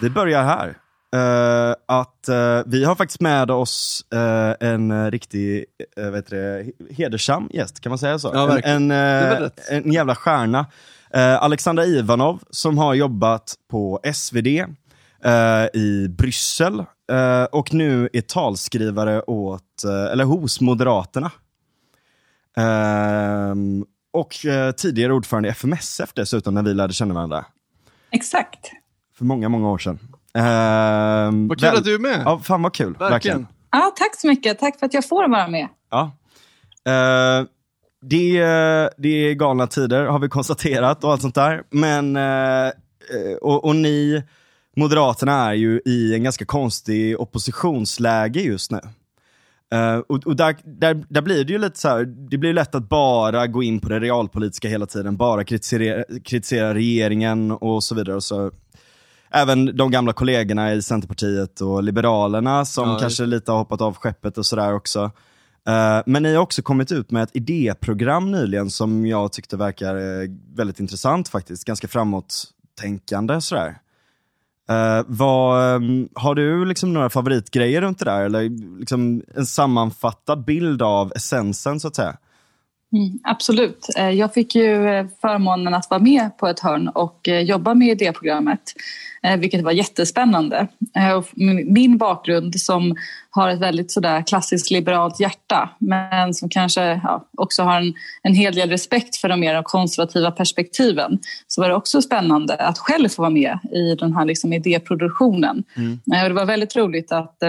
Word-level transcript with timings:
Vi 0.00 0.10
börjar 0.10 0.44
här. 0.44 0.76
Uh, 1.16 1.74
att 1.86 2.28
uh, 2.28 2.62
vi 2.66 2.84
har 2.84 2.94
faktiskt 2.94 3.20
med 3.20 3.50
oss 3.50 4.04
uh, 4.14 4.68
en 4.68 5.10
riktig 5.10 5.64
uh, 6.00 6.10
vet 6.10 6.30
det, 6.30 6.66
hedersam 6.90 7.48
gäst, 7.52 7.80
kan 7.80 7.90
man 7.90 7.98
säga 7.98 8.18
så? 8.18 8.30
Ja, 8.34 8.58
en, 8.58 8.90
en, 8.90 9.50
en, 9.70 9.92
jävla 9.92 10.14
stjärna. 10.14 10.66
Alexandra 11.40 11.84
Ivanov 11.84 12.42
som 12.50 12.78
har 12.78 12.94
jobbat 12.94 13.54
på 13.70 14.00
SvD 14.14 14.46
i 15.72 16.08
Bryssel 16.08 16.84
och 17.50 17.74
nu 17.74 18.08
är 18.12 18.20
talskrivare 18.20 19.22
åt, 19.22 19.84
eller 20.12 20.24
hos 20.24 20.60
Moderaterna. 20.60 21.30
och 24.12 24.36
tidigare 24.76 25.12
ordförande 25.12 25.48
i 25.48 25.52
FMSF 25.52 26.10
dessutom, 26.14 26.54
när 26.54 26.62
vi 26.62 26.74
lärde 26.74 26.92
känna 26.92 27.14
varandra. 27.14 27.44
Exakt. 28.10 28.72
För 29.20 29.24
många, 29.24 29.48
många 29.48 29.70
år 29.70 29.78
sedan. 29.78 29.98
Uh, 30.38 31.48
vad 31.48 31.58
kul 31.58 31.68
väl, 31.68 31.76
att 31.76 31.84
du 31.84 31.94
är 31.94 31.98
med. 31.98 32.22
Ja, 32.24 32.38
fan 32.38 32.62
vad 32.62 32.74
kul. 32.74 32.86
Verkligen. 32.86 33.10
verkligen. 33.10 33.46
Ja, 33.70 33.92
tack 33.96 34.16
så 34.16 34.26
mycket. 34.26 34.58
Tack 34.58 34.78
för 34.78 34.86
att 34.86 34.94
jag 34.94 35.08
får 35.08 35.28
vara 35.28 35.48
med. 35.48 35.68
Ja. 35.90 36.12
Uh, 36.88 37.46
det, 38.02 38.40
det 38.96 39.08
är 39.08 39.34
galna 39.34 39.66
tider 39.66 40.06
har 40.06 40.18
vi 40.18 40.28
konstaterat 40.28 41.04
och 41.04 41.12
allt 41.12 41.22
sånt 41.22 41.34
där. 41.34 41.62
Men, 41.70 42.16
uh, 42.16 42.72
och, 43.40 43.64
och, 43.64 43.76
ni, 43.76 44.22
Moderaterna 44.76 45.32
är 45.32 45.54
ju 45.54 45.80
i 45.84 46.14
en 46.14 46.22
ganska 46.22 46.44
konstig 46.44 47.20
oppositionsläge 47.20 48.40
just 48.40 48.70
nu. 48.70 48.80
Uh, 49.74 49.98
och, 49.98 50.26
och 50.26 50.36
där, 50.36 50.56
där, 50.64 51.04
där, 51.08 51.22
blir 51.22 51.44
det 51.44 51.52
ju 51.52 51.58
lite 51.58 51.78
så 51.78 51.88
här, 51.88 52.04
det 52.04 52.38
blir 52.38 52.52
lätt 52.52 52.74
att 52.74 52.88
bara 52.88 53.46
gå 53.46 53.62
in 53.62 53.80
på 53.80 53.88
det 53.88 54.00
realpolitiska 54.00 54.68
hela 54.68 54.86
tiden, 54.86 55.16
bara 55.16 55.44
kritisera, 55.44 56.04
kritisera 56.24 56.74
regeringen 56.74 57.50
och 57.50 57.84
så 57.84 57.94
vidare. 57.94 58.16
Och 58.16 58.24
så 58.24 58.50
även 59.32 59.76
de 59.76 59.90
gamla 59.90 60.12
kollegorna 60.12 60.72
i 60.72 60.82
Centerpartiet 60.82 61.60
och 61.60 61.82
Liberalerna 61.82 62.64
som 62.64 62.88
ja, 62.88 62.98
kanske 62.98 63.26
lite 63.26 63.52
har 63.52 63.58
hoppat 63.58 63.80
av 63.80 63.96
skeppet 63.96 64.38
och 64.38 64.46
sådär 64.46 64.74
också. 64.74 65.10
Uh, 65.68 66.02
men 66.06 66.22
ni 66.22 66.34
har 66.34 66.42
också 66.42 66.62
kommit 66.62 66.92
ut 66.92 67.10
med 67.10 67.22
ett 67.22 67.36
idéprogram 67.36 68.30
nyligen 68.30 68.70
som 68.70 69.06
jag 69.06 69.32
tyckte 69.32 69.56
verkar 69.56 69.96
uh, 69.96 70.30
väldigt 70.54 70.80
intressant 70.80 71.28
faktiskt. 71.28 71.64
Ganska 71.64 71.88
framåttänkande 71.88 73.40
sådär. 73.40 73.78
Uh, 74.70 75.04
vad, 75.06 75.74
um, 75.76 76.08
har 76.14 76.34
du 76.34 76.64
liksom 76.64 76.92
några 76.92 77.10
favoritgrejer 77.10 77.80
runt 77.80 77.98
det 77.98 78.04
där? 78.04 78.24
Eller 78.24 78.78
liksom 78.78 79.22
en 79.34 79.46
sammanfattad 79.46 80.44
bild 80.44 80.82
av 80.82 81.12
essensen 81.16 81.80
så 81.80 81.88
att 81.88 81.96
säga? 81.96 82.16
Mm, 82.92 83.18
absolut. 83.24 83.86
Jag 84.14 84.34
fick 84.34 84.54
ju 84.54 84.72
förmånen 85.20 85.74
att 85.74 85.90
vara 85.90 86.00
med 86.00 86.38
på 86.38 86.46
ett 86.46 86.60
hörn 86.60 86.88
och 86.88 87.28
jobba 87.28 87.74
med 87.74 87.88
idéprogrammet. 87.88 88.74
Eh, 89.22 89.36
vilket 89.36 89.62
var 89.62 89.72
jättespännande. 89.72 90.66
Eh, 90.96 91.22
min 91.66 91.98
bakgrund 91.98 92.60
som 92.60 92.96
har 93.30 93.48
ett 93.48 93.60
väldigt 93.60 93.90
sådär 93.90 94.22
klassiskt 94.26 94.70
liberalt 94.70 95.20
hjärta 95.20 95.70
men 95.78 96.34
som 96.34 96.48
kanske 96.48 96.82
ja, 96.82 97.24
också 97.36 97.62
har 97.62 97.80
en, 97.80 97.94
en 98.22 98.34
hel 98.34 98.54
del 98.54 98.70
respekt 98.70 99.16
för 99.16 99.28
de 99.28 99.40
mer 99.40 99.62
konservativa 99.62 100.30
perspektiven 100.30 101.18
så 101.46 101.60
var 101.60 101.68
det 101.68 101.74
också 101.74 102.02
spännande 102.02 102.54
att 102.54 102.78
själv 102.78 103.08
få 103.08 103.22
vara 103.22 103.30
med 103.30 103.58
i 103.72 103.94
den 103.94 104.14
här 104.14 104.24
liksom 104.24 104.52
idéproduktionen. 104.52 105.64
Mm. 105.76 106.00
Eh, 106.14 106.28
det 106.28 106.34
var 106.34 106.46
väldigt 106.46 106.76
roligt 106.76 107.12
att 107.12 107.42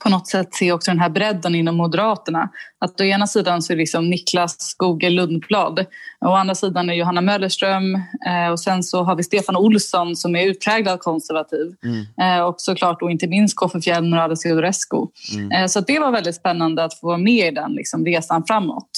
på 0.00 0.08
något 0.08 0.26
sätt 0.26 0.54
se 0.54 0.72
också 0.72 0.90
den 0.90 1.00
här 1.00 1.08
bredden 1.08 1.54
inom 1.54 1.76
Moderaterna. 1.76 2.48
Att 2.80 3.00
å 3.00 3.04
ena 3.04 3.26
sidan 3.26 3.62
så 3.62 3.72
är 3.72 3.76
det 3.76 3.80
liksom 3.80 4.10
Niklas 4.10 4.74
Google 4.78 5.10
Lundblad 5.10 5.86
och 6.20 6.30
å 6.30 6.34
andra 6.34 6.54
sidan 6.54 6.90
är 6.90 6.94
Johanna 6.94 7.20
Möllerström 7.20 7.94
eh, 8.26 8.50
och 8.52 8.60
sen 8.60 8.82
så 8.82 9.02
har 9.02 9.16
vi 9.16 9.22
Stefan 9.22 9.56
Olsson 9.56 10.16
som 10.16 10.36
är 10.36 10.46
utpräglad 10.46 11.00
konservativ 11.00 11.74
mm. 11.84 12.38
eh, 12.38 12.44
och 12.44 12.54
såklart 12.58 13.00
då 13.00 13.10
inte 13.10 13.26
minst 13.26 13.56
Koffe 13.56 13.80
Fjellner 13.80 14.16
och 14.16 14.22
Alice 14.22 14.48
Teodorescu. 14.48 15.06
Mm. 15.34 15.52
Eh, 15.52 15.66
så 15.66 15.80
det 15.80 15.98
var 15.98 16.10
väldigt 16.10 16.36
spännande 16.36 16.84
att 16.84 16.94
få 16.94 17.06
vara 17.06 17.18
med 17.18 17.52
i 17.52 17.54
den 17.54 17.72
liksom, 17.72 18.04
resan 18.04 18.44
framåt. 18.46 18.90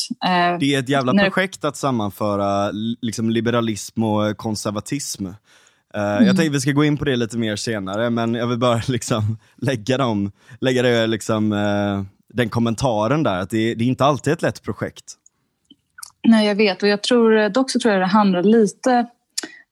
Det 0.61 0.75
är 0.75 0.79
ett 0.79 0.89
jävla 0.89 1.25
projekt 1.25 1.65
att 1.65 1.77
sammanföra 1.77 2.71
liksom, 3.01 3.31
liberalism 3.31 4.05
och 4.05 4.37
konservatism. 4.37 5.27
Uh, 5.97 6.03
mm. 6.03 6.27
Jag 6.27 6.37
tänkte 6.37 6.53
vi 6.53 6.61
ska 6.61 6.73
gå 6.73 6.85
in 6.85 6.97
på 6.97 7.05
det 7.05 7.17
lite 7.17 7.39
mer 7.39 7.57
senare, 7.57 8.11
men 8.11 8.35
jag 8.35 8.47
vill 8.47 8.59
bara 8.59 8.83
liksom 8.89 9.39
lägga, 9.57 9.99
dem, 9.99 10.33
lägga 10.61 10.83
det, 10.83 11.07
liksom, 11.07 11.53
uh, 11.53 12.03
den 12.29 12.49
kommentaren 12.49 13.23
där, 13.23 13.39
att 13.39 13.51
det, 13.51 13.75
det, 13.75 13.85
är 13.85 13.89
inte 13.89 14.05
alltid 14.05 14.33
ett 14.33 14.43
lätt 14.43 14.63
projekt. 14.63 15.05
Nej, 16.23 16.47
jag 16.47 16.55
vet. 16.55 16.83
Och 16.83 16.89
jag 16.89 17.03
tror, 17.03 17.49
dock 17.49 17.71
så 17.71 17.81
tror 17.81 17.93
jag 17.95 18.03
det 18.03 18.07
handlar 18.07 18.43
lite 18.43 19.07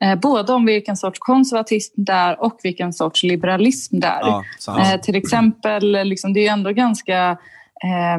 eh, 0.05 0.15
både 0.15 0.53
om 0.53 0.67
vilken 0.67 0.97
sorts 0.97 1.19
konservatism 1.19 2.03
det 2.05 2.13
är 2.13 2.43
och 2.43 2.61
vilken 2.63 2.93
sorts 2.93 3.23
liberalism 3.23 4.01
det 4.01 4.07
är. 4.07 4.21
Ja, 4.21 4.45
eh, 4.67 5.01
till 5.01 5.15
exempel, 5.15 6.05
liksom, 6.05 6.33
det 6.33 6.41
är 6.41 6.43
ju 6.43 6.49
ändå 6.49 6.71
ganska 6.71 7.39
eh, 7.85 8.19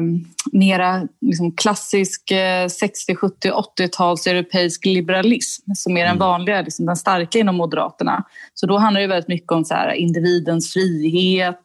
mera 0.52 1.08
liksom 1.20 1.56
klassisk 1.56 2.30
eh, 2.30 2.68
60, 2.68 3.14
70, 3.14 3.50
80-tals 3.78 4.26
europeisk 4.26 4.84
liberalism 4.84 5.70
som 5.74 5.96
är 5.96 6.00
den 6.00 6.08
mm. 6.08 6.18
vanliga, 6.18 6.62
liksom, 6.62 6.86
den 6.86 6.96
starka 6.96 7.38
inom 7.38 7.56
Moderaterna. 7.56 8.24
Så 8.54 8.66
då 8.66 8.78
handlar 8.78 9.00
det 9.00 9.06
väldigt 9.06 9.28
mycket 9.28 9.52
om 9.52 9.64
så 9.64 9.74
här, 9.74 9.92
individens 9.92 10.72
frihet, 10.72 11.60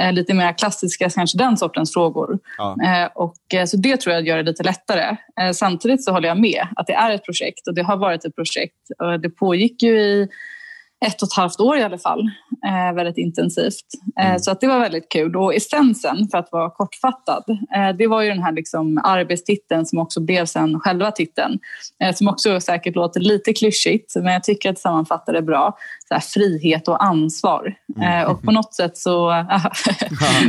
eh, 0.00 0.12
lite 0.12 0.34
mer 0.34 0.58
klassiska, 0.58 1.10
kanske 1.10 1.38
den 1.38 1.56
sortens 1.56 1.92
frågor. 1.92 2.38
Ja. 2.58 2.76
Eh, 2.84 3.10
och, 3.14 3.54
eh, 3.54 3.64
så 3.64 3.76
det 3.76 3.96
tror 3.96 4.14
jag 4.14 4.26
gör 4.26 4.36
det 4.36 4.42
lite 4.42 4.62
lättare. 4.62 5.16
Eh, 5.40 5.52
samtidigt 5.52 6.04
så 6.04 6.12
håller 6.12 6.28
jag 6.28 6.40
med 6.40 6.66
att 6.76 6.86
det 6.86 6.94
är 6.94 7.10
ett 7.10 7.24
projekt 7.24 7.68
och 7.68 7.74
det 7.74 7.82
har 7.82 7.96
varit 7.96 8.24
ett 8.24 8.34
projekt. 8.34 8.76
det 9.22 9.30
pågick 9.30 9.82
ju 9.82 10.00
i 10.00 10.28
ett 11.04 11.22
och 11.22 11.28
ett 11.28 11.36
halvt 11.36 11.60
år 11.60 11.76
i 11.76 11.82
alla 11.82 11.98
fall. 11.98 12.30
Eh, 12.66 12.94
väldigt 12.94 13.18
intensivt. 13.18 13.84
Eh, 14.20 14.26
mm. 14.26 14.38
Så 14.38 14.50
att 14.50 14.60
det 14.60 14.66
var 14.66 14.80
väldigt 14.80 15.08
kul. 15.12 15.36
Och 15.36 15.54
essensen, 15.54 16.28
för 16.30 16.38
att 16.38 16.48
vara 16.52 16.70
kortfattad, 16.70 17.44
eh, 17.76 17.96
det 17.98 18.06
var 18.06 18.22
ju 18.22 18.28
den 18.28 18.42
här 18.42 18.52
liksom 18.52 19.00
arbetstiteln 19.04 19.86
som 19.86 19.98
också 19.98 20.20
blev 20.20 20.46
sen 20.46 20.80
själva 20.80 21.10
titeln. 21.10 21.58
Eh, 22.04 22.14
som 22.14 22.28
också 22.28 22.60
säkert 22.60 22.94
låter 22.94 23.20
lite 23.20 23.52
klyschigt, 23.52 24.16
men 24.16 24.32
jag 24.32 24.44
tycker 24.44 24.70
att 24.70 24.76
det 24.76 24.82
sammanfattar 24.82 25.32
det 25.32 25.42
bra. 25.42 25.76
Så 26.08 26.14
här, 26.14 26.20
frihet 26.20 26.88
och 26.88 27.04
ansvar. 27.04 27.74
Mm. 27.96 28.22
Eh, 28.22 28.30
och 28.30 28.42
på 28.42 28.52
något 28.52 28.74
sätt 28.74 28.98
så... 28.98 29.30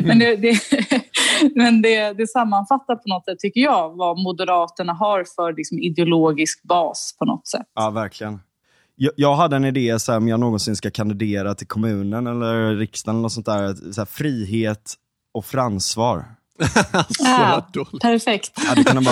men 0.04 0.20
det, 0.20 0.36
det, 0.36 0.60
men 1.56 1.82
det, 1.82 2.14
det, 2.14 2.28
sammanfattar 2.28 2.96
på 2.96 3.10
något 3.10 3.26
sätt, 3.26 3.40
tycker 3.40 3.62
jag, 3.62 3.98
vad 3.98 4.20
Moderaterna 4.20 4.94
har 4.94 5.26
för 5.36 5.54
liksom, 5.54 5.80
ideologisk 5.80 6.64
bas 6.64 7.16
på 7.20 7.26
något 7.26 7.48
sätt. 7.48 7.66
Ja, 7.76 7.90
verkligen 7.90 8.40
jag, 8.98 9.12
jag 9.16 9.36
hade 9.36 9.56
en 9.56 9.66
idé 9.66 10.00
så 10.00 10.12
här, 10.12 10.18
om 10.20 10.28
jag 10.28 10.40
någonsin 10.40 10.76
ska 10.76 10.92
kandidera 10.92 11.56
till 11.56 11.68
kommunen 11.68 12.28
eller 12.28 12.76
riksdagen 12.76 13.20
eller 13.20 13.30
sånt 13.30 13.46
där. 13.46 13.94
Så 13.94 14.02
här, 14.02 14.06
frihet 14.06 14.94
och 15.34 15.46
fransvar. 15.46 16.26
ja, 17.20 17.68
perfekt. 18.02 18.52
Ja, 18.56 18.76
det 18.76 18.84
kan. 18.84 19.04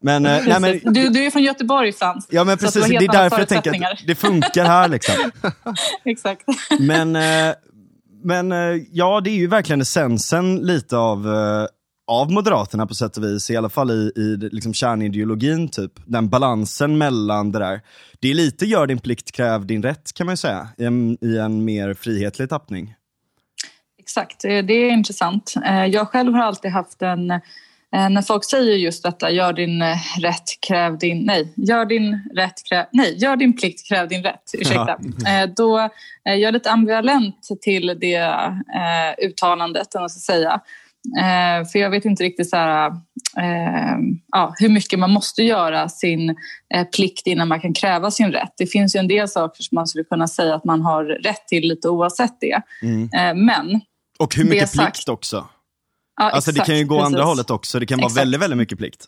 Men, 0.00 0.26
eh, 0.26 0.42
nej, 0.46 0.60
men, 0.60 0.94
du, 0.94 1.08
du 1.08 1.26
är 1.26 1.30
från 1.30 1.42
Göteborg 1.42 1.92
Frans. 1.92 2.26
Ja 2.30 2.44
men 2.44 2.58
precis, 2.58 2.88
det 2.88 2.96
är 2.96 3.12
därför 3.12 3.38
jag 3.38 3.48
tänker 3.48 3.70
att 3.70 4.06
det 4.06 4.14
funkar 4.14 4.64
här. 4.64 4.88
Liksom. 4.88 5.14
Exakt. 6.04 6.44
Men, 6.78 7.16
eh, 7.16 7.54
men 8.24 8.52
eh, 8.52 8.82
ja, 8.92 9.20
det 9.20 9.30
är 9.30 9.34
ju 9.34 9.46
verkligen 9.46 9.80
essensen 9.80 10.56
lite 10.56 10.96
av 10.96 11.26
av 12.10 12.32
Moderaterna 12.32 12.86
på 12.86 12.94
sätt 12.94 13.16
och 13.16 13.24
vis, 13.24 13.50
i 13.50 13.56
alla 13.56 13.68
fall 13.68 13.90
i, 13.90 14.12
i 14.16 14.36
liksom 14.52 14.74
kärnideologin, 14.74 15.68
typ. 15.68 15.92
den 16.06 16.28
balansen 16.28 16.98
mellan 16.98 17.52
det 17.52 17.58
där. 17.58 17.80
Det 18.20 18.30
är 18.30 18.34
lite 18.34 18.66
gör 18.66 18.86
din 18.86 18.98
plikt, 18.98 19.32
kräv 19.32 19.66
din 19.66 19.82
rätt 19.82 20.12
kan 20.12 20.26
man 20.26 20.32
ju 20.32 20.36
säga, 20.36 20.68
i 20.78 20.84
en, 20.84 21.24
i 21.24 21.38
en 21.38 21.64
mer 21.64 21.94
frihetlig 21.94 22.48
tappning. 22.48 22.94
Exakt, 23.98 24.40
det 24.40 24.72
är 24.72 24.90
intressant. 24.90 25.54
Eh, 25.66 25.86
jag 25.86 26.08
själv 26.08 26.34
har 26.34 26.42
alltid 26.42 26.70
haft 26.70 27.02
en 27.02 27.30
eh, 27.30 27.40
när 27.92 28.22
folk 28.22 28.44
säger 28.44 28.76
just 28.76 29.02
detta, 29.02 29.30
gör 29.30 29.52
din 29.52 29.82
eh, 29.82 29.96
rätt, 30.20 30.60
kräv 30.68 30.98
din... 30.98 31.26
Nej, 31.26 31.54
gör 31.56 31.84
din 31.84 32.30
rätt, 32.34 32.68
kräv... 32.68 32.86
Nej, 32.92 33.14
gör 33.18 33.36
din 33.36 33.56
plikt, 33.56 33.88
kräv 33.88 34.08
din 34.08 34.22
rätt. 34.22 34.42
Ursäkta. 34.58 34.98
Ja. 35.24 35.46
Då 35.46 35.88
jag 36.22 36.34
är 36.34 36.38
jag 36.38 36.54
lite 36.54 36.70
ambivalent 36.70 37.48
till 37.60 37.96
det 38.00 38.54
uttalandet, 39.22 39.94
om 39.94 40.00
man 40.00 40.10
ska 40.10 40.32
säga. 40.32 40.60
Eh, 41.18 41.68
för 41.68 41.78
jag 41.78 41.90
vet 41.90 42.04
inte 42.04 42.24
riktigt 42.24 42.50
så 42.50 42.56
här, 42.56 42.90
eh, 43.38 43.98
ja, 44.32 44.54
hur 44.58 44.68
mycket 44.68 44.98
man 44.98 45.10
måste 45.10 45.42
göra 45.42 45.88
sin 45.88 46.36
eh, 46.74 46.86
plikt 46.94 47.26
innan 47.26 47.48
man 47.48 47.60
kan 47.60 47.74
kräva 47.74 48.10
sin 48.10 48.32
rätt. 48.32 48.52
Det 48.56 48.66
finns 48.66 48.96
ju 48.96 48.98
en 48.98 49.08
del 49.08 49.28
saker 49.28 49.62
som 49.62 49.74
man 49.74 49.86
skulle 49.86 50.04
kunna 50.04 50.28
säga 50.28 50.54
att 50.54 50.64
man 50.64 50.80
har 50.80 51.04
rätt 51.04 51.48
till 51.48 51.68
lite 51.68 51.88
oavsett 51.88 52.40
det. 52.40 52.62
Mm. 52.82 53.02
Eh, 53.02 53.44
men... 53.44 53.80
Och 54.18 54.34
hur 54.36 54.44
mycket 54.44 54.72
plikt 54.72 55.08
också. 55.08 55.48
Ja, 56.16 56.30
alltså 56.30 56.50
exakt, 56.50 56.66
det 56.66 56.72
kan 56.72 56.78
ju 56.78 56.84
gå 56.84 56.98
precis. 56.98 57.06
andra 57.06 57.22
hållet 57.22 57.50
också. 57.50 57.80
Det 57.80 57.86
kan 57.86 57.98
vara 57.98 58.06
exakt. 58.06 58.20
väldigt, 58.20 58.40
väldigt 58.40 58.58
mycket 58.58 58.78
plikt. 58.78 59.04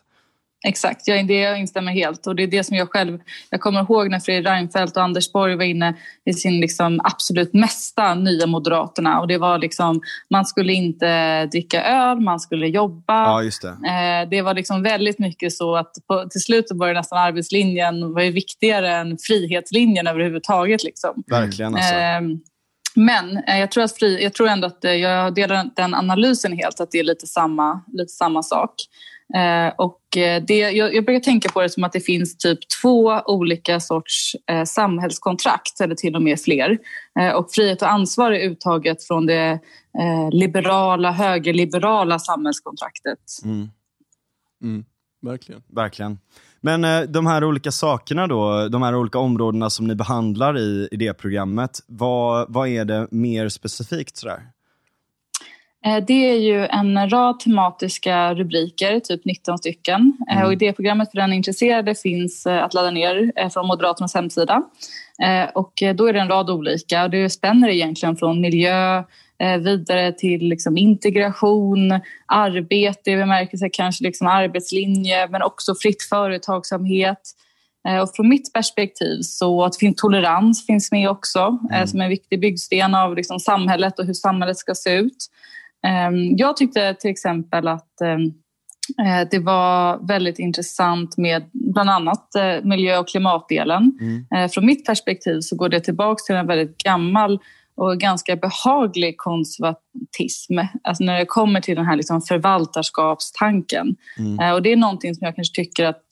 Exakt, 0.64 1.08
jag, 1.08 1.26
det 1.26 1.38
jag 1.38 1.60
instämmer 1.60 1.92
helt. 1.92 2.26
Och 2.26 2.36
det 2.36 2.42
är 2.42 2.46
det 2.46 2.64
som 2.64 2.76
jag 2.76 2.90
själv... 2.90 3.18
Jag 3.50 3.60
kommer 3.60 3.80
ihåg 3.80 4.10
när 4.10 4.20
Fredrik 4.20 4.46
Reinfeldt 4.46 4.96
och 4.96 5.02
Anders 5.02 5.32
Borg 5.32 5.56
var 5.56 5.64
inne 5.64 5.94
i 6.24 6.32
sin 6.32 6.60
liksom 6.60 7.00
absolut 7.04 7.54
mesta 7.54 8.14
nya 8.14 8.46
Moderaterna. 8.46 9.20
Och 9.20 9.28
det 9.28 9.38
var 9.38 9.58
liksom, 9.58 10.00
man 10.30 10.44
skulle 10.46 10.72
inte 10.72 11.46
dricka 11.46 11.84
öl, 11.84 12.20
man 12.20 12.40
skulle 12.40 12.66
jobba. 12.66 13.24
Ja, 13.24 13.42
just 13.42 13.62
det. 13.62 13.68
Eh, 13.68 14.28
det 14.30 14.42
var 14.42 14.54
liksom 14.54 14.82
väldigt 14.82 15.18
mycket 15.18 15.52
så 15.52 15.76
att 15.76 15.92
på, 16.08 16.28
till 16.30 16.40
slut 16.40 16.66
var 16.70 16.88
det 16.88 16.94
nästan 16.94 17.18
arbetslinjen 17.18 18.12
var 18.12 18.22
ju 18.22 18.30
viktigare 18.30 18.96
än 18.96 19.18
frihetslinjen 19.18 20.06
överhuvudtaget. 20.06 20.84
Liksom. 20.84 21.22
Verkligen 21.26 21.74
alltså. 21.74 21.94
Eh, 21.94 22.20
men 22.94 23.42
jag, 23.46 23.70
tror 23.70 23.84
att 23.84 23.98
fri, 23.98 24.22
jag 24.22 24.34
tror 24.34 24.48
ändå 24.48 24.66
att 24.66 24.84
eh, 24.84 24.92
jag 24.92 25.34
delar 25.34 25.70
den 25.76 25.94
analysen 25.94 26.52
helt, 26.52 26.80
att 26.80 26.90
det 26.90 26.98
är 26.98 27.04
lite 27.04 27.26
samma, 27.26 27.80
lite 27.92 28.12
samma 28.12 28.42
sak. 28.42 28.74
Eh, 29.34 29.74
och 29.78 30.00
det, 30.46 30.58
jag, 30.58 30.94
jag 30.94 31.04
brukar 31.04 31.20
tänka 31.20 31.48
på 31.48 31.62
det 31.62 31.70
som 31.70 31.84
att 31.84 31.92
det 31.92 32.00
finns 32.00 32.36
typ 32.36 32.58
två 32.82 33.20
olika 33.26 33.80
sorts 33.80 34.36
eh, 34.50 34.64
samhällskontrakt, 34.64 35.80
eller 35.80 35.94
till 35.94 36.16
och 36.16 36.22
med 36.22 36.40
fler. 36.40 36.78
Eh, 37.20 37.32
och 37.32 37.52
frihet 37.52 37.82
och 37.82 37.90
ansvar 37.92 38.32
är 38.32 38.48
uttaget 38.50 39.04
från 39.04 39.26
det 39.26 39.60
eh, 39.98 40.30
liberala, 40.32 41.12
högerliberala 41.12 42.18
samhällskontraktet. 42.18 43.18
Mm. 43.44 43.68
Mm, 44.62 44.84
verkligen. 45.22 45.62
Verkligen. 45.68 46.18
Men 46.60 46.84
eh, 46.84 47.00
de 47.00 47.26
här 47.26 47.44
olika 47.44 47.72
sakerna 47.72 48.26
då, 48.26 48.68
de 48.68 48.82
här 48.82 48.94
olika 48.94 49.18
områdena 49.18 49.70
som 49.70 49.86
ni 49.86 49.94
behandlar 49.94 50.58
i, 50.58 50.88
i 50.90 50.96
det 50.96 51.14
programmet, 51.14 51.78
vad, 51.86 52.52
vad 52.52 52.68
är 52.68 52.84
det 52.84 53.08
mer 53.10 53.48
specifikt 53.48 54.16
sådär? 54.16 54.42
Eh, 55.86 56.04
det 56.06 56.30
är 56.30 56.38
ju 56.38 56.66
en 56.66 57.10
rad 57.10 57.40
tematiska 57.40 58.34
rubriker, 58.34 59.00
typ 59.00 59.24
19 59.24 59.58
stycken. 59.58 60.16
Eh, 60.30 60.36
mm. 60.36 60.46
Och 60.46 60.52
idéprogrammet 60.52 61.10
för 61.10 61.18
den 61.18 61.32
intresserade 61.32 61.94
finns 61.94 62.46
eh, 62.46 62.64
att 62.64 62.74
ladda 62.74 62.90
ner 62.90 63.48
från 63.50 63.66
Moderaternas 63.66 64.14
hemsida. 64.14 64.62
Och 65.54 65.72
då 65.94 66.06
är 66.06 66.12
det 66.12 66.20
en 66.20 66.28
rad 66.28 66.50
olika. 66.50 67.08
Det 67.08 67.30
spänner 67.30 67.68
egentligen 67.68 68.16
från 68.16 68.40
miljö 68.40 69.02
vidare 69.64 70.12
till 70.12 70.48
liksom 70.48 70.78
integration, 70.78 72.00
arbete 72.26 73.10
i 73.10 73.16
bemärkelse 73.16 73.68
kanske 73.72 74.04
liksom 74.04 74.26
arbetslinje 74.26 75.28
men 75.28 75.42
också 75.42 75.74
fritt 75.74 76.02
företagsamhet. 76.02 77.20
Och 78.02 78.16
från 78.16 78.28
mitt 78.28 78.52
perspektiv 78.52 79.20
så 79.22 79.64
att 79.64 79.74
tolerans 79.96 80.66
finns 80.66 80.92
med 80.92 81.10
också 81.10 81.58
mm. 81.70 81.86
som 81.86 82.00
en 82.00 82.08
viktig 82.08 82.40
byggsten 82.40 82.94
av 82.94 83.16
liksom 83.16 83.40
samhället 83.40 83.98
och 83.98 84.06
hur 84.06 84.14
samhället 84.14 84.56
ska 84.56 84.74
se 84.74 84.94
ut. 84.94 85.28
Ehm, 85.86 86.36
jag 86.36 86.56
tyckte 86.56 86.94
till 86.94 87.10
exempel 87.10 87.68
att 87.68 88.00
ehm, 88.00 88.32
eh, 89.06 89.28
det 89.30 89.38
var 89.38 90.06
väldigt 90.06 90.38
intressant 90.38 91.16
med 91.16 91.44
bland 91.52 91.90
annat 91.90 92.34
eh, 92.34 92.64
miljö 92.64 92.98
och 92.98 93.08
klimatdelen. 93.08 93.98
Mm. 94.00 94.26
Eh, 94.34 94.50
från 94.50 94.66
mitt 94.66 94.86
perspektiv 94.86 95.40
så 95.40 95.56
går 95.56 95.68
det 95.68 95.80
tillbaka 95.80 96.22
till 96.26 96.34
en 96.34 96.46
väldigt 96.46 96.78
gammal 96.78 97.38
och 97.74 98.00
ganska 98.00 98.36
behaglig 98.36 99.14
konservatism 99.16 100.58
alltså 100.82 101.04
när 101.04 101.18
det 101.18 101.26
kommer 101.26 101.60
till 101.60 101.76
den 101.76 101.86
här 101.86 101.96
liksom 101.96 102.20
förvaltarskapstanken. 102.22 103.96
Mm. 104.18 104.54
Och 104.54 104.62
det 104.62 104.72
är 104.72 104.76
någonting 104.76 105.14
som 105.14 105.24
jag 105.24 105.34
kanske 105.34 105.54
tycker 105.54 105.84
att 105.86 106.04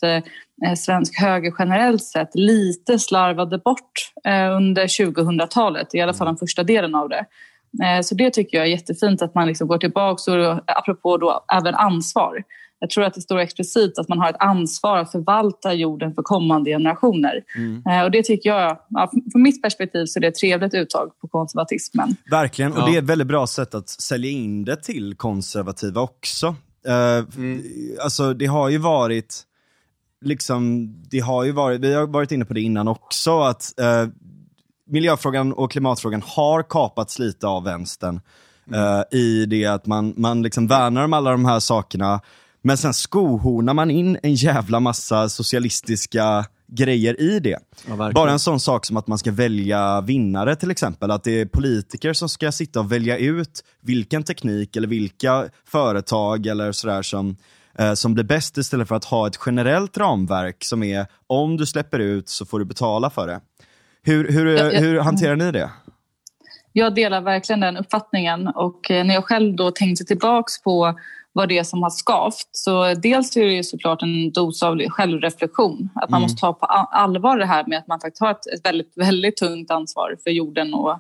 svensk 0.78 1.20
höger 1.20 1.52
generellt 1.58 2.02
sett 2.02 2.30
lite 2.34 2.98
slarvade 2.98 3.58
bort 3.58 3.92
under 4.56 4.86
2000-talet, 4.86 5.94
i 5.94 6.00
alla 6.00 6.14
fall 6.14 6.26
mm. 6.26 6.34
den 6.34 6.38
första 6.38 6.62
delen 6.62 6.94
av 6.94 7.08
det. 7.08 7.24
Eh, 7.84 8.02
så 8.02 8.14
det 8.14 8.30
tycker 8.30 8.56
jag 8.56 8.66
är 8.66 8.70
jättefint 8.70 9.22
att 9.22 9.34
man 9.34 9.46
liksom 9.46 9.68
går 9.68 9.78
tillbaka 9.78 10.32
och 10.32 10.60
apropå 10.66 11.16
då 11.16 11.44
även 11.52 11.74
ansvar. 11.74 12.44
Jag 12.80 12.90
tror 12.90 13.04
att 13.04 13.14
det 13.14 13.20
står 13.20 13.38
explicit 13.38 13.98
att 13.98 14.08
man 14.08 14.18
har 14.18 14.30
ett 14.30 14.36
ansvar 14.38 14.98
att 14.98 15.12
förvalta 15.12 15.72
jorden 15.72 16.14
för 16.14 16.22
kommande 16.22 16.70
generationer. 16.70 17.42
Mm. 17.56 17.82
Eh, 17.86 18.04
och 18.04 18.10
det 18.10 18.22
tycker 18.22 18.50
jag, 18.50 18.78
från 19.32 19.42
mitt 19.42 19.62
perspektiv, 19.62 20.06
så 20.06 20.18
är 20.18 20.20
det 20.20 20.28
ett 20.28 20.34
trevligt 20.34 20.74
uttag 20.74 21.10
på 21.20 21.28
konservatismen. 21.28 22.16
Verkligen, 22.30 22.72
och 22.72 22.90
det 22.90 22.96
är 22.96 22.98
ett 22.98 23.08
väldigt 23.08 23.26
bra 23.26 23.46
sätt 23.46 23.74
att 23.74 23.88
sälja 23.88 24.30
in 24.30 24.64
det 24.64 24.76
till 24.76 25.14
konservativa 25.14 26.00
också. 26.00 26.46
Uh, 26.88 27.36
mm. 27.36 27.62
Alltså 28.02 28.34
det 28.34 28.46
har 28.46 28.68
ju 28.68 28.78
varit, 28.78 29.42
liksom, 30.24 30.94
det 31.10 31.18
har 31.18 31.44
ju 31.44 31.52
varit, 31.52 31.80
vi 31.80 31.94
har 31.94 32.06
varit 32.06 32.32
inne 32.32 32.44
på 32.44 32.54
det 32.54 32.60
innan 32.60 32.88
också, 32.88 33.40
att 33.40 33.74
uh, 33.80 34.10
miljöfrågan 34.90 35.52
och 35.52 35.70
klimatfrågan 35.70 36.22
har 36.26 36.62
kapats 36.62 37.18
lite 37.18 37.46
av 37.46 37.64
vänstern. 37.64 38.20
Mm. 38.68 38.80
Uh, 38.80 39.02
I 39.10 39.46
det 39.46 39.66
att 39.66 39.86
man, 39.86 40.14
man 40.16 40.42
liksom 40.42 40.66
värnar 40.66 41.04
om 41.04 41.12
alla 41.12 41.30
de 41.30 41.44
här 41.44 41.60
sakerna, 41.60 42.20
men 42.62 42.76
sen 42.76 42.94
skohornar 42.94 43.74
man 43.74 43.90
in 43.90 44.18
en 44.22 44.34
jävla 44.34 44.80
massa 44.80 45.28
socialistiska 45.28 46.44
grejer 46.70 47.20
i 47.20 47.40
det. 47.40 47.58
Ja, 47.88 48.12
Bara 48.14 48.30
en 48.30 48.38
sån 48.38 48.60
sak 48.60 48.86
som 48.86 48.96
att 48.96 49.06
man 49.06 49.18
ska 49.18 49.32
välja 49.32 50.00
vinnare 50.00 50.56
till 50.56 50.70
exempel. 50.70 51.10
Att 51.10 51.24
det 51.24 51.40
är 51.40 51.46
politiker 51.46 52.12
som 52.12 52.28
ska 52.28 52.52
sitta 52.52 52.80
och 52.80 52.92
välja 52.92 53.16
ut 53.16 53.64
vilken 53.80 54.22
teknik 54.22 54.76
eller 54.76 54.88
vilka 54.88 55.48
företag 55.66 56.46
eller 56.46 56.72
sådär 56.72 57.02
som, 57.02 57.36
eh, 57.78 57.94
som 57.94 58.14
blir 58.14 58.24
bäst 58.24 58.58
istället 58.58 58.88
för 58.88 58.94
att 58.94 59.04
ha 59.04 59.26
ett 59.26 59.38
generellt 59.46 59.98
ramverk 59.98 60.64
som 60.64 60.82
är 60.82 61.06
om 61.26 61.56
du 61.56 61.66
släpper 61.66 61.98
ut 61.98 62.28
så 62.28 62.46
får 62.46 62.58
du 62.58 62.64
betala 62.64 63.10
för 63.10 63.26
det. 63.26 63.40
Hur, 64.02 64.32
hur, 64.32 64.46
jag, 64.46 64.74
jag, 64.74 64.80
hur 64.80 65.00
hanterar 65.00 65.36
ni 65.36 65.52
det? 65.52 65.70
Jag 66.72 66.94
delar 66.94 67.20
verkligen 67.20 67.60
den 67.60 67.76
uppfattningen 67.76 68.48
och 68.48 68.90
eh, 68.90 69.04
när 69.04 69.14
jag 69.14 69.24
själv 69.24 69.56
då 69.56 69.70
tänkte 69.70 70.04
tillbaks 70.04 70.62
på 70.62 70.94
vad 71.32 71.48
det 71.48 71.58
är 71.58 71.64
som 71.64 71.82
har 71.82 71.90
skavt. 71.90 72.48
Så 72.52 72.94
dels 72.94 73.36
är 73.36 73.44
det 73.44 73.64
såklart 73.64 74.02
en 74.02 74.32
dos 74.32 74.62
av 74.62 74.78
självreflektion. 74.88 75.88
Att 75.94 76.10
man 76.10 76.18
mm. 76.18 76.22
måste 76.22 76.40
ta 76.40 76.52
på 76.52 76.66
allvar 76.66 77.38
det 77.38 77.46
här 77.46 77.64
med 77.66 77.78
att 77.78 77.86
man 77.86 78.00
faktiskt 78.00 78.20
har 78.20 78.30
ett, 78.30 78.64
väldigt, 78.64 78.92
väldigt 78.96 79.36
tungt 79.36 79.70
ansvar 79.70 80.16
för 80.24 80.30
jorden 80.30 80.74
och 80.74 80.90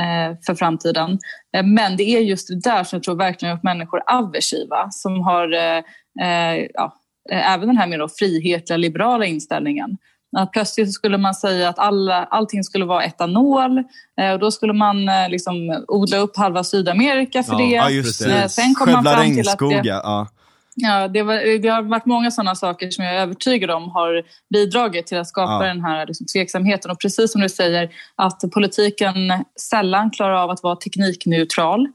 eh, 0.00 0.36
för 0.46 0.54
framtiden. 0.54 1.18
Eh, 1.56 1.64
men 1.64 1.96
det 1.96 2.02
är 2.02 2.20
just 2.20 2.48
det 2.48 2.60
där 2.70 2.84
som 2.84 2.96
jag 2.96 3.02
tror 3.02 3.16
verkligen 3.16 3.54
gjort 3.54 3.62
människor 3.62 4.02
aversiva 4.06 4.90
som 4.90 5.20
har 5.20 5.52
eh, 5.52 5.78
eh 6.26 6.66
ja, 6.74 6.96
även 7.30 7.68
den 7.68 7.76
här 7.76 7.86
mer 7.86 8.08
frihetliga 8.18 8.76
liberala 8.76 9.26
inställningen. 9.26 9.96
Att 10.36 10.52
plötsligt 10.52 10.92
skulle 10.92 11.18
man 11.18 11.34
säga 11.34 11.68
att 11.68 11.78
alla, 11.78 12.24
allting 12.24 12.64
skulle 12.64 12.84
vara 12.84 13.04
etanol 13.04 13.78
eh, 14.20 14.32
och 14.32 14.38
då 14.38 14.50
skulle 14.50 14.72
man 14.72 15.08
eh, 15.08 15.28
liksom 15.28 15.84
odla 15.88 16.16
upp 16.16 16.36
halva 16.36 16.64
Sydamerika 16.64 17.42
för 17.42 17.60
ja, 17.60 17.88
det. 17.88 18.24
Ja. 18.26 18.36
Eh, 18.36 18.46
sen 18.46 18.74
kom 18.74 18.92
man 18.92 19.04
fram 19.04 19.34
till 19.34 19.48
att 19.48 19.58
det, 19.58 19.82
ja. 19.84 20.28
Ja, 20.74 21.08
det, 21.08 21.22
var, 21.22 21.58
det 21.58 21.68
har 21.68 21.82
varit 21.82 22.06
många 22.06 22.30
sådana 22.30 22.54
saker 22.54 22.90
som 22.90 23.04
jag 23.04 23.14
är 23.14 23.18
övertygad 23.18 23.70
om 23.70 23.90
har 23.90 24.22
bidragit 24.50 25.06
till 25.06 25.18
att 25.18 25.28
skapa 25.28 25.66
ja. 25.66 25.68
den 25.68 25.80
här 25.80 26.06
liksom, 26.06 26.26
tveksamheten. 26.26 26.90
Och 26.90 27.00
precis 27.00 27.32
som 27.32 27.40
du 27.40 27.48
säger, 27.48 27.90
att 28.16 28.40
politiken 28.52 29.14
sällan 29.60 30.10
klarar 30.10 30.34
av 30.34 30.50
att 30.50 30.62
vara 30.62 30.76
teknikneutral. 30.76 31.88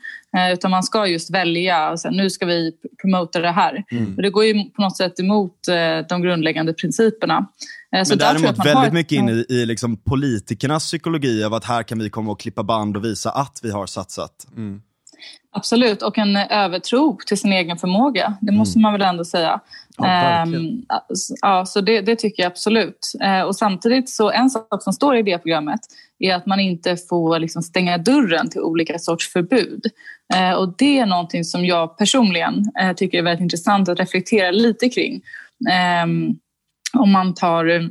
Utan 0.54 0.72
man 0.72 0.84
ska 0.84 1.08
just 1.08 1.30
välja, 1.34 1.90
och 1.90 2.00
nu 2.12 2.30
ska 2.30 2.46
vi 2.46 2.72
promota 3.02 3.40
det 3.40 3.52
här. 3.52 3.84
Mm. 3.92 4.16
Och 4.16 4.22
det 4.22 4.30
går 4.30 4.46
ju 4.46 4.70
på 4.70 4.82
något 4.82 4.98
sätt 4.98 5.20
emot 5.20 5.58
de 6.10 6.22
grundläggande 6.22 6.74
principerna. 6.74 7.48
Eh, 7.96 8.04
Men 8.10 8.18
däremot 8.18 8.66
väldigt 8.66 8.94
mycket 8.94 9.12
in 9.12 9.30
i, 9.30 9.46
i 9.50 9.66
liksom 9.66 9.98
politikernas 9.98 10.84
psykologi 10.84 11.44
av 11.44 11.54
att 11.54 11.66
här 11.66 11.84
kan 11.84 12.00
vi 12.00 12.10
komma 12.10 12.32
och 12.32 12.40
klippa 12.40 12.64
band 12.64 12.98
och 12.98 13.06
visa 13.06 13.32
att 13.32 13.60
vi 13.64 13.72
har 13.72 13.86
satsat. 13.86 14.48
Mm. 14.58 14.82
Absolut, 15.52 16.02
och 16.02 16.18
en 16.18 16.36
övertro 16.36 17.18
till 17.28 17.38
sin 17.38 17.54
egen 17.54 17.78
förmåga. 17.78 18.38
Det 18.42 18.52
måste 18.52 18.78
mm. 18.80 18.82
man 18.82 18.94
väl 18.94 19.02
ändå 19.02 19.26
säga. 19.26 19.60
Ja, 19.98 20.44
um, 20.48 20.86
ja, 21.42 21.66
så 21.66 21.82
det, 21.82 22.02
det, 22.02 22.16
tycker 22.16 22.44
jag 22.44 22.52
absolut. 22.52 23.12
Uh, 23.24 23.42
och 23.42 23.56
samtidigt 23.56 24.10
så 24.10 24.32
en 24.32 24.50
sak 24.50 24.84
som 24.84 24.94
står 24.94 25.18
i 25.18 25.24
det 25.24 25.38
programmet 25.38 25.80
är 26.20 26.36
att 26.36 26.46
man 26.46 26.60
inte 26.60 26.98
får 27.10 27.40
liksom 27.40 27.62
stänga 27.62 27.98
dörren 27.98 28.50
till 28.50 28.62
olika 28.62 29.00
sorts 29.00 29.34
förbud. 29.34 29.82
Uh, 30.36 30.52
och 30.52 30.76
det 30.78 31.00
är 31.00 31.06
någonting 31.06 31.44
som 31.44 31.66
jag 31.66 31.98
personligen 31.98 32.72
uh, 32.84 32.94
tycker 32.94 33.18
är 33.18 33.24
väldigt 33.24 33.44
intressant 33.44 33.90
att 33.90 34.00
reflektera 34.00 34.52
lite 34.52 34.90
kring. 34.90 35.22
Um, 36.04 36.40
om 36.98 37.12
man 37.12 37.34
tar 37.34 37.90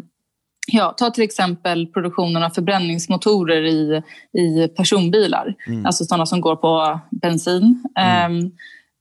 Ja, 0.66 0.94
ta 0.96 1.11
till 1.11 1.25
exempel 1.25 1.87
produktionen 1.87 2.42
av 2.42 2.50
förbränningsmotorer 2.50 3.62
i, 3.62 4.02
i 4.38 4.68
personbilar. 4.68 5.54
Mm. 5.66 5.87
Alltså 5.87 6.04
sådana 6.04 6.26
som 6.26 6.40
går 6.40 6.56
på 6.56 7.00
bensin. 7.11 7.82
Mm. 7.99 8.32
Um, 8.32 8.52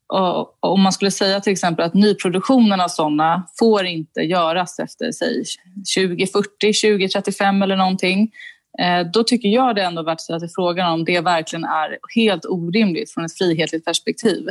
och 0.07 0.57
om 0.59 0.81
man 0.81 0.93
skulle 0.93 1.11
säga 1.11 1.39
till 1.39 1.53
exempel 1.53 1.85
att 1.85 1.93
nyproduktionen 1.93 2.81
av 2.81 2.87
sådana 2.87 3.47
får 3.59 3.85
inte 3.85 4.21
göras 4.21 4.79
efter 4.79 5.11
säg 5.11 5.43
2040, 5.97 6.47
2035 6.59 7.61
eller 7.61 7.77
någonting. 7.77 8.31
Eh, 8.79 9.07
då 9.13 9.23
tycker 9.23 9.49
jag 9.49 9.75
det 9.75 9.83
ändå 9.83 10.01
är 10.01 10.05
värt 10.05 10.13
att 10.13 10.21
ställa 10.21 10.39
sig 10.39 10.49
frågan 10.55 10.93
om 10.93 11.05
det 11.05 11.19
verkligen 11.19 11.65
är 11.65 11.97
helt 12.15 12.45
orimligt 12.45 13.11
från 13.11 13.25
ett 13.25 13.37
frihetligt 13.37 13.85
perspektiv. 13.85 14.47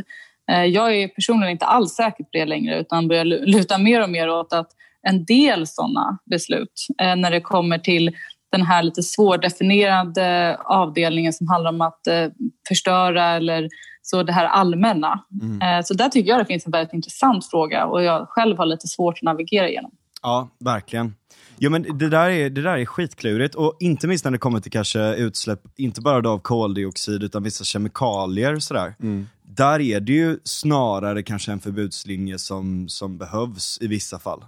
Eh, 0.51 0.65
jag 0.65 0.97
är 0.97 1.09
personligen 1.09 1.53
inte 1.53 1.67
alls 1.67 1.93
säker 1.93 2.25
på 2.25 2.31
det 2.33 2.45
längre 2.45 2.81
utan 2.81 3.09
börjar 3.09 3.25
luta 3.25 3.79
mer 3.79 4.03
och 4.03 4.11
mer 4.11 4.31
åt 4.31 4.53
att 4.53 4.71
en 5.09 5.25
del 5.25 5.67
sådana 5.67 6.19
beslut 6.31 6.87
eh, 7.03 7.17
när 7.17 7.31
det 7.31 7.41
kommer 7.41 7.79
till 7.79 8.17
den 8.53 8.63
här 8.63 8.83
lite 8.83 9.03
svårdefinierade 9.03 10.57
avdelningen 10.65 11.33
som 11.33 11.49
handlar 11.49 11.73
om 11.73 11.81
att 11.81 12.07
eh, 12.07 12.29
förstöra 12.69 13.25
eller 13.25 13.69
så 14.03 14.23
det 14.23 14.33
här 14.33 14.45
allmänna. 14.45 15.25
Mm. 15.43 15.63
Eh, 15.63 15.85
så 15.85 15.95
där 15.95 16.09
tycker 16.09 16.31
jag 16.31 16.41
det 16.41 16.45
finns 16.45 16.67
en 16.67 16.73
väldigt 16.73 16.95
intressant 16.95 17.51
fråga 17.51 17.87
och 17.87 18.03
jag 18.03 18.29
själv 18.29 18.59
har 18.59 18.67
lite 18.67 18.89
svårt 18.89 19.15
att 19.19 19.23
navigera 19.23 19.69
igenom. 19.69 19.91
Ja, 20.23 20.49
verkligen. 20.61 21.15
Jo, 21.59 21.71
men 21.71 21.99
det, 21.99 22.09
där 22.09 22.31
är, 22.31 22.51
det 22.51 22.63
där 22.63 22.79
är 22.79 22.85
skitklurigt 22.85 23.55
och 23.55 23.77
inte 23.81 24.07
minst 24.07 24.25
när 24.25 24.33
det 24.33 24.39
kommer 24.39 24.61
till 24.61 24.73
kanske 24.73 25.15
utsläpp, 25.15 25.61
inte 25.77 26.01
bara 26.01 26.31
av 26.31 26.39
koldioxid 26.39 27.23
utan 27.23 27.43
vissa 27.43 27.65
kemikalier 27.65 28.55
och 28.55 28.63
sådär. 28.63 28.95
Mm. 29.01 29.27
Där 29.43 29.81
är 29.81 30.01
det 30.01 30.13
ju 30.13 30.39
snarare 30.45 31.23
kanske 31.23 31.53
en 31.53 31.61
förbudslinje 31.61 32.39
som, 32.39 32.89
som 32.89 33.19
behövs 33.19 33.79
i 33.81 33.87
vissa 33.87 34.19
fall. 34.19 34.45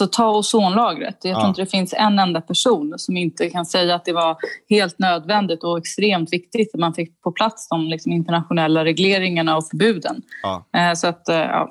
Alltså 0.00 0.16
ta 0.16 0.30
ozonlagret. 0.30 1.16
Jag 1.22 1.34
tror 1.34 1.42
ja. 1.42 1.48
inte 1.48 1.62
det 1.62 1.70
finns 1.70 1.94
en 1.96 2.18
enda 2.18 2.40
person 2.40 2.94
som 2.96 3.16
inte 3.16 3.50
kan 3.50 3.66
säga 3.66 3.94
att 3.94 4.04
det 4.04 4.12
var 4.12 4.36
helt 4.68 4.98
nödvändigt 4.98 5.64
och 5.64 5.78
extremt 5.78 6.32
viktigt 6.32 6.74
att 6.74 6.80
man 6.80 6.94
fick 6.94 7.20
på 7.20 7.32
plats 7.32 7.68
de 7.68 7.86
liksom, 7.88 8.12
internationella 8.12 8.84
regleringarna 8.84 9.56
och 9.56 9.68
förbuden. 9.68 10.22
Ja. 10.42 10.66
Eh, 10.76 10.94
så 10.94 11.06
att, 11.06 11.28
eh, 11.28 11.36
ja. 11.36 11.68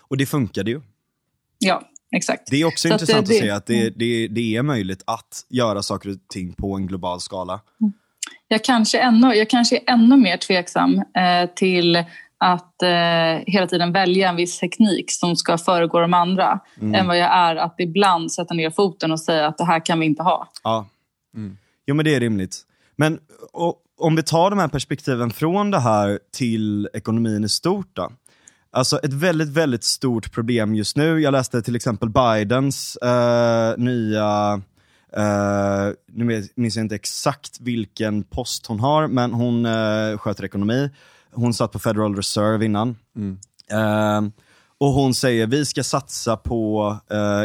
Och 0.00 0.16
det 0.16 0.26
funkade 0.26 0.70
ju. 0.70 0.80
Ja, 1.58 1.82
exakt. 2.16 2.42
Det 2.50 2.60
är 2.60 2.64
också 2.64 2.88
så 2.88 2.94
intressant 2.94 3.18
att, 3.18 3.28
det, 3.28 3.36
att 3.36 3.40
se 3.40 3.50
att 3.50 3.66
det, 3.66 3.80
mm. 3.80 3.94
det, 3.96 4.28
det, 4.28 4.56
är 4.56 4.62
möjligt 4.62 5.02
att 5.06 5.46
göra 5.50 5.82
saker 5.82 6.10
och 6.10 6.16
ting 6.28 6.52
på 6.52 6.76
en 6.76 6.86
global 6.86 7.20
skala. 7.20 7.60
Mm. 7.80 7.92
Jag 8.48 8.64
kanske, 8.64 8.98
ännu, 8.98 9.34
jag 9.34 9.50
kanske 9.50 9.76
är 9.76 9.82
ännu 9.86 10.16
mer 10.16 10.36
tveksam 10.36 10.94
eh, 10.98 11.50
till 11.54 12.04
att 12.38 12.82
eh, 12.82 12.88
hela 13.46 13.66
tiden 13.66 13.92
välja 13.92 14.28
en 14.28 14.36
viss 14.36 14.58
teknik 14.58 15.10
som 15.10 15.36
ska 15.36 15.58
föregå 15.58 16.00
de 16.00 16.14
andra 16.14 16.60
mm. 16.80 16.94
än 16.94 17.06
vad 17.06 17.18
jag 17.18 17.34
är 17.34 17.56
att 17.56 17.74
ibland 17.78 18.32
sätta 18.32 18.54
ner 18.54 18.70
foten 18.70 19.12
och 19.12 19.20
säga 19.20 19.46
att 19.46 19.58
det 19.58 19.64
här 19.64 19.86
kan 19.86 20.00
vi 20.00 20.06
inte 20.06 20.22
ha. 20.22 20.48
Ja, 20.62 20.86
mm. 21.34 21.56
Jo, 21.86 21.94
men 21.94 22.04
det 22.04 22.14
är 22.14 22.20
rimligt. 22.20 22.62
Men 22.96 23.18
och, 23.52 23.82
om 23.98 24.16
vi 24.16 24.22
tar 24.22 24.50
de 24.50 24.58
här 24.58 24.68
perspektiven 24.68 25.30
från 25.30 25.70
det 25.70 25.80
här 25.80 26.18
till 26.32 26.88
ekonomin 26.92 27.44
i 27.44 27.48
stort 27.48 27.90
då. 27.92 28.12
Alltså 28.70 28.98
ett 28.98 29.12
väldigt, 29.12 29.48
väldigt 29.48 29.84
stort 29.84 30.32
problem 30.32 30.74
just 30.74 30.96
nu. 30.96 31.20
Jag 31.20 31.32
läste 31.32 31.62
till 31.62 31.76
exempel 31.76 32.08
Bidens 32.08 32.96
eh, 32.96 33.74
nya 33.76 34.62
Uh, 35.18 35.92
nu 36.06 36.44
minns 36.54 36.76
jag 36.76 36.84
inte 36.84 36.94
exakt 36.94 37.60
vilken 37.60 38.22
post 38.22 38.66
hon 38.66 38.80
har, 38.80 39.06
men 39.06 39.32
hon 39.32 39.66
uh, 39.66 40.18
sköter 40.18 40.44
ekonomi. 40.44 40.90
Hon 41.36 41.54
satt 41.54 41.72
på 41.72 41.78
Federal 41.78 42.16
Reserve 42.16 42.64
innan. 42.64 42.96
Mm. 43.16 43.38
Uh, 43.72 44.30
och 44.78 44.88
hon 44.88 45.14
säger 45.14 45.46
vi 45.46 45.64
ska 45.66 45.84
satsa 45.84 46.36
på 46.36 46.96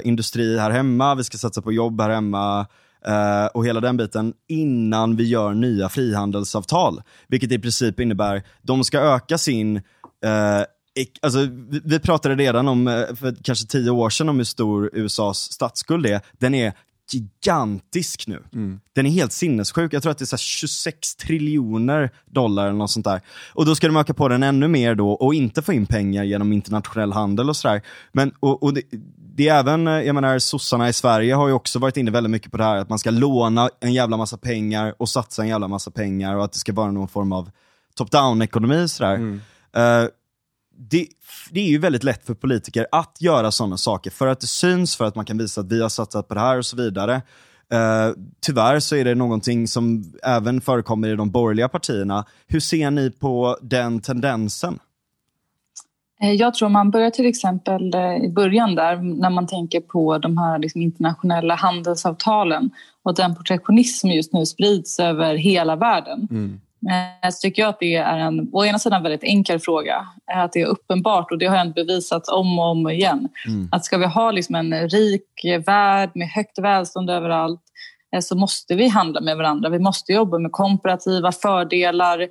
industri 0.04 0.58
här 0.58 0.72
hemma, 0.72 1.16
vi 1.16 1.24
ska 1.24 1.38
satsa 1.38 1.62
på 1.62 1.72
jobb 1.72 2.02
här 2.02 2.10
hemma 2.10 2.68
och 3.54 3.66
hela 3.66 3.80
den 3.80 3.98
biten 3.98 4.34
innan 4.48 5.16
vi 5.16 5.24
gör 5.24 5.54
nya 5.54 5.90
frihandelsavtal. 5.90 7.02
Vilket 7.28 7.52
i 7.52 7.60
princip 7.60 8.00
innebär 8.00 8.44
de 8.62 8.84
ska 8.84 9.00
öka 9.00 9.38
sin 9.38 9.82
Alltså, 11.22 11.40
vi, 11.70 11.82
vi 11.86 12.00
pratade 12.00 12.36
redan 12.36 12.68
om, 12.68 13.06
för 13.16 13.44
kanske 13.44 13.68
tio 13.68 13.92
år 13.92 14.10
sedan, 14.10 14.30
om 14.30 14.38
hur 14.38 14.44
stor 14.44 14.90
USAs 14.94 15.52
statsskuld 15.52 16.06
är. 16.06 16.22
Den 16.40 16.56
är 16.56 16.74
gigantisk 17.13 18.27
nu. 18.27 18.44
Mm. 18.53 18.80
Den 18.96 19.06
är 19.06 19.10
helt 19.10 19.32
sinnessjuk. 19.32 19.94
Jag 19.94 20.01
tror 20.03 20.12
att 20.12 20.18
det 20.18 20.24
är 20.24 20.38
så 20.38 20.38
26 20.38 21.15
triljoner 21.15 22.10
dollar 22.25 22.68
eller 22.68 22.77
något 22.77 22.91
sånt 22.91 23.06
där. 23.06 23.22
Och 23.53 23.65
då 23.65 23.75
ska 23.75 23.88
de 23.88 23.98
öka 23.98 24.13
på 24.13 24.27
den 24.27 24.44
ännu 24.44 24.68
mer 24.68 24.96
då 24.96 25.12
och 25.12 25.34
inte 25.34 25.62
få 25.62 25.74
in 25.74 25.86
pengar 25.86 26.24
genom 26.24 26.53
internationell 26.53 27.13
handel 27.13 27.50
och 27.50 27.56
sådär. 27.56 27.82
Men 28.12 28.32
och, 28.39 28.63
och 28.63 28.74
det, 28.74 28.82
det, 29.36 29.48
är 29.48 29.60
även, 29.60 29.86
jag 29.86 30.15
menar 30.15 30.39
sossarna 30.39 30.89
i 30.89 30.94
Sverige 30.94 31.34
har 31.34 31.48
ju 31.48 31.53
också 31.53 31.80
varit 31.80 31.98
inne 31.98 32.12
väldigt 32.12 32.32
mycket 32.32 32.51
på 32.51 32.58
det 32.58 32.63
här 32.63 32.77
att 32.77 32.89
man 32.89 33.00
ska 33.00 33.12
låna 33.12 33.70
en 33.80 33.94
jävla 33.94 34.18
massa 34.18 34.38
pengar 34.38 34.94
och 34.98 35.10
satsa 35.10 35.41
en 35.41 35.48
jävla 35.48 35.68
massa 35.68 35.91
pengar 35.91 36.36
och 36.36 36.44
att 36.44 36.51
det 36.51 36.60
ska 36.60 36.74
vara 36.74 36.91
någon 36.91 37.08
form 37.08 37.32
av 37.32 37.50
top-down 37.98 38.44
ekonomi 38.44 38.88
sådär. 38.88 39.15
Mm. 39.15 39.41
Uh, 39.77 40.10
det, 40.90 41.08
det, 41.52 41.60
är 41.60 41.68
ju 41.68 41.78
väldigt 41.78 42.04
lätt 42.04 42.26
för 42.26 42.34
politiker 42.34 42.88
att 42.92 43.18
göra 43.20 43.52
sådana 43.52 43.78
saker 43.78 44.12
för 44.12 44.28
att 44.28 44.40
det 44.40 44.48
syns, 44.48 44.96
för 44.96 45.06
att 45.06 45.16
man 45.16 45.26
kan 45.26 45.38
visa 45.38 45.62
att 45.62 45.72
vi 45.72 45.82
har 45.82 45.90
satsat 45.90 46.28
på 46.28 46.34
det 46.34 46.40
här 46.40 46.58
och 46.58 46.66
så 46.66 46.78
vidare. 46.78 47.22
Uh, 47.74 48.16
tyvärr 48.42 48.80
så 48.80 48.96
är 48.96 49.06
det 49.06 49.16
någonting 49.16 49.68
som 49.68 50.14
även 50.24 50.62
förekommer 50.62 51.08
i 51.10 51.16
de 51.16 51.32
borgerliga 51.32 51.70
partierna. 51.70 52.26
Hur 52.48 52.60
ser 52.60 52.92
ni 52.92 53.12
på 53.12 53.58
den 53.62 54.02
tendensen? 54.02 54.80
Eh, 56.22 56.32
jag 56.32 56.54
tror 56.54 56.70
man 56.70 56.92
börjar 56.92 57.10
till 57.10 57.26
exempel 57.26 57.94
eh, 57.94 58.16
i 58.16 58.30
början 58.30 58.76
där 58.76 58.98
när 58.98 59.30
man 59.30 59.48
tänker 59.48 59.82
på 59.82 60.18
de 60.18 60.38
här 60.38 60.60
liksom 60.60 60.82
internationella 60.82 61.56
handelsavtalen 61.56 62.70
och 63.04 63.16
den 63.16 63.36
protektionism 63.36 64.00
som 64.00 64.10
just 64.10 64.34
nu 64.34 64.46
sprids 64.46 65.00
över 65.00 65.36
hela 65.36 65.76
världen. 65.76 66.28
Mm. 66.32 66.62
Eh, 66.90 67.30
så 67.30 67.40
tycker 67.42 67.62
jag 67.62 67.70
att 67.70 67.80
det 67.80 67.96
är 67.96 68.18
en, 68.18 68.50
å 68.52 68.66
ena 68.66 68.80
sidan 68.80 69.04
väldigt 69.04 69.24
enkel 69.24 69.60
fråga. 69.60 70.08
Att 70.34 70.54
det 70.54 70.62
är 70.62 70.66
uppenbart 70.66 71.32
och 71.32 71.38
det 71.38 71.46
har 71.46 71.58
jag 71.58 71.74
bevisat 71.74 72.28
om 72.28 72.60
och 72.60 72.66
om 72.66 72.90
igen. 72.90 73.30
Mm. 73.48 73.70
Att 73.72 73.86
ska 73.86 73.98
vi 73.98 74.06
ha 74.06 74.32
liksom 74.32 74.56
en 74.56 74.90
rik 74.90 75.46
värld 75.66 76.10
med 76.14 76.28
högt 76.28 76.60
välstånd 76.60 77.10
överallt 77.10 77.62
eh, 78.16 78.20
så 78.20 78.38
måste 78.38 78.76
vi 78.76 78.88
handla 78.88 79.22
med 79.22 79.38
varandra. 79.38 79.70
Vi 79.70 79.80
måste 79.80 80.14
jobba 80.14 80.38
med 80.38 80.52
komparativa 80.52 81.32
fördelar. 81.32 82.22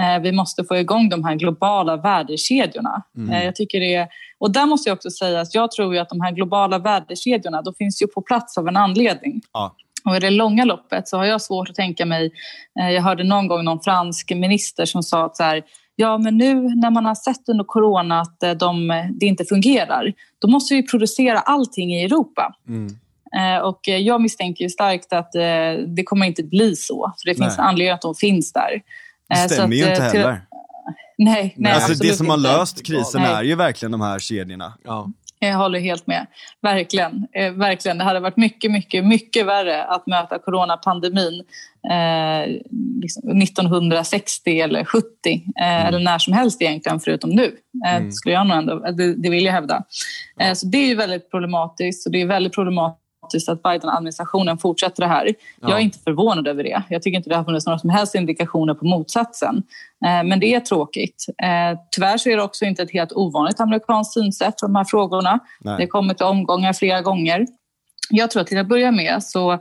Eh, 0.00 0.22
vi 0.22 0.32
måste 0.32 0.64
få 0.64 0.76
igång 0.76 1.08
de 1.08 1.24
här 1.24 1.34
globala 1.34 1.96
värdekedjorna. 1.96 3.02
Mm. 3.16 3.44
Jag 3.44 3.56
tycker 3.56 3.80
det 3.80 4.08
och 4.38 4.50
där 4.50 4.66
måste 4.66 4.90
jag 4.90 4.96
också 4.96 5.10
säga 5.10 5.40
att 5.40 5.54
jag 5.54 5.70
tror 5.70 5.98
att 5.98 6.08
de 6.08 6.20
här 6.20 6.32
globala 6.32 6.78
värdekedjorna 6.78 7.62
de 7.62 7.74
finns 7.74 8.02
ju 8.02 8.06
på 8.06 8.22
plats 8.22 8.58
av 8.58 8.68
en 8.68 8.76
anledning. 8.76 9.40
Ja. 9.52 9.76
Och 10.06 10.16
I 10.16 10.20
det 10.20 10.30
långa 10.30 10.64
loppet 10.64 11.08
så 11.08 11.16
har 11.16 11.24
jag 11.24 11.42
svårt 11.42 11.70
att 11.70 11.74
tänka 11.74 12.06
mig... 12.06 12.32
Eh, 12.80 12.90
jag 12.90 13.02
hörde 13.02 13.24
någon 13.24 13.48
gång 13.48 13.64
någon 13.64 13.80
fransk 13.80 14.32
minister 14.34 14.84
som 14.84 15.02
sa 15.02 15.26
att 15.26 15.36
så 15.36 15.42
här, 15.42 15.62
ja 15.96 16.18
men 16.18 16.36
nu 16.36 16.54
när 16.54 16.90
man 16.90 17.04
har 17.04 17.14
sett 17.14 17.48
under 17.48 17.64
corona 17.64 18.20
att 18.20 18.42
eh, 18.42 18.50
de, 18.50 18.88
det 19.20 19.26
inte 19.26 19.44
fungerar, 19.44 20.12
då 20.38 20.48
måste 20.48 20.74
vi 20.74 20.86
producera 20.86 21.38
allting 21.38 21.94
i 21.94 22.04
Europa. 22.04 22.54
Mm. 22.68 22.96
Eh, 23.36 23.62
och 23.62 23.80
jag 23.82 24.20
misstänker 24.20 24.64
ju 24.64 24.70
starkt 24.70 25.12
att 25.12 25.32
det 25.86 26.04
kommer 26.04 26.26
inte 26.26 26.42
bli 26.42 26.76
så. 26.76 27.14
För 27.22 27.30
det 27.30 27.34
finns 27.34 27.58
Nej. 27.58 27.66
anledning 27.66 27.94
att 27.94 28.02
de 28.02 28.14
finns 28.14 28.52
där. 28.52 28.82
Det 29.28 29.36
stämmer 29.36 29.64
att, 29.64 29.74
ju 29.74 29.90
inte 29.90 30.02
heller. 30.02 30.40
Nej, 31.18 31.54
nej 31.56 31.72
alltså 31.72 31.94
det 31.94 32.14
som 32.14 32.28
har 32.28 32.36
löst 32.36 32.86
krisen 32.86 33.22
nej. 33.22 33.32
är 33.32 33.42
ju 33.42 33.54
verkligen 33.54 33.92
de 33.92 34.00
här 34.00 34.18
kedjorna. 34.18 34.72
Ja. 34.84 35.10
Jag 35.38 35.56
håller 35.56 35.78
helt 35.78 36.06
med. 36.06 36.26
Verkligen. 36.62 37.26
Eh, 37.32 37.52
verkligen. 37.52 37.98
Det 37.98 38.04
hade 38.04 38.20
varit 38.20 38.36
mycket, 38.36 38.72
mycket, 38.72 39.04
mycket 39.04 39.46
värre 39.46 39.84
att 39.84 40.06
möta 40.06 40.38
coronapandemin 40.38 41.44
eh, 41.90 42.52
liksom 43.02 43.42
1960 43.42 44.60
eller 44.60 44.84
70 44.84 45.06
eh, 45.60 45.76
mm. 45.76 45.86
eller 45.86 45.98
när 45.98 46.18
som 46.18 46.32
helst 46.32 46.62
egentligen 46.62 47.00
förutom 47.00 47.30
nu. 47.30 47.56
Eh, 47.86 47.96
mm. 47.96 48.12
skulle 48.12 48.34
jag 48.34 48.46
nog 48.46 48.56
ändå, 48.56 48.78
det, 48.78 49.14
det 49.14 49.30
vill 49.30 49.44
jag 49.44 49.52
hävda. 49.52 49.84
Eh, 50.40 50.52
så 50.52 50.66
det 50.66 50.78
är 50.78 50.86
ju 50.86 50.94
väldigt 50.94 51.30
problematiskt 51.30 52.06
och 52.06 52.12
det 52.12 52.22
är 52.22 52.26
väldigt 52.26 52.54
problematiskt 52.54 53.05
att 53.34 53.62
Biden-administrationen 53.62 54.58
fortsätter 54.58 55.02
det 55.02 55.08
här. 55.08 55.26
Ja. 55.60 55.68
Jag 55.68 55.78
är 55.78 55.82
inte 55.82 55.98
förvånad 55.98 56.48
över 56.48 56.62
det. 56.62 56.82
Jag 56.88 57.02
tycker 57.02 57.16
inte 57.16 57.30
det 57.30 57.36
har 57.36 57.44
funnits 57.44 57.66
några 57.66 57.78
som 57.78 57.90
helst 57.90 58.14
indikationer 58.14 58.74
på 58.74 58.84
motsatsen. 58.84 59.62
Eh, 60.06 60.24
men 60.24 60.40
det 60.40 60.54
är 60.54 60.60
tråkigt. 60.60 61.26
Eh, 61.42 61.78
tyvärr 61.90 62.18
så 62.18 62.28
är 62.28 62.36
det 62.36 62.42
också 62.42 62.64
inte 62.64 62.82
ett 62.82 62.92
helt 62.92 63.12
ovanligt 63.12 63.60
amerikanskt 63.60 64.12
synsätt 64.12 64.56
på 64.56 64.66
de 64.66 64.74
här 64.76 64.84
frågorna. 64.84 65.38
Nej. 65.60 65.76
Det 65.78 65.86
kommer 65.86 66.14
till 66.14 66.26
omgångar 66.26 66.72
flera 66.72 67.00
gånger. 67.00 67.46
Jag 68.10 68.30
tror 68.30 68.42
att 68.42 68.48
till 68.48 68.58
att 68.58 68.68
börja 68.68 68.90
med 68.90 69.22
så, 69.22 69.52
eh, 69.52 69.58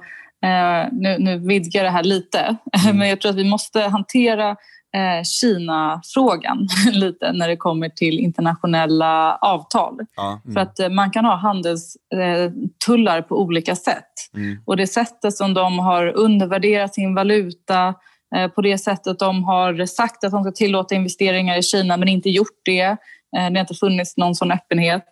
nu, 0.91 1.15
nu 1.19 1.37
vidgar 1.37 1.83
det 1.83 1.89
här 1.89 2.03
lite, 2.03 2.39
mm. 2.85 2.97
men 2.97 3.09
jag 3.09 3.21
tror 3.21 3.29
att 3.29 3.37
vi 3.37 3.49
måste 3.49 3.81
hantera 3.81 4.55
eh, 4.95 5.23
Kina-frågan 5.23 6.67
lite 6.91 7.31
när 7.31 7.47
det 7.47 7.57
kommer 7.57 7.89
till 7.89 8.19
internationella 8.19 9.35
avtal. 9.35 9.99
Ja, 10.15 10.41
mm. 10.45 10.53
För 10.53 10.61
att 10.61 10.79
eh, 10.79 10.89
man 10.89 11.11
kan 11.11 11.25
ha 11.25 11.35
handelstullar 11.35 13.21
på 13.21 13.41
olika 13.41 13.75
sätt. 13.75 14.13
Mm. 14.33 14.57
Och 14.65 14.77
det 14.77 14.87
sättet 14.87 15.33
som 15.33 15.53
de 15.53 15.79
har 15.79 16.07
undervärderat 16.07 16.93
sin 16.93 17.15
valuta, 17.15 17.93
eh, 18.35 18.47
på 18.47 18.61
det 18.61 18.77
sättet 18.77 19.19
de 19.19 19.43
har 19.43 19.85
sagt 19.85 20.23
att 20.23 20.31
de 20.31 20.43
ska 20.43 20.51
tillåta 20.51 20.95
investeringar 20.95 21.57
i 21.57 21.63
Kina 21.63 21.97
men 21.97 22.07
inte 22.07 22.29
gjort 22.29 22.61
det. 22.65 22.81
Eh, 22.81 22.95
det 23.31 23.39
har 23.41 23.59
inte 23.59 23.75
funnits 23.75 24.17
någon 24.17 24.35
sån 24.35 24.51
öppenhet. 24.51 25.07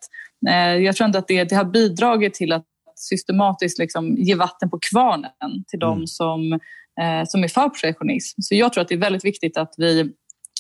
Eh, 0.49 0.75
jag 0.75 0.95
tror 0.95 1.05
inte 1.05 1.19
att 1.19 1.27
det, 1.27 1.43
det 1.43 1.55
har 1.55 1.65
bidragit 1.65 2.33
till 2.33 2.51
att 2.51 2.65
systematiskt 2.95 3.79
liksom 3.79 4.15
ge 4.15 4.35
vatten 4.35 4.69
på 4.69 4.79
kvarnen 4.91 5.63
till 5.67 5.83
mm. 5.83 5.99
de 5.99 6.07
som 6.07 6.59
eh, 7.01 7.27
som 7.27 7.43
är 7.43 7.47
för 7.47 7.69
protektionism. 7.69 8.41
Så 8.41 8.55
jag 8.55 8.73
tror 8.73 8.81
att 8.81 8.87
det 8.87 8.95
är 8.95 8.99
väldigt 8.99 9.25
viktigt 9.25 9.57
att 9.57 9.73
vi 9.77 10.13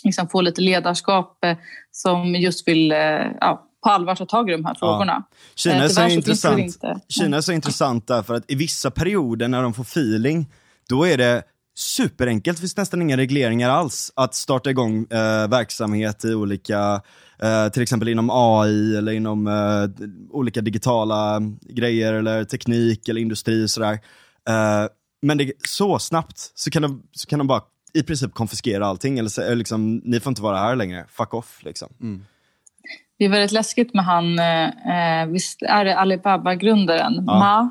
liksom 0.03 0.29
får 0.29 0.41
lite 0.41 0.61
ledarskap 0.61 1.43
eh, 1.45 1.57
som 1.91 2.35
just 2.35 2.67
vill 2.67 2.91
eh, 2.91 2.97
ja, 3.39 3.67
på 3.83 3.89
allvar 3.89 4.15
ta 4.15 4.25
tag 4.25 4.49
i 4.49 4.51
de 4.51 4.65
här 4.65 4.75
frågorna. 4.75 5.23
Ja. 5.29 5.37
Kina, 5.55 5.75
är 5.75 5.83
eh, 5.83 5.89
så, 5.89 6.07
intressant. 6.07 6.59
Inte. 6.59 6.99
Kina 7.09 7.37
är 7.37 7.41
så 7.41 7.51
intressant 7.51 8.07
därför 8.07 8.33
att 8.33 8.51
i 8.51 8.55
vissa 8.55 8.91
perioder 8.91 9.47
när 9.47 9.63
de 9.63 9.73
får 9.73 9.83
feeling, 9.83 10.49
då 10.89 11.07
är 11.07 11.17
det 11.17 11.43
superenkelt, 11.75 12.57
det 12.57 12.61
finns 12.61 12.77
nästan 12.77 13.01
inga 13.01 13.17
regleringar 13.17 13.69
alls, 13.69 14.11
att 14.15 14.35
starta 14.35 14.69
igång 14.69 15.05
eh, 15.09 15.47
verksamhet 15.47 16.25
i 16.25 16.33
olika, 16.33 17.01
eh, 17.41 17.69
till 17.69 17.81
exempel 17.81 18.09
inom 18.09 18.29
AI 18.31 18.97
eller 18.97 19.11
inom 19.11 19.47
eh, 19.47 20.05
olika 20.31 20.61
digitala 20.61 21.41
grejer 21.61 22.13
eller 22.13 22.43
teknik 22.43 23.09
eller 23.09 23.21
industri 23.21 23.65
och 23.65 23.69
sådär. 23.69 23.99
Men 25.23 25.37
det, 25.37 25.51
så 25.67 25.99
snabbt 25.99 26.51
så 26.55 26.71
kan, 26.71 26.81
de, 26.81 27.03
så 27.11 27.27
kan 27.27 27.39
de 27.39 27.47
bara 27.47 27.61
i 27.93 28.03
princip 28.03 28.33
konfiskera 28.33 28.85
allting. 28.85 29.19
Eller 29.19 29.29
så, 29.29 29.55
liksom, 29.55 30.01
ni 30.03 30.19
får 30.19 30.31
inte 30.31 30.41
vara 30.41 30.57
här 30.57 30.75
längre, 30.75 31.05
fuck 31.09 31.33
off. 31.33 31.63
Liksom. 31.63 31.89
Mm. 32.01 32.25
Det 33.17 33.25
är 33.25 33.29
väldigt 33.29 33.51
läskigt 33.51 33.93
med 33.93 34.05
han, 34.05 34.39
eh, 34.39 35.25
visst 35.27 35.61
är 35.61 35.85
det 35.85 35.97
Alibaba-grundaren, 35.97 37.13
ja. 37.27 37.39
Ma? 37.39 37.69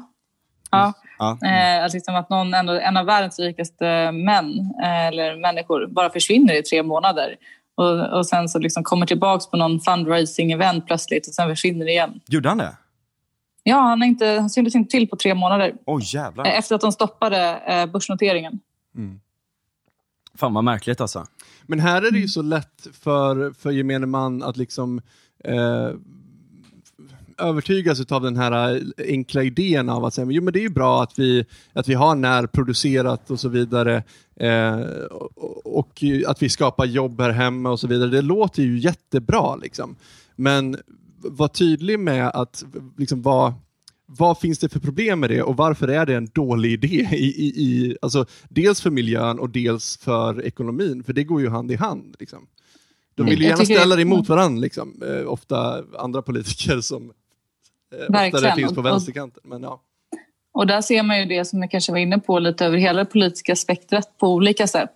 Ja. 0.70 0.92
ja. 1.18 1.38
Mm. 1.42 1.84
Eh, 1.84 1.92
liksom 1.92 2.14
att 2.14 2.30
någon, 2.30 2.54
en, 2.54 2.68
en 2.68 2.96
av 2.96 3.06
världens 3.06 3.38
rikaste 3.38 4.12
män 4.12 4.74
eh, 4.82 5.06
eller 5.06 5.36
människor 5.36 5.86
bara 5.86 6.10
försvinner 6.10 6.58
i 6.58 6.62
tre 6.62 6.82
månader. 6.82 7.36
Och, 7.74 8.18
och 8.18 8.26
sen 8.26 8.48
så 8.48 8.58
liksom 8.58 8.84
kommer 8.84 9.06
tillbaka 9.06 9.44
på 9.50 9.56
någon 9.56 9.80
fundraising-event 9.80 10.80
plötsligt 10.86 11.28
och 11.28 11.34
sen 11.34 11.48
försvinner 11.48 11.88
igen. 11.88 12.20
Gjorde 12.26 12.48
han 12.48 12.58
det? 12.58 12.76
Ja, 13.62 13.76
han, 13.76 14.02
inte, 14.02 14.26
han 14.26 14.50
syntes 14.50 14.74
inte 14.74 14.90
till 14.90 15.08
på 15.08 15.16
tre 15.16 15.34
månader. 15.34 15.74
Oh, 15.86 16.00
jävlar. 16.04 16.44
Efter 16.44 16.74
att 16.74 16.80
de 16.80 16.92
stoppade 16.92 17.60
börsnoteringen. 17.92 18.60
Mm. 18.96 19.20
Fan 20.34 20.54
vad 20.54 20.64
märkligt 20.64 21.00
alltså. 21.00 21.26
Men 21.62 21.80
här 21.80 22.02
är 22.02 22.10
det 22.10 22.18
ju 22.18 22.28
så 22.28 22.42
lätt 22.42 22.86
för, 22.92 23.52
för 23.52 23.70
gemene 23.70 24.06
man 24.06 24.42
att 24.42 24.56
liksom 24.56 25.00
eh, 25.44 25.90
övertygas 27.38 28.12
av 28.12 28.22
den 28.22 28.36
här 28.36 28.74
eh, 28.74 28.80
enkla 29.08 29.42
idén 29.42 29.88
av 29.88 30.04
att 30.04 30.14
säga, 30.14 30.26
jo, 30.30 30.42
men 30.42 30.52
det 30.52 30.58
är 30.58 30.62
ju 30.62 30.68
bra 30.68 31.02
att 31.02 31.18
vi, 31.18 31.46
att 31.72 31.88
vi 31.88 31.94
har 31.94 32.14
närproducerat 32.14 33.30
och 33.30 33.40
så 33.40 33.48
vidare 33.48 34.02
eh, 34.36 34.80
och, 35.10 35.78
och, 35.78 36.04
att 36.26 36.42
vi 36.42 36.48
skapar 36.48 36.84
jobb 36.84 37.20
här 37.20 37.30
hemma 37.30 37.70
och 37.70 37.80
så 37.80 37.86
vidare. 37.86 38.10
Det 38.10 38.22
låter 38.22 38.62
ju 38.62 38.78
jättebra. 38.78 39.56
Liksom. 39.56 39.96
Men 40.36 40.76
var 41.24 41.48
tydlig 41.48 41.98
med 41.98 42.28
att 42.28 42.64
liksom, 42.98 43.22
vad, 43.22 43.52
vad 44.06 44.38
finns 44.38 44.58
det 44.58 44.68
för 44.68 44.80
problem 44.80 45.20
med 45.20 45.30
det 45.30 45.42
och 45.42 45.56
varför 45.56 45.88
är 45.88 46.06
det 46.06 46.14
en 46.14 46.26
dålig 46.26 46.72
idé? 46.72 47.08
I, 47.12 47.26
i, 47.26 47.46
i, 47.46 47.96
alltså, 48.02 48.26
dels 48.48 48.80
för 48.80 48.90
miljön 48.90 49.38
och 49.38 49.50
dels 49.50 49.96
för 49.96 50.44
ekonomin, 50.44 51.04
för 51.04 51.12
det 51.12 51.24
går 51.24 51.40
ju 51.40 51.48
hand 51.48 51.72
i 51.72 51.76
hand. 51.76 52.16
Liksom. 52.18 52.46
De 53.14 53.26
vill 53.26 53.40
ju 53.40 53.46
gärna 53.46 53.64
ställa 53.64 53.96
det 53.96 54.02
emot 54.02 54.28
varandra, 54.28 54.60
liksom. 54.60 55.02
eh, 55.06 55.32
ofta 55.32 55.84
andra 55.98 56.22
politiker 56.22 56.80
som 56.80 57.12
eh, 57.94 58.26
oftare 58.26 58.54
finns 58.54 58.74
på 58.74 58.82
vänsterkanten. 58.82 59.42
Men, 59.44 59.62
ja. 59.62 59.82
Och 60.54 60.66
där 60.66 60.80
ser 60.80 61.02
man 61.02 61.18
ju 61.18 61.24
det 61.24 61.44
som 61.44 61.62
jag 61.62 61.70
kanske 61.70 61.92
var 61.92 61.98
inne 61.98 62.18
på 62.18 62.38
lite 62.38 62.66
över 62.66 62.78
hela 62.78 62.98
det 63.04 63.10
politiska 63.10 63.56
spektrat 63.56 64.18
på 64.18 64.28
olika 64.28 64.66
sätt. 64.66 64.92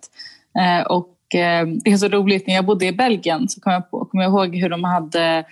Eh, 0.59 0.87
och 0.87 1.35
eh, 1.35 1.67
det 1.67 1.91
är 1.91 1.97
så 1.97 2.07
roligt, 2.07 2.47
när 2.47 2.55
jag 2.55 2.65
bodde 2.65 2.85
i 2.85 2.91
Belgien 2.91 3.49
så 3.49 3.61
kom 3.61 3.73
jag, 3.73 3.91
på, 3.91 4.05
kom 4.05 4.19
jag 4.19 4.29
ihåg 4.29 4.55
hur 4.55 4.69
de 4.69 4.83
hade 4.83 5.45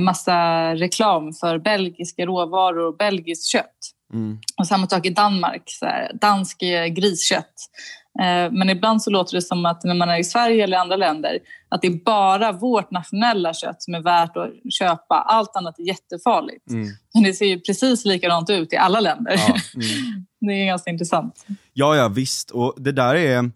massa 0.00 0.74
reklam 0.74 1.32
för 1.32 1.58
belgiska 1.58 2.26
råvaror 2.26 2.86
och 2.86 2.96
belgiskt 2.96 3.46
kött. 3.46 3.92
Mm. 4.12 4.38
Och 4.58 4.66
samma 4.66 4.88
sak 4.88 5.06
i 5.06 5.10
Danmark, 5.10 5.62
så 5.66 5.86
här, 5.86 6.10
dansk 6.20 6.60
griskött. 6.90 7.54
Eh, 8.20 8.52
men 8.52 8.70
ibland 8.70 9.02
så 9.02 9.10
låter 9.10 9.34
det 9.34 9.42
som 9.42 9.66
att 9.66 9.84
när 9.84 9.94
man 9.94 10.08
är 10.08 10.18
i 10.18 10.24
Sverige 10.24 10.64
eller 10.64 10.76
andra 10.76 10.96
länder 10.96 11.38
att 11.68 11.82
det 11.82 11.88
är 11.88 12.04
bara 12.04 12.52
vårt 12.52 12.90
nationella 12.90 13.54
kött 13.54 13.82
som 13.82 13.94
är 13.94 14.00
värt 14.00 14.36
att 14.36 14.72
köpa. 14.72 15.14
Allt 15.14 15.56
annat 15.56 15.78
är 15.78 15.82
jättefarligt. 15.82 16.70
Mm. 16.70 16.88
Men 17.14 17.22
det 17.22 17.32
ser 17.32 17.46
ju 17.46 17.60
precis 17.60 18.04
likadant 18.04 18.50
ut 18.50 18.72
i 18.72 18.76
alla 18.76 19.00
länder. 19.00 19.32
Ja, 19.32 19.56
mm. 19.74 20.26
det 20.40 20.52
är 20.52 20.66
ganska 20.66 20.90
intressant. 20.90 21.46
Ja, 21.72 21.96
ja 21.96 22.08
visst. 22.08 22.50
Och 22.50 22.74
det 22.76 22.92
där 22.92 23.14
är... 23.14 23.50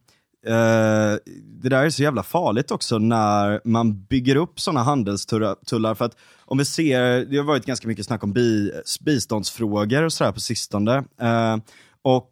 Uh, 0.47 1.19
det 1.63 1.69
där 1.69 1.85
är 1.85 1.91
så 1.91 2.03
jävla 2.03 2.23
farligt 2.23 2.71
också 2.71 2.99
när 2.99 3.61
man 3.65 4.05
bygger 4.05 4.37
upp 4.37 4.61
sådana 4.61 4.83
handelstullar. 4.83 5.95
För 5.95 6.05
att 6.05 6.17
om 6.45 6.59
vi 6.59 6.65
ser, 6.65 7.25
det 7.25 7.37
har 7.37 7.45
varit 7.45 7.67
ganska 7.67 7.89
mycket 7.89 8.07
snack 8.07 8.25
om 8.25 8.33
bi, 8.33 8.73
biståndsfrågor 9.01 10.03
och 10.03 10.13
sådär 10.13 10.33
på 10.33 10.41
sistone. 10.41 10.99
Uh, 10.99 11.57
och 12.03 12.29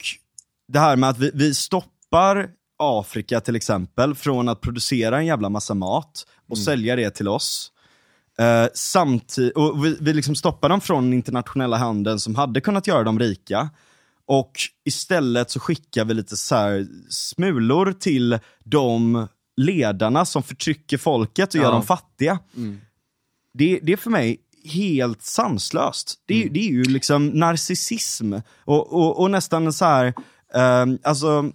det 0.69 0.79
här 0.79 0.97
med 0.97 1.11
att 1.11 1.19
vi, 1.19 1.31
vi 1.35 1.55
stoppar 1.55 1.93
stoppar 2.09 2.49
Afrika 2.79 3.41
till 3.41 3.57
exempel 3.57 4.15
från 4.15 4.49
att 4.49 4.61
producera 4.61 5.19
en 5.19 5.27
jävla 5.27 5.49
massa 5.49 5.75
mat 5.75 6.27
och 6.49 6.57
mm. 6.57 6.65
sälja 6.65 6.97
det 6.97 7.11
till 7.11 7.29
oss. 7.29 7.73
Eh, 8.39 8.67
samtidigt, 8.75 9.57
och 9.57 9.85
vi, 9.85 9.97
vi 10.01 10.13
liksom 10.13 10.35
stoppar 10.35 10.69
dem 10.69 10.81
från 10.81 11.05
den 11.05 11.13
internationella 11.13 11.77
handeln 11.77 12.19
som 12.19 12.35
hade 12.35 12.61
kunnat 12.61 12.87
göra 12.87 13.03
dem 13.03 13.19
rika. 13.19 13.71
Och 14.29 14.53
istället 14.85 15.51
så 15.51 15.61
skickar 15.61 16.05
vi 16.05 16.15
lite 16.15 16.37
så 16.37 16.85
smulor 17.09 17.93
till 17.93 18.39
de 18.65 19.27
ledarna 19.57 20.25
som 20.25 20.43
förtrycker 20.43 20.99
folket 20.99 21.49
och 21.49 21.55
ja. 21.55 21.63
gör 21.63 21.73
dem 21.73 21.83
fattiga. 21.83 22.39
Mm. 22.57 22.81
Det, 23.55 23.81
det 23.83 23.93
är 23.93 23.97
för 23.97 24.11
mig 24.11 24.41
helt 24.65 25.23
sanslöst. 25.23 26.15
Det, 26.27 26.43
mm. 26.43 26.53
det 26.53 26.61
är 26.61 26.71
ju 26.71 26.85
liksom 26.85 27.27
narcissism 27.27 28.35
och, 28.65 28.93
och, 28.93 29.21
och 29.21 29.31
nästan 29.31 29.73
så 29.73 29.85
här, 29.85 30.15
um, 30.83 30.99
alltså 31.03 31.53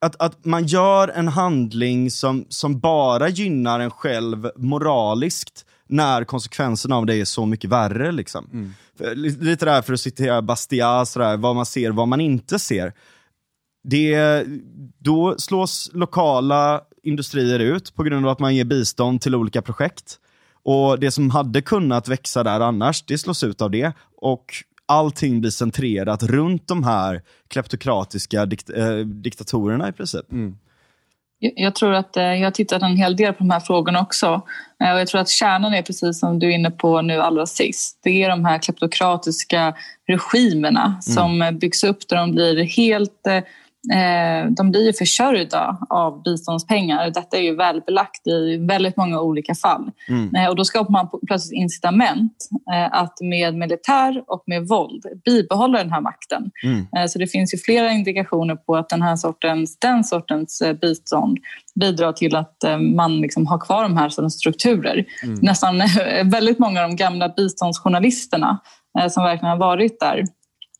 att, 0.00 0.16
att 0.18 0.44
man 0.44 0.66
gör 0.66 1.08
en 1.08 1.28
handling 1.28 2.10
som, 2.10 2.46
som 2.48 2.80
bara 2.80 3.28
gynnar 3.28 3.80
en 3.80 3.90
själv 3.90 4.50
moraliskt 4.56 5.64
när 5.88 6.24
konsekvenserna 6.24 6.96
av 6.96 7.06
det 7.06 7.14
är 7.14 7.24
så 7.24 7.46
mycket 7.46 7.70
värre. 7.70 8.12
Liksom. 8.12 8.50
Mm. 8.52 8.72
Lite 9.16 9.64
där 9.64 9.82
för 9.82 9.92
att 9.92 10.00
citera 10.00 10.42
Bastiat, 10.42 11.08
sådär, 11.08 11.36
vad 11.36 11.56
man 11.56 11.66
ser, 11.66 11.90
vad 11.90 12.08
man 12.08 12.20
inte 12.20 12.58
ser. 12.58 12.92
Det, 13.84 14.44
då 14.98 15.34
slås 15.38 15.90
lokala 15.92 16.80
industrier 17.02 17.58
ut 17.58 17.94
på 17.94 18.02
grund 18.02 18.26
av 18.26 18.32
att 18.32 18.38
man 18.38 18.56
ger 18.56 18.64
bistånd 18.64 19.20
till 19.20 19.34
olika 19.34 19.62
projekt. 19.62 20.18
Och 20.62 20.98
det 21.00 21.10
som 21.10 21.30
hade 21.30 21.62
kunnat 21.62 22.08
växa 22.08 22.42
där 22.42 22.60
annars, 22.60 23.02
det 23.02 23.18
slås 23.18 23.44
ut 23.44 23.62
av 23.62 23.70
det. 23.70 23.92
Och 24.16 24.44
allting 24.86 25.40
blir 25.40 25.50
centrerat 25.50 26.22
runt 26.22 26.68
de 26.68 26.84
här 26.84 27.22
kleptokratiska 27.48 28.46
dikt 28.46 28.70
äh, 28.70 28.96
diktatorerna 28.96 29.88
i 29.88 29.92
princip. 29.92 30.32
Mm. 30.32 30.58
Jag 31.38 31.74
tror 31.74 31.94
att 31.94 32.16
eh, 32.16 32.24
jag 32.24 32.46
har 32.46 32.50
tittat 32.50 32.82
en 32.82 32.96
hel 32.96 33.16
del 33.16 33.32
på 33.32 33.38
de 33.38 33.50
här 33.50 33.60
frågorna 33.60 34.00
också. 34.00 34.42
Eh, 34.84 34.92
och 34.92 35.00
jag 35.00 35.08
tror 35.08 35.20
att 35.20 35.28
kärnan 35.28 35.74
är 35.74 35.82
precis 35.82 36.20
som 36.20 36.38
du 36.38 36.46
är 36.46 36.54
inne 36.54 36.70
på 36.70 37.02
nu 37.02 37.20
allra 37.20 37.46
sist. 37.46 38.00
Det 38.02 38.22
är 38.22 38.28
de 38.28 38.44
här 38.44 38.58
kleptokratiska 38.58 39.74
regimerna 40.08 40.84
mm. 40.84 41.00
som 41.00 41.58
byggs 41.58 41.84
upp 41.84 42.08
där 42.08 42.16
de 42.16 42.32
blir 42.32 42.62
helt 42.62 43.26
Eh, 43.26 43.42
de 44.56 44.70
blir 44.70 44.86
ju 44.86 44.92
försörjda 44.92 45.78
av 45.90 46.22
biståndspengar. 46.22 47.10
Detta 47.10 47.36
är 47.36 47.40
ju 47.40 47.56
välbelagt 47.56 48.26
i 48.26 48.56
väldigt 48.56 48.96
många 48.96 49.20
olika 49.20 49.54
fall. 49.54 49.90
Mm. 50.08 50.34
Eh, 50.34 50.48
och 50.48 50.56
då 50.56 50.64
skapar 50.64 50.92
man 50.92 51.08
plötsligt 51.26 51.56
incitament 51.56 52.48
eh, 52.72 53.00
att 53.00 53.20
med 53.20 53.54
militär 53.54 54.22
och 54.26 54.42
med 54.46 54.68
våld 54.68 55.04
bibehålla 55.24 55.78
den 55.78 55.92
här 55.92 56.00
makten. 56.00 56.50
Mm. 56.64 57.08
Så 57.08 57.18
det 57.18 57.26
finns 57.26 57.54
ju 57.54 57.58
flera 57.58 57.92
indikationer 57.92 58.56
på 58.56 58.76
att 58.76 58.88
den 58.88 59.02
här 59.02 59.16
sortens, 59.16 59.78
den 59.78 60.04
sortens 60.04 60.62
bistånd 60.80 61.38
bidrar 61.80 62.12
till 62.12 62.36
att 62.36 62.56
man 62.94 63.20
liksom 63.20 63.46
har 63.46 63.58
kvar 63.58 63.82
de 63.82 63.96
här 63.96 64.08
sortens 64.08 64.34
strukturer. 64.34 65.04
Mm. 65.24 65.38
Nästan 65.42 65.82
väldigt 66.24 66.58
många 66.58 66.82
av 66.82 66.88
de 66.88 66.96
gamla 66.96 67.28
biståndsjournalisterna 67.28 68.58
som 69.10 69.24
verkligen 69.24 69.50
har 69.50 69.58
varit 69.58 70.00
där 70.00 70.24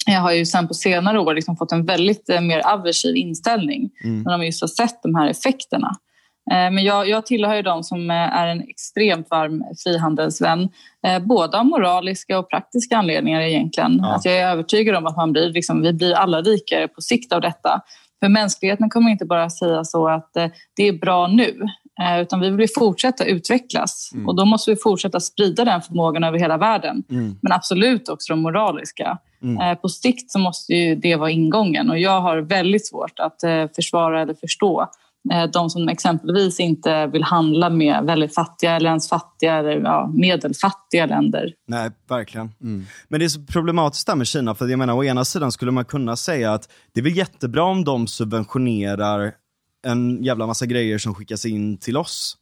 jag 0.07 0.21
har 0.21 0.33
ju 0.33 0.47
sen 0.47 0.69
på 0.69 0.75
senare 0.75 1.21
år 1.21 1.35
liksom 1.35 1.57
fått 1.57 1.73
en 1.73 1.87
väldigt 1.87 2.29
eh, 2.29 2.41
mer 2.41 2.67
aversiv 2.67 3.17
inställning 3.17 3.91
mm. 4.05 4.23
när 4.23 4.39
de 4.39 4.45
just 4.45 4.61
har 4.61 4.69
sett 4.69 5.03
de 5.03 5.15
här 5.15 5.29
effekterna. 5.29 5.97
Eh, 6.51 6.71
men 6.71 6.85
jag, 6.85 7.09
jag 7.09 7.27
tillhör 7.27 7.55
ju 7.55 7.63
de 7.63 7.85
som 7.85 8.11
eh, 8.11 8.17
är 8.17 8.47
en 8.47 8.61
extremt 8.69 9.31
varm 9.31 9.65
frihandelsvän. 9.85 10.69
Både 11.23 11.59
av 11.59 11.67
moraliska 11.67 12.39
och 12.39 12.51
praktiska 12.51 12.97
anledningar 12.97 13.41
egentligen. 13.41 13.99
Ja. 14.03 14.15
Att 14.15 14.25
jag 14.25 14.35
är 14.35 14.49
övertygad 14.49 14.97
om 14.97 15.07
att 15.07 15.17
man 15.17 15.33
blir, 15.33 15.51
liksom, 15.51 15.83
vi 15.83 15.93
blir 15.93 16.15
alla 16.15 16.41
rikare 16.43 16.89
på 16.89 17.01
sikt 17.01 17.33
av 17.33 17.41
detta. 17.41 17.81
För 18.21 18.29
mänskligheten 18.29 18.91
kommer 18.91 19.11
inte 19.11 19.25
bara 19.25 19.51
säga 19.51 19.85
så 19.85 20.09
att 20.09 20.31
det 20.77 20.89
är 20.89 20.93
bra 20.93 21.27
nu. 21.27 21.69
Utan 22.21 22.41
vi 22.41 22.51
vill 22.51 22.69
fortsätta 22.75 23.25
utvecklas. 23.25 24.11
Mm. 24.15 24.29
Och 24.29 24.37
då 24.37 24.45
måste 24.45 24.71
vi 24.71 24.77
fortsätta 24.77 25.21
sprida 25.21 25.65
den 25.65 25.83
förmågan 25.83 26.25
över 26.25 26.39
hela 26.39 26.57
världen. 26.57 27.03
Mm. 27.11 27.39
Men 27.43 27.53
absolut 27.53 28.09
också 28.09 28.33
de 28.33 28.41
moraliska. 28.41 29.19
Mm. 29.43 29.61
Eh, 29.61 29.79
på 29.79 29.89
sikt 29.89 30.31
så 30.31 30.39
måste 30.39 30.73
ju 30.73 30.95
det 30.95 31.17
vara 31.17 31.31
ingången 31.31 31.91
och 31.91 31.99
jag 31.99 32.21
har 32.21 32.39
väldigt 32.39 32.89
svårt 32.89 33.19
att 33.19 33.43
eh, 33.43 33.65
försvara 33.77 34.23
eller 34.23 34.35
förstå 34.35 34.89
eh, 35.33 35.45
de 35.45 35.71
som 35.71 35.89
exempelvis 35.89 36.61
inte 36.61 37.07
vill 37.07 37.23
handla 37.23 37.71
med 37.71 38.05
väldigt 38.05 38.35
fattiga 38.35 38.77
eller 38.77 38.89
ens 38.89 39.09
fattiga 39.09 39.55
eller 39.55 39.81
ja, 39.81 40.11
medelfattiga 40.15 41.07
länder. 41.07 41.53
Nej, 41.67 41.91
verkligen. 42.09 42.51
Mm. 42.61 42.87
Men 43.09 43.21
det 43.21 43.27
är 43.27 43.29
så 43.29 43.41
problematiskt 43.41 44.07
där 44.07 44.15
med 44.15 44.27
Kina, 44.27 44.55
för 44.55 44.69
jag 44.69 44.79
menar 44.79 44.95
å 44.95 45.05
ena 45.05 45.25
sidan 45.25 45.53
skulle 45.53 45.71
man 45.71 45.85
kunna 45.85 46.17
säga 46.17 46.53
att 46.53 46.69
det 46.95 47.01
är 47.01 47.05
väl 47.05 47.17
jättebra 47.17 47.63
om 47.63 47.85
de 47.85 48.07
subventionerar 48.07 49.33
en 49.87 50.25
jävla 50.25 50.47
massa 50.47 50.67
grejer 50.67 50.99
som 50.99 51.15
skickas 51.15 51.45
in 51.45 51.79
till 51.79 51.97
oss. 51.97 52.37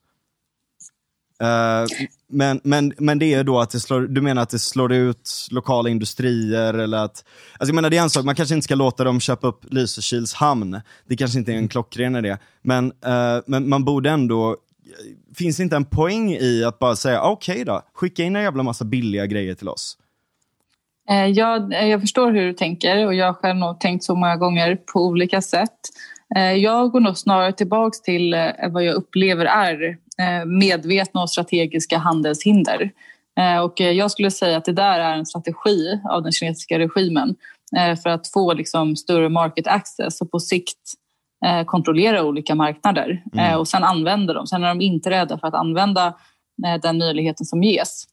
Uh, 1.42 2.06
men, 2.28 2.60
men, 2.64 2.92
men 2.98 3.18
det 3.18 3.34
är 3.34 3.44
då 3.44 3.60
att 3.60 3.70
det 3.70 3.80
slår, 3.80 4.00
du 4.00 4.20
menar 4.20 4.42
att 4.42 4.50
det 4.50 4.58
slår 4.58 4.92
ut 4.92 5.30
lokala 5.50 5.88
industrier 5.88 6.74
eller 6.74 6.98
att... 6.98 7.24
Alltså 7.52 7.68
jag 7.68 7.74
menar 7.74 7.90
det 7.90 7.96
är 7.96 8.02
en 8.02 8.10
sak, 8.10 8.24
man 8.24 8.34
kanske 8.34 8.54
inte 8.54 8.64
ska 8.64 8.74
låta 8.74 9.04
dem 9.04 9.20
köpa 9.20 9.46
upp 9.46 9.64
Lysekils 9.70 10.34
hamn. 10.34 10.80
Det 11.06 11.16
kanske 11.16 11.38
inte 11.38 11.52
är 11.52 11.56
en 11.56 11.68
klockren 11.68 12.16
idé. 12.16 12.36
Men, 12.62 12.84
uh, 12.86 13.42
men 13.46 13.68
man 13.68 13.84
borde 13.84 14.10
ändå... 14.10 14.56
Finns 15.34 15.56
det 15.56 15.62
inte 15.62 15.76
en 15.76 15.84
poäng 15.84 16.32
i 16.32 16.64
att 16.64 16.78
bara 16.78 16.96
säga 16.96 17.22
okej 17.22 17.52
okay 17.52 17.64
då, 17.64 17.82
skicka 17.94 18.22
in 18.22 18.36
en 18.36 18.42
jävla 18.42 18.62
massa 18.62 18.84
billiga 18.84 19.26
grejer 19.26 19.54
till 19.54 19.68
oss? 19.68 19.98
Uh, 21.10 21.26
jag, 21.26 21.72
jag 21.72 22.00
förstår 22.00 22.32
hur 22.32 22.46
du 22.46 22.52
tänker 22.52 23.06
och 23.06 23.14
jag 23.14 23.26
har 23.26 23.34
själv 23.34 23.56
nog 23.56 23.80
tänkt 23.80 24.04
så 24.04 24.14
många 24.14 24.36
gånger 24.36 24.76
på 24.76 25.06
olika 25.06 25.42
sätt. 25.42 25.78
Jag 26.56 26.90
går 26.90 27.00
nog 27.00 27.18
snarare 27.18 27.52
tillbaks 27.52 28.02
till 28.02 28.36
vad 28.70 28.84
jag 28.84 28.94
upplever 28.94 29.44
är 29.44 29.98
Eh, 30.18 30.44
medvetna 30.46 31.22
och 31.22 31.30
strategiska 31.30 31.98
handelshinder. 31.98 32.90
Eh, 33.40 33.58
och 33.58 33.80
jag 33.80 34.10
skulle 34.10 34.30
säga 34.30 34.56
att 34.56 34.64
det 34.64 34.72
där 34.72 35.00
är 35.00 35.16
en 35.16 35.26
strategi 35.26 36.00
av 36.10 36.22
den 36.22 36.32
kinesiska 36.32 36.78
regimen 36.78 37.34
eh, 37.76 37.96
för 37.96 38.10
att 38.10 38.28
få 38.28 38.52
liksom 38.52 38.96
större 38.96 39.28
market 39.28 39.66
access 39.66 40.20
och 40.20 40.30
på 40.30 40.40
sikt 40.40 40.78
kontrollera 41.66 42.24
olika 42.24 42.54
marknader 42.54 43.22
mm. 43.32 43.58
och 43.58 43.68
sen 43.68 43.84
använda 43.84 44.32
dem. 44.32 44.46
Sen 44.46 44.64
är 44.64 44.68
de 44.68 44.80
inte 44.80 45.10
rädda 45.10 45.38
för 45.38 45.48
att 45.48 45.54
använda 45.54 46.14
den 46.82 46.98
möjligheten 46.98 47.46
som 47.46 47.62
ges. 47.62 48.04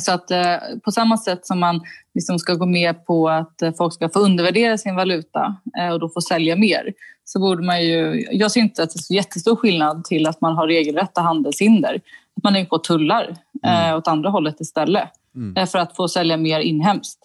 Så 0.00 0.12
att 0.12 0.30
eh, 0.30 0.56
på 0.84 0.92
samma 0.92 1.18
sätt 1.18 1.46
som 1.46 1.60
man 1.60 1.80
liksom 2.14 2.38
ska 2.38 2.54
gå 2.54 2.66
med 2.66 3.06
på 3.06 3.28
att 3.28 3.62
eh, 3.62 3.72
folk 3.72 3.94
ska 3.94 4.08
få 4.08 4.18
undervärdera 4.18 4.78
sin 4.78 4.94
valuta 4.94 5.56
eh, 5.78 5.92
och 5.92 6.00
då 6.00 6.08
få 6.08 6.20
sälja 6.20 6.56
mer 6.56 6.92
så 7.24 7.40
borde 7.40 7.62
man 7.62 7.84
ju... 7.84 8.26
Jag 8.30 8.50
ser 8.50 8.60
inte 8.60 8.82
att 8.82 8.90
det 8.90 8.98
är 8.98 9.02
så 9.02 9.14
jättestor 9.14 9.56
skillnad 9.56 10.04
till 10.04 10.26
att 10.26 10.40
man 10.40 10.56
har 10.56 10.66
regelrätta 10.66 11.20
handelshinder. 11.20 12.00
Att 12.36 12.42
man 12.42 12.56
är 12.56 12.64
på 12.64 12.78
tullar 12.78 13.36
mm. 13.62 13.96
åt 13.96 14.08
andra 14.08 14.30
hållet 14.30 14.60
istället 14.60 15.08
mm. 15.34 15.66
för 15.66 15.78
att 15.78 15.96
få 15.96 16.08
sälja 16.08 16.36
mer 16.36 16.60
inhemskt. 16.60 17.18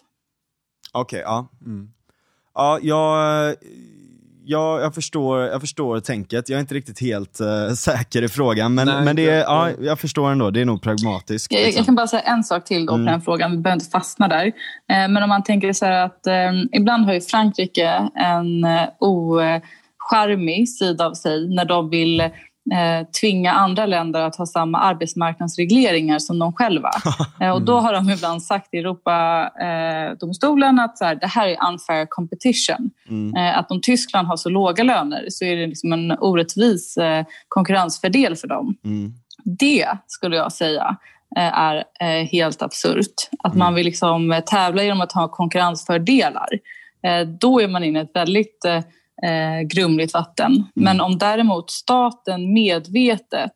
Okej, 0.92 1.18
okay, 1.18 1.32
ja. 1.34 1.48
Mm. 1.66 1.90
Ja, 2.54 2.80
jag 2.82 3.56
ja, 4.46 4.80
jag, 4.80 4.96
förstår, 4.96 5.42
jag 5.42 5.62
förstår 5.62 6.00
tänket. 6.00 6.50
Jag 6.50 6.58
är 6.58 6.62
inte 6.62 6.74
riktigt 6.76 7.02
helt 7.02 7.42
uh, 7.42 7.74
säker 7.74 8.22
i 8.22 8.28
frågan, 8.28 8.76
men, 8.76 8.88
Nej, 8.88 9.06
men 9.06 9.16
det 9.16 9.30
är, 9.30 9.40
ja, 9.40 9.70
jag 9.82 10.00
förstår 10.00 10.32
ändå. 10.32 10.52
Det 10.52 10.62
är 10.62 10.66
nog 10.66 10.82
pragmatiskt. 10.82 11.54
Jag, 11.54 11.62
liksom. 11.62 11.80
jag 11.80 11.86
kan 11.86 11.96
bara 11.96 12.08
säga 12.08 12.22
en 12.22 12.44
sak 12.44 12.66
till 12.66 12.86
då 12.86 12.94
på 12.94 12.96
mm. 12.96 13.06
den 13.06 13.22
frågan. 13.22 13.52
Vi 13.52 13.58
behöver 13.58 13.76
inte 13.82 13.92
fastna 13.92 14.28
där. 14.28 14.46
Eh, 14.46 14.52
men 14.88 15.18
om 15.18 15.30
man 15.30 15.44
tänker 15.44 15.74
så 15.74 15.86
här 15.86 16.06
att 16.06 16.28
eh, 16.28 16.52
ibland 16.72 17.06
har 17.06 17.14
ju 17.14 17.22
Frankrike 17.22 18.10
en 18.16 18.64
eh, 18.64 18.88
ocharmig 19.00 20.70
sida 20.70 21.06
av 21.06 21.14
sig 21.14 21.50
när 21.50 21.66
de 21.66 21.90
vill 21.90 22.22
eh, 22.22 22.28
tvinga 23.22 23.52
andra 23.52 23.86
länder 23.86 24.22
att 24.22 24.36
ha 24.36 24.46
samma 24.46 24.80
arbetsmarknadsregleringar 24.80 26.20
som 26.20 26.40
de 26.40 26.54
själva. 26.54 26.92
Eh, 27.40 27.50
och 27.50 27.62
då 27.62 27.80
har 27.80 27.94
de 27.94 28.10
ibland 28.10 28.44
sagt 28.44 28.74
i 28.74 28.78
Europadomstolen 28.78 30.80
eh, 30.80 30.86
att 30.86 30.98
så 30.98 31.06
här, 31.06 31.16
det 31.16 31.28
här 31.28 31.48
är 31.48 31.58
unfair 31.72 32.06
competition. 32.10 32.90
Mm. 33.10 33.36
Eh, 33.36 33.58
att 33.58 33.72
om 33.72 33.82
Tyskland 33.82 34.28
har 34.28 34.38
så 34.38 34.50
låga 34.50 34.84
löner 34.84 35.26
så 35.30 35.46
är 35.46 35.56
det 35.56 35.68
liksom 35.68 35.94
en 35.94 36.12
orättvis 36.12 36.98
eh, 36.98 37.26
konkurrensfördel 37.48 38.36
för 38.36 38.48
dem. 38.48 38.78
Mm. 38.86 39.14
Det 39.44 39.88
skulle 40.08 40.36
jag 40.36 40.52
säga 40.52 40.98
eh, 41.38 41.60
är 41.60 41.84
helt 42.24 42.62
absurt. 42.62 43.30
Att 43.44 43.54
mm. 43.54 43.66
man 43.66 43.74
vill 43.74 43.86
liksom 43.86 44.42
tävla 44.46 44.84
genom 44.84 45.02
att 45.02 45.12
ha 45.12 45.28
konkurrensfördelar. 45.28 46.50
Då 47.40 47.62
är 47.62 47.68
man 47.68 47.84
inne 47.84 48.00
i 48.00 48.02
ett 48.02 48.16
väldigt 48.16 48.66
eh, 48.66 48.82
grumligt 49.66 50.14
vatten. 50.14 50.52
Mm. 50.52 50.68
Men 50.74 51.02
om 51.02 51.18
däremot 51.18 51.72
staten 51.72 52.54
medvetet 52.54 53.52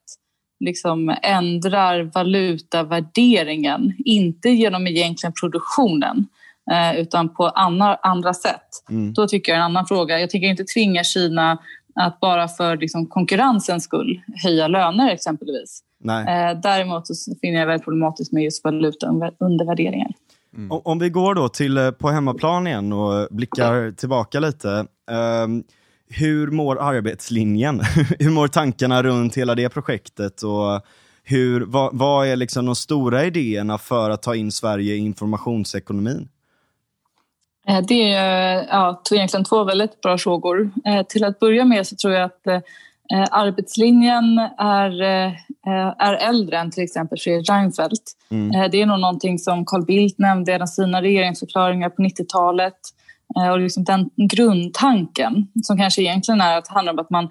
liksom 0.59 1.15
ändrar 1.21 2.11
valutavärderingen, 2.13 3.93
inte 3.97 4.49
genom 4.49 4.87
egentligen 4.87 5.33
produktionen, 5.41 6.27
eh, 6.71 6.99
utan 6.99 7.29
på 7.33 7.47
andra, 7.47 7.95
andra 7.95 8.33
sätt. 8.33 8.67
Mm. 8.89 9.13
Då 9.13 9.27
tycker 9.27 9.51
jag 9.51 9.57
en 9.57 9.65
annan 9.65 9.85
fråga. 9.85 10.19
Jag 10.19 10.29
tycker 10.29 10.47
inte 10.47 10.63
tvinga 10.63 11.03
Kina 11.03 11.57
att 11.95 12.19
bara 12.19 12.47
för 12.47 12.77
liksom, 12.77 13.05
konkurrensens 13.05 13.83
skull 13.83 14.21
höja 14.43 14.67
löner 14.67 15.09
exempelvis. 15.09 15.83
Eh, 16.27 16.59
däremot 16.61 17.07
så 17.07 17.35
finner 17.41 17.59
jag 17.59 17.67
väldigt 17.67 17.83
problematiskt 17.83 18.31
med 18.31 18.43
just 18.43 18.63
valutaundervärderingar. 18.63 20.11
Mm. 20.57 20.71
Om 20.71 20.99
vi 20.99 21.09
går 21.09 21.35
då 21.35 21.49
till 21.49 21.77
eh, 21.77 21.91
på 21.91 22.09
hemmaplan 22.09 22.67
igen 22.67 22.93
och 22.93 23.19
eh, 23.19 23.27
blickar 23.31 23.91
tillbaka 23.91 24.39
lite. 24.39 24.85
Um, 25.43 25.63
hur 26.09 26.51
mår 26.51 26.81
arbetslinjen? 26.81 27.81
hur 28.19 28.29
mår 28.29 28.47
tankarna 28.47 29.03
runt 29.03 29.37
hela 29.37 29.55
det 29.55 29.69
projektet? 29.69 30.43
Och 30.43 30.81
hur, 31.23 31.61
vad, 31.61 31.97
vad, 31.97 32.27
är 32.27 32.35
liksom 32.35 32.65
de 32.65 32.75
stora 32.75 33.25
idéerna 33.25 33.77
för 33.77 34.09
att 34.09 34.21
ta 34.21 34.35
in 34.35 34.51
Sverige 34.51 34.93
i 34.93 34.97
informationsekonomin? 34.97 36.29
Eh, 37.67 37.81
det 37.87 38.13
är 38.13 38.67
ja, 38.69 39.01
egentligen 39.11 39.43
två 39.43 39.63
väldigt 39.63 40.01
bra 40.01 40.17
frågor. 40.17 40.69
Till 41.09 41.23
att 41.23 41.39
börja 41.39 41.65
med 41.65 41.87
så 41.87 41.95
tror 41.95 42.13
jag 42.13 42.23
att 42.23 42.63
Eh, 43.13 43.25
arbetslinjen 43.31 44.39
är, 44.57 45.01
eh, 45.01 45.33
är 45.97 46.13
äldre 46.13 46.57
än 46.57 46.71
till 46.71 46.83
exempel 46.83 47.19
Fredrik 47.19 47.49
Reinfeldt. 47.49 48.11
Mm. 48.31 48.55
Eh, 48.55 48.69
det 48.71 48.81
är 48.81 48.85
nog 48.85 48.99
någonting 48.99 49.39
som 49.39 49.65
Carl 49.65 49.85
Bildt 49.85 50.19
nämnde 50.19 50.55
i 50.63 50.67
sina 50.67 51.01
regeringsförklaringar 51.01 51.89
på 51.89 52.01
90-talet. 52.01 52.77
Och 53.51 53.59
liksom 53.59 53.83
den 53.83 54.09
grundtanken 54.15 55.47
som 55.63 55.77
kanske 55.77 56.01
egentligen 56.01 56.41
är 56.41 56.57
att 56.57 56.67
handlar 56.67 56.93
om 56.93 56.99
att 56.99 57.09
man, 57.09 57.29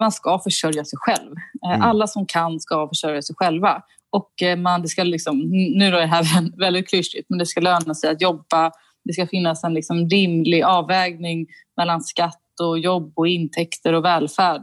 man 0.00 0.12
ska 0.12 0.38
försörja 0.38 0.84
sig 0.84 0.98
själv. 0.98 1.34
Mm. 1.66 1.82
Alla 1.82 2.06
som 2.06 2.26
kan 2.26 2.60
ska 2.60 2.88
försörja 2.88 3.22
sig 3.22 3.36
själva. 3.36 3.82
Och 4.10 4.30
man, 4.58 4.82
det 4.82 4.88
ska 4.88 5.02
liksom, 5.02 5.38
nu 5.76 5.86
är 5.86 5.92
det 5.92 6.06
här 6.06 6.58
väldigt 6.58 6.88
klyschigt, 6.88 7.26
men 7.28 7.38
det 7.38 7.46
ska 7.46 7.60
löna 7.60 7.94
sig 7.94 8.10
att 8.10 8.20
jobba. 8.20 8.72
Det 9.04 9.12
ska 9.12 9.26
finnas 9.26 9.64
en 9.64 9.74
liksom 9.74 10.08
rimlig 10.08 10.62
avvägning 10.62 11.46
mellan 11.76 12.00
skatt 12.00 12.43
och 12.60 12.78
jobb 12.78 13.12
och 13.16 13.28
intäkter 13.28 13.92
och 13.92 14.04
välfärd. 14.04 14.62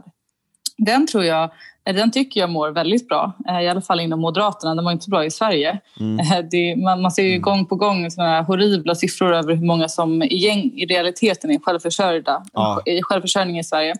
Den 0.78 1.06
tror 1.06 1.24
jag 1.24 1.50
den 1.84 2.10
tycker 2.10 2.40
jag 2.40 2.50
mår 2.50 2.70
väldigt 2.70 3.08
bra, 3.08 3.32
eh, 3.48 3.60
i 3.60 3.68
alla 3.68 3.80
fall 3.80 4.00
inom 4.00 4.20
Moderaterna. 4.20 4.74
Den 4.74 4.84
var 4.84 4.92
inte 4.92 5.10
bra 5.10 5.24
i 5.24 5.30
Sverige. 5.30 5.78
Mm. 6.00 6.20
Eh, 6.20 6.38
det, 6.50 6.76
man, 6.76 7.02
man, 7.02 7.10
ser 7.10 7.22
ju 7.22 7.30
mm. 7.30 7.42
gång 7.42 7.66
på 7.66 7.76
gång 7.76 8.10
såna 8.10 8.42
horribla 8.42 8.94
siffror 8.94 9.34
över 9.34 9.54
hur 9.54 9.66
många 9.66 9.88
som 9.88 10.22
i, 10.22 10.36
gäng, 10.36 10.72
i 10.74 10.86
realiteten 10.86 11.50
är 11.50 11.58
självförsörjda, 11.58 12.42
ja. 12.52 12.82
i 12.86 13.02
självförsörjning 13.02 13.58
i 13.58 13.64
Sverige. 13.64 13.94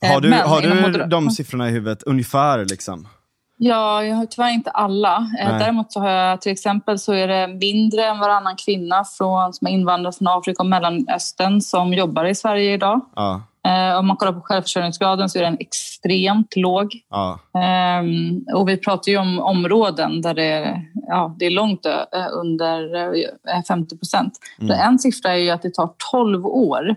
Har 0.00 0.14
eh, 0.14 0.20
du, 0.20 0.32
har 0.32 0.90
du 0.90 1.04
de 1.04 1.30
siffrorna 1.30 1.68
i 1.68 1.72
huvudet, 1.72 2.02
ungefär? 2.02 2.64
Liksom? 2.64 3.08
Ja, 3.62 4.04
jag 4.04 4.16
har 4.16 4.26
tyvärr 4.26 4.54
inte 4.54 4.70
alla. 4.70 5.18
Nej. 5.18 5.58
Däremot 5.58 5.92
så 5.92 6.00
har 6.00 6.10
jag 6.10 6.40
till 6.40 6.52
exempel 6.52 6.98
så 6.98 7.12
är 7.12 7.28
det 7.28 7.48
mindre 7.48 8.04
än 8.04 8.18
varannan 8.18 8.56
kvinna 8.56 9.04
från, 9.04 9.52
som 9.52 9.66
har 9.66 9.72
invandrat 9.72 10.18
från 10.18 10.28
Afrika 10.28 10.62
och 10.62 10.68
Mellanöstern 10.68 11.60
som 11.60 11.94
jobbar 11.94 12.24
i 12.24 12.34
Sverige 12.34 12.74
idag. 12.74 13.00
Ja. 13.16 13.42
Eh, 13.66 13.98
om 13.98 14.06
man 14.06 14.16
kollar 14.16 14.32
på 14.32 14.40
självförsörjningsgraden 14.40 15.28
så 15.28 15.38
är 15.38 15.42
den 15.42 15.56
extremt 15.60 16.56
låg. 16.56 16.92
Ja. 17.10 17.38
Eh, 17.54 18.04
och 18.56 18.68
vi 18.68 18.76
pratar 18.76 19.12
ju 19.12 19.18
om 19.18 19.38
områden 19.38 20.22
där 20.22 20.34
det, 20.34 20.82
ja, 21.08 21.34
det 21.38 21.46
är 21.46 21.50
långt 21.50 21.86
eh, 21.86 22.26
under 22.32 23.62
50 23.68 23.98
procent. 23.98 24.32
Mm. 24.60 24.80
En 24.80 24.98
siffra 24.98 25.32
är 25.32 25.36
ju 25.36 25.50
att 25.50 25.62
det 25.62 25.74
tar 25.74 25.90
12 26.10 26.46
år 26.46 26.88
eh, 26.88 26.94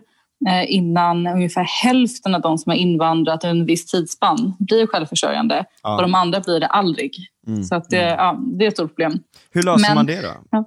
innan 0.68 1.28
ungefär 1.28 1.64
hälften 1.84 2.36
av 2.36 2.42
de 2.42 2.58
som 2.58 2.70
har 2.70 2.78
invandrat 2.78 3.44
under 3.44 3.60
en 3.62 3.66
viss 3.66 3.86
tidsspann 3.86 4.56
blir 4.60 4.88
självförsörjande. 4.88 5.66
Ja. 5.84 5.96
Och 5.96 6.02
de 6.02 6.16
andra 6.16 6.40
blir 6.40 6.60
det 6.60 6.68
aldrig. 6.68 7.18
Mm. 7.48 7.64
Så 7.64 7.76
att 7.76 7.90
det, 7.90 8.04
mm. 8.04 8.16
ja, 8.18 8.40
det 8.58 8.66
är 8.66 8.68
ett 8.68 8.74
stort 8.74 8.90
problem. 8.90 9.20
Hur 9.52 9.64
löser 9.64 9.88
Men, 9.88 9.96
man 9.96 10.06
det 10.06 10.22
då? 10.22 10.34
Ja. 10.52 10.66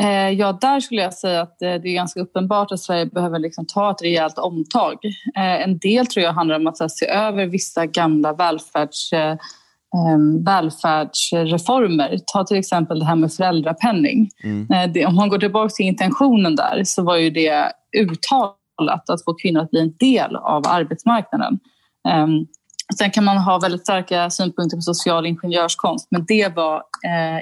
Eh, 0.00 0.30
ja, 0.30 0.58
där 0.60 0.80
skulle 0.80 1.02
jag 1.02 1.14
säga 1.14 1.42
att 1.42 1.62
eh, 1.62 1.74
det 1.74 1.88
är 1.88 1.94
ganska 1.94 2.20
uppenbart 2.20 2.72
att 2.72 2.80
Sverige 2.80 3.06
behöver 3.06 3.38
liksom 3.38 3.66
ta 3.66 3.90
ett 3.90 4.02
rejält 4.02 4.38
omtag. 4.38 4.94
Eh, 5.36 5.62
en 5.62 5.78
del 5.78 6.06
tror 6.06 6.24
jag 6.24 6.32
handlar 6.32 6.56
om 6.56 6.66
att 6.66 6.90
se 6.90 7.06
över 7.06 7.46
vissa 7.46 7.86
gamla 7.86 8.32
välfärds, 8.32 9.10
välfärdsreformer. 10.44 12.18
Ta 12.26 12.44
till 12.44 12.56
exempel 12.56 12.98
det 12.98 13.04
här 13.04 13.16
med 13.16 13.32
föräldrapenning. 13.32 14.28
Mm. 14.44 15.08
om 15.08 15.14
man 15.14 15.28
går 15.28 15.38
tillbaka 15.38 15.68
till 15.68 15.86
intentionen 15.86 16.56
där 16.56 16.82
så 16.84 17.02
var 17.02 17.16
ju 17.16 17.30
det 17.30 17.72
uttalat 17.96 18.56
att 18.76 19.24
få 19.24 19.34
kvinnor 19.34 19.60
att 19.60 19.70
bli 19.70 19.80
en 19.80 19.96
del 19.96 20.36
av 20.36 20.62
arbetsmarknaden. 20.66 21.58
Ehm, 22.08 22.46
sen 22.98 23.10
kan 23.10 23.24
man 23.24 23.38
ha 23.38 23.58
väldigt 23.58 23.80
starka 23.80 24.30
synpunkter 24.30 24.76
på 24.76 24.82
social 24.82 25.26
ingenjörskonst 25.26 26.08
men 26.10 26.24
det 26.24 26.56
var 26.56 26.82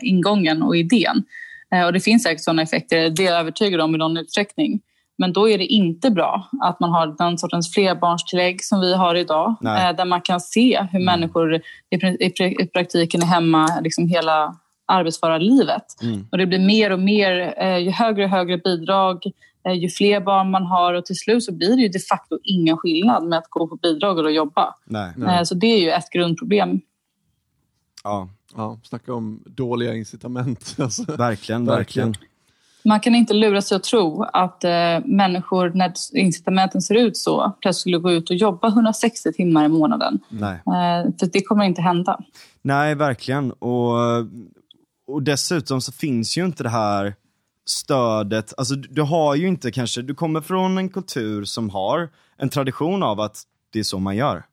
ingången 0.02 0.62
och 0.62 0.76
idén. 0.76 1.24
Eh, 1.72 1.84
och 1.86 1.92
det 1.92 2.00
finns 2.00 2.22
säkert 2.22 2.44
sådana 2.44 2.62
effekter, 2.62 3.10
det 3.10 3.26
är 3.26 3.30
jag 3.30 3.40
övertygad 3.40 3.80
om 3.80 3.94
i 3.94 3.98
någon 3.98 4.16
utsträckning. 4.16 4.80
Men 5.18 5.32
då 5.32 5.48
är 5.48 5.58
det 5.58 5.66
inte 5.66 6.10
bra 6.10 6.48
att 6.60 6.80
man 6.80 6.90
har 6.90 7.06
den 7.18 7.38
sortens 7.38 7.72
flerbarnstillägg 7.72 8.64
som 8.64 8.80
vi 8.80 8.94
har 8.94 9.14
idag. 9.14 9.54
Nej. 9.60 9.90
Eh, 9.90 9.96
där 9.96 10.04
man 10.04 10.20
kan 10.20 10.40
se 10.40 10.86
hur 10.92 11.00
mm. 11.00 11.04
människor 11.04 11.60
i, 11.90 12.66
praktiken 12.66 13.22
är 13.22 13.26
hemma 13.26 13.80
liksom 13.80 14.08
hela 14.08 14.56
arbetsföra 14.86 15.38
livet. 15.38 15.84
Mm. 16.02 16.26
Och 16.32 16.38
det 16.38 16.46
blir 16.46 16.58
mer 16.58 16.92
och 16.92 16.98
mer, 16.98 17.54
eh, 17.56 17.78
ju 17.78 17.90
högre 17.90 18.24
och 18.24 18.30
högre 18.30 18.58
bidrag, 18.58 19.22
ju 19.70 19.88
fler 19.88 20.20
barn 20.20 20.50
man 20.50 20.66
har 20.66 20.94
och 20.94 21.06
till 21.06 21.18
slut 21.18 21.44
så 21.44 21.52
blir 21.52 21.76
det 21.76 21.82
ju 21.82 21.88
de 21.88 21.98
facto 21.98 22.38
ingen 22.42 22.76
skillnad 22.76 23.24
med 23.24 23.38
att 23.38 23.50
gå 23.50 23.68
på 23.68 23.76
bidrag 23.76 24.18
eller 24.18 24.30
jobba. 24.30 24.74
Nej, 24.84 25.12
nej. 25.16 25.46
Så 25.46 25.54
det 25.54 25.66
är 25.66 25.80
ju 25.80 25.90
ett 25.90 26.10
grundproblem. 26.10 26.80
Ja, 28.04 28.28
Ja, 28.56 28.78
snacka 28.82 29.14
om 29.14 29.42
dåliga 29.46 29.94
incitament. 29.94 30.76
Alltså, 30.78 31.16
verkligen, 31.16 31.64
verkligen. 31.64 32.14
Man 32.84 33.00
kan 33.00 33.14
inte 33.14 33.34
lura 33.34 33.62
sig 33.62 33.76
att 33.76 33.82
tro 33.82 34.22
att 34.22 34.64
eh, 34.64 34.70
människor, 35.04 35.72
när 35.74 35.92
incitamenten 36.12 36.82
ser 36.82 36.94
ut 36.94 37.16
så, 37.16 37.52
plötsligt 37.60 37.80
skulle 37.80 37.98
gå 37.98 38.12
ut 38.12 38.30
och 38.30 38.36
jobba 38.36 38.68
160 38.68 39.32
timmar 39.32 39.64
i 39.64 39.68
månaden. 39.68 40.20
Nej. 40.28 40.54
Eh, 40.54 41.12
för 41.20 41.32
det 41.32 41.42
kommer 41.42 41.64
inte 41.64 41.82
hända. 41.82 42.20
Nej, 42.62 42.94
verkligen. 42.94 43.52
Och, 43.52 43.96
och 45.06 45.22
dessutom 45.22 45.80
så 45.80 45.92
finns 45.92 46.38
ju 46.38 46.44
inte 46.44 46.62
det 46.62 46.68
här 46.68 47.14
stödet. 47.64 48.54
Alltså, 48.56 48.74
du 48.74 49.02
har 49.02 49.34
ju 49.34 49.48
inte 49.48 49.72
kanske, 49.72 50.02
du 50.02 50.14
kommer 50.14 50.40
från 50.40 50.78
en 50.78 50.88
kultur 50.88 51.44
som 51.44 51.70
har 51.70 52.10
en 52.36 52.48
tradition 52.48 53.02
av 53.02 53.20
att 53.20 53.42
det 53.72 53.78
är 53.78 53.82
så 53.82 53.98
man 53.98 54.16
gör 54.16 54.44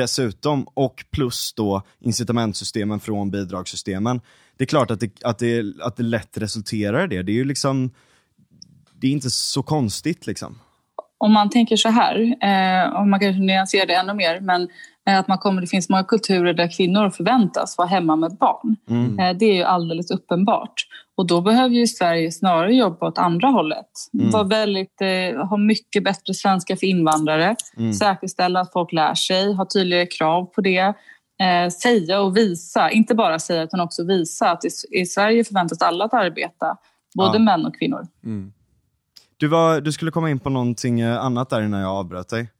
dessutom 0.00 0.66
och 0.74 1.04
plus 1.10 1.52
då 1.52 1.82
incitamentsystemen 2.00 3.00
från 3.00 3.30
bidragssystemen. 3.30 4.20
Det 4.56 4.64
är 4.64 4.66
klart 4.66 4.90
att 4.90 5.00
det, 5.00 5.24
att 5.24 5.38
det, 5.38 5.64
att 5.82 5.96
det 5.96 6.02
lätt 6.02 6.38
resulterar 6.38 7.04
i 7.04 7.16
det. 7.16 7.22
Det 7.22 7.32
är 7.32 7.34
ju 7.34 7.44
liksom, 7.44 7.90
det 9.00 9.06
är 9.06 9.10
inte 9.10 9.30
så 9.30 9.62
konstigt 9.62 10.26
liksom. 10.26 10.58
Om 11.18 11.32
man 11.32 11.50
tänker 11.50 11.76
så 11.76 11.88
här, 11.88 12.20
eh, 12.20 13.00
om 13.00 13.10
man 13.10 13.20
kanske 13.20 13.42
nyanserar 13.42 13.86
det 13.86 13.94
ännu 13.94 14.14
mer, 14.14 14.40
men 14.40 14.68
att 15.04 15.28
man 15.28 15.38
kommer, 15.38 15.60
det 15.60 15.66
finns 15.66 15.88
många 15.88 16.04
kulturer 16.04 16.54
där 16.54 16.76
kvinnor 16.76 17.10
förväntas 17.10 17.78
vara 17.78 17.88
hemma 17.88 18.16
med 18.16 18.36
barn. 18.36 18.76
Mm. 18.90 19.38
Det 19.38 19.46
är 19.46 19.54
ju 19.54 19.62
alldeles 19.62 20.10
uppenbart. 20.10 20.86
Och 21.18 21.26
då 21.26 21.40
behöver 21.40 21.74
ju 21.74 21.86
Sverige 21.86 22.32
snarare 22.32 22.74
jobba 22.74 23.06
åt 23.08 23.18
andra 23.18 23.48
hållet. 23.48 23.86
Mm. 24.14 24.30
Var 24.30 24.44
väldigt, 24.44 25.00
eh, 25.00 25.46
ha 25.46 25.56
mycket 25.56 26.04
bättre 26.04 26.34
svenska 26.34 26.76
för 26.76 26.86
invandrare. 26.86 27.56
Mm. 27.76 27.92
Säkerställa 27.92 28.60
att 28.60 28.72
folk 28.72 28.92
lär 28.92 29.14
sig, 29.14 29.52
ha 29.52 29.66
tydligare 29.74 30.06
krav 30.06 30.44
på 30.44 30.60
det. 30.60 30.94
Eh, 31.40 31.68
säga 31.82 32.20
och 32.20 32.36
visa, 32.36 32.90
inte 32.90 33.14
bara 33.14 33.38
säga 33.38 33.62
utan 33.62 33.80
också 33.80 34.04
visa 34.04 34.50
att 34.50 34.64
i, 34.64 34.68
i 34.90 35.06
Sverige 35.06 35.44
förväntas 35.44 35.82
alla 35.82 36.04
att 36.04 36.14
arbeta. 36.14 36.76
Både 37.14 37.38
ja. 37.38 37.44
män 37.44 37.66
och 37.66 37.78
kvinnor. 37.78 38.06
Mm. 38.24 38.52
Du, 39.36 39.48
var, 39.48 39.80
du 39.80 39.92
skulle 39.92 40.10
komma 40.10 40.30
in 40.30 40.38
på 40.38 40.50
någonting 40.50 41.00
eh, 41.00 41.24
annat 41.24 41.50
där 41.50 41.62
innan 41.62 41.80
jag 41.80 41.90
avbröt 41.90 42.28
dig. 42.28 42.50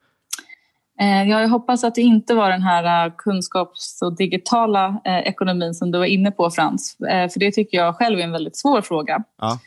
Eh, 1.01 1.23
jag 1.23 1.49
hoppas 1.49 1.85
att 1.85 1.95
det 1.95 2.01
inte 2.01 2.35
var 2.35 2.51
den 2.51 2.63
här 2.63 3.07
eh, 3.07 3.13
kunskaps 3.19 4.03
och 4.03 4.17
digitala 4.17 5.01
ekonomin 5.05 5.75
som 5.75 5.91
du 5.91 5.99
var 5.99 6.07
inne 6.07 6.31
på 6.31 6.51
Frans. 6.51 6.97
För 6.99 7.41
det 7.41 7.53
tycker 7.53 7.79
jag 7.79 7.97
själv 7.97 8.19
är 8.19 8.25
en 8.25 8.33
väldigt 8.33 8.57
svår 8.57 8.83
fråga. 8.83 9.23
Ja. 9.41 9.59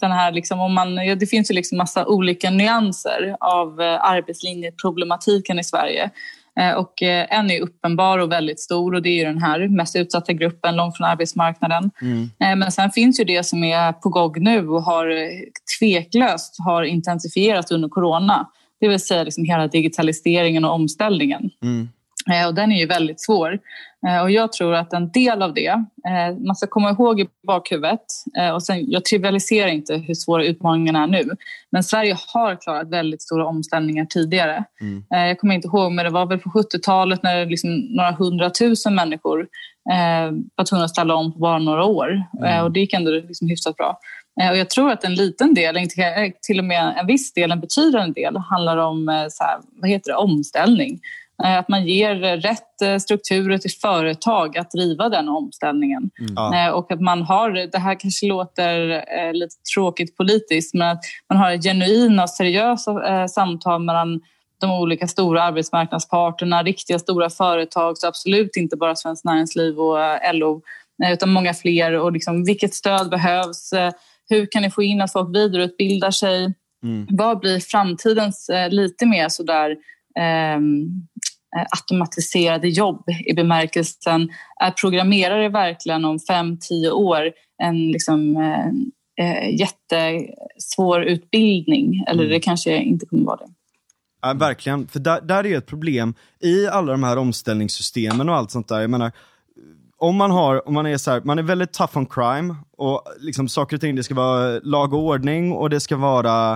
Den 0.00 0.12
här 0.12 0.32
liksom, 0.32 0.60
om 0.60 0.74
man, 0.74 0.94
det 0.94 1.30
finns 1.30 1.50
ju 1.50 1.54
liksom 1.54 1.78
massa 1.78 2.06
olika 2.06 2.50
nyanser 2.50 3.36
av 3.40 3.80
arbetslinjeproblematiken 4.00 5.58
i 5.58 5.64
Sverige. 5.64 6.10
Och 6.76 7.02
en 7.02 7.50
är 7.50 7.60
uppenbar 7.60 8.18
och 8.18 8.32
väldigt 8.32 8.60
stor 8.60 8.94
och 8.94 9.02
det 9.02 9.20
är 9.20 9.26
den 9.26 9.42
här 9.42 9.68
mest 9.68 9.96
utsatta 9.96 10.32
gruppen 10.32 10.76
långt 10.76 10.96
från 10.96 11.06
arbetsmarknaden. 11.06 11.90
Mm. 12.00 12.58
Men 12.58 12.72
sen 12.72 12.90
finns 12.90 13.20
ju 13.20 13.24
det 13.24 13.46
som 13.46 13.64
är 13.64 13.92
på 13.92 14.08
gång 14.08 14.34
nu 14.36 14.68
och 14.68 14.82
har 14.82 15.30
tveklöst 15.78 16.56
har 16.58 16.82
intensifierats 16.82 17.72
under 17.72 17.88
corona. 17.88 18.48
Det 18.82 18.88
vill 18.88 19.00
säga 19.00 19.22
liksom 19.22 19.44
hela 19.44 19.66
digitaliseringen 19.66 20.64
och 20.64 20.74
omställningen. 20.74 21.50
Mm. 21.62 21.88
Eh, 22.30 22.46
och 22.46 22.54
den 22.54 22.72
är 22.72 22.78
ju 22.78 22.86
väldigt 22.86 23.20
svår. 23.20 23.58
Eh, 24.08 24.22
och 24.22 24.30
jag 24.30 24.52
tror 24.52 24.74
att 24.74 24.92
en 24.92 25.10
del 25.10 25.42
av 25.42 25.54
det, 25.54 25.68
eh, 26.08 26.38
man 26.46 26.56
ska 26.56 26.66
komma 26.66 26.90
ihåg 26.90 27.20
i 27.20 27.28
bakhuvudet, 27.46 28.00
och 28.54 28.62
sen, 28.62 28.90
jag 28.90 29.04
trivialiserar 29.04 29.68
inte 29.68 29.94
hur 29.94 30.14
svåra 30.14 30.44
utmaningarna 30.44 31.02
är 31.02 31.06
nu, 31.06 31.30
men 31.72 31.84
Sverige 31.84 32.16
har 32.34 32.56
klarat 32.56 32.90
väldigt 32.90 33.22
stora 33.22 33.46
omställningar 33.46 34.04
tidigare. 34.04 34.64
Mm. 34.80 35.04
Jag 35.08 35.38
kommer 35.38 35.54
inte 35.54 35.68
ihåg, 35.68 35.92
men 35.92 36.04
det 36.04 36.10
var 36.10 36.26
väl 36.26 36.38
på 36.38 36.50
70-talet 36.50 37.22
när 37.22 37.46
liksom 37.46 37.76
några 37.76 38.10
hundratusen 38.10 38.94
människor 38.94 39.48
var 40.54 40.64
tvungna 40.64 40.84
att 40.84 40.90
ställa 40.90 41.14
om 41.14 41.32
på 41.32 41.38
bara 41.38 41.58
några 41.58 41.84
år. 41.84 42.22
Mm. 42.38 42.64
Och 42.64 42.72
det 42.72 42.80
gick 42.80 42.92
ändå 42.92 43.10
liksom 43.10 43.48
hyfsat 43.48 43.76
bra. 43.76 43.98
Eh, 44.40 44.50
och 44.50 44.56
jag 44.56 44.70
tror 44.70 44.90
att 44.90 45.04
en 45.04 45.14
liten 45.14 45.54
del, 45.54 45.76
eh, 45.76 45.82
till 46.42 46.58
och 46.58 46.64
med 46.64 46.94
en 46.98 47.06
viss 47.06 47.32
del, 47.32 47.52
en 47.52 47.60
betydande 47.60 48.20
del, 48.20 48.36
handlar 48.36 48.76
om 48.76 49.08
eh, 49.08 49.26
så 49.30 49.44
här, 49.44 49.58
vad 49.80 49.90
heter 49.90 50.10
det, 50.10 50.16
omställning. 50.16 51.00
Att 51.44 51.68
man 51.68 51.86
ger 51.86 52.14
rätt 52.36 53.02
strukturer 53.02 53.58
till 53.58 53.70
företag 53.70 54.58
att 54.58 54.70
driva 54.70 55.08
den 55.08 55.28
omställningen. 55.28 56.10
Mm. 56.38 56.74
Och 56.74 56.92
att 56.92 57.00
man 57.00 57.22
har, 57.22 57.50
det 57.50 57.78
här 57.78 58.00
kanske 58.00 58.26
låter 58.26 59.32
lite 59.32 59.54
tråkigt 59.74 60.16
politiskt, 60.16 60.74
men 60.74 60.88
att 60.88 61.04
man 61.28 61.38
har 61.38 61.62
genuina 61.62 62.22
och 62.22 62.30
seriösa 62.30 63.28
samtal 63.28 63.82
mellan 63.82 64.20
de 64.60 64.70
olika 64.70 65.08
stora 65.08 65.42
arbetsmarknadsparterna, 65.42 66.62
riktiga 66.62 66.98
stora 66.98 67.30
företag, 67.30 67.98
så 67.98 68.06
absolut 68.06 68.56
inte 68.56 68.76
bara 68.76 68.96
Svenskt 68.96 69.24
Näringsliv 69.24 69.78
och 69.78 69.98
LO, 70.32 70.62
utan 71.12 71.30
många 71.30 71.54
fler. 71.54 71.92
Och 71.92 72.12
liksom, 72.12 72.44
vilket 72.44 72.74
stöd 72.74 73.10
behövs? 73.10 73.72
Hur 74.32 74.46
kan 74.50 74.62
ni 74.62 74.70
få 74.70 74.82
in 74.82 75.00
att 75.00 75.12
folk 75.12 75.36
vidareutbildar 75.36 76.10
sig? 76.10 76.54
Mm. 76.84 77.06
Vad 77.10 77.38
blir 77.38 77.60
framtidens 77.60 78.48
eh, 78.48 78.70
lite 78.70 79.06
mer 79.06 79.28
sådär 79.28 79.76
ehm, 80.20 80.82
eh, 81.56 81.66
automatiserade 81.70 82.68
jobb 82.68 83.04
i 83.26 83.34
bemärkelsen 83.34 84.28
är 84.60 84.70
programmerare 84.70 85.48
verkligen 85.48 86.04
om 86.04 86.18
fem, 86.18 86.58
tio 86.60 86.90
år 86.90 87.32
en 87.62 87.90
liksom, 87.90 88.36
eh, 88.36 89.26
eh, 89.26 89.54
jättesvår 89.60 91.02
utbildning? 91.02 92.04
Eller 92.08 92.22
mm. 92.22 92.32
det 92.32 92.40
kanske 92.40 92.76
inte 92.76 93.06
kommer 93.06 93.24
vara 93.24 93.36
det. 93.36 93.52
Ja, 94.22 94.32
verkligen, 94.32 94.88
för 94.88 95.00
där, 95.00 95.20
där 95.20 95.46
är 95.46 95.58
ett 95.58 95.66
problem 95.66 96.14
i 96.40 96.66
alla 96.66 96.92
de 96.92 97.02
här 97.02 97.16
omställningssystemen 97.16 98.28
och 98.28 98.36
allt 98.36 98.50
sånt 98.50 98.68
där. 98.68 98.80
Jag 98.80 98.90
menar, 98.90 99.12
om 100.02 100.16
man 100.16 100.30
har, 100.30 100.68
om 100.68 100.74
man 100.74 100.86
är 100.86 100.96
så 100.96 101.10
här, 101.10 101.20
man 101.24 101.38
är 101.38 101.42
väldigt 101.42 101.72
tough 101.72 101.98
on 101.98 102.06
crime 102.06 102.54
och 102.76 103.04
liksom 103.18 103.48
saker 103.48 103.76
och 103.76 103.80
ting, 103.80 103.96
det 103.96 104.02
ska 104.02 104.14
vara 104.14 104.60
lag 104.62 104.94
och 104.94 105.00
ordning 105.00 105.52
och 105.52 105.70
det 105.70 105.80
ska 105.80 105.96
vara 105.96 106.52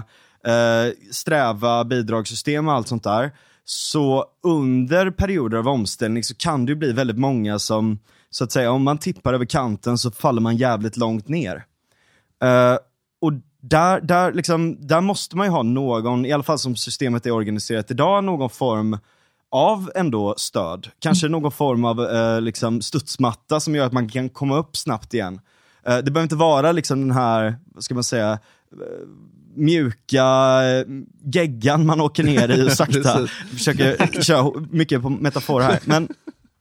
eh, 0.47 0.93
sträva 1.13 1.85
bidragssystem 1.85 2.69
och 2.69 2.75
allt 2.75 2.89
sånt 2.89 3.05
där. 3.05 3.31
Så 3.65 4.25
under 4.43 5.11
perioder 5.11 5.59
av 5.59 5.69
omställning 5.69 6.25
så 6.25 6.35
kan 6.35 6.67
det 6.67 6.75
bli 6.75 6.93
väldigt 6.93 7.19
många 7.19 7.59
som, 7.59 7.99
så 8.31 8.45
att 8.45 8.53
säga, 8.53 8.71
om 8.71 8.83
man 8.83 8.99
tippar 8.99 9.35
över 9.35 9.45
kanten 9.45 9.99
så 9.99 10.11
faller 10.11 10.41
man 10.41 10.57
jävligt 10.57 10.97
långt 10.97 11.29
ner. 11.29 11.65
Eh, 12.43 12.77
och 13.21 13.33
där, 13.61 14.01
där, 14.01 14.33
liksom, 14.33 14.87
där 14.87 15.01
måste 15.01 15.37
man 15.37 15.47
ju 15.47 15.51
ha 15.51 15.63
någon, 15.63 16.27
i 16.27 16.33
alla 16.33 16.43
fall 16.43 16.59
som 16.59 16.77
systemet 16.77 17.27
är 17.27 17.31
organiserat 17.31 17.91
idag, 17.91 18.25
någon 18.25 18.51
form 18.51 18.99
av 19.51 19.91
ändå 19.95 20.35
stöd. 20.39 20.89
Kanske 20.99 21.29
någon 21.29 21.53
form 21.53 21.85
av 21.85 22.01
eh, 22.01 22.41
liksom 22.41 22.83
studsmatta 22.83 23.61
som 23.61 23.75
gör 23.75 23.87
att 23.87 23.93
man 23.93 24.09
kan 24.09 24.29
komma 24.29 24.57
upp 24.57 24.77
snabbt 24.77 25.15
igen. 25.15 25.41
Eh, 25.87 25.97
det 25.97 26.11
behöver 26.11 26.23
inte 26.23 26.37
vara 26.37 26.73
liksom 26.73 27.01
den 27.01 27.11
här, 27.11 27.57
vad 27.75 27.85
ska 27.85 27.95
man 27.95 28.05
säga, 28.05 28.33
eh, 28.33 28.39
mjuka 29.55 30.25
eh, 30.65 30.85
geggan 31.25 31.87
man 31.87 32.01
åker 32.01 32.23
ner 32.23 32.49
i 32.49 32.69
och 32.69 32.73
sakta 32.77 33.27
försöker 33.53 34.23
köra 34.23 34.53
mycket 34.71 35.03
på 35.03 35.09
metafor 35.09 35.61
här. 35.61 35.81
Men, 35.85 36.09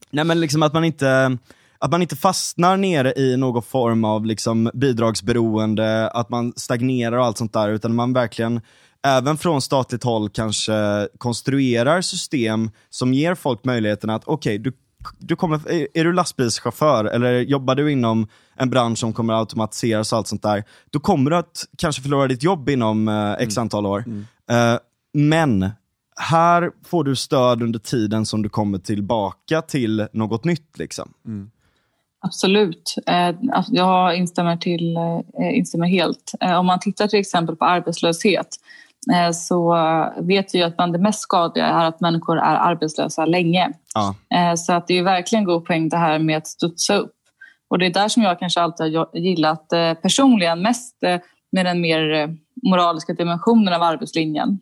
nej, 0.10 0.26
men 0.26 0.40
liksom 0.40 0.64
att 0.64 0.74
man 0.74 0.84
inte 0.84 1.38
att 1.80 1.92
man 1.92 2.02
inte 2.02 2.16
fastnar 2.16 2.78
nere 2.78 3.14
i 3.18 3.38
någon 3.38 3.64
form 3.64 4.06
av 4.06 4.26
liksom 4.26 4.72
bidragsberoende, 4.74 6.10
att 6.10 6.30
man 6.30 6.54
stagnerar 6.56 7.18
och 7.18 7.26
allt 7.26 7.38
sånt 7.38 7.54
där, 7.54 7.70
utan 7.70 7.96
man 7.96 8.14
verkligen 8.14 8.62
även 9.06 9.38
från 9.38 9.62
statligt 9.62 10.04
håll 10.04 10.30
kanske 10.30 11.08
konstruerar 11.18 12.02
system 12.02 12.72
som 12.90 13.14
ger 13.14 13.36
folk 13.36 13.66
möjligheten 13.66 14.10
att, 14.10 14.24
okej, 14.26 14.60
okay, 14.60 14.72
du, 14.72 14.78
du 15.20 15.36
kommer, 15.36 15.72
är 15.98 16.04
du 16.04 16.14
lastbilschaufför 16.14 17.06
eller 17.06 17.40
jobbar 17.40 17.76
du 17.76 17.92
inom 17.92 18.28
en 18.56 18.70
bransch 18.70 19.00
som 19.00 19.14
kommer 19.14 19.34
automatiseras 19.34 20.12
och 20.12 20.18
allt 20.18 20.28
sånt 20.28 20.44
där, 20.44 20.64
då 20.90 21.00
kommer 21.00 21.32
du 21.32 21.38
att 21.38 21.66
kanske 21.78 22.02
förlora 22.02 22.28
ditt 22.28 22.44
jobb 22.44 22.70
inom 22.70 23.08
eh, 23.08 23.32
x 23.32 23.58
mm. 23.58 23.62
antal 23.62 23.86
år. 23.86 24.04
Mm. 24.08 24.26
Uh, 24.74 24.80
men 25.14 25.70
här 26.18 26.72
får 26.86 27.04
du 27.04 27.16
stöd 27.16 27.64
under 27.64 27.80
tiden 27.80 28.26
som 28.26 28.42
du 28.42 28.50
kommer 28.50 28.78
tillbaka 28.78 29.62
till 29.62 30.08
något 30.14 30.44
nytt. 30.44 30.78
Liksom. 30.78 31.14
Mm. 31.26 31.52
Absolut. 32.22 32.96
Eh, 33.08 33.36
jag 33.70 34.18
instämmer, 34.18 34.58
till, 34.58 34.98
instämmer 35.54 35.88
helt. 35.88 36.32
Om 36.60 36.66
man 36.66 36.80
tittar 36.80 37.08
till 37.08 37.20
exempel 37.20 37.56
på 37.56 37.66
arbetslöshet 37.66 38.48
Eh, 38.48 38.85
så 39.34 39.76
vet 40.22 40.56
vi 40.56 40.64
att 40.64 40.76
bland 40.76 40.94
det 40.94 41.00
mest 41.00 41.20
skadliga 41.20 41.66
är 41.66 41.86
att 41.86 42.02
människor 42.02 42.38
är 42.38 42.56
arbetslösa 42.56 43.26
länge. 43.26 43.72
Ja. 43.94 44.16
Eh, 44.38 44.56
så 44.56 44.74
att 44.74 44.88
det 44.88 44.98
är 44.98 45.04
verkligen 45.04 45.44
god 45.44 45.66
poäng 45.66 45.90
det 45.90 45.98
här 45.98 46.20
med 46.20 46.38
att 46.38 46.48
studsa 46.48 46.96
upp. 46.96 47.12
Och 47.70 47.80
det 47.80 47.86
är 47.86 47.94
där 47.94 48.08
som 48.08 48.24
jag 48.24 48.40
kanske 48.40 48.62
alltid 48.62 48.98
har 48.98 49.18
gillat 49.18 49.74
eh, 49.74 49.94
personligen 49.94 50.62
mest 50.62 50.96
med 51.52 51.66
den 51.66 51.82
mer 51.82 52.36
moraliska 52.70 53.14
dimensionen 53.14 53.74
av 53.74 53.84
arbetslinjen. 53.84 54.60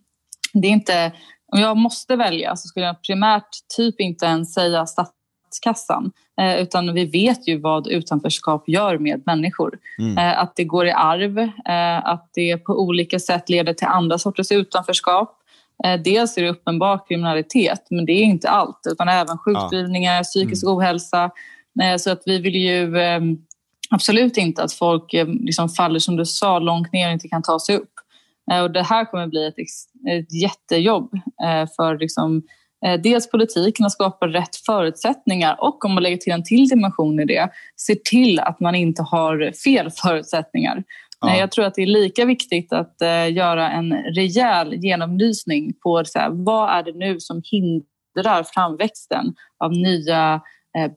Det 0.53 0.67
är 0.67 0.71
inte, 0.71 1.11
om 1.51 1.59
jag 1.59 1.77
måste 1.77 2.15
välja 2.15 2.55
så 2.55 2.67
skulle 2.67 2.85
jag 2.85 3.01
primärt 3.01 3.49
typ 3.77 3.99
inte 3.99 4.25
ens 4.25 4.53
säga 4.53 4.85
statskassan. 4.85 6.11
Eh, 6.41 6.61
utan 6.61 6.93
vi 6.93 7.05
vet 7.05 7.47
ju 7.47 7.59
vad 7.59 7.87
utanförskap 7.87 8.69
gör 8.69 8.97
med 8.97 9.21
människor. 9.25 9.79
Mm. 9.99 10.17
Eh, 10.17 10.39
att 10.39 10.55
det 10.55 10.63
går 10.63 10.87
i 10.87 10.91
arv, 10.91 11.39
eh, 11.39 12.05
att 12.05 12.29
det 12.33 12.57
på 12.57 12.73
olika 12.73 13.19
sätt 13.19 13.49
leder 13.49 13.73
till 13.73 13.87
andra 13.87 14.17
sorters 14.17 14.51
utanförskap. 14.51 15.39
Dels 16.03 16.37
är 16.37 16.41
det 16.41 16.49
uppenbar 16.49 17.07
kriminalitet, 17.07 17.87
men 17.89 18.05
det 18.05 18.11
är 18.11 18.23
inte 18.23 18.49
allt. 18.49 18.79
Utan 18.91 19.09
även 19.09 19.37
sjukskrivningar, 19.37 20.17
ja. 20.17 20.23
psykisk 20.23 20.63
mm. 20.63 20.75
ohälsa. 20.75 21.31
Så 21.99 22.11
att 22.11 22.21
vi 22.25 22.39
vill 22.39 22.55
ju 22.55 22.95
absolut 23.89 24.37
inte 24.37 24.63
att 24.63 24.73
folk 24.73 25.13
liksom 25.39 25.69
faller, 25.69 25.99
som 25.99 26.15
du 26.15 26.25
sa, 26.25 26.59
långt 26.59 26.93
ner 26.93 27.07
och 27.07 27.13
inte 27.13 27.27
kan 27.27 27.41
ta 27.41 27.59
sig 27.59 27.75
upp. 27.75 27.91
Och 28.63 28.71
det 28.71 28.83
här 28.83 29.05
kommer 29.05 29.27
bli 29.27 29.47
ett, 29.47 29.55
ett 30.09 30.33
jättejobb 30.33 31.11
för 31.77 31.97
liksom 31.97 32.43
dels 33.03 33.29
politiken 33.29 33.85
att 33.85 33.91
skapa 33.91 34.27
rätt 34.27 34.55
förutsättningar 34.55 35.55
och 35.59 35.85
om 35.85 35.93
man 35.93 36.03
lägger 36.03 36.17
till 36.17 36.33
en 36.33 36.43
till 36.43 36.67
dimension 36.67 37.19
i 37.19 37.25
det, 37.25 37.49
se 37.75 37.95
till 37.95 38.39
att 38.39 38.59
man 38.59 38.75
inte 38.75 39.01
har 39.01 39.51
fel 39.63 39.89
förutsättningar. 39.91 40.83
Ja. 41.21 41.33
Eh, 41.33 41.39
jag 41.39 41.51
tror 41.51 41.65
att 41.65 41.75
det 41.75 41.81
är 41.81 41.87
lika 41.87 42.25
viktigt 42.25 42.73
att 42.73 42.95
uh, 43.03 43.31
göra 43.31 43.71
en 43.71 43.93
rejäl 43.93 44.73
genomlysning 44.73 45.73
på 45.83 46.03
så 46.05 46.19
här, 46.19 46.29
vad 46.31 46.69
är 46.69 46.83
det 46.83 46.97
nu 46.97 47.19
som 47.19 47.41
hindrar 47.51 48.43
framväxten 48.43 49.33
av 49.59 49.71
nya 49.71 50.41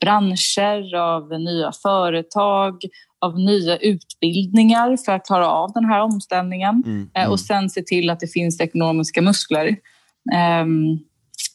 branscher, 0.01 0.95
av 0.95 1.41
nya 1.41 1.73
företag, 1.83 2.83
av 3.21 3.39
nya 3.39 3.77
utbildningar 3.77 4.97
för 4.97 5.13
att 5.13 5.27
klara 5.27 5.51
av 5.51 5.73
den 5.73 5.85
här 5.85 6.01
omställningen 6.01 6.83
mm, 6.87 7.11
mm. 7.15 7.31
och 7.31 7.41
sen 7.41 7.71
se 7.71 7.83
till 7.83 8.11
att 8.11 8.21
det 8.21 8.33
finns 8.33 8.61
ekonomiska 8.61 9.23
muskler. 9.23 9.77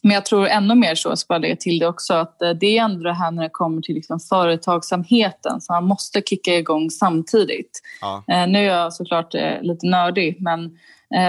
Men 0.02 0.12
jag 0.12 0.24
tror 0.24 0.46
ännu 0.46 0.74
mer 0.74 0.94
så, 0.94 1.16
ska 1.16 1.34
jag 1.34 1.40
lägga 1.40 1.56
till 1.56 1.78
det 1.78 1.86
också, 1.86 2.14
att 2.14 2.42
eh, 2.42 2.50
det 2.50 2.78
är 2.78 2.82
ändå 2.84 3.02
det 3.02 3.12
här 3.12 3.30
när 3.30 3.42
det 3.42 3.48
kommer 3.48 3.82
till 3.82 3.94
liksom 3.94 4.20
företagsamheten 4.20 5.60
som 5.60 5.74
man 5.74 5.84
måste 5.84 6.22
kicka 6.22 6.56
igång 6.56 6.90
samtidigt. 6.90 7.80
Ja. 8.00 8.24
Eh, 8.28 8.46
nu 8.46 8.58
är 8.58 8.76
jag 8.76 8.92
såklart 8.92 9.34
eh, 9.34 9.62
lite 9.62 9.86
nördig, 9.86 10.36
men 10.40 10.78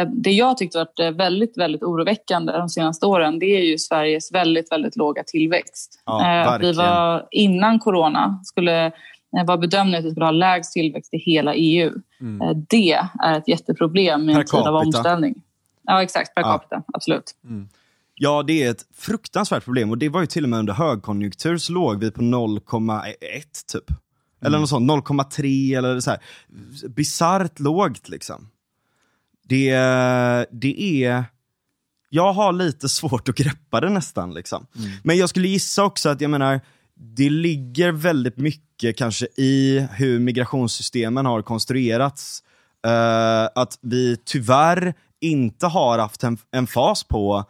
det 0.07 0.31
jag 0.31 0.57
tyckte 0.57 0.77
varit 0.77 1.15
väldigt, 1.15 1.57
väldigt 1.57 1.83
oroväckande 1.83 2.53
de 2.53 2.69
senaste 2.69 3.05
åren 3.05 3.39
det 3.39 3.45
är 3.45 3.61
ju 3.61 3.77
Sveriges 3.77 4.31
väldigt, 4.31 4.71
väldigt 4.71 4.95
låga 4.95 5.23
tillväxt. 5.23 6.01
Ja, 6.05 6.57
vi 6.61 6.73
var 6.73 7.27
innan 7.31 7.79
corona 7.79 8.39
skulle 8.43 8.91
var 9.29 9.57
bedömningen 9.57 9.99
att 9.99 10.05
vi 10.05 10.11
skulle 10.11 10.25
ha 10.25 10.31
lägst 10.31 10.73
tillväxt 10.73 11.13
i 11.13 11.17
hela 11.17 11.53
EU. 11.53 11.91
Mm. 12.21 12.65
Det 12.69 12.99
är 13.23 13.37
ett 13.37 13.47
jätteproblem 13.47 14.29
i 14.29 14.33
en 14.33 14.45
tid 14.45 14.59
av 14.59 14.75
omställning. 14.75 15.35
Ja, 15.83 16.03
exakt. 16.03 16.35
Per 16.35 16.41
capita. 16.41 16.75
Ja. 16.75 16.83
Absolut. 16.93 17.35
Mm. 17.43 17.67
Ja, 18.15 18.43
det 18.43 18.63
är 18.63 18.71
ett 18.71 18.85
fruktansvärt 18.95 19.63
problem 19.63 19.89
och 19.91 19.97
det 19.97 20.09
var 20.09 20.21
ju 20.21 20.27
till 20.27 20.43
och 20.43 20.49
med 20.49 20.59
under 20.59 20.73
högkonjunktur 20.73 21.57
så 21.57 21.73
låg 21.73 21.99
vi 21.99 22.11
på 22.11 22.21
0,1 22.21 23.13
typ. 23.71 23.91
Eller 24.41 24.57
mm. 24.57 24.61
något 24.61 24.69
sånt, 24.69 25.07
0,3 25.07 25.77
eller 25.77 25.99
så 25.99 26.09
här. 26.09 26.19
Bisarrt 26.87 27.59
lågt 27.59 28.09
liksom. 28.09 28.49
Det, 29.47 29.71
det 30.51 31.03
är... 31.03 31.25
Jag 32.09 32.33
har 32.33 32.53
lite 32.53 32.89
svårt 32.89 33.29
att 33.29 33.35
greppa 33.35 33.81
det 33.81 33.89
nästan. 33.89 34.33
Liksom. 34.33 34.65
Mm. 34.75 34.91
Men 35.03 35.17
jag 35.17 35.29
skulle 35.29 35.47
gissa 35.47 35.83
också 35.83 36.09
att, 36.09 36.21
jag 36.21 36.29
menar, 36.29 36.61
det 36.95 37.29
ligger 37.29 37.91
väldigt 37.91 38.37
mycket 38.37 38.97
kanske 38.97 39.27
i 39.37 39.87
hur 39.91 40.19
migrationssystemen 40.19 41.25
har 41.25 41.41
konstruerats. 41.41 42.43
Uh, 42.87 43.49
att 43.55 43.79
vi 43.81 44.17
tyvärr 44.25 44.93
inte 45.21 45.67
har 45.67 45.99
haft 45.99 46.23
en, 46.23 46.37
en 46.51 46.67
fas 46.67 47.03
på 47.03 47.45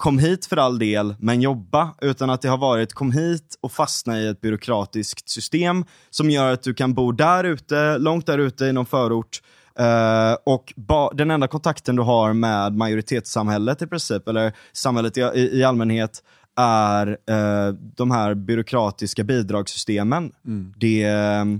kom 0.00 0.18
hit 0.18 0.46
för 0.46 0.56
all 0.56 0.78
del, 0.78 1.14
men 1.18 1.40
jobba. 1.40 1.94
Utan 2.00 2.30
att 2.30 2.42
det 2.42 2.48
har 2.48 2.58
varit 2.58 2.92
kom 2.92 3.12
hit 3.12 3.58
och 3.60 3.72
fastna 3.72 4.20
i 4.20 4.28
ett 4.28 4.40
byråkratiskt 4.40 5.28
system 5.28 5.84
som 6.10 6.30
gör 6.30 6.52
att 6.52 6.62
du 6.62 6.74
kan 6.74 6.94
bo 6.94 7.12
där 7.12 7.44
ute, 7.44 7.98
långt 7.98 8.26
där 8.26 8.38
ute 8.38 8.64
i 8.64 8.72
någon 8.72 8.86
förort. 8.86 9.42
Uh, 9.80 10.36
och 10.46 10.72
den 11.14 11.30
enda 11.30 11.48
kontakten 11.48 11.96
du 11.96 12.02
har 12.02 12.32
med 12.32 12.76
majoritetssamhället 12.76 13.82
i 13.82 13.86
princip, 13.86 14.28
eller 14.28 14.52
samhället 14.72 15.16
i, 15.16 15.20
i, 15.20 15.58
i 15.58 15.64
allmänhet, 15.64 16.22
är 16.56 17.08
uh, 17.08 17.74
de 17.96 18.10
här 18.10 18.34
byråkratiska 18.34 19.24
bidragssystemen. 19.24 20.32
Mm. 20.46 20.74
Det, 20.76 21.06
uh, 21.06 21.58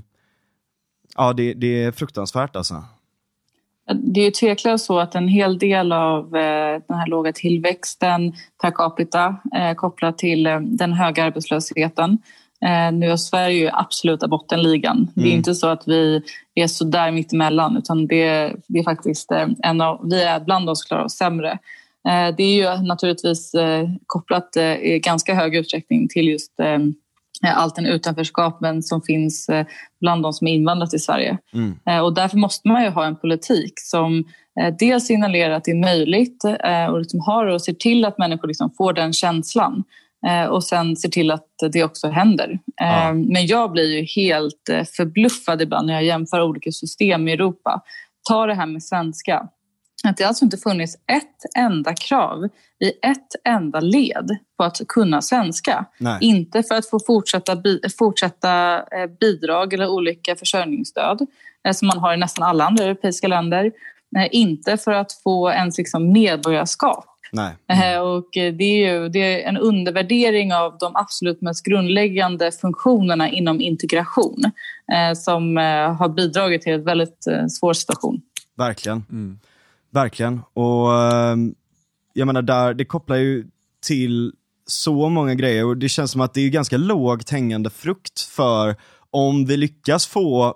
ja, 1.16 1.32
det, 1.32 1.54
det 1.54 1.84
är 1.84 1.92
fruktansvärt 1.92 2.56
alltså. 2.56 2.84
Det 3.94 4.20
är 4.20 4.24
ju 4.24 4.30
tveklöst 4.30 4.86
så 4.86 4.98
att 4.98 5.14
en 5.14 5.28
hel 5.28 5.58
del 5.58 5.92
av 5.92 6.36
eh, 6.36 6.82
den 6.88 6.98
här 6.98 7.06
låga 7.06 7.32
tillväxten 7.32 8.32
per 8.62 8.70
capita 8.70 9.36
eh, 9.56 9.74
kopplat 9.74 10.18
till 10.18 10.46
eh, 10.46 10.60
den 10.60 10.92
höga 10.92 11.24
arbetslösheten. 11.24 12.18
Nu 12.92 13.10
är 13.10 13.16
Sverige 13.16 13.58
ju 13.58 13.70
absoluta 13.72 14.28
bottenligan. 14.28 14.96
Mm. 14.96 15.10
Det 15.14 15.20
är 15.20 15.24
mm. 15.24 15.36
inte 15.36 15.54
så 15.54 15.66
att 15.66 15.82
vi 15.88 16.22
är 16.54 16.66
så 16.66 16.84
där 16.84 17.10
mittemellan 17.10 17.76
utan 17.76 18.06
det, 18.06 18.52
det 18.66 18.78
är 18.78 18.84
faktiskt 18.84 19.32
en 19.62 19.80
av, 19.80 20.08
vi 20.10 20.22
är 20.22 20.40
bland 20.40 20.66
de 20.66 20.76
som 20.76 20.86
klarar 20.88 21.04
oss 21.04 21.16
sämre. 21.16 21.58
Det 22.36 22.42
är 22.42 22.54
ju 22.54 22.82
naturligtvis 22.86 23.52
kopplat 24.06 24.56
i 24.82 24.98
ganska 24.98 25.34
hög 25.34 25.56
utsträckning 25.56 26.08
till 26.08 26.28
just 26.28 26.52
allt 27.46 27.76
den 27.76 27.86
utanförskapen 27.86 28.82
som 28.82 29.02
finns 29.02 29.48
eh, 29.48 29.66
bland 30.00 30.22
de 30.22 30.32
som 30.32 30.46
är 30.46 30.52
invandrat 30.52 30.90
till 30.90 31.02
Sverige. 31.02 31.38
Mm. 31.54 31.78
Eh, 31.86 31.98
och 31.98 32.14
därför 32.14 32.36
måste 32.36 32.68
man 32.68 32.82
ju 32.82 32.88
ha 32.88 33.06
en 33.06 33.16
politik 33.16 33.72
som 33.76 34.24
dels 34.78 35.06
signalerar 35.06 35.54
att 35.54 35.64
det 35.64 35.70
är 35.70 35.80
möjligt 35.80 36.44
och 36.90 36.98
liksom 36.98 37.20
har 37.20 37.46
och 37.46 37.62
ser 37.62 37.72
till 37.72 38.04
att 38.04 38.18
människor 38.18 38.48
liksom 38.48 38.70
får 38.78 38.92
den 38.92 39.12
känslan 39.12 39.84
och 40.50 40.64
sen 40.64 40.96
ser 40.96 41.08
till 41.08 41.30
att 41.30 41.46
det 41.72 41.84
också 41.84 42.08
händer. 42.08 42.58
Ja. 42.76 43.12
Men 43.12 43.46
jag 43.46 43.72
blir 43.72 43.98
ju 43.98 44.22
helt 44.22 44.70
förbluffad 44.96 45.62
ibland 45.62 45.86
när 45.86 45.94
jag 45.94 46.04
jämför 46.04 46.42
olika 46.42 46.72
system 46.72 47.28
i 47.28 47.32
Europa. 47.32 47.80
Ta 48.28 48.46
det 48.46 48.54
här 48.54 48.66
med 48.66 48.82
svenska 48.82 49.48
att 50.08 50.16
det 50.16 50.24
alltså 50.24 50.44
inte 50.44 50.56
funnits 50.56 50.94
ett 50.94 51.56
enda 51.56 51.94
krav 51.94 52.44
i 52.84 52.88
ett 53.02 53.34
enda 53.44 53.80
led 53.80 54.38
på 54.56 54.64
att 54.64 54.80
kunna 54.88 55.22
svenska. 55.22 55.84
Nej. 55.98 56.18
Inte 56.20 56.62
för 56.62 56.74
att 56.74 56.90
få 56.90 57.00
fortsätta, 57.06 57.62
fortsätta 57.98 58.76
eh, 58.76 59.06
bidrag 59.20 59.72
eller 59.72 59.88
olika 59.88 60.36
försörjningsstöd 60.36 61.26
eh, 61.68 61.72
som 61.72 61.88
man 61.88 61.98
har 61.98 62.14
i 62.14 62.16
nästan 62.16 62.48
alla 62.48 62.64
andra 62.66 62.84
europeiska 62.84 63.28
länder. 63.28 63.72
Inte 64.30 64.76
för 64.76 64.92
att 64.92 65.12
få 65.12 65.50
ens 65.50 65.78
liksom 65.78 66.12
medborgarskap. 66.12 67.04
Nej. 67.32 67.52
Mm. 67.66 68.02
Och 68.02 68.28
det 68.32 68.64
är, 68.64 68.92
ju, 68.92 69.08
det 69.08 69.42
är 69.42 69.48
en 69.48 69.56
undervärdering 69.56 70.54
av 70.54 70.78
de 70.78 70.96
absolut 70.96 71.40
mest 71.40 71.64
grundläggande 71.64 72.52
funktionerna 72.52 73.28
inom 73.28 73.60
integration 73.60 74.44
som 75.16 75.56
har 75.98 76.08
bidragit 76.08 76.62
till 76.62 76.72
en 76.72 76.84
väldigt 76.84 77.26
svår 77.50 77.72
situation. 77.72 78.22
Verkligen. 78.56 79.04
Mm. 79.10 79.38
Verkligen. 79.90 80.40
Och 80.52 80.94
ehm, 80.94 81.54
jag 82.12 82.26
menar, 82.26 82.42
där, 82.42 82.74
det 82.74 82.84
kopplar 82.84 83.16
ju 83.16 83.46
till 83.86 84.32
så 84.66 85.08
många 85.08 85.34
grejer 85.34 85.66
och 85.66 85.76
det 85.76 85.88
känns 85.88 86.10
som 86.10 86.20
att 86.20 86.34
det 86.34 86.40
är 86.40 86.48
ganska 86.48 86.76
lågt 86.76 87.30
hängande 87.30 87.70
frukt 87.70 88.20
för 88.20 88.76
om 89.10 89.44
vi 89.44 89.56
lyckas 89.56 90.06
få 90.06 90.54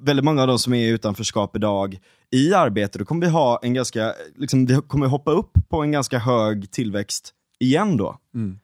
väldigt 0.00 0.24
många 0.24 0.42
av 0.42 0.48
de 0.48 0.58
som 0.58 0.74
är 0.74 0.86
i 0.86 0.88
utanförskap 0.88 1.56
idag 1.56 1.98
i 2.30 2.54
arbete, 2.54 2.98
då 2.98 3.04
kommer 3.04 3.26
vi 3.26 3.32
ha 3.32 3.60
en 3.62 3.74
ganska, 3.74 4.14
liksom, 4.36 4.66
vi 4.66 4.74
kommer 4.74 5.06
hoppa 5.06 5.30
upp 5.30 5.52
på 5.68 5.82
en 5.82 5.92
ganska 5.92 6.18
hög 6.18 6.70
tillväxt 6.70 7.34
igen 7.58 7.96
då. 7.96 8.16
Mm. 8.34 8.58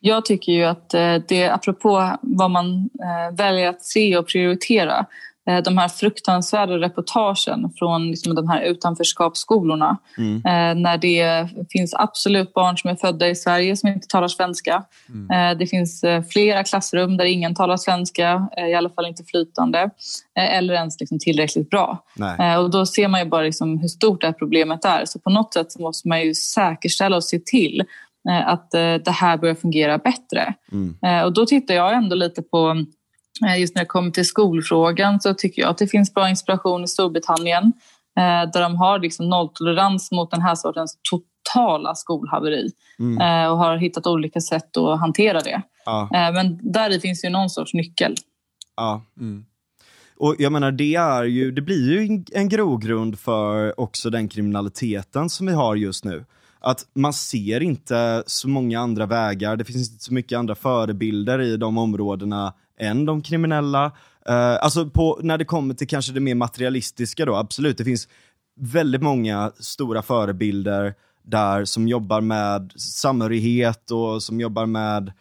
Jag 0.00 0.24
tycker 0.24 0.52
ju 0.52 0.64
att 0.64 0.94
eh, 0.94 1.16
det, 1.28 1.48
apropå 1.48 2.18
vad 2.22 2.50
man 2.50 2.74
eh, 2.76 3.36
väljer 3.36 3.68
att 3.68 3.84
se 3.84 4.16
och 4.16 4.28
prioritera, 4.28 5.06
de 5.64 5.78
här 5.78 5.88
fruktansvärda 5.88 6.78
reportagen 6.78 7.70
från 7.78 8.10
liksom 8.10 8.34
de 8.34 8.48
här 8.48 8.62
utanförskapsskolorna. 8.62 9.96
Mm. 10.18 10.36
Eh, 10.36 10.82
när 10.82 10.98
det 10.98 11.48
finns 11.70 11.94
absolut 11.94 12.52
barn 12.52 12.78
som 12.78 12.90
är 12.90 12.96
födda 12.96 13.28
i 13.28 13.34
Sverige 13.34 13.76
som 13.76 13.88
inte 13.88 14.08
talar 14.08 14.28
svenska. 14.28 14.84
Mm. 15.08 15.30
Eh, 15.30 15.58
det 15.58 15.66
finns 15.66 16.04
flera 16.32 16.64
klassrum 16.64 17.16
där 17.16 17.24
ingen 17.24 17.54
talar 17.54 17.76
svenska, 17.76 18.48
i 18.70 18.74
alla 18.74 18.90
fall 18.90 19.06
inte 19.06 19.24
flytande, 19.24 19.90
eller 20.38 20.74
ens 20.74 21.00
liksom 21.00 21.18
tillräckligt 21.18 21.70
bra. 21.70 22.04
Och 22.58 22.70
då 22.70 22.86
ser 22.86 23.08
man 23.08 23.20
ju 23.20 23.26
bara 23.26 23.42
liksom 23.42 23.78
hur 23.78 23.88
stort 23.88 24.20
det 24.20 24.26
här 24.26 24.34
problemet 24.34 24.84
är. 24.84 25.04
Så 25.04 25.18
på 25.18 25.30
något 25.30 25.54
sätt 25.54 25.78
måste 25.78 26.08
man 26.08 26.22
ju 26.22 26.34
säkerställa 26.34 27.16
och 27.16 27.24
se 27.24 27.38
till 27.38 27.82
att 28.44 28.70
det 29.04 29.10
här 29.10 29.36
börjar 29.36 29.54
fungera 29.54 29.98
bättre. 29.98 30.54
Mm. 30.72 31.24
Och 31.24 31.32
då 31.32 31.46
tittar 31.46 31.74
jag 31.74 31.94
ändå 31.94 32.16
lite 32.16 32.42
på 32.42 32.76
Eh, 32.76 33.03
just 33.58 33.74
när 33.74 33.82
det 33.82 33.86
kommer 33.86 34.10
till 34.10 34.26
skolfrågan 34.26 35.20
så 35.20 35.34
tycker 35.34 35.62
jag 35.62 35.70
att 35.70 35.78
det 35.78 35.86
finns 35.86 36.14
bra 36.14 36.28
inspiration 36.28 36.84
i 36.84 36.88
Storbritannien 36.88 37.72
eh, 38.18 38.50
där 38.52 38.60
de 38.60 38.76
har 38.76 38.98
liksom 38.98 39.28
nolltolerans 39.28 40.10
mot 40.12 40.30
den 40.30 40.42
här 40.42 40.54
sortens 40.54 40.98
totala 41.10 41.94
skolhaveri 41.94 42.70
mm. 42.98 43.20
Eh, 43.20 43.50
och 43.50 43.58
har 43.58 43.76
hittat 43.76 44.06
olika 44.06 44.40
sätt 44.40 44.76
att 44.76 45.00
hantera 45.00 45.40
det. 45.40 45.62
Ja. 45.84 46.08
Men 46.10 46.72
där 46.72 47.00
finns 47.00 47.24
ju 47.24 47.30
någon 47.30 47.50
sorts 47.50 47.74
nyckel. 47.74 48.14
Ja. 48.76 49.02
Mm. 49.20 49.44
Och 50.16 50.36
jag 50.38 50.52
menar, 50.52 50.72
det, 50.72 50.94
är 50.94 51.24
ju, 51.24 51.50
det 51.50 51.62
blir 51.62 51.92
ju 51.92 52.24
en 52.32 52.48
grogrund 52.48 53.18
för 53.18 53.80
också 53.80 54.10
den 54.10 54.28
kriminaliteten 54.28 55.30
som 55.30 55.46
vi 55.46 55.52
har 55.52 55.76
just 55.76 56.04
nu. 56.04 56.24
Att 56.60 56.86
man 56.94 57.12
ser 57.12 57.60
inte 57.60 58.22
så 58.26 58.48
många 58.48 58.80
andra 58.80 59.06
vägar, 59.06 59.56
det 59.56 59.64
finns 59.64 59.90
inte 59.90 60.04
så 60.04 60.14
mycket 60.14 60.38
andra 60.38 60.54
förebilder 60.54 61.40
i 61.40 61.56
de 61.56 61.78
områdena 61.78 62.54
än 62.78 63.04
de 63.04 63.22
kriminella. 63.22 63.86
Uh, 64.30 64.58
alltså 64.60 64.90
på, 64.90 65.20
när 65.22 65.38
det 65.38 65.44
kommer 65.44 65.74
till 65.74 65.88
kanske 65.88 66.12
det 66.12 66.20
mer 66.20 66.34
materialistiska 66.34 67.24
då, 67.24 67.36
absolut, 67.36 67.78
det 67.78 67.84
finns 67.84 68.08
väldigt 68.60 69.02
många 69.02 69.52
stora 69.58 70.02
förebilder 70.02 70.94
där 71.22 71.64
som 71.64 71.88
jobbar 71.88 72.20
med 72.20 72.72
samhörighet 72.76 73.90
och 73.90 74.22
som 74.22 74.40
jobbar 74.40 74.66
med 74.66 75.12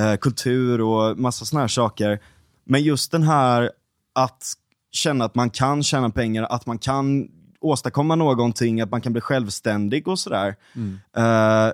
uh, 0.00 0.16
kultur 0.16 0.80
och 0.80 1.18
massa 1.18 1.44
såna 1.44 1.60
här 1.60 1.68
saker. 1.68 2.20
Men 2.64 2.82
just 2.82 3.12
den 3.12 3.22
här 3.22 3.70
att 4.12 4.52
känna 4.92 5.24
att 5.24 5.34
man 5.34 5.50
kan 5.50 5.82
tjäna 5.82 6.10
pengar, 6.10 6.42
att 6.42 6.66
man 6.66 6.78
kan 6.78 7.28
åstadkomma 7.60 8.14
någonting, 8.14 8.80
att 8.80 8.90
man 8.90 9.00
kan 9.00 9.12
bli 9.12 9.20
självständig 9.20 10.08
och 10.08 10.18
sådär. 10.18 10.56
Mm. 10.74 11.00
Uh, 11.18 11.72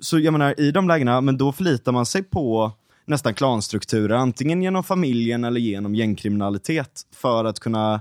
så 0.00 0.18
jag 0.18 0.32
menar, 0.32 0.60
i 0.60 0.70
de 0.70 0.88
lägena, 0.88 1.20
men 1.20 1.38
då 1.38 1.52
förlitar 1.52 1.92
man 1.92 2.06
sig 2.06 2.22
på 2.22 2.72
nästan 3.10 3.34
klanstrukturer, 3.34 4.14
antingen 4.14 4.62
genom 4.62 4.84
familjen 4.84 5.44
eller 5.44 5.60
genom 5.60 5.94
gängkriminalitet 5.94 7.02
för 7.14 7.44
att 7.44 7.60
kunna 7.60 8.00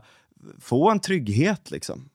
få 0.62 0.90
en 0.92 1.00
trygghet. 1.00 1.72
Liksom. 1.72 2.10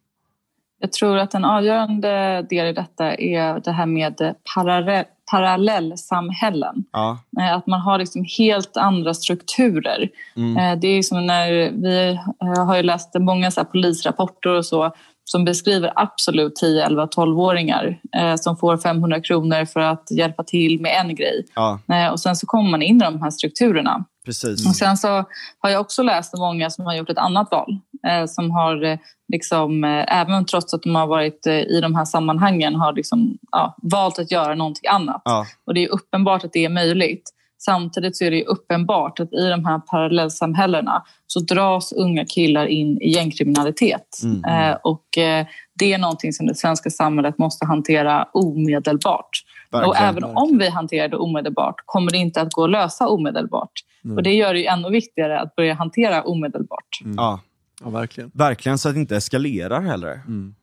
Jag 0.80 0.92
tror 0.92 1.18
att 1.18 1.34
en 1.34 1.44
avgörande 1.44 2.46
del 2.50 2.66
i 2.66 2.72
detta 2.72 3.14
är 3.14 3.60
det 3.60 3.72
här 3.72 3.86
med 3.86 4.34
parallell, 4.54 5.04
parallellsamhällen. 5.30 6.84
Ja. 6.92 7.18
Eh, 7.40 7.54
att 7.54 7.66
man 7.66 7.80
har 7.80 7.98
liksom 7.98 8.24
helt 8.38 8.76
andra 8.76 9.14
strukturer. 9.14 10.08
Mm. 10.36 10.56
Eh, 10.56 10.80
det 10.80 10.88
är 10.88 11.02
som 11.02 11.26
när 11.26 11.52
vi 11.70 12.18
eh, 12.42 12.66
har 12.66 12.76
ju 12.76 12.82
läst 12.82 13.14
många 13.14 13.50
så 13.50 13.64
polisrapporter 13.64 14.50
och 14.50 14.66
så 14.66 14.92
som 15.24 15.44
beskriver 15.44 15.92
absolut 15.96 16.56
10, 16.56 16.84
11, 16.84 17.06
12-åringar 17.06 18.00
eh, 18.16 18.36
som 18.36 18.56
får 18.56 18.76
500 18.76 19.20
kronor 19.20 19.64
för 19.64 19.80
att 19.80 20.10
hjälpa 20.10 20.44
till 20.44 20.80
med 20.80 21.00
en 21.00 21.14
grej. 21.14 21.46
Ja. 21.54 21.80
Eh, 21.92 22.12
och 22.12 22.20
sen 22.20 22.36
så 22.36 22.46
kommer 22.46 22.70
man 22.70 22.82
in 22.82 22.96
i 22.96 23.04
de 23.04 23.22
här 23.22 23.30
strukturerna. 23.30 24.04
Precis. 24.24 24.66
Och 24.66 24.76
sen 24.76 24.96
så 24.96 25.24
har 25.58 25.70
jag 25.70 25.80
också 25.80 26.02
läst 26.02 26.38
många 26.38 26.70
som 26.70 26.86
har 26.86 26.94
gjort 26.94 27.10
ett 27.10 27.18
annat 27.18 27.48
val. 27.50 27.78
Eh, 28.06 28.26
som 28.26 28.50
har, 28.50 28.84
eh, 28.84 28.98
liksom, 29.32 29.84
eh, 29.84 30.20
även 30.20 30.44
trots 30.46 30.74
att 30.74 30.82
de 30.82 30.94
har 30.94 31.06
varit 31.06 31.46
eh, 31.46 31.58
i 31.58 31.80
de 31.80 31.94
här 31.94 32.04
sammanhangen, 32.04 32.74
har 32.74 32.92
liksom, 32.92 33.38
ja, 33.50 33.76
valt 33.82 34.18
att 34.18 34.30
göra 34.30 34.54
någonting 34.54 34.88
annat. 34.88 35.22
Ja. 35.24 35.46
Och 35.66 35.74
det 35.74 35.84
är 35.84 35.88
uppenbart 35.88 36.44
att 36.44 36.52
det 36.52 36.64
är 36.64 36.68
möjligt. 36.68 37.30
Samtidigt 37.64 38.16
så 38.16 38.24
är 38.24 38.30
det 38.30 38.44
uppenbart 38.44 39.20
att 39.20 39.32
i 39.32 39.48
de 39.48 39.64
här 39.64 39.78
parallellsamhällena 39.78 41.04
så 41.26 41.40
dras 41.40 41.92
unga 41.92 42.24
killar 42.24 42.66
in 42.66 42.98
i 43.00 43.10
gängkriminalitet. 43.10 44.20
Mm. 44.22 44.44
Eh, 44.44 44.76
och 44.82 45.18
eh, 45.18 45.46
det 45.78 45.92
är 45.92 45.98
någonting 45.98 46.32
som 46.32 46.46
det 46.46 46.54
svenska 46.54 46.90
samhället 46.90 47.38
måste 47.38 47.66
hantera 47.66 48.28
omedelbart. 48.32 49.28
Verkligen, 49.70 49.88
och 49.88 49.96
även 49.96 50.14
verkligen. 50.14 50.36
om 50.36 50.58
vi 50.58 50.68
hanterar 50.68 51.08
det 51.08 51.16
omedelbart 51.16 51.74
kommer 51.86 52.10
det 52.10 52.18
inte 52.18 52.40
att 52.40 52.52
gå 52.52 52.64
att 52.64 52.70
lösa 52.70 53.08
omedelbart. 53.08 53.72
Mm. 54.04 54.16
Och 54.16 54.22
det 54.22 54.34
gör 54.34 54.54
det 54.54 54.66
ännu 54.66 54.90
viktigare 54.90 55.40
att 55.40 55.56
börja 55.56 55.74
hantera 55.74 56.22
omedelbart. 56.22 57.00
Mm. 57.04 57.14
Ja. 57.16 57.40
ja, 57.84 57.90
verkligen. 57.90 58.30
Verkligen, 58.34 58.78
så 58.78 58.88
att 58.88 58.94
det 58.94 59.00
inte 59.00 59.16
eskalerar 59.16 59.80
heller. 59.80 60.12
Mm. 60.12 60.54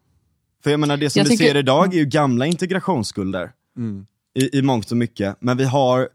För 0.64 0.72
jag 0.72 0.80
menar, 0.80 0.98
det 0.98 1.10
som 1.10 1.20
jag 1.20 1.26
vi 1.26 1.30
tycker... 1.30 1.46
ser 1.46 1.60
idag 1.60 1.94
är 1.94 1.98
ju 1.98 2.06
gamla 2.06 2.46
integrationsskulder. 2.46 3.52
Mm. 3.78 4.06
I, 4.34 4.58
I 4.58 4.62
mångt 4.62 4.92
och 4.92 4.98
mycket. 4.98 5.38
Men 5.40 5.58
vi 5.58 5.64
har 5.64 6.10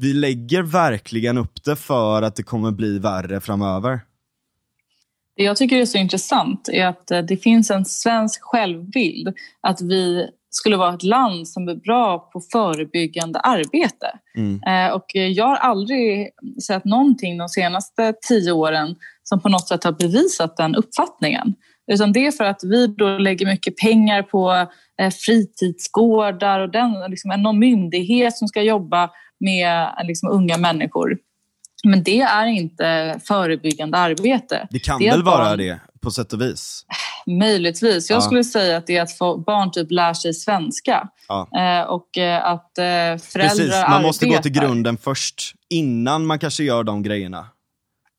vi 0.00 0.12
lägger 0.12 0.62
verkligen 0.62 1.38
upp 1.38 1.64
det 1.64 1.76
för 1.76 2.22
att 2.22 2.36
det 2.36 2.42
kommer 2.42 2.70
bli 2.70 2.98
värre 2.98 3.40
framöver. 3.40 4.00
Det 5.36 5.44
jag 5.44 5.56
tycker 5.56 5.76
är 5.76 5.86
så 5.86 5.98
intressant 5.98 6.68
är 6.72 6.86
att 6.86 7.10
eh, 7.10 7.18
det 7.18 7.36
finns 7.36 7.70
en 7.70 7.84
svensk 7.84 8.42
självbild 8.42 9.34
att 9.60 9.80
vi 9.80 10.28
skulle 10.50 10.76
vara 10.76 10.94
ett 10.94 11.02
land 11.02 11.48
som 11.48 11.68
är 11.68 11.74
bra 11.74 12.18
på 12.32 12.40
förebyggande 12.52 13.40
arbete. 13.40 14.18
Mm. 14.36 14.62
Eh, 14.62 14.94
och 14.94 15.04
jag 15.14 15.46
har 15.46 15.56
aldrig 15.56 16.30
sett 16.66 16.84
någonting 16.84 17.38
de 17.38 17.48
senaste 17.48 18.14
tio 18.28 18.52
åren 18.52 18.96
som 19.22 19.40
på 19.40 19.48
något 19.48 19.68
sätt 19.68 19.84
har 19.84 19.92
bevisat 19.92 20.56
den 20.56 20.74
uppfattningen. 20.74 21.54
Utan 21.92 22.12
det 22.12 22.26
är 22.26 22.30
för 22.30 22.44
att 22.44 22.60
vi 22.64 22.86
då 22.86 23.18
lägger 23.18 23.46
mycket 23.46 23.76
pengar 23.76 24.22
på 24.22 24.66
eh, 25.00 25.10
fritidsgårdar 25.10 26.60
och 26.60 26.70
den, 26.70 27.10
liksom, 27.10 27.42
någon 27.42 27.58
myndighet 27.58 28.36
som 28.36 28.48
ska 28.48 28.62
jobba 28.62 29.10
med 29.40 29.88
liksom, 30.04 30.30
unga 30.30 30.56
människor. 30.56 31.18
Men 31.84 32.02
det 32.02 32.20
är 32.20 32.46
inte 32.46 33.20
förebyggande 33.24 33.98
arbete. 33.98 34.68
Det 34.70 34.78
kan 34.78 35.00
det 35.00 35.10
väl 35.10 35.22
vara 35.22 35.44
barn... 35.44 35.58
det 35.58 35.80
på 36.00 36.10
sätt 36.10 36.32
och 36.32 36.40
vis? 36.40 36.84
Möjligtvis. 37.26 38.10
Jag 38.10 38.16
ja. 38.16 38.20
skulle 38.20 38.44
säga 38.44 38.76
att 38.76 38.86
det 38.86 38.96
är 38.96 39.02
att 39.02 39.44
barn 39.44 39.70
typ 39.70 39.90
lär 39.90 40.14
sig 40.14 40.34
svenska. 40.34 41.08
Ja. 41.28 41.48
Eh, 41.58 41.88
och 41.88 42.18
eh, 42.18 42.44
att 42.44 42.78
eh, 42.78 42.84
föräldrar 42.84 43.18
Precis, 43.32 43.70
man 43.70 43.82
arbetar. 43.82 44.02
måste 44.02 44.26
gå 44.26 44.38
till 44.38 44.52
grunden 44.52 44.96
först 44.96 45.54
innan 45.68 46.26
man 46.26 46.38
kanske 46.38 46.64
gör 46.64 46.84
de 46.84 47.02
grejerna. 47.02 47.46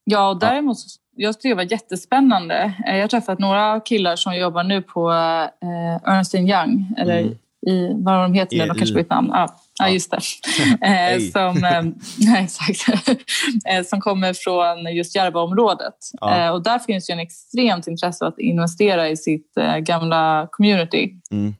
Ja, 0.04 0.38
däremot 0.40 0.78
jag 1.16 1.34
tycker 1.34 1.48
det 1.48 1.54
var 1.54 1.72
jättespännande. 1.72 2.72
Jag 2.86 3.00
har 3.00 3.08
träffat 3.08 3.38
några 3.38 3.80
killar 3.80 4.16
som 4.16 4.36
jobbar 4.36 4.64
nu 4.64 4.82
på 4.82 5.10
Ernst 6.04 6.34
Young, 6.34 6.94
eller 6.98 7.18
mm. 7.18 7.34
i 7.66 7.92
vad 7.94 8.22
de 8.22 8.34
heter, 8.34 8.66
de 8.66 8.74
kanske 8.74 8.94
bytt 8.94 9.10
namn. 9.10 9.30
Ja. 9.32 9.59
Ja, 9.78 9.88
just 9.88 10.10
det. 10.10 10.20
Eh, 10.86 11.20
som, 11.20 11.64
eh, 11.64 12.42
exakt. 12.42 12.88
Eh, 13.68 13.84
som 13.84 14.00
kommer 14.00 14.34
från 14.34 14.94
just 14.96 15.16
Järvaområdet. 15.16 15.94
Ja. 16.20 16.52
Och 16.52 16.62
där 16.62 16.78
finns 16.78 17.10
ju 17.10 17.12
en 17.12 17.18
extremt 17.18 17.86
intresse 17.86 18.26
att 18.26 18.38
investera 18.38 19.08
i 19.08 19.16
sitt 19.16 19.52
gamla 19.80 20.48
community. 20.50 21.10
Mm. 21.30 21.54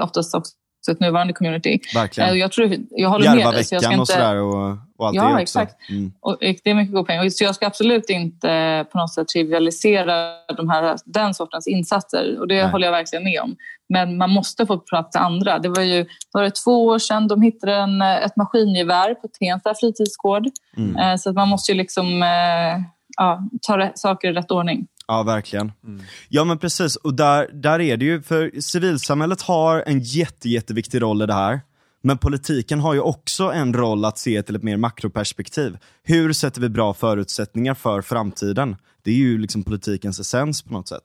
Oftast 0.00 0.34
också 0.34 0.52
ett 0.92 1.00
nuvarande 1.00 1.32
community. 1.32 1.78
Verkligen. 1.94 2.38
Jag, 2.38 2.52
tror, 2.52 2.76
jag 2.90 3.08
håller 3.08 3.34
med 3.34 3.52
dig. 3.52 3.64
Så 3.64 3.74
inte... 3.74 3.98
och 3.98 4.08
sådär. 4.08 4.36
Och, 4.36 4.76
och 4.96 5.06
allt 5.06 5.16
ja, 5.16 5.28
det 5.28 5.42
exakt. 5.42 5.90
Mm. 5.90 6.12
Och 6.20 6.36
det 6.40 6.70
är 6.70 6.74
mycket 6.74 6.94
god 6.94 7.06
pengar. 7.06 7.28
Så 7.28 7.44
jag 7.44 7.54
ska 7.54 7.66
absolut 7.66 8.10
inte 8.10 8.86
på 8.92 8.98
något 8.98 9.14
sätt 9.14 9.28
trivialisera 9.28 10.32
de 10.56 10.70
här, 10.70 10.96
den 11.04 11.34
sortens 11.34 11.66
insatser. 11.66 12.40
Och 12.40 12.48
det 12.48 12.62
Nej. 12.62 12.70
håller 12.70 12.86
jag 12.86 12.92
verkligen 12.92 13.24
med 13.24 13.40
om. 13.40 13.56
Men 13.88 14.16
man 14.16 14.30
måste 14.30 14.66
få 14.66 14.78
plats 14.78 15.16
andra. 15.16 15.58
Det 15.58 15.68
var 15.68 15.82
ju 15.82 16.06
var 16.32 16.42
det 16.42 16.54
två 16.54 16.86
år 16.86 16.98
sedan 16.98 17.28
de 17.28 17.42
hittade 17.42 17.74
en, 17.74 18.02
ett 18.02 18.36
maskingevär 18.36 19.14
på 19.14 19.28
Tensta 19.28 19.74
fritidsgård. 19.74 20.46
Mm. 20.76 20.96
Eh, 20.96 21.16
så 21.16 21.30
att 21.30 21.36
man 21.36 21.48
måste 21.48 21.72
ju 21.72 21.78
liksom 21.78 22.22
eh, 22.22 22.82
ja, 23.16 23.48
ta 23.62 23.90
saker 23.94 24.28
i 24.28 24.32
rätt 24.32 24.50
ordning. 24.50 24.86
Ja, 25.08 25.22
verkligen. 25.22 25.72
Mm. 25.84 26.02
Ja, 26.28 26.44
men 26.44 26.58
precis. 26.58 26.96
Och 26.96 27.14
där, 27.14 27.50
där 27.52 27.80
är 27.80 27.96
det 27.96 28.04
ju, 28.04 28.22
för 28.22 28.60
civilsamhället 28.60 29.42
har 29.42 29.84
en 29.86 30.00
jätte, 30.00 30.48
jätteviktig 30.48 31.02
roll 31.02 31.22
i 31.22 31.26
det 31.26 31.34
här. 31.34 31.60
Men 32.02 32.18
politiken 32.18 32.80
har 32.80 32.94
ju 32.94 33.00
också 33.00 33.52
en 33.52 33.74
roll 33.74 34.04
att 34.04 34.18
se 34.18 34.42
till 34.42 34.56
ett 34.56 34.62
mer 34.62 34.76
makroperspektiv. 34.76 35.78
Hur 36.02 36.32
sätter 36.32 36.60
vi 36.60 36.68
bra 36.68 36.94
förutsättningar 36.94 37.74
för 37.74 38.02
framtiden? 38.02 38.76
Det 39.02 39.10
är 39.10 39.14
ju 39.14 39.38
liksom 39.38 39.64
politikens 39.64 40.20
essens 40.20 40.62
på 40.62 40.72
något 40.72 40.88
sätt. 40.88 41.02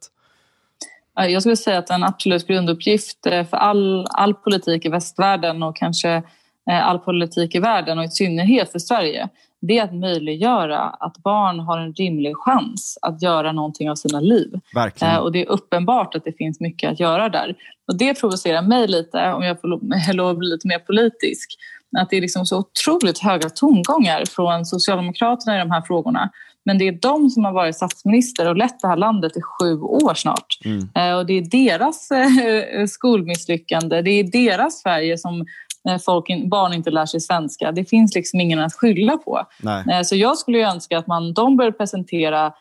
Jag 1.16 1.42
skulle 1.42 1.58
säga 1.58 1.78
att 1.78 1.90
en 1.90 2.04
absolut 2.04 2.48
grunduppgift 2.48 3.26
eh, 3.26 3.46
för 3.46 3.58
all, 3.58 4.08
all 4.10 4.34
politik 4.34 4.86
i 4.86 4.90
västvärlden 4.90 5.64
och 5.64 5.76
kanske 5.76 6.10
eh, 6.70 6.88
all 6.88 7.00
politik 7.00 7.56
i 7.56 7.60
världen 7.60 7.98
och 7.98 8.06
i 8.06 8.10
synnerhet 8.10 8.72
för 8.72 8.80
Sverige 8.80 9.30
det 9.62 9.78
är 9.78 9.84
att 9.84 9.96
möjliggöra 9.96 10.80
att 10.80 11.18
barn 11.18 11.60
har 11.60 11.80
en 11.80 11.94
rimlig 11.94 12.38
chans 12.38 12.98
att 13.02 13.22
göra 13.22 13.52
någonting 13.52 13.90
av 13.90 13.96
sina 13.96 14.20
liv. 14.20 14.60
Eh, 15.02 15.18
och 15.18 15.32
det 15.32 15.42
är 15.42 15.50
uppenbart 15.50 16.16
att 16.16 16.24
det 16.24 16.38
finns 16.38 16.60
mycket 16.60 16.92
att 16.92 17.00
göra 17.00 17.30
där. 17.30 17.56
Och 17.88 17.98
det 17.98 18.20
provocerar 18.20 18.62
mig 18.62 18.88
lite, 18.88 19.34
om 19.34 19.44
jag 19.44 19.62
får 19.62 19.68
lov 20.14 20.30
att 20.30 20.38
bli 20.38 20.48
lite 20.48 20.68
mer 20.68 20.80
politisk, 20.80 21.58
att 21.98 22.10
det 22.10 22.18
är 22.18 22.22
liksom 22.22 22.46
så 22.46 22.58
otroligt 22.58 23.20
höga 23.20 23.50
tongångar 23.50 24.24
från 24.26 24.66
Socialdemokraterna 24.66 25.56
i 25.56 25.60
de 25.60 25.72
här 25.72 25.82
frågorna. 25.82 26.30
Men 26.66 26.78
det 26.78 26.88
är 26.88 26.92
de 26.92 27.30
som 27.30 27.46
har 27.46 27.52
varit 27.52 27.76
statsminister 27.76 28.48
och 28.50 28.58
lett 28.58 28.80
det 28.80 28.88
här 28.88 28.98
landet 28.98 29.38
i 29.38 29.42
sju 29.42 29.80
år 29.80 30.14
snart. 30.14 30.58
Mm. 30.66 30.90
Eh, 30.96 31.18
och 31.18 31.26
det 31.26 31.34
är 31.34 31.42
deras 31.42 32.12
eh, 32.12 32.86
skolmisslyckande, 32.86 34.02
det 34.02 34.12
är 34.12 34.24
deras 34.24 34.82
Sverige 34.82 35.18
som 35.18 35.46
folk, 36.06 36.26
barn 36.50 36.74
inte 36.74 36.90
lär 36.90 37.06
sig 37.06 37.22
svenska. 37.22 37.72
Det 37.72 37.86
finns 37.86 38.16
liksom 38.16 38.40
ingen 38.40 38.60
att 38.60 38.74
skylla 38.74 39.18
på. 39.18 39.48
Nej. 39.62 39.84
Eh, 39.92 40.02
så 40.04 40.16
jag 40.16 40.38
skulle 40.38 40.72
önska 40.72 40.98
att 40.98 41.08
man, 41.08 41.34
de 41.34 41.58
börjar 41.58 41.72
presentera 41.72 42.54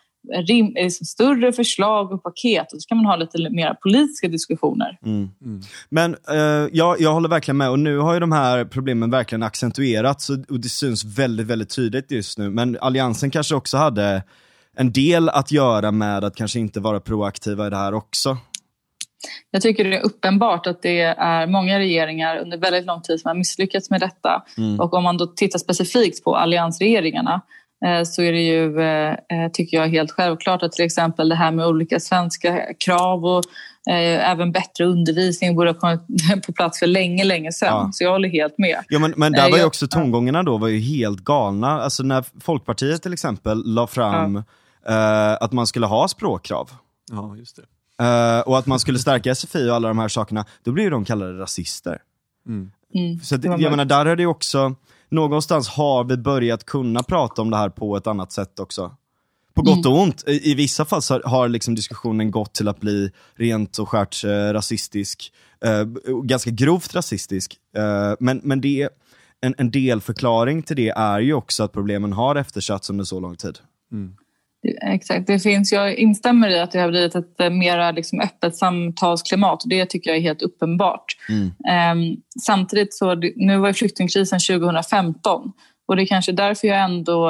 rim, 0.47 0.75
eh, 0.75 0.89
större 0.89 1.53
förslag 1.53 2.11
och 2.11 2.23
paket 2.23 2.73
och 2.73 2.81
så 2.81 2.87
kan 2.87 2.97
man 2.97 3.05
ha 3.05 3.15
lite 3.15 3.49
mer 3.49 3.73
politiska 3.73 4.27
diskussioner. 4.27 4.97
Mm. 5.05 5.29
Mm. 5.45 5.61
Men 5.89 6.15
uh, 6.31 6.69
jag, 6.71 7.01
jag 7.01 7.13
håller 7.13 7.29
verkligen 7.29 7.57
med 7.57 7.69
och 7.69 7.79
nu 7.79 7.97
har 7.97 8.13
ju 8.13 8.19
de 8.19 8.31
här 8.31 8.65
problemen 8.65 9.11
verkligen 9.11 9.43
accentuerats 9.43 10.29
och, 10.29 10.37
och 10.49 10.59
det 10.59 10.69
syns 10.69 11.03
väldigt, 11.03 11.47
väldigt 11.47 11.75
tydligt 11.75 12.11
just 12.11 12.37
nu. 12.37 12.49
Men 12.49 12.77
Alliansen 12.81 13.31
kanske 13.31 13.55
också 13.55 13.77
hade 13.77 14.23
en 14.75 14.91
del 14.91 15.29
att 15.29 15.51
göra 15.51 15.91
med 15.91 16.23
att 16.23 16.35
kanske 16.35 16.59
inte 16.59 16.79
vara 16.79 16.99
proaktiva 16.99 17.67
i 17.67 17.69
det 17.69 17.77
här 17.77 17.93
också. 17.93 18.37
Jag 19.51 19.61
tycker 19.61 19.83
det 19.83 19.97
är 19.97 20.05
uppenbart 20.05 20.67
att 20.67 20.81
det 20.81 21.01
är 21.01 21.47
många 21.47 21.79
regeringar 21.79 22.37
under 22.37 22.57
väldigt 22.57 22.85
lång 22.85 23.01
tid 23.01 23.19
som 23.19 23.29
har 23.29 23.35
misslyckats 23.35 23.89
med 23.89 23.99
detta. 23.99 24.43
Mm. 24.57 24.79
Och 24.79 24.93
om 24.93 25.03
man 25.03 25.17
då 25.17 25.27
tittar 25.27 25.59
specifikt 25.59 26.23
på 26.23 26.35
alliansregeringarna 26.35 27.41
eh, 27.85 28.03
så 28.03 28.21
är 28.21 28.31
det 28.31 28.41
ju, 28.41 28.81
eh, 28.81 29.51
tycker 29.53 29.77
jag, 29.77 29.87
helt 29.87 30.11
självklart 30.11 30.63
att 30.63 30.71
till 30.71 30.85
exempel 30.85 31.29
det 31.29 31.35
här 31.35 31.51
med 31.51 31.67
olika 31.67 31.99
svenska 31.99 32.59
krav 32.85 33.25
och 33.25 33.43
eh, 33.89 34.31
även 34.31 34.51
bättre 34.51 34.85
undervisning 34.85 35.55
borde 35.55 35.69
ha 35.71 35.79
kommit 35.79 36.01
på 36.45 36.53
plats 36.53 36.79
för 36.79 36.87
länge, 36.87 37.23
länge 37.23 37.51
sedan. 37.51 37.67
Ja. 37.69 37.89
Så 37.93 38.03
jag 38.03 38.11
håller 38.11 38.29
helt 38.29 38.57
med. 38.57 38.77
Ja, 38.89 38.99
men, 38.99 39.13
men 39.17 39.31
där 39.31 39.51
var 39.51 39.57
ju 39.57 39.65
också 39.65 39.87
tongångarna 39.87 40.43
då 40.43 40.57
var 40.57 40.67
ju 40.67 40.79
helt 40.79 41.19
galna. 41.19 41.81
Alltså 41.81 42.03
när 42.03 42.25
Folkpartiet 42.41 43.01
till 43.01 43.13
exempel 43.13 43.63
la 43.65 43.87
fram 43.87 44.43
ja. 44.85 45.37
att 45.41 45.51
man 45.51 45.67
skulle 45.67 45.85
ha 45.85 46.07
språkkrav. 46.07 46.69
Ja, 47.11 47.35
just 47.35 47.55
det. 47.55 47.63
Uh, 48.01 48.39
och 48.39 48.57
att 48.57 48.65
man 48.65 48.79
skulle 48.79 48.99
stärka 48.99 49.35
SFI 49.35 49.69
och 49.69 49.75
alla 49.75 49.87
de 49.87 49.99
här 49.99 50.07
sakerna, 50.07 50.45
då 50.63 50.71
blir 50.71 50.83
ju 50.83 50.89
de 50.89 51.05
kallade 51.05 51.39
rasister. 51.39 52.01
Mm. 52.47 52.71
Mm. 52.93 53.19
Så 53.19 53.37
det, 53.37 53.47
jag 53.47 53.71
menar, 53.71 53.85
där 53.85 54.05
är 54.05 54.15
det 54.15 54.25
också, 54.25 54.75
någonstans 55.09 55.69
har 55.69 56.03
vi 56.03 56.17
börjat 56.17 56.65
kunna 56.65 57.03
prata 57.03 57.41
om 57.41 57.49
det 57.49 57.57
här 57.57 57.69
på 57.69 57.97
ett 57.97 58.07
annat 58.07 58.31
sätt 58.31 58.59
också. 58.59 58.95
På 59.53 59.61
gott 59.61 59.85
och 59.85 59.91
mm. 59.91 60.03
ont. 60.03 60.23
I, 60.27 60.51
i 60.51 60.55
vissa 60.55 60.85
fall 60.85 61.01
så 61.01 61.21
har 61.25 61.47
liksom 61.47 61.75
diskussionen 61.75 62.31
gått 62.31 62.53
till 62.53 62.67
att 62.67 62.79
bli 62.79 63.11
rent 63.35 63.79
och 63.79 63.89
skärt 63.89 64.23
eh, 64.23 64.29
rasistisk. 64.29 65.33
Eh, 65.65 65.85
ganska 66.23 66.49
grovt 66.49 66.95
rasistisk. 66.95 67.57
Eh, 67.75 68.13
men, 68.19 68.41
men 68.43 68.61
det, 68.61 68.89
en, 69.41 69.55
en 69.57 69.71
delförklaring 69.71 70.63
till 70.63 70.75
det 70.75 70.89
är 70.89 71.19
ju 71.19 71.33
också 71.33 71.63
att 71.63 71.71
problemen 71.71 72.13
har 72.13 72.35
eftersatts 72.35 72.89
under 72.89 73.03
så 73.03 73.19
lång 73.19 73.35
tid. 73.35 73.59
Mm. 73.91 74.15
Exakt, 74.81 75.27
det 75.27 75.39
finns, 75.39 75.71
jag 75.71 75.95
instämmer 75.95 76.49
i 76.49 76.59
att 76.59 76.71
det 76.71 76.79
har 76.79 76.89
blivit 76.89 77.15
ett 77.15 77.39
eh, 77.39 77.49
mer 77.49 77.93
liksom 77.93 78.19
öppet 78.19 78.55
samtalsklimat 78.55 79.63
och 79.63 79.69
det 79.69 79.85
tycker 79.85 80.09
jag 80.09 80.17
är 80.17 80.21
helt 80.21 80.41
uppenbart. 80.41 81.05
Mm. 81.29 81.97
Um, 81.97 82.21
samtidigt 82.45 82.93
så, 82.93 83.15
nu 83.35 83.57
var 83.57 83.67
ju 83.67 83.73
flyktingkrisen 83.73 84.39
2015 84.39 85.51
och 85.87 85.95
det 85.95 86.03
är 86.03 86.05
kanske 86.05 86.31
därför 86.31 86.67
jag 86.67 86.81
ändå 86.81 87.29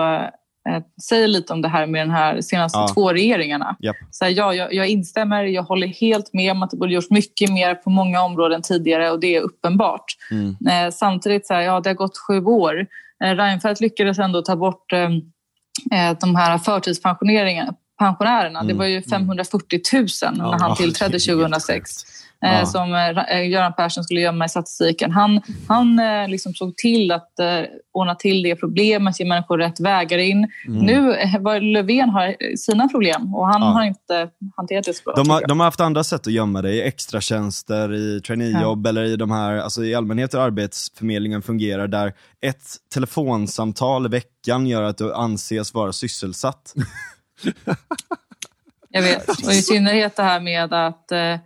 eh, 0.70 0.84
säger 1.10 1.28
lite 1.28 1.54
om 1.54 1.62
det 1.62 1.68
här 1.68 1.88
med 1.88 2.08
de 2.08 2.12
här 2.12 2.42
senaste 2.42 2.80
ja. 2.80 2.88
två 2.94 3.14
regeringarna. 3.14 3.76
Yep. 3.84 3.96
Så 4.12 4.26
här, 4.26 4.32
ja, 4.32 4.54
jag, 4.54 4.74
jag, 4.74 4.88
instämmer, 4.88 5.44
jag 5.44 5.64
håller 5.64 5.88
helt 5.88 6.34
med 6.34 6.52
om 6.52 6.64
att 6.64 6.72
det 6.72 6.78
borde 6.78 6.94
gjorts 6.94 7.10
mycket 7.10 7.52
mer 7.52 7.76
på 7.76 7.90
många 7.90 8.22
områden 8.22 8.62
tidigare 8.62 9.12
och 9.12 9.20
det 9.20 9.36
är 9.36 9.42
uppenbart. 9.42 10.06
Mm. 10.32 10.56
Eh, 10.70 10.92
samtidigt, 10.92 11.48
så 11.48 11.54
här, 11.54 11.62
ja, 11.62 11.80
det 11.80 11.90
har 11.90 11.96
gått 11.96 12.18
sju 12.18 12.46
år. 12.46 12.88
Eh, 13.24 13.36
Reinfeldt 13.36 13.82
lyckades 13.82 14.20
ändå 14.20 14.42
ta 14.42 14.56
bort 14.56 14.94
eh, 14.94 15.00
eh 15.02 15.10
de 16.22 16.36
här 16.36 16.58
förtidspensioneringarna 16.58 17.74
pensionärerna. 18.02 18.60
Mm. 18.60 18.68
Det 18.68 18.74
var 18.74 18.86
ju 18.86 19.02
540 19.02 19.80
000 19.94 20.08
när 20.38 20.60
han 20.60 20.76
tillträdde 20.76 21.20
2006. 21.20 21.92
Eh, 22.46 22.60
ja. 22.60 22.66
som 22.66 22.94
eh, 22.94 23.50
Göran 23.50 23.74
Persson 23.74 24.04
skulle 24.04 24.22
gömma 24.22 24.46
i 24.46 24.50
statistiken. 24.50 25.12
Han, 25.12 25.42
han 25.68 26.00
eh, 26.00 26.28
liksom 26.28 26.54
såg 26.54 26.78
till 26.78 27.12
att 27.12 27.32
ordna 27.94 28.16
till 28.16 28.44
det 28.44 28.56
problemet, 28.56 29.20
ge 29.20 29.26
människor 29.26 29.58
rätt 29.58 29.80
vägar 29.80 30.18
in. 30.18 30.48
Mm. 30.68 30.86
Nu 30.86 31.02
var 31.39 31.60
Löfven 31.60 32.10
har 32.10 32.56
sina 32.58 32.88
problem 32.88 33.36
och 33.36 33.48
han 33.48 33.62
ja. 33.62 33.68
har 33.68 33.84
inte 33.84 34.30
hanterat 34.56 34.86
det 34.86 34.94
så 34.94 35.04
bra. 35.04 35.14
De 35.16 35.30
har, 35.30 35.48
de 35.48 35.60
har 35.60 35.68
haft 35.68 35.80
andra 35.80 36.04
sätt 36.04 36.28
att 36.28 36.34
gömma 36.34 36.62
det, 36.62 36.72
i 36.72 36.82
extratjänster, 36.82 37.94
i 37.94 38.22
traineejobb 38.22 38.86
ja. 38.86 38.89
eller 38.89 39.04
i 39.04 39.16
de 39.16 39.32
här, 39.32 39.58
alltså 39.58 39.84
i 39.84 39.96
allmänhet 39.96 40.34
hur 40.34 40.39
Arbetsförmedlingen 40.39 41.42
fungerar 41.42 41.88
där 41.88 42.14
ett 42.42 42.64
telefonsamtal 42.94 44.06
i 44.06 44.10
veckan 44.10 44.68
gör 44.68 44.84
att 44.84 44.98
du 44.98 45.14
anses 45.14 45.74
vara 45.74 45.94
sysselsatt. 45.94 46.74
Jag 48.94 49.02
vet, 49.02 49.30
och 49.30 49.54
i 49.54 49.62
synnerhet 49.62 50.16
det 50.16 50.24
här 50.24 50.39
med 50.39 50.74
att 50.74 51.12
eh, 51.12 51.20
eh, 51.20 51.39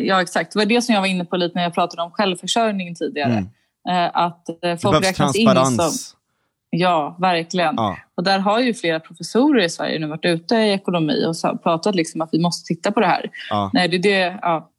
ja, 0.00 0.22
exakt. 0.22 0.52
Det 0.52 0.58
var 0.58 0.66
det 0.66 0.82
som 0.82 0.94
jag 0.94 1.00
var 1.00 1.08
inne 1.08 1.24
på 1.24 1.36
lite 1.36 1.54
när 1.54 1.62
jag 1.62 1.74
pratade 1.74 2.02
om 2.02 2.10
självförsörjning 2.10 2.94
tidigare. 2.94 3.32
Mm. 3.32 3.48
Eh, 3.88 4.10
att 4.14 4.48
eh, 4.62 4.76
folk 4.76 5.04
räknas 5.04 5.36
in 5.36 5.48
som... 5.54 5.90
Ja, 6.70 7.16
verkligen. 7.18 7.74
Ja. 7.76 7.98
Och 8.14 8.24
där 8.24 8.38
har 8.38 8.60
ju 8.60 8.74
flera 8.74 9.00
professorer 9.00 9.64
i 9.64 9.70
Sverige 9.70 9.98
nu 9.98 10.06
varit 10.06 10.24
ute 10.24 10.54
i 10.54 10.72
ekonomi 10.72 11.24
och 11.26 11.62
pratat 11.62 11.94
liksom 11.94 12.20
att 12.20 12.28
vi 12.32 12.40
måste 12.40 12.66
titta 12.66 12.92
på 12.92 13.00
det 13.00 13.06
här. 13.06 13.30
Ja. 13.50 13.70
Nej, 13.72 13.88
det, 13.88 13.98
det, 13.98 14.38
ja. 14.42 14.70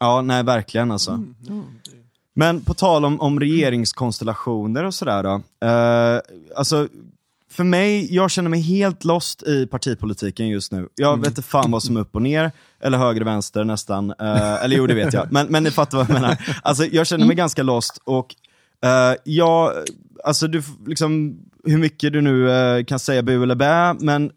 ja, 0.00 0.22
nej 0.22 0.42
verkligen 0.42 0.90
alltså. 0.90 1.10
Mm. 1.10 1.64
Men 2.34 2.60
på 2.60 2.74
tal 2.74 3.04
om, 3.04 3.20
om 3.20 3.40
regeringskonstellationer 3.40 4.84
och 4.84 4.94
sådär 4.94 5.22
då. 5.22 5.42
Eh, 5.66 6.20
alltså, 6.56 6.88
för 7.56 7.64
mig, 7.64 8.14
jag 8.14 8.30
känner 8.30 8.50
mig 8.50 8.60
helt 8.60 9.04
lost 9.04 9.42
i 9.42 9.66
partipolitiken 9.66 10.48
just 10.48 10.72
nu. 10.72 10.88
Jag 10.94 11.08
mm. 11.08 11.20
vet 11.20 11.28
inte 11.28 11.42
fan 11.42 11.70
vad 11.70 11.82
som 11.82 11.96
är 11.96 12.00
upp 12.00 12.14
och 12.14 12.22
ner, 12.22 12.52
eller 12.80 12.98
höger 12.98 13.20
och 13.20 13.26
vänster 13.26 13.64
nästan. 13.64 14.10
Uh, 14.10 14.64
eller 14.64 14.76
jo, 14.76 14.86
det 14.86 14.94
vet 14.94 15.12
jag. 15.12 15.32
Men, 15.32 15.46
men 15.46 15.62
ni 15.62 15.70
fattar 15.70 15.98
vad 15.98 16.10
jag 16.10 16.14
menar. 16.14 16.36
Alltså, 16.62 16.84
jag 16.84 17.06
känner 17.06 17.24
mig 17.24 17.26
mm. 17.26 17.36
ganska 17.36 17.62
lost 17.62 18.00
och 18.04 18.34
uh, 18.84 19.16
jag, 19.24 19.72
alltså 20.24 20.46
du, 20.46 20.62
liksom, 20.86 21.38
hur 21.64 21.78
mycket 21.78 22.12
du 22.12 22.20
nu 22.20 22.48
uh, 22.48 22.84
kan 22.84 22.98
säga 22.98 23.22
bu 23.22 23.42
eller 23.42 23.54
bä, 23.54 23.94
men 24.00 24.30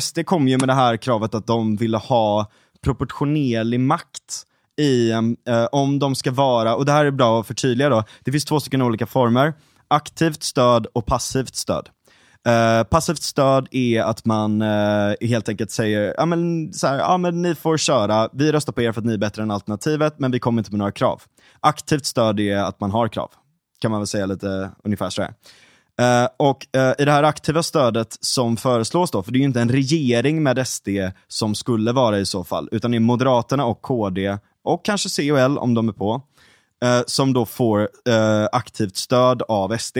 SD 0.00 0.18
kom 0.24 0.48
ju 0.48 0.58
med 0.58 0.68
det 0.68 0.74
här 0.74 0.96
kravet 0.96 1.34
att 1.34 1.46
de 1.46 1.76
ville 1.76 1.96
ha 1.96 2.50
proportionerlig 2.84 3.80
makt 3.80 4.42
i, 4.76 5.12
um, 5.12 5.36
om 5.72 5.98
de 5.98 6.14
ska 6.14 6.30
vara, 6.30 6.74
och 6.76 6.84
det 6.84 6.92
här 6.92 7.04
är 7.04 7.10
bra 7.10 7.40
att 7.40 7.46
förtydliga 7.46 7.88
då, 7.88 8.04
det 8.24 8.32
finns 8.32 8.44
två 8.44 8.60
stycken 8.60 8.82
olika 8.82 9.06
former, 9.06 9.54
aktivt 9.88 10.42
stöd 10.42 10.86
och 10.92 11.06
passivt 11.06 11.54
stöd. 11.54 11.88
Uh, 12.48 12.84
passivt 12.84 13.22
stöd 13.22 13.68
är 13.70 14.02
att 14.02 14.24
man 14.24 14.62
uh, 14.62 15.14
helt 15.20 15.48
enkelt 15.48 15.70
säger, 15.70 16.14
ja 16.16 16.26
men, 16.26 16.72
så 16.72 16.86
här, 16.86 16.98
ja 16.98 17.16
men 17.16 17.42
ni 17.42 17.54
får 17.54 17.76
köra, 17.76 18.28
vi 18.32 18.52
röstar 18.52 18.72
på 18.72 18.82
er 18.82 18.92
för 18.92 19.00
att 19.00 19.04
ni 19.04 19.12
är 19.12 19.18
bättre 19.18 19.42
än 19.42 19.50
alternativet, 19.50 20.18
men 20.18 20.30
vi 20.30 20.38
kommer 20.38 20.60
inte 20.60 20.70
med 20.70 20.78
några 20.78 20.92
krav. 20.92 21.22
Aktivt 21.60 22.04
stöd 22.04 22.40
är 22.40 22.56
att 22.56 22.80
man 22.80 22.90
har 22.90 23.08
krav, 23.08 23.30
kan 23.80 23.90
man 23.90 24.00
väl 24.00 24.06
säga 24.06 24.26
lite 24.26 24.70
ungefär 24.84 25.10
sådär. 25.10 25.34
Uh, 26.00 26.06
eh, 26.06 26.28
och 26.36 26.66
i 26.98 27.04
det 27.04 27.12
här 27.12 27.22
aktiva 27.22 27.62
stödet 27.62 28.16
som 28.20 28.56
föreslås 28.56 29.10
då, 29.10 29.22
för 29.22 29.32
det 29.32 29.36
är 29.36 29.40
ju 29.40 29.46
inte 29.46 29.60
en 29.60 29.68
regering 29.68 30.42
med 30.42 30.66
SD 30.66 30.88
som 31.28 31.54
skulle 31.54 31.92
vara 31.92 32.18
i 32.18 32.26
så 32.26 32.44
fall, 32.44 32.68
utan 32.72 32.90
det 32.90 32.96
är 32.96 33.00
Moderaterna 33.00 33.64
och 33.64 33.82
KD, 33.82 34.38
och 34.64 34.84
kanske 34.84 35.08
C 35.08 35.32
och 35.32 35.38
L 35.38 35.58
om 35.58 35.74
de 35.74 35.88
är 35.88 35.92
på, 35.92 36.22
som 37.06 37.32
då 37.32 37.46
får 37.46 37.88
aktivt 38.52 38.96
stöd 38.96 39.42
av 39.42 39.76
SD. 39.78 39.98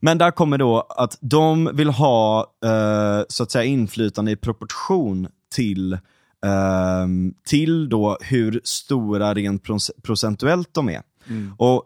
Men 0.00 0.18
där 0.18 0.30
kommer 0.30 0.58
då 0.58 0.80
att 0.80 1.18
de 1.20 1.70
vill 1.74 1.90
ha 1.90 2.40
eh, 2.64 3.24
så 3.28 3.42
att 3.42 3.50
säga 3.50 3.64
inflytande 3.64 4.30
i 4.30 4.36
proportion 4.36 5.28
till, 5.54 5.92
eh, 5.92 7.06
till 7.48 7.88
då 7.88 8.18
hur 8.20 8.60
stora 8.64 9.34
rent 9.34 9.62
procentuellt 10.02 10.74
de 10.74 10.88
är. 10.88 11.02
Mm. 11.28 11.54
Och 11.58 11.84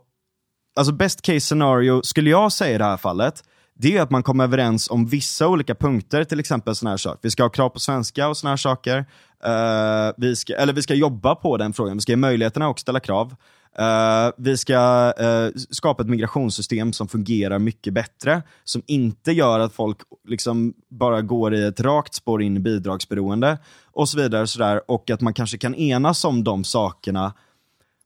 alltså 0.76 0.92
Best 0.92 1.22
case 1.22 1.40
scenario, 1.40 2.02
skulle 2.02 2.30
jag 2.30 2.52
säga 2.52 2.74
i 2.74 2.78
det 2.78 2.84
här 2.84 2.96
fallet, 2.96 3.44
det 3.74 3.96
är 3.96 4.02
att 4.02 4.10
man 4.10 4.22
kommer 4.22 4.44
överens 4.44 4.90
om 4.90 5.06
vissa 5.06 5.48
olika 5.48 5.74
punkter, 5.74 6.24
till 6.24 6.40
exempel 6.40 6.74
sådana 6.74 6.90
här 6.90 6.96
saker. 6.96 7.18
Vi 7.22 7.30
ska 7.30 7.42
ha 7.42 7.50
krav 7.50 7.68
på 7.68 7.80
svenska 7.80 8.28
och 8.28 8.36
sådana 8.36 8.52
här 8.52 8.56
saker. 8.56 8.98
Uh, 9.46 10.14
vi 10.16 10.36
ska, 10.36 10.54
eller 10.54 10.72
vi 10.72 10.82
ska 10.82 10.94
jobba 10.94 11.34
på 11.34 11.56
den 11.56 11.72
frågan, 11.72 11.96
vi 11.96 12.00
ska 12.00 12.12
ge 12.12 12.16
möjligheterna 12.16 12.68
och 12.68 12.80
ställa 12.80 13.00
krav. 13.00 13.36
Uh, 13.80 14.32
vi 14.36 14.56
ska 14.56 15.12
uh, 15.20 15.50
skapa 15.70 16.02
ett 16.02 16.08
migrationssystem 16.08 16.92
som 16.92 17.08
fungerar 17.08 17.58
mycket 17.58 17.92
bättre, 17.92 18.42
som 18.64 18.82
inte 18.86 19.32
gör 19.32 19.60
att 19.60 19.72
folk 19.72 19.98
liksom 20.28 20.74
bara 20.88 21.22
går 21.22 21.54
i 21.54 21.64
ett 21.64 21.80
rakt 21.80 22.14
spår 22.14 22.42
in 22.42 22.56
i 22.56 22.60
bidragsberoende 22.60 23.58
och 23.84 24.08
så 24.08 24.18
vidare. 24.18 24.42
Och, 24.42 24.48
så 24.48 24.58
där, 24.58 24.90
och 24.90 25.10
att 25.10 25.20
man 25.20 25.34
kanske 25.34 25.58
kan 25.58 25.74
enas 25.74 26.24
om 26.24 26.44
de 26.44 26.64
sakerna. 26.64 27.32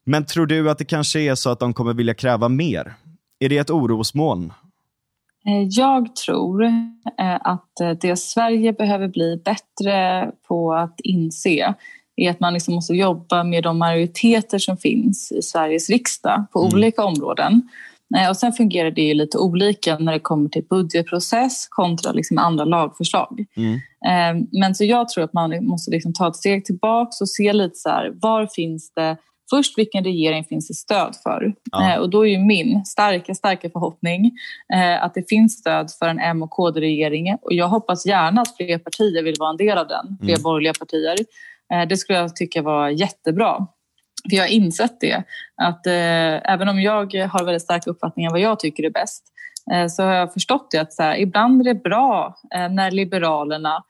Men 0.05 0.25
tror 0.25 0.47
du 0.47 0.71
att 0.71 0.79
det 0.79 0.85
kanske 0.85 1.21
är 1.21 1.35
så 1.35 1.51
att 1.51 1.61
de 1.61 1.75
kommer 1.75 1.95
vilja 1.95 2.15
kräva 2.15 2.49
mer? 2.49 2.95
Är 3.39 3.49
det 3.49 3.59
ett 3.59 3.71
orosmoln? 3.71 4.53
Eh, 5.47 5.63
jag 5.71 6.17
tror 6.17 6.65
att 7.41 8.01
det 8.01 8.17
Sverige 8.17 8.73
behöver 8.73 9.09
bli 9.09 9.43
bättre 9.45 10.31
på 10.49 10.75
att 10.75 11.01
inse 11.01 11.75
är 12.17 12.31
att 12.31 12.41
man 12.41 12.55
liksom 12.55 12.75
måste 12.75 12.95
jobba 12.95 13.45
med 13.45 13.63
de 13.63 13.79
majoriteter 13.79 14.59
som 14.59 14.77
finns 14.77 15.33
i 15.33 15.43
Sveriges 15.43 15.91
riksdag 15.91 16.47
på 16.53 16.61
mm. 16.61 16.75
olika 16.75 17.05
områden. 17.05 17.63
Eh, 18.17 18.29
och 18.29 18.37
sen 18.37 18.53
fungerar 18.53 18.91
det 18.91 19.03
ju 19.03 19.15
lite 19.15 19.39
olika 19.39 19.99
när 19.99 20.13
det 20.13 20.21
kommer 20.21 20.49
till 20.49 20.65
budgetprocess 20.71 21.67
kontra 21.71 22.13
liksom 22.13 22.39
andra 22.39 22.65
lagförslag. 22.65 23.45
Mm. 23.57 23.75
Eh, 24.07 24.47
men 24.61 24.75
så 24.75 24.85
jag 24.85 25.09
tror 25.09 25.25
att 25.25 25.33
man 25.33 25.65
måste 25.67 25.91
liksom 25.91 26.13
ta 26.13 26.29
ett 26.29 26.37
steg 26.37 26.65
tillbaka 26.65 27.11
och 27.21 27.29
se 27.29 27.53
lite 27.53 27.77
så 27.77 27.89
här, 27.89 28.13
var 28.15 28.47
finns 28.47 28.93
det 28.95 29.17
Först 29.51 29.79
vilken 29.79 30.05
regering 30.05 30.45
finns 30.45 30.69
det 30.69 30.75
stöd 30.75 31.17
för? 31.23 31.55
Ja. 31.73 31.93
Eh, 31.93 32.01
och 32.01 32.11
då 32.11 32.27
är 32.27 32.31
ju 32.31 32.39
min 32.39 32.85
starka, 32.85 33.35
starka 33.35 33.71
förhoppning 33.71 34.33
att 35.01 35.15
det 35.15 35.29
finns 35.29 35.53
stöd 35.53 35.91
för 35.99 36.09
en 36.09 36.19
M 36.19 36.43
och 36.43 36.51
KD-regering. 36.51 37.39
Och 37.43 37.53
jag 37.53 37.69
hoppas 37.69 38.07
gärna 38.07 38.41
att 38.41 38.57
fler 38.57 38.79
partier 38.79 39.23
vill 39.23 39.35
vara 39.39 39.51
en 39.51 39.57
del 39.57 39.79
av 39.79 39.89
den, 39.89 40.19
fler 40.21 40.29
mm. 40.29 40.43
borgerliga 40.43 40.73
partier. 40.73 41.17
Eh, 41.75 41.89
det 41.89 41.97
skulle 41.97 42.19
jag 42.19 42.37
tycka 42.37 42.63
var 42.63 42.89
jättebra. 42.89 43.67
För 44.31 44.37
jag 44.37 44.43
har 44.43 44.51
insett 44.51 45.01
det, 45.01 45.23
att 45.63 45.87
eh, 45.87 46.53
även 46.53 46.69
om 46.69 46.81
jag 46.81 47.15
har 47.15 47.45
väldigt 47.45 47.63
starka 47.63 47.91
uppfattningar 47.91 48.31
vad 48.31 48.41
jag 48.41 48.61
tycker 48.61 48.85
är 48.85 48.91
bäst, 48.91 49.25
eh, 49.73 49.87
så 49.87 50.03
har 50.03 50.15
jag 50.15 50.33
förstått 50.33 50.69
det 50.71 50.79
att 50.79 50.93
så 50.93 51.03
här, 51.03 51.17
ibland 51.17 51.61
är 51.61 51.65
det 51.65 51.83
bra 51.83 52.37
eh, 52.55 52.69
när 52.69 52.91
Liberalerna 52.91 53.85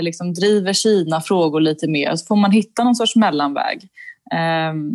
liksom 0.00 0.34
driver 0.34 0.72
sina 0.72 1.20
frågor 1.20 1.60
lite 1.60 1.88
mer, 1.88 2.16
så 2.16 2.26
får 2.26 2.36
man 2.36 2.50
hitta 2.50 2.84
någon 2.84 2.94
sorts 2.94 3.16
mellanväg. 3.16 3.88
Ehm, 4.34 4.92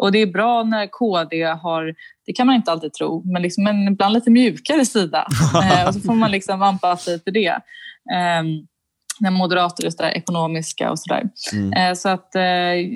och 0.00 0.12
det 0.12 0.18
är 0.18 0.26
bra 0.26 0.62
när 0.62 0.86
KD 0.86 1.44
har, 1.44 1.94
det 2.26 2.32
kan 2.32 2.46
man 2.46 2.56
inte 2.56 2.72
alltid 2.72 2.92
tro, 2.92 3.22
men 3.32 3.42
liksom 3.42 3.66
en 3.66 3.88
ibland 3.88 4.14
lite 4.14 4.30
mjukare 4.30 4.84
sida. 4.84 5.26
Och 5.88 5.94
så 5.94 6.00
får 6.00 6.14
man 6.14 6.30
liksom 6.30 6.62
anpassa 6.62 7.04
sig 7.04 7.20
till 7.20 7.32
det. 7.32 7.60
När 9.20 9.30
moderater 9.30 9.86
är 9.86 9.90
så 9.90 10.02
där 10.02 10.10
ekonomiska 10.10 10.90
och 10.90 10.98
sådär. 10.98 11.28
Mm. 11.52 11.72
Eh, 11.72 11.94
så 11.94 12.08
att 12.08 12.34
eh, 12.34 12.42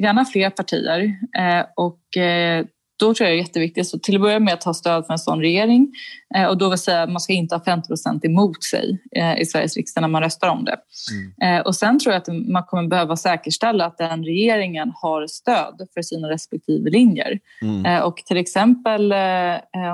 gärna 0.03 0.25
fler 0.25 0.51
partier. 0.51 1.15
Eh, 1.39 1.67
och 1.77 1.99
då 2.99 3.15
tror 3.15 3.29
jag 3.29 3.37
det 3.37 3.41
är 3.41 3.43
jätteviktigt, 3.43 3.89
så 3.89 3.99
till 3.99 4.15
att 4.15 4.21
börja 4.21 4.39
med 4.39 4.55
att 4.55 4.65
ha 4.65 4.75
stöd 4.75 5.07
för 5.07 5.13
en 5.13 5.19
sån 5.19 5.41
regering. 5.41 5.93
och 6.49 6.59
då 6.59 6.69
vill 6.69 6.79
säga 6.79 7.03
att 7.03 7.11
man 7.11 7.21
ska 7.21 7.33
inte 7.33 7.55
ha 7.55 7.65
50 7.65 7.89
procent 7.89 8.25
emot 8.25 8.65
sig 8.65 8.99
i 9.39 9.45
Sveriges 9.45 9.77
riksdag 9.77 10.01
när 10.01 10.09
man 10.09 10.23
röstar 10.23 10.49
om 10.49 10.65
det. 10.65 10.77
Mm. 11.43 11.63
och 11.63 11.77
sen 11.77 11.99
tror 11.99 12.13
jag 12.13 12.21
att 12.21 12.49
man 12.49 12.63
kommer 12.63 12.89
behöva 12.89 13.17
säkerställa 13.17 13.87
att 13.87 13.99
den 13.99 14.25
regeringen 14.25 14.93
har 14.95 15.27
stöd 15.27 15.89
för 15.95 16.03
sina 16.03 16.31
respektive 16.31 16.91
linjer. 16.91 17.39
Mm. 17.63 18.03
och 18.03 18.17
till 18.17 18.37
exempel 18.37 19.15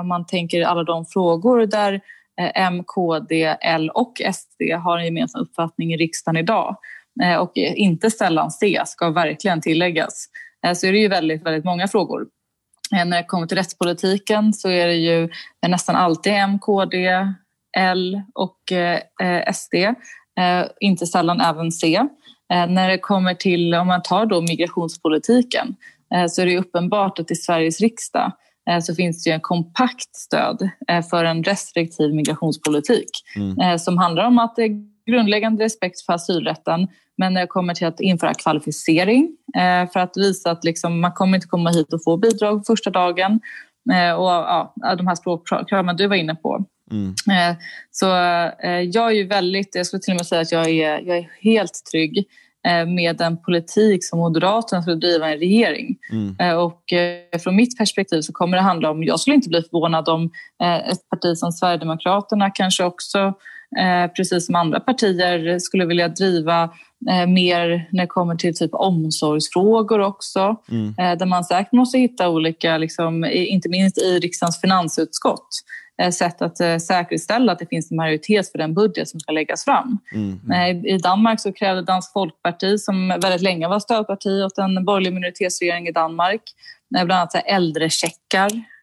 om 0.01 0.07
man 0.07 0.25
tänker 0.25 0.61
alla 0.61 0.83
de 0.83 1.05
frågor 1.05 1.65
där 1.65 2.01
Eh, 2.39 2.51
M, 2.55 2.83
KD, 2.83 3.55
L 3.61 3.89
och 3.89 4.21
SD 4.33 4.61
har 4.83 4.97
en 4.97 5.05
gemensam 5.05 5.41
uppfattning 5.41 5.93
i 5.93 5.97
riksdagen 5.97 6.37
idag 6.37 6.77
eh, 7.23 7.35
och 7.35 7.51
inte 7.55 8.11
sällan 8.11 8.51
C, 8.51 8.81
ska 8.85 9.09
verkligen 9.09 9.61
tilläggas, 9.61 10.25
eh, 10.65 10.73
så 10.73 10.87
är 10.87 10.91
det 10.91 10.99
ju 10.99 11.07
väldigt, 11.07 11.45
väldigt 11.45 11.65
många 11.65 11.87
frågor. 11.87 12.27
När 12.91 13.17
det 13.17 13.23
kommer 13.23 13.47
till 13.47 13.57
rättspolitiken 13.57 14.53
så 14.53 14.69
är 14.69 14.87
det 14.87 14.95
ju 14.95 15.29
nästan 15.67 15.95
alltid 15.95 16.33
M, 16.33 16.59
KD, 16.59 17.27
L 17.77 18.21
och 18.33 18.59
SD, 19.53 19.75
inte 20.79 21.07
sällan 21.07 21.41
även 21.41 21.71
C. 21.71 22.01
När 22.49 22.89
det 22.89 22.97
kommer 22.97 23.33
till, 23.33 23.75
om 23.75 23.87
man 23.87 24.01
tar 24.01 24.25
då 24.25 24.41
migrationspolitiken, 24.41 25.75
så 26.29 26.41
är 26.41 26.45
det 26.45 26.57
uppenbart 26.57 27.19
att 27.19 27.31
i 27.31 27.35
Sveriges 27.35 27.81
riksdag 27.81 28.31
så 28.81 28.95
finns 28.95 29.23
det 29.23 29.29
ju 29.29 29.33
en 29.33 29.41
kompakt 29.41 30.15
stöd 30.15 30.69
för 31.09 31.25
en 31.25 31.43
restriktiv 31.43 32.13
migrationspolitik 32.13 33.09
mm. 33.35 33.79
som 33.79 33.97
handlar 33.97 34.23
om 34.27 34.39
att 34.39 34.55
det 34.55 34.63
är 34.63 34.85
grundläggande 35.11 35.63
respekt 35.63 36.01
för 36.01 36.13
asylrätten 36.13 36.87
men 37.17 37.33
när 37.33 37.41
det 37.41 37.47
kommer 37.47 37.73
till 37.73 37.87
att 37.87 37.99
införa 37.99 38.33
kvalificering 38.33 39.37
för 39.93 39.97
att 39.97 40.17
visa 40.17 40.51
att 40.51 40.63
liksom, 40.63 40.99
man 40.99 41.11
kommer 41.11 41.37
inte 41.37 41.47
komma 41.47 41.69
hit 41.69 41.93
och 41.93 42.03
få 42.03 42.17
bidrag 42.17 42.65
första 42.67 42.89
dagen 42.89 43.39
och 44.17 44.29
ja, 44.29 44.73
de 44.97 45.07
här 45.07 45.15
språkkraven 45.15 45.95
du 45.95 46.07
var 46.07 46.15
inne 46.15 46.35
på. 46.35 46.65
Mm. 46.91 47.15
Så 47.91 48.05
jag 48.93 49.07
är 49.07 49.11
ju 49.11 49.27
väldigt, 49.27 49.75
jag 49.75 49.85
skulle 49.85 50.01
till 50.01 50.13
och 50.13 50.19
med 50.19 50.25
säga 50.25 50.41
att 50.41 50.51
jag 50.51 50.69
är, 50.69 50.99
jag 50.99 51.17
är 51.17 51.29
helt 51.41 51.81
trygg 51.91 52.27
Eh, 52.27 52.48
med 52.87 53.17
den 53.17 53.37
politik 53.37 54.05
som 54.05 54.19
Moderaterna 54.19 54.81
skulle 54.81 54.95
driva 54.95 55.31
en 55.31 55.39
regering. 55.39 55.97
Mm. 56.11 56.35
Eh, 56.39 56.55
och 56.55 56.93
eh, 56.93 57.39
från 57.39 57.55
mitt 57.55 57.77
perspektiv 57.77 58.21
så 58.21 58.33
kommer 58.33 58.57
det 58.57 58.63
handla 58.63 58.91
om, 58.91 59.03
jag 59.03 59.19
skulle 59.19 59.35
inte 59.35 59.49
bli 59.49 59.61
förvånad 59.61 60.09
om 60.09 60.31
ett 60.63 61.09
parti 61.09 61.37
som 61.37 61.51
Sverigedemokraterna 61.51 62.49
kanske 62.49 62.83
också 62.83 63.33
precis 64.15 64.45
som 64.45 64.55
andra 64.55 64.79
partier 64.79 65.59
skulle 65.59 65.85
vilja 65.85 66.07
driva 66.07 66.69
mer 67.27 67.89
när 67.91 68.03
det 68.03 68.07
kommer 68.07 68.35
till 68.35 68.55
typ 68.55 68.73
omsorgsfrågor 68.73 69.99
också. 69.99 70.55
Mm. 70.71 71.17
Där 71.17 71.25
man 71.25 71.43
säkert 71.43 71.71
måste 71.71 71.97
hitta 71.97 72.29
olika, 72.29 72.77
liksom, 72.77 73.25
inte 73.25 73.69
minst 73.69 73.97
i 73.97 74.19
riksdagens 74.19 74.61
finansutskott, 74.61 75.49
Eh, 75.99 76.11
sätt 76.11 76.41
att 76.41 76.59
eh, 76.59 76.77
säkerställa 76.77 77.51
att 77.51 77.59
det 77.59 77.65
finns 77.69 77.91
en 77.91 77.97
majoritet 77.97 78.51
för 78.51 78.57
den 78.57 78.73
budget 78.73 79.09
som 79.09 79.19
ska 79.19 79.31
läggas 79.31 79.63
fram. 79.63 79.97
Mm. 80.13 80.85
I 80.85 80.97
Danmark 80.97 81.39
så 81.39 81.53
krävde 81.53 81.81
Dansk 81.81 82.13
Folkparti, 82.13 82.79
som 82.79 83.07
väldigt 83.07 83.41
länge 83.41 83.67
var 83.67 83.79
stödparti 83.79 84.43
åt 84.45 84.57
en 84.57 84.85
borgerlig 84.85 85.13
minoritetsregering 85.13 85.87
i 85.87 85.91
Danmark, 85.91 86.41
eh, 86.97 87.05
bland 87.05 87.19
annat 87.19 87.43
äldrecheckar. 87.45 88.79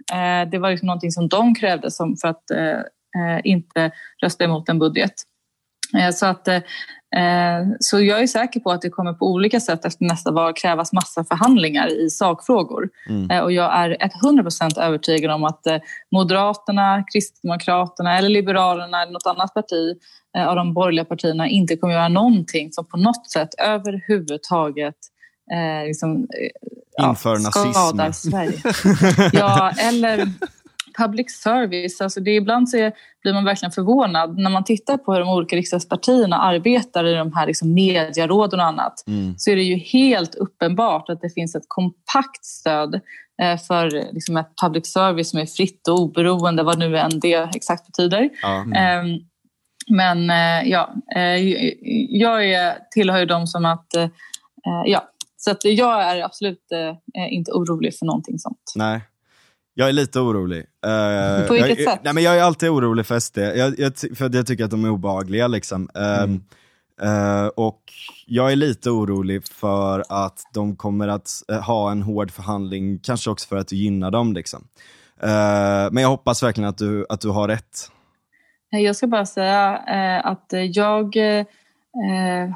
Det 0.51 0.59
var 0.59 0.71
liksom 0.71 0.87
någonting 0.87 1.11
som 1.11 1.29
de 1.29 1.55
krävde 1.55 1.91
för 2.21 2.29
att 2.29 2.45
inte 3.45 3.91
rösta 4.23 4.45
emot 4.45 4.69
en 4.69 4.79
budget. 4.79 5.15
Så 6.15 6.27
att 6.27 6.49
Eh, 7.17 7.67
så 7.81 8.01
jag 8.01 8.23
är 8.23 8.27
säker 8.27 8.61
på 8.61 8.71
att 8.71 8.83
det 8.83 8.91
kommer 8.91 9.13
på 9.13 9.27
olika 9.27 9.61
sätt 9.61 9.85
efter 9.85 10.05
nästa 10.05 10.31
val 10.31 10.53
krävas 10.55 10.93
massa 10.93 11.25
förhandlingar 11.25 12.05
i 12.05 12.11
sakfrågor. 12.11 12.89
Mm. 13.09 13.31
Eh, 13.31 13.41
och 13.41 13.53
jag 13.53 13.75
är 13.75 13.97
100% 14.25 14.81
övertygad 14.81 15.31
om 15.31 15.45
att 15.45 15.67
eh, 15.67 15.77
Moderaterna, 16.11 17.05
Kristdemokraterna 17.13 18.19
eller 18.19 18.29
Liberalerna 18.29 19.03
eller 19.03 19.13
något 19.13 19.27
annat 19.27 19.55
parti 19.55 19.99
av 20.47 20.57
de 20.57 20.75
borgerliga 20.75 21.05
partierna 21.05 21.49
inte 21.49 21.77
kommer 21.77 21.95
göra 21.95 22.09
någonting 22.09 22.73
som 22.73 22.89
på 22.89 22.97
något 22.97 23.31
sätt 23.31 23.49
överhuvudtaget 23.59 24.97
eh, 25.53 25.87
liksom, 25.87 26.27
Inför 27.01 27.39
ja, 27.39 27.51
skadar 27.51 28.13
Sverige. 28.13 28.61
ja, 29.33 29.71
eller 29.71 30.29
public 30.99 31.31
service, 31.43 32.01
alltså 32.01 32.21
det, 32.21 32.35
ibland 32.35 32.69
så 32.69 32.77
är, 32.77 32.93
blir 33.23 33.33
man 33.33 33.45
verkligen 33.45 33.73
förvånad 33.73 34.39
när 34.39 34.51
man 34.51 34.65
tittar 34.65 34.97
på 34.97 35.13
hur 35.13 35.21
de 35.21 35.29
olika 35.29 35.57
riksdagspartierna 35.57 36.37
arbetar 36.37 37.05
i 37.05 37.15
de 37.15 37.33
här 37.33 37.47
liksom 37.47 37.75
medieråden 37.75 38.61
och 38.61 38.67
annat. 38.67 39.05
Mm. 39.07 39.35
Så 39.39 39.51
är 39.51 39.57
det 39.57 39.63
ju 39.63 39.77
helt 39.77 40.35
uppenbart 40.35 41.09
att 41.09 41.21
det 41.21 41.31
finns 41.31 41.55
ett 41.55 41.65
kompakt 41.69 42.45
stöd 42.45 43.01
eh, 43.43 43.59
för 43.59 43.91
liksom 44.13 44.37
ett 44.37 44.51
public 44.63 44.93
service 44.93 45.31
som 45.31 45.41
är 45.41 45.47
fritt 45.47 45.89
och 45.89 46.01
oberoende, 46.01 46.63
vad 46.63 46.79
nu 46.79 46.99
än 46.99 47.21
det 47.21 47.35
exakt 47.35 47.87
betyder. 47.87 48.31
Mm. 48.45 48.73
Eh, 48.73 49.21
men 49.91 50.31
eh, 50.31 50.71
ja, 50.71 50.95
eh, 51.17 51.37
jag 52.09 52.51
är, 52.51 52.79
tillhör 52.91 53.19
ju 53.19 53.27
de 53.27 53.47
som 53.47 53.65
att, 53.65 53.87
ja, 54.87 55.09
så 55.37 55.51
att 55.51 55.65
jag 55.65 56.03
är 56.03 56.25
absolut 56.25 56.63
inte 57.31 57.53
orolig 57.53 57.95
för 57.99 58.07
någonting 58.07 58.39
sånt. 58.39 58.73
Nej. 58.77 59.01
Jag 59.79 59.89
är 59.89 59.93
lite 59.93 60.21
orolig. 60.21 60.59
Uh, 60.59 61.47
På 61.47 61.53
vilket 61.53 61.79
jag, 61.79 61.93
sätt? 61.93 62.01
Nej, 62.05 62.15
men 62.15 62.23
jag 62.23 62.39
är 62.39 62.43
alltid 62.43 62.69
orolig 62.69 63.07
för 63.07 63.19
SD, 63.19 63.39
jag, 63.39 63.79
jag, 63.79 63.93
för 64.15 64.35
jag 64.37 64.47
tycker 64.47 64.65
att 64.65 64.71
de 64.71 64.85
är 64.85 64.91
obehagliga. 64.91 65.49
Liksom. 65.49 65.89
Mm. 65.95 66.41
Uh, 67.03 67.47
och 67.47 67.83
jag 68.27 68.53
är 68.53 68.57
lite 68.57 68.91
orolig 68.91 69.49
för 69.49 70.05
att 70.09 70.41
de 70.55 70.77
kommer 70.77 71.09
att 71.09 71.31
uh, 71.53 71.59
ha 71.59 71.91
en 71.91 72.03
hård 72.03 72.31
förhandling, 72.31 72.99
kanske 72.99 73.31
också 73.31 73.49
för 73.49 73.57
att 73.57 73.73
gynna 73.73 74.11
dem. 74.11 74.33
Liksom. 74.33 74.69
Uh, 75.23 75.29
men 75.93 75.97
jag 75.97 76.09
hoppas 76.09 76.43
verkligen 76.43 76.69
att 76.69 76.79
du, 76.79 77.07
att 77.09 77.21
du 77.21 77.29
har 77.29 77.49
rätt. 77.49 77.91
Jag 78.71 78.97
ska 78.97 79.07
bara 79.07 79.27
säga 79.27 79.77
att 80.25 80.53
jag 80.73 81.17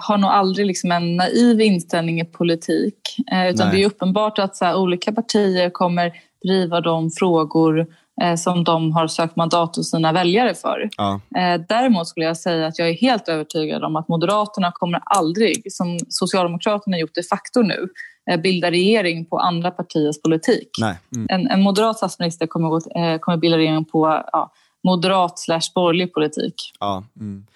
har 0.00 0.18
nog 0.18 0.30
aldrig 0.30 0.66
liksom 0.66 0.92
en 0.92 1.16
naiv 1.16 1.60
inställning 1.60 2.20
i 2.20 2.24
politik. 2.24 3.16
utan 3.50 3.68
Nej. 3.68 3.76
det 3.76 3.82
är 3.82 3.86
uppenbart 3.86 4.38
att 4.38 4.56
så 4.56 4.64
här, 4.64 4.76
olika 4.76 5.12
partier 5.12 5.70
kommer 5.70 6.12
driva 6.44 6.80
de 6.80 7.10
frågor 7.10 7.86
eh, 8.22 8.34
som 8.34 8.64
de 8.64 8.92
har 8.92 9.06
sökt 9.06 9.36
mandat 9.36 9.76
hos 9.76 9.90
sina 9.90 10.12
väljare 10.12 10.54
för. 10.54 10.88
Ja. 10.96 11.20
Eh, 11.36 11.60
däremot 11.68 12.08
skulle 12.08 12.26
jag 12.26 12.36
säga 12.36 12.66
att 12.66 12.78
jag 12.78 12.88
är 12.88 12.94
helt 12.94 13.28
övertygad 13.28 13.84
om 13.84 13.96
att 13.96 14.08
Moderaterna 14.08 14.72
kommer 14.74 15.00
aldrig, 15.04 15.72
som 15.72 15.98
Socialdemokraterna 16.08 16.98
gjort 16.98 17.14
de 17.14 17.22
facto 17.22 17.62
nu, 17.62 17.88
eh, 18.30 18.40
bilda 18.40 18.70
regering 18.70 19.24
på 19.24 19.38
andra 19.38 19.70
partiers 19.70 20.22
politik. 20.22 20.68
Mm. 20.80 21.26
En, 21.28 21.46
en, 21.46 21.60
moderat 21.60 21.96
statsminister 21.96 22.46
kommer, 22.46 22.68
gå, 22.68 22.80
kommer 23.18 23.38
bilda 23.38 23.56
regering 23.56 23.84
på 23.84 24.22
ja, 24.32 24.52
moderat 24.84 25.38
slash 25.38 25.72
borgerlig 25.74 26.14
politik. 26.14 26.54
Ja. 26.80 27.04
Mm. 27.20 27.46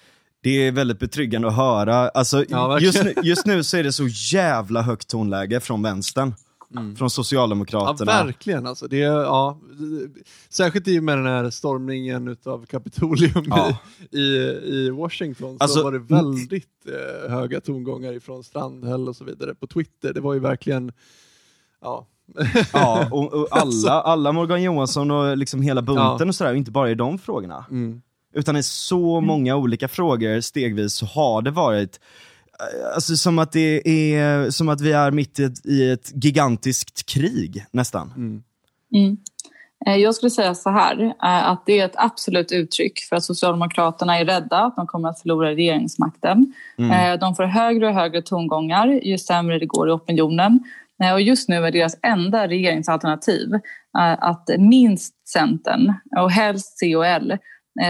Det 0.43 0.66
är 0.66 0.72
väldigt 0.72 0.99
betryggande 0.99 1.49
att 1.49 1.57
höra. 1.57 2.09
Alltså, 2.09 2.45
ja, 2.49 2.80
just, 2.80 3.05
nu, 3.05 3.14
just 3.22 3.47
nu 3.47 3.64
så 3.64 3.76
är 3.76 3.85
det 3.85 3.93
så 3.93 4.09
jävla 4.32 4.82
högt 4.82 5.09
tonläge 5.09 5.61
från 5.61 5.82
vänstern. 5.82 6.35
Mm. 6.77 6.97
Från 6.97 7.11
Socialdemokraterna. 7.11 8.12
Ja, 8.12 8.25
verkligen. 8.25 8.66
Alltså. 8.66 8.89
Det, 8.89 8.97
ja, 8.99 9.59
särskilt 10.49 10.89
i 10.89 10.99
och 10.99 11.05
med 11.05 11.18
den 11.18 11.27
här 11.27 11.51
stormningen 11.51 12.37
av 12.45 12.66
Kapitolium 12.66 13.45
ja. 13.47 13.79
i, 14.11 14.22
i 14.64 14.91
Washington 14.91 15.59
så 15.59 15.64
alltså, 15.64 15.83
var 15.83 15.93
det 15.93 15.99
väldigt 15.99 16.87
eh, 16.87 17.31
höga 17.31 17.61
tongångar 17.61 18.12
ifrån 18.12 18.45
Strandhäll 18.45 19.09
och 19.09 19.16
så 19.16 19.25
vidare 19.25 19.55
på 19.55 19.66
Twitter. 19.66 20.12
Det 20.12 20.20
var 20.20 20.35
ju 20.35 20.41
verkligen, 20.41 20.93
ja, 21.81 22.07
ja, 22.72 23.09
och, 23.11 23.33
och 23.33 23.49
alla, 23.57 23.91
alla 23.91 24.33
Morgan 24.33 24.62
Johansson 24.62 25.11
och 25.11 25.37
liksom 25.37 25.62
hela 25.62 25.83
bunten 25.83 26.16
ja. 26.18 26.29
och 26.29 26.35
sådär, 26.35 26.55
inte 26.55 26.70
bara 26.70 26.91
i 26.91 26.95
de 26.95 27.18
frågorna. 27.18 27.64
Mm. 27.70 28.03
Utan 28.35 28.57
i 28.57 28.62
så 28.62 29.20
många 29.20 29.57
olika 29.57 29.89
frågor 29.89 30.41
stegvis 30.41 30.95
så 30.95 31.07
har 31.07 31.43
det 31.43 31.51
varit 31.51 32.01
Alltså 32.94 33.16
som 33.16 33.38
att 33.38 33.52
det 33.52 33.88
är, 33.88 34.50
som 34.50 34.68
att 34.68 34.80
vi 34.80 34.92
är 34.92 35.11
mitt 35.11 35.38
i 35.38 35.44
ett, 35.44 35.66
i 35.66 35.90
ett 35.90 36.24
gigantiskt 36.24 37.07
krig 37.07 37.66
nästan. 37.70 38.12
Mm. 38.16 38.42
Mm. 38.94 39.16
Eh, 39.86 39.96
jag 39.96 40.14
skulle 40.14 40.30
säga 40.30 40.55
så 40.55 40.70
här, 40.70 41.02
eh, 41.02 41.48
att 41.48 41.66
det 41.66 41.80
är 41.80 41.84
ett 41.84 41.96
absolut 41.96 42.52
uttryck 42.52 42.98
för 43.09 43.16
att 43.16 43.24
Socialdemokraterna 43.24 44.18
är 44.18 44.24
rädda 44.24 44.59
att 44.59 44.76
de 44.76 44.86
kommer 44.86 45.09
att 45.09 45.20
förlora 45.20 45.50
regeringsmakten. 45.50 46.55
Mm. 46.78 46.90
Eh, 46.90 47.18
de 47.20 47.34
får 47.34 47.44
högre 47.44 47.88
och 47.88 47.94
högre 47.94 48.22
tongångar 48.22 48.86
ju 48.86 49.18
sämre 49.18 49.59
det 49.59 49.66
går 49.66 49.88
i 49.88 49.92
opinionen. 49.92 50.61
Och 51.12 51.20
just 51.20 51.48
nu 51.48 51.57
är 51.57 51.70
deras 51.70 51.96
enda 52.02 52.48
regeringsalternativ 52.48 53.48
att 54.18 54.50
minst 54.59 55.28
Centern 55.28 55.94
och 56.16 56.30
helst 56.30 56.78
C 56.78 56.96
och 56.96 57.07
L 57.07 57.38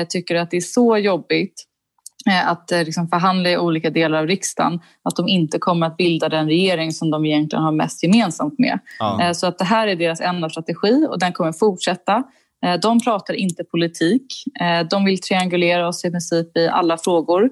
tycker 0.09 0.37
att 0.37 0.51
det 0.51 0.57
är 0.57 0.61
så 0.61 0.99
jobbigt 0.99 1.65
att 2.47 2.73
eh, 2.73 2.85
liksom 2.85 3.09
förhandla 3.09 3.51
i 3.51 3.59
olika 3.59 3.91
delar 3.91 4.19
av 4.19 4.27
riksdagen, 4.27 4.81
att 5.03 5.17
de 5.17 5.29
inte 5.29 5.59
kommer 5.59 5.87
att 5.87 5.97
bilda 5.97 6.29
den 6.29 6.47
regering 6.47 6.93
som 6.93 7.11
de 7.11 7.25
egentligen 7.25 7.65
har 7.65 7.73
mest 7.73 8.03
gemensamt 8.03 8.59
med. 8.59 8.79
Ja. 8.99 9.23
Eh, 9.23 9.33
så 9.33 9.47
att 9.47 9.59
det 9.59 9.65
här 9.65 9.87
är 9.87 9.97
deras 9.97 10.21
enda 10.21 10.51
strategi 10.51 11.07
och 11.11 11.19
den 11.19 11.33
kommer 11.33 11.53
fortsätta. 11.53 12.23
De 12.83 13.01
pratar 13.01 13.35
inte 13.35 13.65
politik. 13.65 14.27
De 14.91 15.05
vill 15.05 15.21
triangulera 15.21 15.89
oss 15.89 16.05
i 16.05 16.11
princip 16.11 16.57
i 16.57 16.69
alla 16.69 16.99
frågor. 16.99 17.51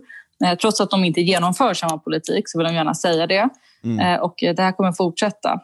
Trots 0.61 0.81
att 0.81 0.91
de 0.91 1.05
inte 1.05 1.21
genomför 1.21 1.75
samma 1.75 1.99
politik 1.99 2.49
så 2.49 2.59
vill 2.59 2.67
de 2.67 2.75
gärna 2.75 2.95
säga 2.95 3.27
det. 3.27 3.49
Mm. 3.85 4.21
Och 4.21 4.35
det 4.41 4.61
här 4.61 4.73
kommer 4.73 4.93
fortsätta. 4.93 5.61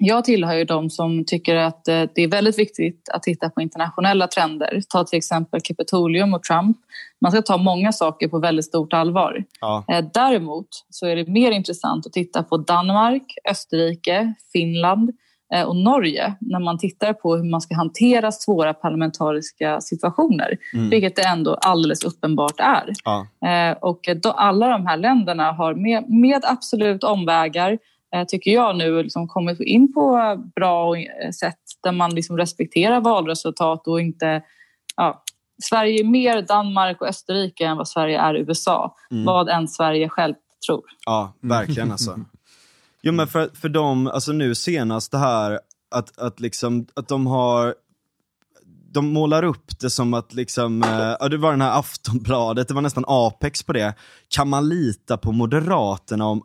Jag 0.00 0.24
tillhör 0.24 0.54
ju 0.54 0.64
de 0.64 0.90
som 0.90 1.24
tycker 1.24 1.56
att 1.56 1.88
eh, 1.88 2.02
det 2.14 2.22
är 2.22 2.28
väldigt 2.28 2.58
viktigt 2.58 3.08
att 3.14 3.22
titta 3.22 3.50
på 3.50 3.60
internationella 3.60 4.26
trender. 4.26 4.80
Ta 4.88 5.04
till 5.04 5.16
exempel 5.16 5.60
Capitolium 5.64 6.34
och 6.34 6.42
Trump. 6.42 6.76
Man 7.20 7.32
ska 7.32 7.42
ta 7.42 7.56
många 7.56 7.92
saker 7.92 8.28
på 8.28 8.38
väldigt 8.38 8.64
stort 8.64 8.92
allvar. 8.92 9.44
Ja. 9.60 9.84
Eh, 9.88 10.04
däremot 10.14 10.68
så 10.90 11.06
är 11.06 11.16
det 11.16 11.28
mer 11.28 11.50
intressant 11.50 12.06
att 12.06 12.12
titta 12.12 12.42
på 12.42 12.56
Danmark, 12.56 13.34
Österrike, 13.50 14.34
Finland 14.52 15.10
eh, 15.54 15.62
och 15.62 15.76
Norge 15.76 16.34
när 16.40 16.60
man 16.60 16.78
tittar 16.78 17.12
på 17.12 17.36
hur 17.36 17.50
man 17.50 17.60
ska 17.60 17.74
hantera 17.74 18.32
svåra 18.32 18.74
parlamentariska 18.74 19.80
situationer, 19.80 20.56
mm. 20.74 20.90
vilket 20.90 21.16
det 21.16 21.22
ändå 21.22 21.54
alldeles 21.54 22.04
uppenbart 22.04 22.60
är. 22.60 22.92
Ja. 23.04 23.26
Och 23.80 24.00
alla 24.22 24.68
de 24.68 24.86
här 24.86 24.96
länderna 24.96 25.52
har 25.52 25.74
med, 25.74 26.10
med 26.10 26.44
absolut 26.44 27.04
omvägar 27.04 27.78
tycker 28.28 28.50
jag 28.50 28.76
nu, 28.76 29.02
liksom 29.02 29.28
kommit 29.28 29.60
in 29.60 29.92
på 29.92 30.36
bra 30.56 30.96
eh, 30.96 31.30
sätt 31.30 31.58
där 31.82 31.92
man 31.92 32.14
liksom 32.14 32.36
respekterar 32.36 33.00
valresultat 33.00 33.88
och 33.88 34.00
inte... 34.00 34.42
Ja, 34.96 35.24
Sverige 35.62 36.00
är 36.00 36.04
mer 36.04 36.42
Danmark 36.42 37.00
och 37.00 37.08
Österrike 37.08 37.66
än 37.66 37.76
vad 37.76 37.88
Sverige 37.88 38.20
är 38.20 38.34
USA. 38.34 38.96
Mm. 39.10 39.24
Vad 39.24 39.48
än 39.48 39.68
Sverige 39.68 40.08
själv 40.08 40.34
tror. 40.66 40.84
Ja, 41.06 41.32
verkligen 41.40 41.92
alltså. 41.92 42.20
Jo 43.02 43.12
men 43.12 43.26
för, 43.26 43.50
för 43.54 43.68
dem, 43.68 44.06
alltså 44.06 44.32
nu 44.32 44.54
senast 44.54 45.12
det 45.12 45.18
här 45.18 45.60
att, 45.90 46.18
att, 46.18 46.40
liksom, 46.40 46.86
att 46.94 47.08
de 47.08 47.26
har 47.26 47.74
de 48.92 49.12
målar 49.12 49.42
upp 49.42 49.78
det 49.80 49.90
som 49.90 50.14
att 50.14 50.34
liksom, 50.34 50.84
ja, 51.20 51.28
det 51.28 51.36
var 51.36 51.50
den 51.50 51.60
här 51.60 51.78
Aftonbladet, 51.78 52.68
det 52.68 52.74
var 52.74 52.82
nästan 52.82 53.04
apex 53.06 53.62
på 53.62 53.72
det. 53.72 53.94
Kan 54.28 54.48
man 54.48 54.68
lita 54.68 55.16
på 55.16 55.32
Moderaterna 55.32 56.26
om 56.26 56.42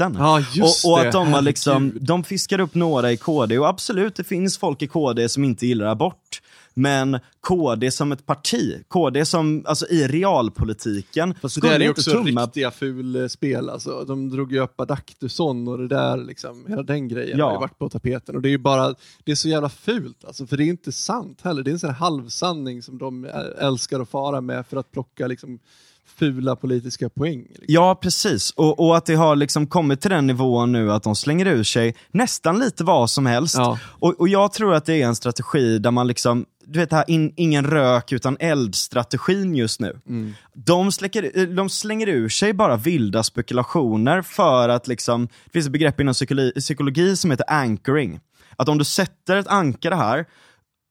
aborträtten? 0.00 0.16
Ja, 0.18 0.44
just 0.54 0.84
och, 0.84 0.92
och 0.92 1.00
att 1.00 1.12
de, 1.12 1.32
har 1.32 1.42
liksom, 1.42 1.92
de 2.00 2.24
fiskar 2.24 2.60
upp 2.60 2.74
några 2.74 3.12
i 3.12 3.16
KD, 3.16 3.58
och 3.58 3.68
absolut, 3.68 4.16
det 4.16 4.24
finns 4.24 4.58
folk 4.58 4.82
i 4.82 4.86
KD 4.86 5.28
som 5.28 5.44
inte 5.44 5.66
gillar 5.66 5.86
abort. 5.86 6.40
Men 6.78 7.18
KD 7.40 7.90
som 7.90 8.12
ett 8.12 8.26
parti, 8.26 8.84
KD 8.88 9.24
som, 9.24 9.64
alltså 9.66 9.86
i 9.86 10.08
realpolitiken. 10.08 11.34
Fast 11.42 11.60
det 11.60 11.68
där 11.68 11.80
är 11.80 11.90
också 11.90 12.10
tumma... 12.10 12.44
riktiga 12.44 12.70
fulspel 12.70 13.70
alltså. 13.70 14.04
De 14.04 14.28
drog 14.28 14.52
ju 14.52 14.60
upp 14.60 14.80
Adaktusson 14.80 15.68
och 15.68 15.78
det 15.78 15.88
där 15.88 16.16
liksom, 16.16 16.64
hela 16.68 16.82
den 16.82 17.08
grejen 17.08 17.38
ja. 17.38 17.44
har 17.46 17.52
ju 17.52 17.58
varit 17.58 17.78
på 17.78 17.88
tapeten. 17.88 18.36
Och 18.36 18.42
det 18.42 18.48
är 18.48 18.50
ju 18.50 18.58
bara, 18.58 18.94
det 19.24 19.32
är 19.32 19.36
så 19.36 19.48
jävla 19.48 19.68
fult 19.68 20.24
alltså, 20.24 20.46
för 20.46 20.56
det 20.56 20.64
är 20.64 20.66
inte 20.66 20.92
sant 20.92 21.40
heller. 21.42 21.62
Det 21.62 21.70
är 21.70 21.72
en 21.72 21.78
sån 21.78 21.94
halvsanning 21.94 22.82
som 22.82 22.98
de 22.98 23.24
älskar 23.58 24.00
att 24.00 24.08
fara 24.08 24.40
med 24.40 24.66
för 24.66 24.76
att 24.76 24.92
plocka 24.92 25.26
liksom 25.26 25.58
fula 26.06 26.56
politiska 26.56 27.08
poäng. 27.08 27.38
Liksom. 27.48 27.64
Ja, 27.68 27.94
precis. 27.94 28.50
Och, 28.50 28.80
och, 28.80 28.96
att 28.96 29.06
det 29.06 29.14
har 29.14 29.36
liksom 29.36 29.66
kommit 29.66 30.00
till 30.00 30.10
den 30.10 30.26
nivån 30.26 30.72
nu 30.72 30.92
att 30.92 31.02
de 31.02 31.16
slänger 31.16 31.46
ur 31.46 31.64
sig 31.64 31.94
nästan 32.10 32.58
lite 32.58 32.84
vad 32.84 33.10
som 33.10 33.26
helst. 33.26 33.56
Ja. 33.58 33.78
Och, 33.84 34.20
och 34.20 34.28
jag 34.28 34.52
tror 34.52 34.74
att 34.74 34.84
det 34.86 35.02
är 35.02 35.06
en 35.06 35.16
strategi 35.16 35.78
där 35.78 35.90
man 35.90 36.06
liksom 36.06 36.46
du 36.66 36.78
vet, 36.78 36.92
här, 36.92 37.04
in, 37.10 37.32
ingen 37.36 37.66
rök 37.66 38.12
utan 38.12 38.36
eld-strategin 38.40 39.54
just 39.56 39.80
nu. 39.80 40.00
Mm. 40.08 40.34
De, 40.54 40.92
släcker, 40.92 41.46
de 41.46 41.68
slänger 41.68 42.08
ur 42.08 42.28
sig 42.28 42.52
bara 42.52 42.76
vilda 42.76 43.22
spekulationer 43.22 44.22
för 44.22 44.68
att 44.68 44.88
liksom, 44.88 45.26
det 45.44 45.50
finns 45.52 45.66
ett 45.66 45.72
begrepp 45.72 46.00
inom 46.00 46.14
psykologi, 46.14 46.52
psykologi 46.60 47.16
som 47.16 47.30
heter 47.30 47.50
anchoring. 47.50 48.20
Att 48.56 48.68
om 48.68 48.78
du 48.78 48.84
sätter 48.84 49.36
ett 49.36 49.46
ankare 49.46 49.94
här 49.94 50.26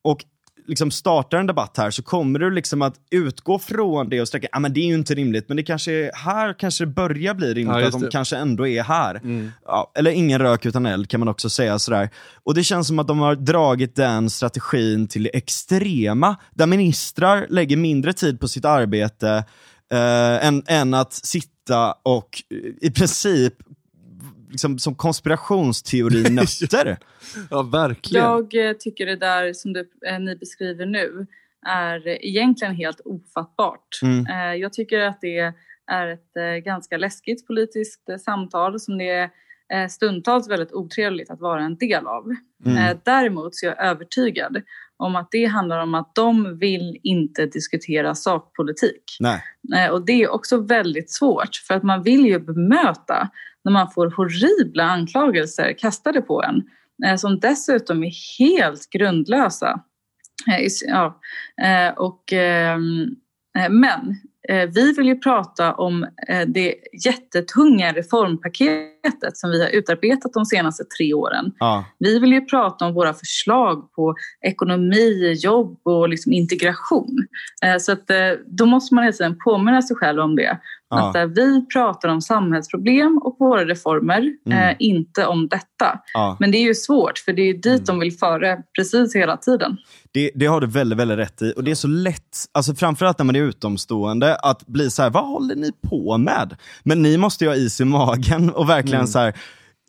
och 0.03 0.25
liksom 0.67 0.91
startar 0.91 1.37
en 1.37 1.47
debatt 1.47 1.77
här 1.77 1.91
så 1.91 2.03
kommer 2.03 2.39
du 2.39 2.51
liksom 2.51 2.81
att 2.81 2.95
utgå 3.11 3.59
från 3.59 4.09
det 4.09 4.21
och 4.21 4.27
sträcka, 4.27 4.47
ja 4.51 4.57
ah, 4.57 4.59
men 4.59 4.73
det 4.73 4.79
är 4.79 4.85
ju 4.85 4.93
inte 4.93 5.15
rimligt, 5.15 5.47
men 5.47 5.57
det 5.57 5.63
kanske 5.63 6.11
här 6.13 6.59
kanske 6.59 6.85
det 6.85 6.91
börjar 6.91 7.33
bli 7.33 7.53
rimligt 7.53 7.81
ja, 7.81 7.87
att 7.87 8.01
de 8.01 8.09
kanske 8.11 8.37
ändå 8.37 8.67
är 8.67 8.83
här. 8.83 9.15
Mm. 9.15 9.51
Ja, 9.65 9.91
eller 9.95 10.11
ingen 10.11 10.39
rök 10.39 10.65
utan 10.65 10.85
eld 10.85 11.09
kan 11.09 11.19
man 11.19 11.29
också 11.29 11.49
säga 11.49 11.79
sådär. 11.79 12.09
Och 12.43 12.53
det 12.53 12.63
känns 12.63 12.87
som 12.87 12.99
att 12.99 13.07
de 13.07 13.19
har 13.19 13.35
dragit 13.35 13.95
den 13.95 14.29
strategin 14.29 15.07
till 15.07 15.23
det 15.23 15.37
extrema, 15.37 16.35
där 16.53 16.65
ministrar 16.65 17.45
lägger 17.49 17.77
mindre 17.77 18.13
tid 18.13 18.39
på 18.39 18.47
sitt 18.47 18.65
arbete 18.65 19.43
eh, 19.91 20.47
än, 20.47 20.63
än 20.67 20.93
att 20.93 21.13
sitta 21.13 21.95
och 22.03 22.43
i 22.81 22.91
princip 22.91 23.53
liksom, 24.55 24.79
som 24.79 24.95
konspirationsteorinötter. 24.95 26.97
ja, 27.49 27.61
verkligen. 27.61 28.25
Jag 28.25 28.69
eh, 28.69 28.73
tycker 28.73 29.05
det 29.05 29.15
där 29.15 29.53
som 29.53 29.73
du, 29.73 29.89
eh, 30.07 30.19
ni 30.19 30.35
beskriver 30.35 30.85
nu 30.85 31.27
är 31.67 32.25
egentligen 32.25 32.75
helt 32.75 33.01
ofattbart. 33.05 33.99
Mm. 34.03 34.25
Eh, 34.25 34.55
jag 34.61 34.73
tycker 34.73 34.99
att 34.99 35.21
det 35.21 35.53
är 35.91 36.07
ett 36.07 36.63
ganska 36.63 36.97
läskigt 36.97 37.47
politiskt 37.47 38.09
samtal 38.25 38.79
som 38.79 38.97
det 38.97 39.29
är 39.69 39.87
stundtals 39.87 40.49
väldigt 40.49 40.73
otrevligt 40.73 41.29
att 41.29 41.39
vara 41.39 41.63
en 41.63 41.77
del 41.77 42.07
av. 42.07 42.23
Mm. 42.65 42.97
Däremot 43.03 43.55
så 43.55 43.65
är 43.65 43.69
jag 43.69 43.85
övertygad 43.85 44.61
om 44.97 45.15
att 45.15 45.27
det 45.31 45.45
handlar 45.45 45.79
om 45.79 45.95
att 45.95 46.15
de 46.15 46.57
vill 46.57 46.99
inte 47.03 47.45
diskutera 47.45 48.15
sakpolitik. 48.15 49.03
Nej. 49.19 49.41
Och 49.91 50.05
det 50.05 50.23
är 50.23 50.29
också 50.29 50.57
väldigt 50.57 51.11
svårt 51.11 51.55
för 51.67 51.73
att 51.73 51.83
man 51.83 52.03
vill 52.03 52.25
ju 52.25 52.39
bemöta 52.39 53.29
när 53.65 53.71
man 53.71 53.91
får 53.91 54.11
horribla 54.11 54.83
anklagelser 54.83 55.73
kastade 55.77 56.21
på 56.21 56.43
en 56.43 56.63
eh, 57.05 57.15
som 57.15 57.39
dessutom 57.39 58.03
är 58.03 58.39
helt 58.39 58.89
grundlösa. 58.89 59.79
Eh, 60.47 60.67
ja, 60.87 61.19
eh, 61.61 61.93
och, 61.93 62.23
men 63.69 64.15
vi 64.73 64.93
vill 64.93 65.05
ju 65.05 65.19
prata 65.19 65.73
om 65.73 66.07
det 66.47 66.75
jättetunga 67.05 67.91
reformpaketet 67.91 69.37
som 69.37 69.49
vi 69.49 69.63
har 69.63 69.69
utarbetat 69.69 70.33
de 70.33 70.45
senaste 70.45 70.83
tre 70.97 71.13
åren. 71.13 71.51
Ja. 71.59 71.85
Vi 71.99 72.19
vill 72.19 72.33
ju 72.33 72.45
prata 72.45 72.85
om 72.85 72.93
våra 72.93 73.13
förslag 73.13 73.91
på 73.91 74.15
ekonomi, 74.41 75.33
jobb 75.37 75.79
och 75.83 76.09
liksom 76.09 76.33
integration. 76.33 77.27
Så 77.79 77.91
att, 77.91 78.11
då 78.45 78.65
måste 78.65 78.95
man 78.95 79.03
hela 79.03 79.13
tiden 79.13 79.37
påminna 79.45 79.81
sig 79.81 79.95
själv 79.95 80.19
om 80.19 80.35
det. 80.35 80.59
Ja. 80.89 81.07
Att 81.07 81.13
där 81.13 81.27
vi 81.27 81.65
pratar 81.65 82.09
om 82.09 82.21
samhällsproblem 82.21 83.17
och 83.17 83.35
våra 83.39 83.65
reformer, 83.65 84.33
mm. 84.45 84.69
eh, 84.69 84.75
inte 84.79 85.25
om 85.25 85.47
detta. 85.47 85.99
Ja. 86.13 86.37
Men 86.39 86.51
det 86.51 86.57
är 86.57 86.63
ju 86.63 86.75
svårt, 86.75 87.17
för 87.17 87.33
det 87.33 87.41
är 87.41 87.53
dit 87.53 87.65
mm. 87.65 87.85
de 87.85 87.99
vill 87.99 88.17
föra 88.17 88.57
precis 88.77 89.15
hela 89.15 89.37
tiden. 89.37 89.77
Det, 90.11 90.31
det, 90.35 90.45
har 90.45 90.61
du 90.61 90.67
väldigt, 90.67 90.99
väldigt 90.99 91.17
rätt 91.17 91.41
i. 91.41 91.53
Och 91.55 91.63
det 91.63 91.71
är 91.71 91.75
så 91.75 91.87
lätt, 91.87 92.37
alltså 92.51 92.75
framförallt 92.75 93.19
när 93.19 93.25
man 93.25 93.35
är 93.35 93.41
utomstående, 93.41 94.35
att 94.35 94.67
bli 94.67 94.91
så 94.91 95.01
här, 95.01 95.09
vad 95.09 95.25
håller 95.25 95.55
ni 95.55 95.71
på 95.89 96.17
med? 96.17 96.55
Men 96.83 97.01
ni 97.01 97.17
måste 97.17 97.43
ju 97.43 97.49
ha 97.49 97.55
is 97.55 97.81
i 97.81 97.85
magen 97.85 98.49
och 98.49 98.69
verkligen 98.69 98.99
mm. 98.99 99.07
så 99.07 99.19
här, 99.19 99.35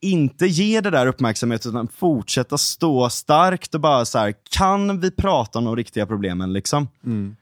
inte 0.01 0.47
ge 0.47 0.81
det 0.81 0.91
där 0.91 1.07
uppmärksamhet 1.07 1.67
utan 1.67 1.89
fortsätta 1.89 2.59
stå 2.59 3.11
starkt 3.11 3.75
och 3.75 3.81
bara 3.81 4.05
så 4.05 4.19
här, 4.19 4.35
kan 4.51 5.01
vi 5.01 5.11
prata 5.11 5.59
om 5.59 5.65
de 5.65 5.77
riktiga 5.77 6.07
problemen 6.07 6.53
liksom? 6.53 6.89
Mm. 7.05 7.37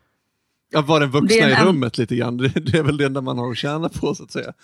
Ja, 0.75 0.81
vara 0.81 1.01
den 1.01 1.11
vuxna 1.11 1.51
i 1.51 1.55
rummet 1.55 1.99
lite 1.99 2.17
grann. 2.17 2.37
Det 2.37 2.75
är 2.79 2.83
väl 2.83 2.97
det 2.97 3.05
enda 3.05 3.21
man 3.21 3.39
har 3.39 3.51
att 3.51 3.57
tjäna 3.57 3.89
på 3.89 4.15
så 4.15 4.23
att 4.23 4.33
säga. 4.33 4.45
Mm. 4.45 4.55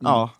Ja. 0.00 0.30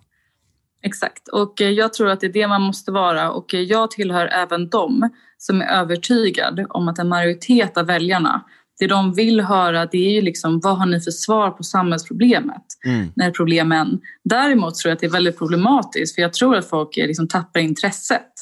Exakt, 0.83 1.29
och 1.29 1.61
eh, 1.61 1.71
jag 1.71 1.93
tror 1.93 2.09
att 2.09 2.21
det 2.21 2.27
är 2.27 2.33
det 2.33 2.49
man 2.49 2.63
måste 2.63 2.93
vara 2.93 3.31
och 3.31 3.55
eh, 3.55 3.61
jag 3.61 3.91
tillhör 3.91 4.27
även 4.27 4.69
dem 4.69 5.11
som 5.39 5.61
är 5.61 5.67
övertygad 5.67 6.67
om 6.69 6.89
att 6.89 6.99
en 6.99 7.09
majoritet 7.09 7.77
av 7.77 7.87
väljarna 7.87 8.45
det 8.79 8.87
de 8.87 9.13
vill 9.13 9.41
höra 9.41 9.87
det 9.87 10.07
är 10.07 10.11
ju 10.11 10.21
liksom 10.21 10.61
vad 10.61 10.79
har 10.79 10.87
ni 10.87 11.01
för 11.01 11.11
svar 11.11 11.51
på 11.51 11.63
samhällsproblemet? 11.63 12.65
Mm. 12.85 13.13
När 13.17 13.31
problemen. 13.31 14.01
Däremot 14.25 14.75
tror 14.75 14.91
jag 14.91 14.95
att 14.95 15.01
det 15.01 15.07
är 15.07 15.11
väldigt 15.11 15.39
problematiskt 15.39 16.15
för 16.15 16.23
jag 16.23 16.33
tror 16.33 16.57
att 16.57 16.69
folk 16.69 16.97
liksom 16.97 17.29
tappar 17.29 17.61
intresset. 17.61 18.33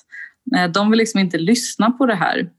Eh, 0.57 0.71
de 0.71 0.91
vill 0.91 0.99
liksom 0.99 1.21
inte 1.21 1.39
lyssna 1.39 1.91
på 1.91 2.07
det 2.07 2.15
här. 2.15 2.51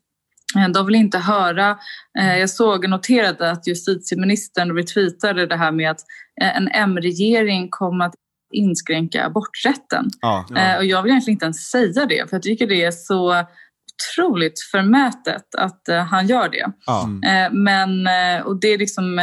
Eh, 0.57 0.69
de 0.69 0.85
vill 0.85 0.95
inte 0.95 1.17
höra. 1.17 1.77
Eh, 2.19 2.37
jag 2.37 2.49
såg 2.49 2.83
och 2.83 2.89
noterade 2.89 3.51
att 3.51 3.67
justitieministern 3.67 4.75
retweetade 4.75 5.45
det 5.45 5.55
här 5.55 5.71
med 5.71 5.91
att 5.91 5.99
eh, 6.41 6.57
en 6.57 6.67
M-regering 6.67 7.67
kommer 7.69 8.05
att 8.05 8.13
inskränka 8.53 9.25
aborträtten. 9.25 10.09
Ja, 10.21 10.45
ja. 10.49 10.77
Och 10.77 10.85
jag 10.85 11.03
vill 11.03 11.11
egentligen 11.11 11.35
inte 11.35 11.45
ens 11.45 11.69
säga 11.69 12.05
det 12.05 12.29
för 12.29 12.35
jag 12.35 12.41
tycker 12.41 12.67
det 12.67 12.83
är 12.83 12.91
så 12.91 13.45
otroligt 13.93 14.59
förmätet 14.71 15.55
att 15.57 15.81
han 16.09 16.27
gör 16.27 16.49
det. 16.49 16.71
Ja. 16.85 17.09
Men, 17.51 18.07
och 18.45 18.59
det 18.59 18.67
är 18.67 18.77
liksom, 18.77 19.21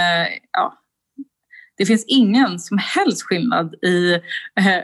ja, 0.53 0.75
det 1.77 1.87
finns 1.87 2.05
ingen 2.07 2.59
som 2.59 2.79
helst 2.79 3.23
skillnad 3.23 3.75
i 3.75 4.21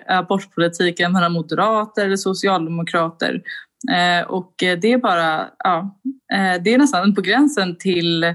abortpolitiken 0.09 1.13
mellan 1.13 1.33
moderater 1.33 2.05
eller 2.05 2.17
socialdemokrater. 2.17 3.43
Eh, 3.93 4.27
och 4.27 4.55
det 4.59 4.93
är 4.93 4.99
bara, 4.99 5.49
ja, 5.59 5.99
eh, 6.33 6.63
det 6.63 6.75
är 6.75 6.79
nästan 6.79 7.15
på 7.15 7.21
gränsen 7.21 7.79
till 7.79 8.25
eh, 8.25 8.35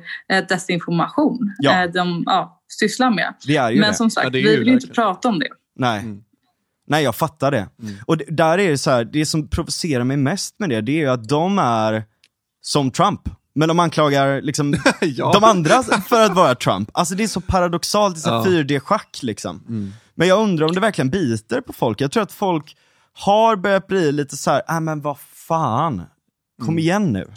desinformation 0.50 1.54
ja. 1.58 1.88
de 1.88 2.24
ja, 2.26 2.62
sysslar 2.80 3.10
med. 3.10 3.34
Men 3.48 3.78
det. 3.78 3.94
som 3.94 4.10
sagt, 4.10 4.26
ja, 4.26 4.30
vi 4.30 4.42
vill 4.42 4.68
ju 4.68 4.74
inte 4.74 4.88
prata 4.88 5.30
om 5.30 5.40
det. 5.40 5.50
Nej. 5.76 6.00
Mm. 6.00 6.24
Nej, 6.88 7.04
jag 7.04 7.16
fattar 7.16 7.52
det. 7.52 7.70
Mm. 7.82 7.94
Och 8.06 8.18
det, 8.18 8.26
där 8.28 8.58
är 8.58 8.70
det 8.70 8.78
så 8.78 8.92
här, 8.92 9.04
det 9.04 9.26
som 9.26 9.48
provocerar 9.48 10.04
mig 10.04 10.18
mest 10.18 10.60
med 10.60 10.70
det, 10.70 10.82
det 10.82 10.92
är 10.92 10.98
ju 10.98 11.10
att 11.10 11.30
de 11.30 11.60
är 11.60 12.04
som 12.62 12.92
Trump. 12.92 13.22
Men 13.56 13.68
de 13.68 13.80
anklagar 13.80 14.42
liksom 14.42 14.76
ja. 15.02 15.32
de 15.34 15.44
andra 15.44 15.84
för 15.84 16.26
att 16.26 16.36
vara 16.36 16.56
Trump. 16.56 16.90
Alltså 16.94 17.16
det 17.16 17.24
är 17.24 17.28
så 17.28 17.42
paradoxalt, 17.42 18.16
det 18.16 18.20
är 18.20 18.22
så 18.22 18.50
ja. 18.50 18.52
4D-schack 18.52 19.20
liksom. 19.22 19.64
Mm. 19.70 19.94
Men 20.16 20.28
jag 20.28 20.40
undrar 20.44 20.66
om 20.66 20.74
det 20.74 20.80
verkligen 20.80 21.10
biter 21.10 21.62
på 21.62 21.74
folk. 21.74 22.02
Jag 22.02 22.12
tror 22.12 22.24
att 22.24 22.32
folk 22.32 22.78
har 23.14 23.56
börjat 23.56 23.88
bli 23.88 24.12
lite 24.12 24.38
så 24.38 24.52
här, 24.52 24.62
äh, 24.70 24.80
men 24.80 25.02
vad 25.02 25.18
fan, 25.52 26.02
kom 26.60 26.68
mm. 26.68 26.80
igen 26.80 27.14
nu. 27.14 27.28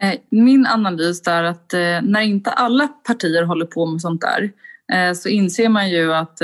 Eh, 0.00 0.14
min 0.30 0.66
analys 0.66 1.26
är 1.26 1.44
att 1.44 1.74
eh, 1.74 1.80
när 2.02 2.20
inte 2.20 2.50
alla 2.50 2.88
partier 2.88 3.42
håller 3.42 3.66
på 3.66 3.86
med 3.86 4.00
sånt 4.00 4.20
där 4.20 4.50
eh, 4.92 5.14
så 5.14 5.28
inser 5.28 5.68
man 5.68 5.90
ju 5.90 6.14
att, 6.14 6.38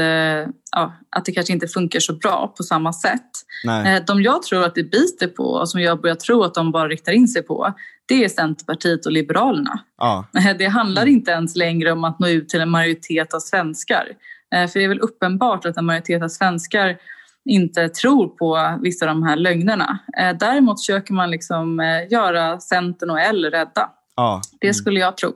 ja, 0.73 0.93
att 1.11 1.25
det 1.25 1.33
kanske 1.33 1.53
inte 1.53 1.69
funkar 1.69 2.01
så 2.01 2.13
bra 2.13 2.55
på 2.57 2.63
samma 2.63 2.93
sätt. 2.93 3.31
Nej. 3.65 4.05
De 4.07 4.23
jag 4.23 4.43
tror 4.43 4.65
att 4.65 4.75
det 4.75 4.83
biter 4.83 5.27
på 5.27 5.45
och 5.45 5.69
som 5.69 5.81
jag 5.81 6.01
börjar 6.01 6.17
tro 6.17 6.43
att 6.43 6.55
de 6.55 6.73
bara 6.73 6.89
riktar 6.89 7.13
in 7.13 7.29
sig 7.29 7.43
på 7.43 7.75
det 8.07 8.25
är 8.25 8.29
Centerpartiet 8.29 9.07
och 9.07 9.13
Liberalerna. 9.13 9.81
Ja. 9.99 10.27
Det 10.59 10.67
handlar 10.67 11.07
inte 11.07 11.31
ens 11.31 11.57
längre 11.57 11.93
om 11.93 12.05
att 12.05 12.19
nå 12.19 12.29
ut 12.29 12.49
till 12.49 12.61
en 12.61 12.71
majoritet 12.71 13.35
av 13.35 13.41
svenskar. 13.41 14.09
För 14.51 14.79
det 14.79 14.85
är 14.85 14.89
väl 14.89 15.01
uppenbart 15.01 15.67
att 15.67 15.77
en 15.77 15.85
majoritet 15.85 16.23
av 16.23 16.29
svenskar 16.29 16.97
inte 17.49 17.89
tror 17.89 18.29
på 18.29 18.79
vissa 18.83 19.05
av 19.05 19.09
de 19.09 19.23
här 19.23 19.37
lögnerna. 19.37 19.99
Eh, 20.19 20.37
däremot 20.41 20.81
försöker 20.81 21.15
man 21.15 21.31
liksom 21.31 21.81
eh, 21.81 22.13
göra 22.13 22.61
Centern 22.61 23.11
och 23.11 23.21
L 23.21 23.45
rädda. 23.45 23.91
Ja. 24.17 24.43
Det 24.61 24.75
skulle 24.75 25.01
jag 25.01 25.17
tro. 25.17 25.29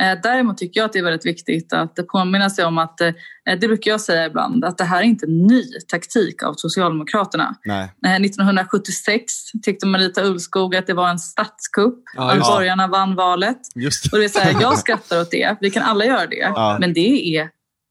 Eh, 0.00 0.18
däremot 0.22 0.58
tycker 0.58 0.80
jag 0.80 0.84
att 0.86 0.92
det 0.92 0.98
är 0.98 1.02
väldigt 1.02 1.26
viktigt 1.26 1.72
att 1.72 2.06
påminna 2.12 2.50
sig 2.50 2.64
om 2.64 2.78
att, 2.78 2.98
det 3.44 3.68
brukar 3.68 3.90
jag 3.90 4.00
säga 4.00 4.26
ibland, 4.26 4.64
att 4.64 4.78
det 4.78 4.84
här 4.84 4.98
är 4.98 5.04
inte 5.04 5.26
en 5.26 5.46
ny 5.46 5.64
taktik 5.88 6.42
av 6.42 6.54
Socialdemokraterna. 6.56 7.54
Nej. 7.64 7.92
Eh, 8.06 8.14
1976 8.14 9.32
tyckte 9.62 9.86
Marita 9.86 10.22
Ulvskog 10.24 10.76
att 10.76 10.86
det 10.86 10.94
var 10.94 11.08
en 11.08 11.18
statskupp. 11.18 12.02
Ja, 12.16 12.32
att 12.32 12.38
borgarna 12.38 12.86
vann 12.86 13.14
valet. 13.14 13.58
Just. 13.74 14.12
Och 14.12 14.18
det 14.18 14.24
är 14.24 14.28
så 14.28 14.38
här, 14.38 14.56
jag 14.60 14.78
skrattar 14.78 15.20
åt 15.20 15.30
det, 15.30 15.56
vi 15.60 15.70
kan 15.70 15.82
alla 15.82 16.04
göra 16.04 16.26
det. 16.26 16.36
Ja. 16.36 16.76
Men 16.80 16.92
det 16.92 17.36
är 17.36 17.48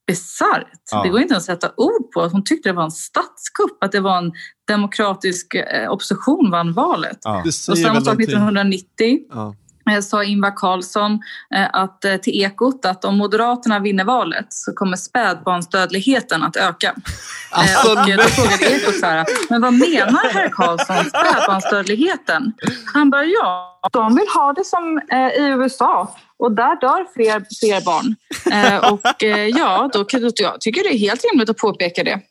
bisarrt. 0.08 0.68
Ja. 0.91 1.04
Det 1.04 1.10
går 1.10 1.22
inte 1.22 1.38
att 1.38 1.43
sätta 1.43 1.72
ord 1.78 2.12
på 2.14 2.22
att 2.22 2.32
hon 2.32 2.43
tyckte 2.43 2.70
det 2.70 2.74
var 2.74 2.84
en 2.84 2.91
statskupp, 2.91 3.84
att 3.84 3.91
det 3.91 3.99
var 3.99 4.18
en 4.18 4.32
demokratisk 4.68 5.56
eh, 5.56 5.91
opposition 5.91 6.52
vann 6.52 6.74
valet. 6.74 7.18
Ja. 7.24 7.43
Och 7.45 7.78
samma 7.78 8.02
sak 8.02 8.22
1990. 8.22 9.20
Ja. 9.30 9.56
Eh, 9.91 10.02
sa 10.02 10.24
Ingvar 10.24 10.54
Carlsson 10.56 11.20
eh, 11.56 11.68
att, 11.74 12.02
till 12.02 12.41
Ekot 12.41 12.86
att 12.86 13.06
om 13.06 13.18
Moderaterna 13.18 13.80
vinner 13.80 14.04
valet 14.04 14.45
så 14.49 14.74
kommer 14.74 14.97
spädbarnsdödligheten 14.97 16.43
att 16.43 16.56
öka. 16.56 16.95
Alltså, 17.52 17.89
och 17.89 17.95
då 17.95 18.24
frågade 18.24 18.76
Ekot 18.76 18.99
så 18.99 19.06
här, 19.06 19.26
men 19.49 19.62
vad 19.62 19.74
menar 19.74 20.34
herr 20.34 20.49
Carlsson, 20.49 21.06
spädbarnsdödligheten? 21.06 22.54
Han 22.93 23.10
bara, 23.10 23.26
ja, 23.26 23.80
de 23.91 24.16
vill 24.16 24.28
ha 24.36 24.54
det 24.54 24.66
som 24.66 25.02
i 25.38 25.43
USA 25.43 26.16
och 26.42 26.52
där 26.52 26.82
dör 26.82 27.14
fler, 27.14 27.46
fler 27.60 27.86
barn. 27.86 28.16
och 28.94 29.24
ja, 29.58 29.89
då, 29.94 30.06
jag 30.36 30.62
tycker 30.62 30.84
det 30.84 30.96
är 30.96 30.98
helt 30.98 31.26
rimligt 31.32 31.50
att 31.50 31.58
påpeka 31.58 32.04
det. 32.04 32.22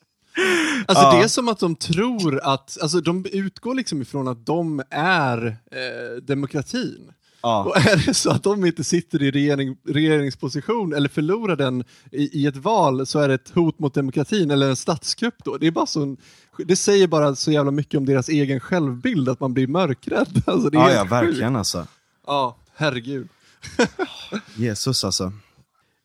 Alltså 0.87 1.05
ja. 1.05 1.13
det 1.13 1.25
är 1.25 1.29
som 1.29 1.49
att 1.49 1.59
de 1.59 1.77
tror 1.77 2.41
att, 2.43 2.79
alltså 2.83 3.01
de 3.01 3.27
utgår 3.33 3.75
liksom 3.75 4.03
ifrån 4.03 4.29
att 4.29 4.47
de 4.47 4.83
är 4.91 5.47
eh, 5.47 6.23
demokratin. 6.23 7.13
Ja. 7.43 7.65
Och 7.65 7.77
är 7.77 8.07
det 8.07 8.15
så 8.15 8.31
att 8.31 8.43
de 8.43 8.65
inte 8.65 8.85
sitter 8.85 9.23
i 9.23 9.31
regering, 9.31 9.77
regeringsposition 9.89 10.95
eller 10.95 11.09
förlorar 11.09 11.57
den 11.57 11.85
i, 12.13 12.41
i, 12.43 12.47
ett 12.47 12.57
val 12.57 13.07
så 13.07 13.19
är 13.19 13.29
det 13.29 13.35
ett 13.35 13.51
hot 13.55 13.79
mot 13.79 13.95
demokratin 13.95 14.51
eller 14.51 14.69
en 14.69 14.77
statskupp 14.77 15.35
då. 15.45 15.57
Det, 15.57 15.67
är 15.67 15.71
bara 15.71 15.87
så, 15.87 16.17
det 16.59 16.77
säger 16.77 17.07
bara 17.07 17.35
så 17.35 17.53
jävla 17.53 17.71
mycket 17.71 17.99
om 17.99 18.07
deras 18.07 18.29
egen 18.29 18.61
självbild 18.61 19.29
att 19.29 19.41
man 19.41 19.55
blir 19.55 19.67
mörkrädd. 19.67 20.43
Alltså 20.47 20.71
det 20.71 20.79
är 20.79 20.81
ja, 20.81 20.93
ja, 20.93 21.05
verkligen 21.05 21.57
alltså. 21.57 21.87
Ja, 22.27 22.57
herregud. 22.75 23.29
Jesus 24.57 25.05
alltså. 25.05 25.33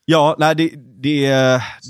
Ja, 0.08 0.36
nej, 0.38 0.54
det, 0.54 0.70
det, 0.76 1.28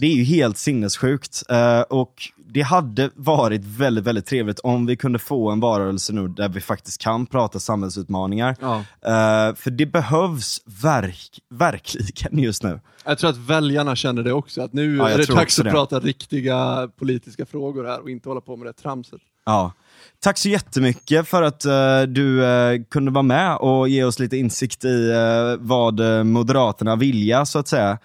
det 0.00 0.06
är 0.06 0.14
ju 0.14 0.24
helt 0.24 0.58
sinnessjukt. 0.58 1.42
Uh, 1.52 1.80
och 1.80 2.14
det 2.48 2.62
hade 2.62 3.10
varit 3.14 3.64
väldigt, 3.64 4.04
väldigt 4.04 4.26
trevligt 4.26 4.58
om 4.58 4.86
vi 4.86 4.96
kunde 4.96 5.18
få 5.18 5.50
en 5.50 5.60
varelse 5.60 6.12
nu 6.12 6.28
där 6.28 6.48
vi 6.48 6.60
faktiskt 6.60 7.00
kan 7.00 7.26
prata 7.26 7.60
samhällsutmaningar. 7.60 8.56
Ja. 8.60 8.76
Uh, 8.76 9.54
för 9.54 9.70
det 9.70 9.86
behövs 9.86 10.62
verk, 10.64 11.38
verkligen 11.50 12.38
just 12.38 12.62
nu. 12.62 12.80
Jag 13.04 13.18
tror 13.18 13.30
att 13.30 13.36
väljarna 13.36 13.96
känner 13.96 14.22
det 14.22 14.32
också, 14.32 14.62
att 14.62 14.72
nu 14.72 14.96
ja, 14.96 15.08
är 15.08 15.18
det 15.18 15.26
dags 15.26 15.58
att 15.58 15.66
prata 15.66 16.00
riktiga 16.00 16.88
politiska 16.96 17.46
frågor 17.46 17.84
här 17.84 18.00
och 18.00 18.10
inte 18.10 18.28
hålla 18.28 18.40
på 18.40 18.56
med 18.56 18.66
det 18.66 18.72
tramset. 18.72 19.20
Ja. 19.44 19.72
Tack 20.20 20.38
så 20.38 20.48
jättemycket 20.48 21.28
för 21.28 21.42
att 21.42 21.66
uh, 21.66 22.02
du 22.08 22.40
uh, 22.40 22.82
kunde 22.90 23.10
vara 23.10 23.22
med 23.22 23.56
och 23.56 23.88
ge 23.88 24.04
oss 24.04 24.18
lite 24.18 24.36
insikt 24.36 24.84
i 24.84 25.12
uh, 25.12 25.56
vad 25.58 26.00
Moderaterna 26.26 26.96
vilja, 26.96 27.44
så 27.46 27.58
att 27.58 27.68
säga. 27.68 27.98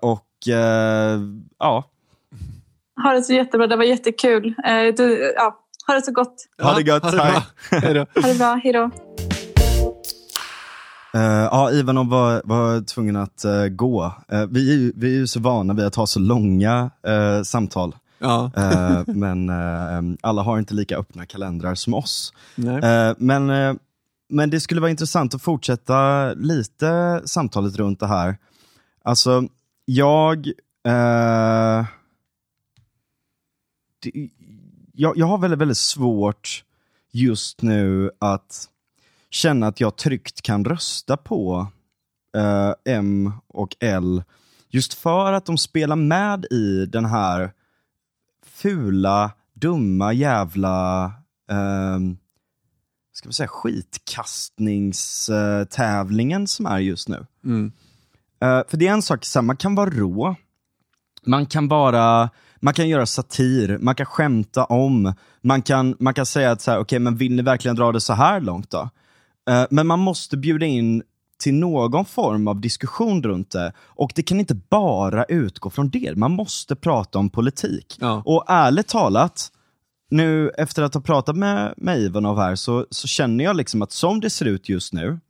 och 0.00 0.26
ja, 1.58 1.84
ha 3.02 3.12
det 3.12 3.22
så 3.22 3.32
jättebra, 3.32 3.66
det 3.66 3.76
var 3.76 3.84
jättekul. 3.84 4.54
Du, 4.96 5.32
ja, 5.36 5.58
ha 5.86 5.94
det 5.94 6.02
så 6.02 6.12
gott. 6.12 6.34
Ha 6.62 6.74
det 6.74 6.82
gott, 6.82 7.02
ha 7.02 7.10
det 7.10 7.16
bra. 7.16 7.42
Hejdå. 7.78 8.06
ha 8.14 8.28
det 8.28 8.38
bra, 8.38 8.54
hejdå. 8.54 8.90
Uh, 11.16 11.22
ja, 11.22 11.70
Ivanov 11.72 12.08
var, 12.08 12.42
var 12.44 12.84
tvungen 12.84 13.16
att 13.16 13.44
uh, 13.44 13.66
gå. 13.66 14.04
Uh, 14.32 14.46
vi, 14.50 14.92
vi 14.96 15.14
är 15.14 15.18
ju 15.18 15.26
så 15.26 15.40
vana 15.40 15.74
vid 15.74 15.84
att 15.84 15.94
ha 15.94 16.06
så 16.06 16.20
långa 16.20 16.90
samtal. 17.44 17.94
Ja. 18.20 18.50
men 19.06 19.50
alla 20.20 20.42
har 20.42 20.58
inte 20.58 20.74
lika 20.74 20.96
öppna 20.96 21.26
kalendrar 21.26 21.74
som 21.74 21.94
oss. 21.94 22.32
men, 23.16 23.78
men 24.28 24.50
det 24.50 24.60
skulle 24.60 24.80
vara 24.80 24.90
intressant 24.90 25.34
att 25.34 25.42
fortsätta 25.42 26.32
lite 26.34 27.22
samtalet 27.24 27.76
runt 27.76 28.00
det 28.00 28.06
här. 28.06 28.38
Alltså, 29.04 29.44
jag 29.84 30.52
jag, 34.92 35.18
jag 35.18 35.26
har 35.26 35.38
väldigt, 35.38 35.58
väldigt 35.58 35.78
svårt 35.78 36.64
just 37.10 37.62
nu 37.62 38.10
att 38.18 38.68
känna 39.30 39.66
att 39.66 39.80
jag 39.80 39.96
tryggt 39.96 40.42
kan 40.42 40.64
rösta 40.64 41.16
på 41.16 41.66
uh, 42.36 42.72
M 42.84 43.32
och 43.46 43.76
L 43.80 44.22
just 44.68 44.94
för 44.94 45.32
att 45.32 45.46
de 45.46 45.58
spelar 45.58 45.96
med 45.96 46.44
i 46.50 46.86
den 46.86 47.04
här 47.04 47.52
fula, 48.62 49.30
dumma 49.54 50.12
jävla 50.12 51.04
uh, 51.52 51.98
ska 53.12 53.28
vi 53.28 53.32
säga, 53.32 53.48
skitkastningstävlingen 53.48 56.46
som 56.46 56.66
är 56.66 56.78
just 56.78 57.08
nu. 57.08 57.26
Mm. 57.44 57.72
Uh, 58.44 58.62
för 58.68 58.76
det 58.76 58.86
är 58.86 58.92
en 58.92 59.02
sak, 59.02 59.24
så 59.24 59.38
här, 59.38 59.44
man 59.44 59.56
kan 59.56 59.74
vara 59.74 59.90
rå, 59.90 60.36
man 61.26 61.46
kan 61.46 61.68
vara 61.68 62.30
man 62.62 62.74
kan 62.74 62.88
göra 62.88 63.06
satir, 63.06 63.78
man 63.78 63.94
kan 63.94 64.06
skämta 64.06 64.64
om, 64.64 65.14
man 65.42 65.62
kan, 65.62 65.96
man 65.98 66.14
kan 66.14 66.26
säga 66.26 66.50
att 66.50 66.60
så 66.60 66.70
här, 66.70 66.80
okay, 66.80 66.98
men 66.98 67.16
vill 67.16 67.36
ni 67.36 67.42
verkligen 67.42 67.76
dra 67.76 67.92
det 67.92 68.00
så 68.00 68.12
här 68.12 68.40
långt 68.40 68.70
då? 68.70 68.90
Uh, 69.50 69.64
men 69.70 69.86
man 69.86 69.98
måste 69.98 70.36
bjuda 70.36 70.66
in 70.66 71.02
till 71.40 71.54
någon 71.54 72.04
form 72.04 72.48
av 72.48 72.60
diskussion 72.60 73.22
runt 73.22 73.50
det. 73.50 73.72
Och 73.78 74.12
det 74.14 74.22
kan 74.22 74.40
inte 74.40 74.54
bara 74.54 75.24
utgå 75.24 75.70
från 75.70 75.90
det, 75.90 76.16
man 76.16 76.32
måste 76.32 76.76
prata 76.76 77.18
om 77.18 77.30
politik. 77.30 77.96
Ja. 78.00 78.22
Och 78.26 78.44
ärligt 78.48 78.88
talat, 78.88 79.52
nu 80.10 80.48
efter 80.48 80.82
att 80.82 80.94
ha 80.94 81.00
pratat 81.00 81.36
med, 81.36 81.74
med 81.76 81.98
Ivanov 81.98 82.38
här, 82.38 82.54
så, 82.54 82.86
så 82.90 83.08
känner 83.08 83.44
jag 83.44 83.56
liksom 83.56 83.82
att 83.82 83.92
som 83.92 84.20
det 84.20 84.30
ser 84.30 84.46
ut 84.46 84.68
just 84.68 84.92
nu, 84.92 85.20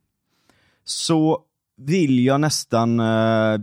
så 0.85 1.39
vill 1.77 2.25
jag 2.25 2.41
nästan 2.41 2.99
uh, 2.99 3.59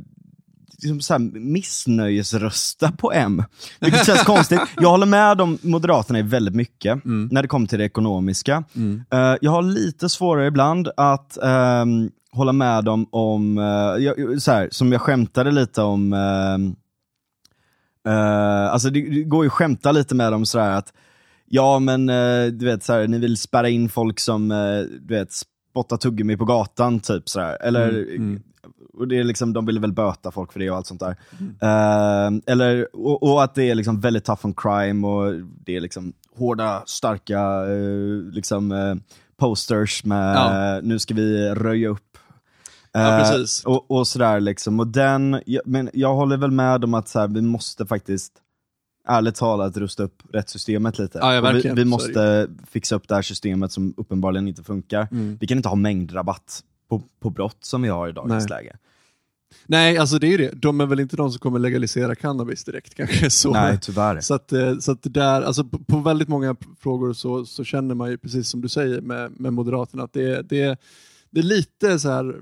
liksom 0.83 1.01
så 1.01 1.19
missnöjesrösta 1.19 2.93
på 2.93 3.13
M. 3.13 3.43
Vilket 3.81 4.07
känns 4.07 4.23
konstigt. 4.25 4.61
Jag 4.77 4.91
håller 4.91 5.07
med 5.07 5.41
om 5.41 5.59
Moderaterna 5.63 6.19
i 6.19 6.23
väldigt 6.23 6.55
mycket 6.55 7.05
mm. 7.05 7.29
när 7.33 7.43
det 7.43 7.49
kommer 7.49 7.67
till 7.67 7.79
det 7.79 7.85
ekonomiska. 7.85 8.65
Mm. 8.77 9.05
Uh, 9.15 9.37
jag 9.41 9.51
har 9.51 9.63
lite 9.63 10.09
svårare 10.09 10.47
ibland 10.47 10.89
att 10.97 11.39
um, 11.43 12.11
hålla 12.33 12.53
med 12.53 12.85
dem 12.85 13.07
om, 13.11 13.57
jag, 13.99 14.43
så 14.43 14.53
här, 14.53 14.69
som 14.71 14.93
jag 14.93 15.01
skämtade 15.01 15.51
lite 15.51 15.83
om, 15.83 16.13
uh, 16.13 16.59
alltså 18.73 18.91
det, 18.91 19.01
det, 19.01 19.23
går 19.23 19.45
ju 19.45 19.47
att 19.47 19.53
skämta 19.53 19.93
lite 19.93 20.15
med 20.15 20.33
dem 20.33 20.47
sådär 20.47 20.71
att 20.71 20.93
Ja 21.51 21.79
men 21.79 22.07
du 22.59 22.67
vet, 22.67 22.83
så 22.83 23.07
ni 23.07 23.19
vill 23.19 23.37
spärra 23.37 23.69
in 23.69 23.89
folk 23.89 24.21
som 24.21 24.49
du 25.01 25.15
vet, 25.15 25.29
spottar 25.33 25.97
tuggummi 25.97 26.37
på 26.37 26.45
gatan, 26.45 27.01
typ 27.01 27.29
sådär. 27.29 27.63
Eller 27.63 27.89
mm, 27.89 28.17
mm 28.17 28.43
och 28.99 29.09
det 29.09 29.19
är 29.19 29.25
liksom, 29.25 29.53
de 29.53 29.67
vill 29.67 29.79
väl 29.79 29.93
böta 29.93 30.31
folk 30.31 30.53
för 30.53 30.61
det 30.61 30.71
och 30.71 30.77
allt 30.77 30.87
sånt 30.87 31.01
där. 31.01 31.17
Mm. 31.39 32.35
Uh, 32.35 32.41
eller, 32.47 32.97
och, 32.97 33.23
och, 33.23 33.43
att 33.43 33.55
det 33.55 33.71
är 33.71 33.75
liksom 33.75 34.01
väldigt 34.01 34.25
tough 34.25 34.47
on 34.47 34.55
crime 34.55 35.07
och 35.07 35.35
det 35.65 35.77
är 35.77 35.81
liksom 35.81 36.13
hårda, 36.37 36.83
starka 36.87 37.65
liksom, 38.33 39.01
posters 39.37 40.05
med 40.05 40.37
ja. 40.37 40.81
nu 40.83 40.99
ska 40.99 41.15
vi 41.15 41.55
röja 41.55 41.89
upp. 41.89 42.08
Ja, 43.01 43.45
och, 43.65 43.91
och, 43.91 44.07
sådär 44.09 44.41
liksom. 44.41 44.81
Och 44.81 44.87
den, 44.87 45.43
jag, 45.47 45.63
men 45.67 45.91
jag 45.93 46.15
håller 46.15 46.37
väl 46.37 46.51
med 46.51 46.85
om 46.85 46.95
att 46.95 47.09
så 47.09 47.19
här, 47.19 47.29
vi 47.29 47.43
måste 47.43 47.87
faktiskt 47.87 48.33
ärligt 49.09 49.35
talat 49.35 49.77
rusta 49.77 50.03
upp 50.03 50.23
rättssystemet 50.33 50.99
lite. 50.99 51.19
Ja, 51.19 51.53
vi, 51.53 51.73
vi, 51.75 51.85
måste 51.85 52.49
fixa 52.71 52.95
upp 52.95 53.09
det 53.09 53.15
här 53.15 53.23
systemet 53.23 53.73
som 53.73 53.95
uppenbarligen 53.97 54.49
inte 54.49 54.63
funkar. 54.63 55.09
Mm. 55.11 55.39
Vi 55.41 55.47
kan 55.47 55.57
inte 55.57 55.69
ha 55.69 55.77
mängdrabatt 55.77 56.65
på, 56.89 57.03
på 57.21 57.31
brott 57.31 57.59
som 57.61 57.83
vi 57.83 57.89
har 57.89 58.09
i 58.09 58.13
dagens 58.13 58.49
Nej. 58.49 58.63
läge. 58.63 58.77
Nej, 59.67 59.99
alltså 59.99 60.19
det 60.19 60.35
är 60.35 60.39
det. 60.39 60.51
De 60.55 60.81
är 60.81 60.87
väl 60.87 61.01
inte 61.01 61.17
de 61.17 61.31
som 61.31 61.39
kommer 61.39 61.59
legalisera 61.59 62.15
cannabis 62.15 62.65
direkt 62.65 62.95
kanske. 62.97 63.31
Så, 63.31 63.53
Nej, 63.53 63.79
tyvärr. 63.81 64.21
Så 64.21 64.35
att, 64.35 64.53
eh, 64.53 64.79
så 64.79 64.93
att 64.93 64.99
där, 65.03 65.43
alltså 65.43 65.65
på, 65.65 65.79
på 65.79 65.99
väldigt 65.99 66.29
många 66.29 66.57
frågor 66.81 67.13
så, 67.13 67.45
så 67.45 67.65
känner 67.65 67.95
man 67.95 68.11
ju 68.11 68.19
precis 68.19 68.49
som 68.49 68.61
du 68.61 68.69
säger 68.69 69.01
med, 69.01 69.41
med 69.41 69.53
Moderaterna 69.53 70.03
att 70.03 70.13
det, 70.13 70.43
det, 70.43 70.81
det 71.31 71.41
är 71.41 71.45
lite 71.45 71.99
så 71.99 72.11
här, 72.11 72.41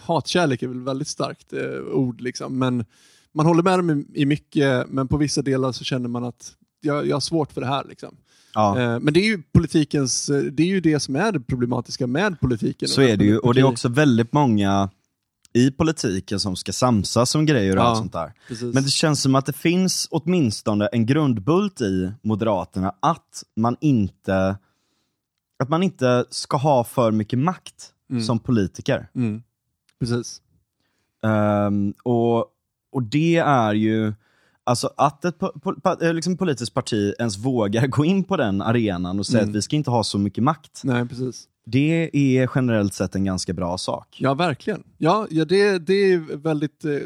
hatkärlek 0.00 0.62
är 0.62 0.68
väl 0.68 0.80
väldigt 0.80 1.08
starkt 1.08 1.52
eh, 1.52 1.80
ord 1.92 2.20
liksom, 2.20 2.58
men 2.58 2.84
man 3.32 3.46
håller 3.46 3.62
med 3.62 3.78
dem 3.78 3.90
i, 3.90 4.22
i 4.22 4.26
mycket, 4.26 4.88
men 4.88 5.08
på 5.08 5.16
vissa 5.16 5.42
delar 5.42 5.72
så 5.72 5.84
känner 5.84 6.08
man 6.08 6.24
att 6.24 6.54
jag, 6.80 7.06
jag 7.06 7.16
har 7.16 7.20
svårt 7.20 7.52
för 7.52 7.60
det 7.60 7.66
här. 7.66 7.84
Liksom. 7.88 8.16
Ja. 8.54 8.80
Eh, 8.80 9.00
men 9.00 9.14
det 9.14 9.20
är 9.20 9.24
ju 9.24 9.42
politikens, 9.42 10.28
eh, 10.28 10.42
det 10.42 10.62
är 10.62 10.66
ju 10.66 10.80
det 10.80 11.00
som 11.00 11.16
är 11.16 11.32
det 11.32 11.40
problematiska 11.40 12.06
med 12.06 12.40
politiken. 12.40 12.88
Så 12.88 13.02
är 13.02 13.16
det 13.16 13.24
ju, 13.24 13.38
och 13.38 13.54
det 13.54 13.60
är 13.60 13.64
också 13.64 13.88
väldigt 13.88 14.32
många 14.32 14.90
i 15.52 15.70
politiken 15.70 16.40
som 16.40 16.56
ska 16.56 16.72
samsas 16.72 17.34
om 17.34 17.46
grejer 17.46 17.76
och 17.76 17.82
ja, 17.82 17.86
allt 17.86 17.98
sånt 17.98 18.12
där. 18.12 18.32
Precis. 18.48 18.74
Men 18.74 18.82
det 18.82 18.88
känns 18.88 19.22
som 19.22 19.34
att 19.34 19.46
det 19.46 19.52
finns 19.52 20.08
åtminstone 20.10 20.86
en 20.86 21.06
grundbult 21.06 21.80
i 21.80 22.12
Moderaterna 22.22 22.94
att 23.00 23.42
man 23.56 23.76
inte, 23.80 24.56
att 25.58 25.68
man 25.68 25.82
inte 25.82 26.24
ska 26.30 26.56
ha 26.56 26.84
för 26.84 27.10
mycket 27.10 27.38
makt 27.38 27.92
mm. 28.10 28.22
som 28.22 28.38
politiker. 28.38 29.08
Mm. 29.14 29.42
Precis. 30.00 30.42
Um, 31.22 31.94
och, 32.04 32.38
och 32.92 33.02
det 33.02 33.36
är 33.36 33.74
ju, 33.74 34.12
alltså 34.64 34.90
att 34.96 35.24
ett 35.24 35.38
po 35.38 35.60
po 35.60 36.04
eh, 36.04 36.14
liksom 36.14 36.36
politiskt 36.36 36.74
parti 36.74 37.14
ens 37.18 37.38
vågar 37.38 37.86
gå 37.86 38.04
in 38.04 38.24
på 38.24 38.36
den 38.36 38.62
arenan 38.62 39.18
och 39.18 39.26
säga 39.26 39.42
mm. 39.42 39.50
att 39.50 39.56
vi 39.56 39.62
ska 39.62 39.76
inte 39.76 39.90
ha 39.90 40.04
så 40.04 40.18
mycket 40.18 40.44
makt. 40.44 40.80
Nej, 40.84 41.08
precis. 41.08 41.48
Det 41.70 42.10
är 42.12 42.50
generellt 42.54 42.94
sett 42.94 43.14
en 43.14 43.24
ganska 43.24 43.52
bra 43.52 43.78
sak. 43.78 44.16
Ja, 44.20 44.34
verkligen. 44.34 44.82
Ja, 44.98 45.26
ja 45.30 45.44
det, 45.44 45.78
det 45.78 46.12
är 46.12 46.36
väldigt 46.36 46.84
eh, 46.84 46.98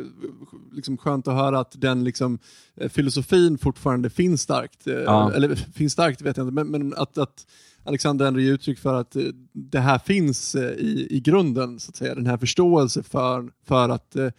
liksom 0.72 0.96
skönt 0.96 1.28
att 1.28 1.34
höra 1.34 1.60
att 1.60 1.80
den 1.80 2.04
liksom, 2.04 2.38
eh, 2.76 2.88
filosofin 2.88 3.58
fortfarande 3.58 4.10
finns 4.10 4.42
starkt. 4.42 4.86
Eh, 4.86 4.94
ja. 4.94 5.32
Eller 5.32 5.54
finns 5.54 5.92
starkt 5.92 6.22
vet 6.22 6.36
jag 6.36 6.48
inte, 6.48 6.64
men, 6.64 6.66
men 6.66 6.94
att, 6.94 7.18
att 7.18 7.46
Alexander 7.84 8.38
ger 8.38 8.52
uttryck 8.52 8.78
för 8.78 8.94
att 8.94 9.16
eh, 9.16 9.22
det 9.52 9.80
här 9.80 9.98
finns 9.98 10.54
eh, 10.54 10.70
i, 10.70 11.06
i 11.10 11.20
grunden, 11.20 11.80
så 11.80 11.90
att 11.90 11.96
säga. 11.96 12.14
den 12.14 12.26
här 12.26 12.36
förståelse 12.36 13.02
för, 13.02 13.50
för 13.64 13.88
att 13.88 14.16
eh, 14.16 14.30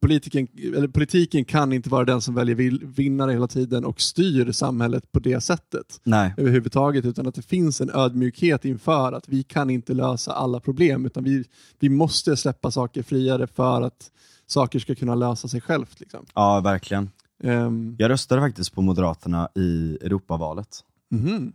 politiken, 0.00 0.48
eller 0.76 0.88
politiken 0.88 1.44
kan 1.44 1.72
inte 1.72 1.90
vara 1.90 2.04
den 2.04 2.20
som 2.20 2.34
väljer 2.34 2.54
vinnare 2.86 3.32
hela 3.32 3.48
tiden 3.48 3.84
och 3.84 4.00
styr 4.00 4.52
samhället 4.52 5.12
på 5.12 5.18
det 5.18 5.40
sättet 5.40 6.00
Nej. 6.04 6.34
överhuvudtaget, 6.36 7.04
utan 7.04 7.26
att 7.26 7.34
det 7.34 7.42
finns 7.42 7.80
en 7.80 7.90
ödmjukhet 7.90 8.64
inför 8.64 9.12
att 9.12 9.28
vi 9.28 9.42
kan 9.42 9.70
inte 9.70 9.94
lösa 9.94 10.32
alla 10.32 10.60
problem, 10.60 11.06
utan 11.06 11.24
vi, 11.24 11.44
vi 11.78 11.88
måste 11.88 12.36
släppa 12.36 12.70
saker 12.70 13.02
friare 13.02 13.46
för 13.46 13.82
att 13.82 14.10
saker 14.46 14.78
ska 14.78 14.94
kunna 14.94 15.14
lösa 15.14 15.48
sig 15.48 15.60
självt. 15.60 16.00
Liksom. 16.00 16.26
Ja, 16.34 16.60
verkligen. 16.60 17.10
Um, 17.42 17.96
jag 17.98 18.10
röstade 18.10 18.40
faktiskt 18.40 18.74
på 18.74 18.82
Moderaterna 18.82 19.48
i 19.54 19.98
Europavalet. 20.02 20.80
Mm 21.12 21.26
-hmm. 21.26 21.52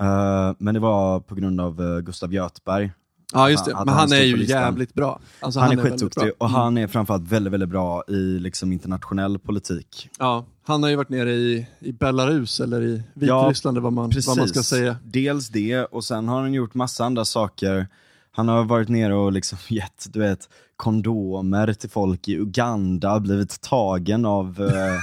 Uh, 0.00 0.54
men 0.58 0.74
det 0.74 0.80
var 0.80 1.20
på 1.20 1.34
grund 1.34 1.60
av 1.60 1.80
uh, 1.80 2.00
Gustav 2.00 2.32
Göthberg, 2.34 2.90
Ja 3.32 3.50
just 3.50 3.64
det, 3.64 3.72
men 3.86 3.88
han 3.88 4.12
är 4.12 4.22
ju 4.22 4.44
jävligt 4.44 4.94
bra. 4.94 5.20
Alltså, 5.40 5.60
han, 5.60 5.68
han, 5.68 5.78
är, 5.78 5.84
är 5.84 5.90
skitduktig 5.90 6.32
och 6.38 6.48
mm. 6.48 6.60
han 6.60 6.78
är 6.78 6.86
framförallt 6.86 7.28
väldigt, 7.28 7.52
väldigt 7.52 7.68
bra 7.68 8.04
i 8.08 8.38
liksom, 8.38 8.72
internationell 8.72 9.38
politik. 9.38 10.08
Ja, 10.18 10.44
han 10.66 10.82
har 10.82 10.90
ju 10.90 10.96
varit 10.96 11.08
nere 11.08 11.32
i, 11.32 11.66
i 11.78 11.92
Belarus 11.92 12.60
eller 12.60 12.82
i 12.82 13.02
Vitryssland 13.14 13.76
ja, 13.76 13.80
vad, 13.80 13.92
man, 13.92 14.12
vad 14.26 14.36
man 14.38 14.48
ska 14.48 14.62
säga. 14.62 14.96
Dels 15.04 15.48
det 15.48 15.84
och 15.84 16.04
sen 16.04 16.28
har 16.28 16.40
han 16.40 16.54
gjort 16.54 16.74
massa 16.74 17.04
andra 17.04 17.24
saker. 17.24 17.88
Han 18.30 18.48
har 18.48 18.64
varit 18.64 18.88
nere 18.88 19.14
och 19.14 19.32
liksom 19.32 19.58
gett, 19.68 20.06
du 20.12 20.18
vet, 20.18 20.48
kondomer 20.76 21.72
till 21.72 21.90
folk 21.90 22.28
i 22.28 22.32
Uganda, 22.32 23.20
blivit 23.20 23.60
tagen 23.60 24.24
av 24.24 24.62
eh, 24.62 24.98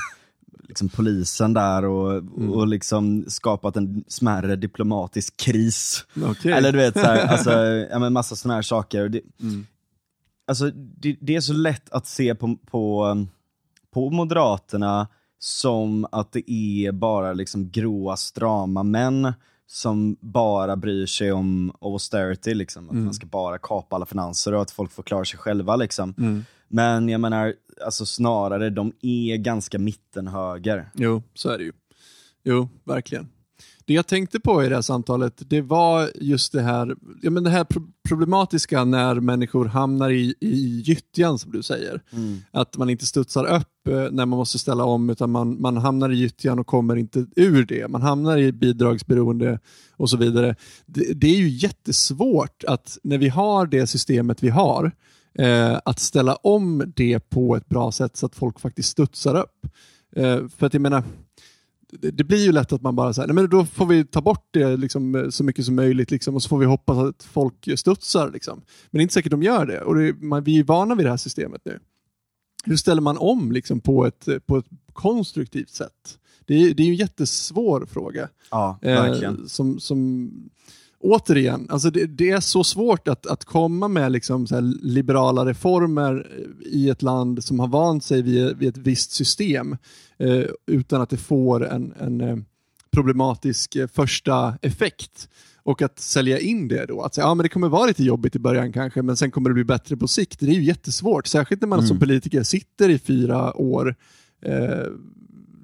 liksom 0.71 0.89
polisen 0.89 1.53
där 1.53 1.85
och, 1.85 2.11
mm. 2.11 2.51
och 2.51 2.67
liksom 2.67 3.25
skapat 3.27 3.77
en 3.77 4.03
smärre 4.07 4.55
diplomatisk 4.55 5.37
kris. 5.37 6.05
Okay. 6.31 6.51
Eller 6.51 6.71
du 6.71 6.77
vet, 6.77 6.93
så 6.93 6.99
här, 6.99 7.27
alltså, 7.27 7.51
ja, 7.91 7.99
men 7.99 8.13
massa 8.13 8.35
sådana 8.35 8.55
här 8.55 8.61
saker. 8.61 9.09
Det, 9.09 9.21
mm. 9.41 9.67
alltså, 10.47 10.71
det, 10.73 11.17
det, 11.21 11.35
är 11.35 11.41
så 11.41 11.53
lätt 11.53 11.89
att 11.89 12.07
se 12.07 12.35
på, 12.35 12.57
på, 12.71 13.17
på 13.93 14.09
Moderaterna 14.09 15.07
som 15.39 16.07
att 16.11 16.31
det 16.31 16.51
är 16.51 16.91
bara 16.91 17.33
liksom 17.33 17.69
gråa, 17.69 18.17
strama 18.17 18.83
män 18.83 19.33
som 19.67 20.17
bara 20.19 20.75
bryr 20.75 21.05
sig 21.05 21.31
om 21.31 21.71
austerity, 21.81 22.53
liksom. 22.53 22.85
att 22.85 22.91
mm. 22.91 23.05
man 23.05 23.13
ska 23.13 23.25
bara 23.25 23.57
kapa 23.57 23.95
alla 23.95 24.05
finanser 24.05 24.53
och 24.53 24.61
att 24.61 24.71
folk 24.71 24.91
får 24.91 25.03
klara 25.03 25.25
sig 25.25 25.39
själva. 25.39 25.75
Liksom. 25.75 26.13
Mm. 26.17 26.45
Men 26.71 27.09
jag 27.09 27.21
menar, 27.21 27.53
alltså 27.85 28.05
snarare, 28.05 28.69
de 28.69 28.93
är 29.01 29.37
ganska 29.37 29.79
mittenhöger. 29.79 30.89
Jo, 30.93 31.23
så 31.33 31.49
är 31.49 31.57
det 31.57 31.63
ju. 31.63 31.71
Jo, 32.43 32.69
verkligen. 32.83 33.29
Det 33.85 33.93
jag 33.93 34.07
tänkte 34.07 34.39
på 34.39 34.63
i 34.63 34.69
det 34.69 34.75
här 34.75 34.81
samtalet, 34.81 35.33
det 35.37 35.61
var 35.61 36.09
just 36.15 36.51
det 36.51 36.61
här, 36.61 36.95
ja, 37.21 37.29
men 37.29 37.43
det 37.43 37.49
här 37.49 37.65
problematiska 38.09 38.83
när 38.83 39.15
människor 39.15 39.65
hamnar 39.65 40.09
i, 40.09 40.35
i 40.39 40.81
gyttjan, 40.85 41.39
som 41.39 41.51
du 41.51 41.63
säger. 41.63 42.01
Mm. 42.11 42.37
Att 42.51 42.77
man 42.77 42.89
inte 42.89 43.05
studsar 43.05 43.45
upp 43.45 43.87
eh, 43.87 44.11
när 44.11 44.25
man 44.25 44.29
måste 44.29 44.59
ställa 44.59 44.83
om, 44.83 45.09
utan 45.09 45.31
man, 45.31 45.61
man 45.61 45.77
hamnar 45.77 46.09
i 46.09 46.15
gyttjan 46.15 46.59
och 46.59 46.67
kommer 46.67 46.95
inte 46.95 47.25
ur 47.35 47.65
det. 47.65 47.87
Man 47.87 48.01
hamnar 48.01 48.37
i 48.37 48.51
bidragsberoende 48.51 49.59
och 49.97 50.09
så 50.09 50.17
vidare. 50.17 50.55
Det, 50.85 51.13
det 51.13 51.27
är 51.27 51.37
ju 51.37 51.49
jättesvårt 51.49 52.63
att, 52.67 52.97
när 53.03 53.17
vi 53.17 53.29
har 53.29 53.65
det 53.65 53.87
systemet 53.87 54.43
vi 54.43 54.49
har, 54.49 54.91
eh, 55.39 55.79
att 55.85 55.99
ställa 55.99 56.35
om 56.35 56.93
det 56.95 57.29
på 57.29 57.55
ett 57.55 57.69
bra 57.69 57.91
sätt 57.91 58.17
så 58.17 58.25
att 58.25 58.35
folk 58.35 58.59
faktiskt 58.59 58.89
studsar 58.89 59.35
upp. 59.35 59.67
Eh, 60.15 60.47
för 60.47 60.65
att 60.65 60.73
jag 60.73 60.81
menar, 60.81 61.03
det, 61.91 62.23
blir 62.23 62.45
ju 62.45 62.51
lätt 62.51 62.73
att 62.73 62.81
man 62.81 62.95
bara 62.95 63.13
säger, 63.13 63.27
nej 63.27 63.35
men 63.35 63.49
då 63.49 63.65
får 63.65 63.85
vi 63.85 64.05
ta 64.05 64.21
bort 64.21 64.47
det 64.51 64.77
liksom, 64.77 65.15
eh, 65.15 65.29
så 65.29 65.43
mycket 65.43 65.65
som 65.65 65.75
möjligt 65.75 66.11
liksom, 66.11 66.35
och 66.35 66.43
så 66.43 66.49
får 66.49 66.57
vi 66.57 66.65
hoppas 66.65 66.97
att 66.97 67.23
folk 67.23 67.69
studsar. 67.75 68.31
Liksom. 68.31 68.57
Men 68.57 68.97
det 68.97 68.99
är 68.99 69.01
inte 69.01 69.13
säkert 69.13 69.31
de 69.31 69.43
gör 69.43 69.65
det 69.65 69.81
och 69.81 69.95
det, 69.95 70.13
man, 70.21 70.43
vi 70.43 70.59
är 70.59 70.63
vana 70.63 70.95
vid 70.95 71.05
det 71.05 71.09
här 71.09 71.17
systemet 71.17 71.61
nu. 71.65 71.79
Hur 72.65 72.75
ställer 72.75 73.01
man 73.01 73.17
om 73.17 73.51
liksom, 73.51 73.79
på, 73.79 74.05
ett, 74.05 74.27
på 74.45 74.57
ett 74.57 74.65
konstruktivt 74.93 75.69
sätt? 75.69 76.17
Det 76.45 76.55
är, 76.55 76.73
det 76.73 76.83
är 76.83 76.87
en 76.87 76.95
jättesvår 76.95 77.85
fråga. 77.85 78.29
Ja, 78.51 78.79
verkligen. 78.81 79.41
Eh, 79.41 79.45
som, 79.45 79.79
som 79.79 80.31
återigen, 81.01 81.67
alltså 81.69 81.89
det, 81.89 82.05
det, 82.05 82.29
är 82.29 82.39
så 82.39 82.63
svårt 82.63 83.07
att, 83.07 83.27
att 83.27 83.45
komma 83.45 83.87
med 83.87 84.11
liksom 84.11 84.47
liberala 84.81 85.45
reformer 85.45 86.27
i 86.65 86.89
ett 86.89 87.01
land 87.01 87.43
som 87.43 87.59
har 87.59 87.67
vant 87.67 88.03
sig 88.03 88.21
vid, 88.21 88.57
vid 88.57 88.69
ett 88.69 88.77
visst 88.77 89.11
system 89.11 89.77
eh, 90.17 90.43
utan 90.67 91.01
att 91.01 91.09
det 91.09 91.17
får 91.17 91.67
en, 91.67 91.93
en 91.99 92.21
eh, 92.21 92.37
problematisk 92.91 93.75
eh, 93.75 93.87
första 93.87 94.57
effekt. 94.61 95.29
Och 95.63 95.81
att 95.81 95.99
sälja 95.99 96.39
in 96.39 96.67
det 96.67 96.85
då, 96.85 97.01
att 97.01 97.15
säga 97.15 97.27
ja, 97.27 97.33
men 97.33 97.43
det 97.43 97.49
kommer 97.49 97.69
vara 97.69 97.85
lite 97.85 98.03
jobbigt 98.03 98.35
i 98.35 98.39
början 98.39 98.73
kanske, 98.73 99.01
men 99.01 99.17
sen 99.17 99.31
kommer 99.31 99.49
det 99.49 99.53
bli 99.53 99.63
bättre 99.63 99.97
på 99.97 100.07
sikt. 100.07 100.39
Det 100.39 100.45
är 100.45 100.53
ju 100.53 100.63
jättesvårt, 100.63 101.27
särskilt 101.27 101.61
när 101.61 101.67
man 101.67 101.79
mm. 101.79 101.87
som 101.87 101.99
politiker 101.99 102.43
sitter 102.43 102.89
i 102.89 102.99
fyra 102.99 103.57
år 103.57 103.95
eh, 104.45 104.87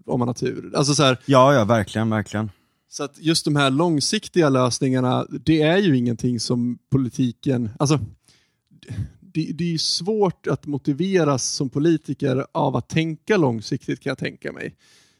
om 0.05 0.19
man 0.19 0.27
har 0.27 0.33
tur. 0.33 0.71
Alltså 0.75 0.95
så 0.95 1.03
här, 1.03 1.17
ja, 1.25 1.53
ja, 1.53 1.65
verkligen, 1.65 2.09
verkligen. 2.09 2.49
Så 2.89 3.03
att 3.03 3.19
just 3.19 3.45
de 3.45 3.55
här 3.55 3.69
långsiktiga 3.69 4.49
lösningarna, 4.49 5.25
det 5.29 5.61
är 5.61 5.77
ju 5.77 5.97
ingenting 5.97 6.39
som 6.39 6.79
politiken, 6.89 7.69
alltså 7.79 7.99
det, 9.21 9.51
det 9.53 9.73
är 9.73 9.77
svårt 9.77 10.47
att 10.47 10.65
motiveras 10.65 11.43
som 11.43 11.69
politiker 11.69 12.45
av 12.51 12.75
att 12.75 12.89
tänka 12.89 13.37
långsiktigt 13.37 13.99
kan 13.99 14.11
jag 14.11 14.17
tänka 14.17 14.51
mig. 14.51 14.75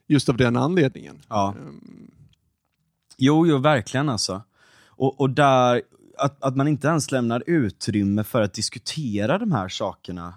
Just 0.08 0.30
av 0.30 0.38
den 0.38 0.58
anledningen. 0.58 1.22
Ja. 1.28 1.56
Um. 1.60 2.12
Jo, 3.18 3.48
jo, 3.48 3.58
verkligen 3.58 4.10
alltså. 4.10 4.42
Och, 4.86 5.22
och 5.22 5.30
där, 5.30 5.82
att, 6.18 6.44
att 6.44 6.56
man 6.56 6.68
inte 6.68 6.88
ens 6.88 7.12
lämnar 7.12 7.44
utrymme 7.48 8.24
för 8.24 8.42
att 8.42 8.54
diskutera 8.54 9.38
de 9.38 9.52
här 9.52 9.70
sakerna 9.70 10.34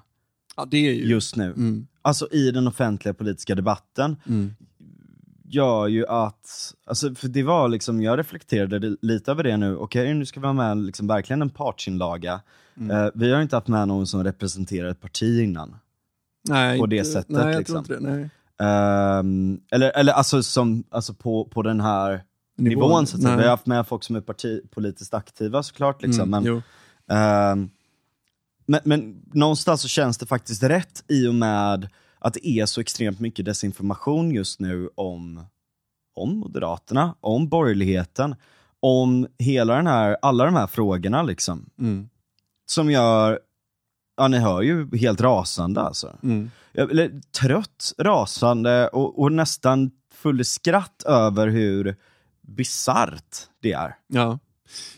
ja, 0.56 0.68
ju. 0.70 1.08
just 1.08 1.36
nu. 1.36 1.44
Mm. 1.44 1.86
Alltså 2.02 2.28
i 2.32 2.50
den 2.50 2.68
offentliga 2.68 3.14
politiska 3.14 3.54
debatten. 3.54 4.16
Mm 4.26 4.54
gör 5.50 5.86
ju 5.86 6.06
att, 6.06 6.74
alltså, 6.86 7.14
för 7.14 7.28
det 7.28 7.42
var 7.42 7.68
liksom, 7.68 8.02
jag 8.02 8.18
reflekterade 8.18 8.96
lite 9.02 9.30
över 9.30 9.42
det 9.42 9.56
nu, 9.56 9.76
okej 9.76 10.02
okay, 10.02 10.14
nu 10.14 10.26
ska 10.26 10.40
vi 10.40 10.46
ha 10.46 10.52
med 10.52 10.78
liksom, 10.78 11.06
verkligen 11.06 11.42
en 11.42 11.50
partsinlaga. 11.50 12.40
Mm. 12.76 12.96
Uh, 12.96 13.10
vi 13.14 13.32
har 13.32 13.42
inte 13.42 13.56
haft 13.56 13.68
med 13.68 13.88
någon 13.88 14.06
som 14.06 14.24
representerar 14.24 14.88
ett 14.88 15.00
parti 15.00 15.42
innan. 15.42 15.76
Nej, 16.48 16.78
på 16.78 16.86
det 16.86 16.96
inte, 16.96 17.10
sättet. 17.10 17.28
Nej, 17.28 17.46
jag 17.46 17.58
liksom. 17.58 17.84
tror 17.84 17.98
inte 17.98 18.10
det. 18.10 18.16
Nej. 18.16 18.30
Um, 19.18 19.60
eller, 19.70 19.90
eller 19.90 20.12
alltså, 20.12 20.42
som, 20.42 20.84
alltså 20.90 21.14
på, 21.14 21.44
på 21.44 21.62
den 21.62 21.80
här 21.80 22.24
nivån, 22.56 22.88
nivån 22.88 23.06
så 23.06 23.16
att 23.16 23.22
Vi 23.22 23.42
har 23.42 23.48
haft 23.48 23.66
med 23.66 23.86
folk 23.86 24.04
som 24.04 24.16
är 24.16 24.20
partipolitiskt 24.20 25.14
aktiva 25.14 25.62
såklart. 25.62 26.02
Liksom, 26.02 26.34
mm, 26.34 26.62
men, 27.06 27.52
um, 27.52 27.70
men, 28.66 28.80
men 28.84 29.22
någonstans 29.32 29.82
så 29.82 29.88
känns 29.88 30.18
det 30.18 30.26
faktiskt 30.26 30.62
rätt 30.62 31.04
i 31.08 31.26
och 31.26 31.34
med 31.34 31.88
att 32.20 32.34
det 32.34 32.48
är 32.48 32.66
så 32.66 32.80
extremt 32.80 33.20
mycket 33.20 33.44
desinformation 33.44 34.30
just 34.30 34.60
nu 34.60 34.88
om, 34.94 35.44
om 36.14 36.38
Moderaterna, 36.38 37.14
om 37.20 37.48
borgerligheten, 37.48 38.34
om 38.80 39.26
hela 39.38 39.76
den 39.76 39.86
här, 39.86 40.16
alla 40.22 40.44
de 40.44 40.54
här 40.54 40.66
frågorna 40.66 41.22
liksom. 41.22 41.70
Mm. 41.78 42.08
Som 42.66 42.90
gör, 42.90 43.40
ja 44.16 44.28
ni 44.28 44.38
hör 44.38 44.62
ju, 44.62 44.96
helt 44.96 45.20
rasande 45.20 45.80
alltså. 45.80 46.16
Mm. 46.22 46.50
Eller, 46.74 47.20
trött, 47.40 47.92
rasande 47.98 48.88
och, 48.88 49.22
och 49.22 49.32
nästan 49.32 49.90
full 50.14 50.44
skratt 50.44 51.02
över 51.06 51.48
hur 51.48 51.96
bisarrt 52.40 53.36
det 53.60 53.72
är. 53.72 53.96
Ja. 54.06 54.38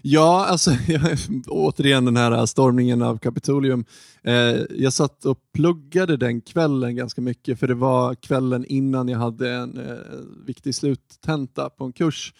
Ja, 0.02 0.46
alltså 0.46 0.70
återigen 1.46 2.04
den 2.04 2.16
här 2.16 2.46
stormningen 2.46 3.02
av 3.02 3.18
Kapitolium. 3.18 3.84
Eh, 4.22 4.34
jag 4.70 4.92
satt 4.92 5.24
och 5.24 5.38
pluggade 5.54 6.16
den 6.16 6.40
kvällen 6.40 6.96
ganska 6.96 7.20
mycket 7.20 7.58
för 7.58 7.68
det 7.68 7.74
var 7.74 8.14
kvällen 8.14 8.64
innan 8.64 9.08
jag 9.08 9.18
hade 9.18 9.52
en 9.52 9.78
eh, 9.78 9.96
viktig 10.46 10.74
sluttenta 10.74 11.70
på 11.70 11.84
en 11.84 11.92
kurs. 11.92 12.34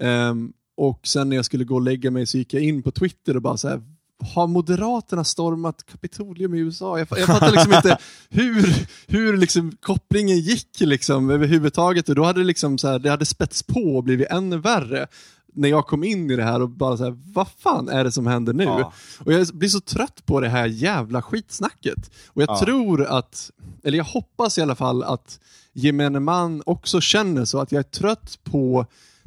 Eh, 0.00 0.34
och 0.76 1.06
sen 1.06 1.28
när 1.28 1.36
jag 1.36 1.44
skulle 1.44 1.64
gå 1.64 1.74
och 1.74 1.82
lägga 1.82 2.10
mig 2.10 2.26
så 2.26 2.38
gick 2.38 2.54
jag 2.54 2.62
in 2.62 2.82
på 2.82 2.90
Twitter 2.90 3.36
och 3.36 3.42
bara 3.42 3.56
så 3.56 3.68
här, 3.68 3.82
har 4.22 4.46
Moderaterna 4.46 5.24
stormat 5.24 5.86
Kapitolium 5.86 6.54
i 6.54 6.58
USA? 6.58 6.98
Jag, 6.98 7.08
jag 7.10 7.26
fattar 7.26 7.52
liksom 7.52 7.72
inte 7.72 7.98
hur, 8.28 8.86
hur 9.06 9.36
liksom 9.36 9.72
kopplingen 9.80 10.40
gick 10.40 10.80
liksom 10.80 11.30
överhuvudtaget. 11.30 12.08
Och 12.08 12.14
då 12.14 12.24
hade 12.24 12.40
det, 12.40 12.46
liksom 12.46 12.78
så 12.78 12.88
här, 12.88 12.98
det 12.98 13.10
hade 13.10 13.26
spets 13.26 13.62
på 13.62 13.96
och 13.96 14.04
blivit 14.04 14.28
ännu 14.30 14.58
värre. 14.58 15.06
När 15.52 15.68
jag 15.68 15.86
kom 15.86 16.04
in 16.04 16.30
i 16.30 16.36
det 16.36 16.44
här 16.44 16.62
och 16.62 16.68
bara 16.70 16.96
så 16.96 17.04
här, 17.04 17.18
vad 17.32 17.48
fan 17.48 17.88
är 17.88 18.04
det 18.04 18.12
som 18.12 18.26
händer 18.26 18.52
nu? 18.52 18.64
Ja. 18.64 18.92
Och 19.18 19.32
jag 19.32 19.46
blir 19.46 19.68
så 19.68 19.80
trött 19.80 20.26
på 20.26 20.40
det 20.40 20.48
här 20.48 20.66
jävla 20.66 21.22
skitsnacket. 21.22 22.10
Och 22.26 22.42
jag 22.42 22.50
ja. 22.50 22.60
tror 22.60 23.04
att, 23.04 23.50
eller 23.82 23.98
jag 23.98 24.04
hoppas 24.04 24.58
i 24.58 24.62
alla 24.62 24.74
fall 24.74 25.02
att 25.02 25.40
gemene 25.72 26.20
man 26.20 26.62
också 26.66 27.00
känner 27.00 27.44
så, 27.44 27.60
att 27.60 27.72
jag 27.72 27.78
är 27.78 27.82
trött 27.82 28.38
på 28.44 28.86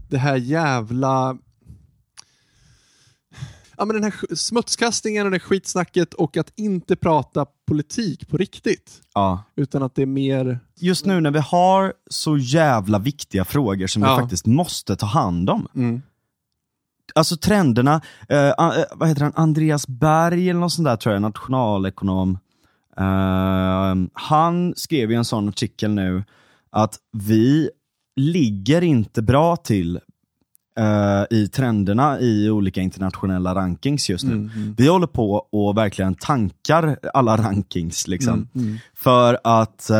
det 0.09 0.17
här 0.17 0.35
jävla 0.35 1.37
ja, 3.77 3.85
men 3.85 4.01
den 4.01 4.03
här 4.03 4.35
smutskastningen 4.35 5.25
och 5.25 5.31
det 5.31 5.39
skitsnacket 5.39 6.13
och 6.13 6.37
att 6.37 6.51
inte 6.55 6.95
prata 6.95 7.45
politik 7.67 8.27
på 8.29 8.37
riktigt. 8.37 9.01
Ja. 9.13 9.43
Utan 9.55 9.83
att 9.83 9.95
det 9.95 10.01
är 10.01 10.05
mer... 10.05 10.59
Just 10.79 11.05
nu 11.05 11.21
när 11.21 11.31
vi 11.31 11.39
har 11.39 11.93
så 12.09 12.37
jävla 12.37 12.99
viktiga 12.99 13.45
frågor 13.45 13.87
som 13.87 14.01
ja. 14.01 14.15
vi 14.15 14.21
faktiskt 14.21 14.45
måste 14.45 14.95
ta 14.95 15.05
hand 15.05 15.49
om. 15.49 15.67
Mm. 15.75 16.01
Alltså 17.15 17.37
trenderna, 17.37 18.01
eh, 18.29 18.51
vad 18.91 19.09
heter 19.09 19.23
han, 19.23 19.33
Andreas 19.35 19.87
Berg 19.87 20.49
eller 20.49 20.59
något 20.59 20.71
sånt 20.71 20.85
där 20.85 20.95
tror 20.95 21.13
jag, 21.13 21.21
nationalekonom. 21.21 22.37
Eh, 22.97 23.95
han 24.13 24.73
skrev 24.75 25.11
ju 25.11 25.17
en 25.17 25.25
sån 25.25 25.49
artikel 25.49 25.91
nu 25.91 26.23
att 26.69 26.97
vi 27.11 27.69
ligger 28.15 28.81
inte 28.81 29.21
bra 29.21 29.55
till 29.55 29.99
uh, 30.79 31.37
i 31.39 31.47
trenderna 31.47 32.19
i 32.19 32.49
olika 32.49 32.81
internationella 32.81 33.55
rankings 33.55 34.09
just 34.09 34.23
nu. 34.23 34.33
Mm, 34.33 34.51
mm. 34.55 34.75
Vi 34.77 34.87
håller 34.87 35.07
på 35.07 35.47
och 35.51 35.77
verkligen 35.77 36.15
tankar 36.15 36.97
alla 37.13 37.37
rankings. 37.37 38.07
Liksom. 38.07 38.33
Mm, 38.33 38.67
mm. 38.67 38.77
för, 38.95 39.39
att, 39.43 39.87
uh, 39.91 39.97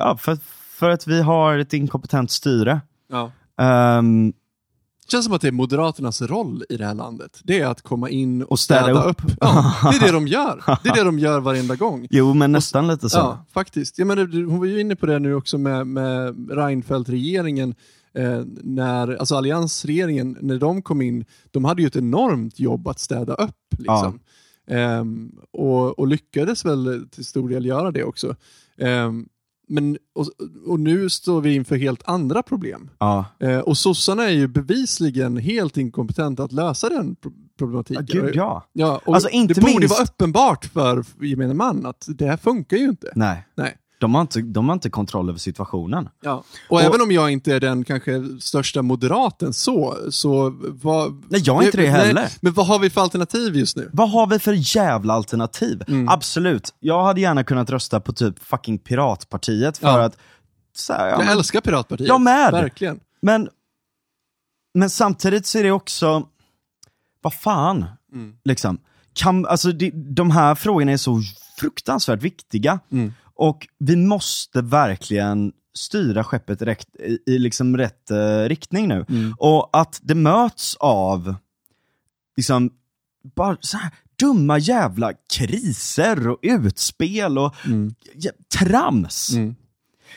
ja, 0.00 0.16
för, 0.20 0.38
för 0.78 0.90
att 0.90 1.06
vi 1.06 1.22
har 1.22 1.58
ett 1.58 1.72
inkompetent 1.72 2.30
styre. 2.30 2.80
Ja. 3.08 3.30
Um, 3.98 4.32
känns 5.10 5.24
som 5.24 5.34
att 5.34 5.40
det 5.40 5.48
är 5.48 5.52
Moderaternas 5.52 6.22
roll 6.22 6.64
i 6.68 6.76
det 6.76 6.86
här 6.86 6.94
landet. 6.94 7.40
Det 7.44 7.60
är 7.60 7.66
att 7.66 7.82
komma 7.82 8.10
in 8.10 8.42
och, 8.42 8.58
städa, 8.58 8.82
städa, 8.82 9.04
upp. 9.04 9.24
upp. 9.24 9.32
Ja, 9.40 9.74
det 9.82 9.96
är 9.96 10.00
det 10.00 10.12
de 10.12 10.26
gör. 10.26 10.64
Det 10.82 10.88
är 10.88 10.94
det 10.94 11.04
de 11.04 11.18
gör 11.18 11.40
varenda 11.40 11.74
gång. 11.76 12.06
Jo, 12.10 12.34
men 12.34 12.52
nästan 12.52 12.84
och, 12.84 12.90
lite 12.90 13.10
så. 13.10 13.18
Ja, 13.18 13.44
faktiskt. 13.52 13.98
Jag 13.98 14.06
menar, 14.06 14.46
hon 14.46 14.58
var 14.58 14.66
ju 14.66 14.80
inne 14.80 14.96
på 14.96 15.06
det 15.06 15.18
nu 15.18 15.34
också 15.34 15.58
med, 15.58 15.86
med 15.86 16.50
Reinfeldt-regeringen 16.50 17.74
eh, 18.14 18.42
när, 18.62 19.16
alltså 19.16 19.36
alliansregeringen, 19.36 20.38
när 20.40 20.58
de 20.58 20.82
kom 20.82 21.02
in, 21.02 21.24
de 21.50 21.64
hade 21.64 21.82
ju 21.82 21.88
ett 21.88 21.96
enormt 21.96 22.58
jobb 22.60 22.88
att 22.88 22.98
städa 22.98 23.34
upp. 23.34 23.74
Liksom. 23.78 24.20
Ja. 24.66 24.76
Eh, 24.76 25.04
och, 25.50 25.98
och, 25.98 26.06
lyckades 26.06 26.64
väl 26.64 27.08
till 27.10 27.24
stor 27.24 27.48
del 27.48 27.66
göra 27.66 27.90
det 27.90 28.04
också. 28.04 28.36
Eh, 28.78 29.12
men, 29.68 29.98
och, 30.14 30.26
och, 30.66 30.80
nu 30.80 31.10
står 31.10 31.40
vi 31.40 31.54
inför 31.54 31.76
helt 31.76 32.02
andra 32.04 32.42
problem. 32.42 32.90
Ja. 32.98 33.24
Eh, 33.40 33.58
och 33.58 33.78
sossarna 33.78 34.24
är 34.24 34.30
ju 34.30 34.48
bevisligen 34.48 35.36
helt 35.36 35.76
inkompetenta 35.76 36.44
att 36.44 36.52
lösa 36.52 36.88
den 36.88 37.16
problematiken. 37.58 38.06
Ja, 38.08 38.22
gud, 38.22 38.36
ja. 38.36 38.66
ja 38.72 39.00
alltså, 39.06 39.28
inte 39.28 39.54
det 39.54 39.60
borde 39.60 39.78
minst... 39.78 39.94
vara 39.94 40.04
uppenbart 40.04 40.64
för 40.64 41.04
gemene 41.20 41.54
man 41.54 41.86
att 41.86 42.06
det 42.08 42.26
här 42.26 42.36
funkar 42.36 42.76
ju 42.76 42.88
inte. 42.88 43.12
Nej. 43.14 43.46
Nej. 43.54 43.76
De 43.98 44.14
har, 44.14 44.20
inte, 44.22 44.40
de 44.40 44.68
har 44.68 44.72
inte 44.72 44.90
kontroll 44.90 45.28
över 45.28 45.38
situationen. 45.38 46.08
Ja. 46.22 46.34
Och, 46.34 46.44
och 46.68 46.82
även 46.82 47.00
om 47.00 47.12
jag 47.12 47.30
inte 47.30 47.54
är 47.54 47.60
den 47.60 47.84
kanske 47.84 48.24
största 48.40 48.82
moderaten 48.82 49.52
så, 49.52 49.96
så 50.10 50.54
vad... 50.60 51.24
Nej, 51.28 51.40
jag 51.44 51.62
är 51.62 51.66
inte 51.66 51.76
det 51.76 51.86
heller. 51.86 52.14
Nej, 52.14 52.30
men 52.40 52.52
vad 52.52 52.66
har 52.66 52.78
vi 52.78 52.90
för 52.90 53.00
alternativ 53.00 53.56
just 53.56 53.76
nu? 53.76 53.90
Vad 53.92 54.10
har 54.10 54.26
vi 54.26 54.38
för 54.38 54.76
jävla 54.76 55.14
alternativ? 55.14 55.82
Mm. 55.88 56.08
Absolut, 56.08 56.74
jag 56.80 57.04
hade 57.04 57.20
gärna 57.20 57.44
kunnat 57.44 57.70
rösta 57.70 58.00
på 58.00 58.12
typ 58.12 58.38
fucking 58.38 58.78
Piratpartiet 58.78 59.78
för 59.78 59.98
ja. 59.98 60.04
att... 60.04 60.18
Här, 60.88 61.08
ja, 61.08 61.24
jag 61.24 61.32
älskar 61.32 61.60
Piratpartiet. 61.60 62.08
Jag 62.08 62.20
med! 62.20 62.52
Verkligen. 62.52 63.00
Men, 63.22 63.48
men 64.74 64.90
samtidigt 64.90 65.46
så 65.46 65.58
är 65.58 65.62
det 65.62 65.70
också, 65.70 66.26
vad 67.22 67.34
fan, 67.34 67.84
mm. 68.12 68.36
liksom. 68.44 68.78
Kan, 69.12 69.46
alltså, 69.46 69.72
de, 69.72 69.90
de 69.90 70.30
här 70.30 70.54
frågorna 70.54 70.92
är 70.92 70.96
så 70.96 71.22
fruktansvärt 71.56 72.22
viktiga. 72.22 72.80
Mm. 72.92 73.14
Och 73.36 73.68
vi 73.78 73.96
måste 73.96 74.62
verkligen 74.62 75.52
styra 75.74 76.24
skeppet 76.24 76.62
rätt, 76.62 76.86
i, 76.98 77.18
i 77.26 77.38
liksom 77.38 77.76
rätt 77.76 78.10
uh, 78.10 78.48
riktning 78.48 78.88
nu. 78.88 79.04
Mm. 79.08 79.34
Och 79.38 79.70
att 79.72 80.00
det 80.02 80.14
möts 80.14 80.76
av 80.80 81.34
liksom 82.36 82.70
bara 83.34 83.56
så 83.60 83.76
här 83.76 83.90
dumma 84.18 84.58
jävla 84.58 85.12
kriser 85.32 86.28
och 86.28 86.38
utspel 86.42 87.38
och 87.38 87.54
mm. 87.66 87.94
trams. 88.58 89.30
Mm. 89.34 89.54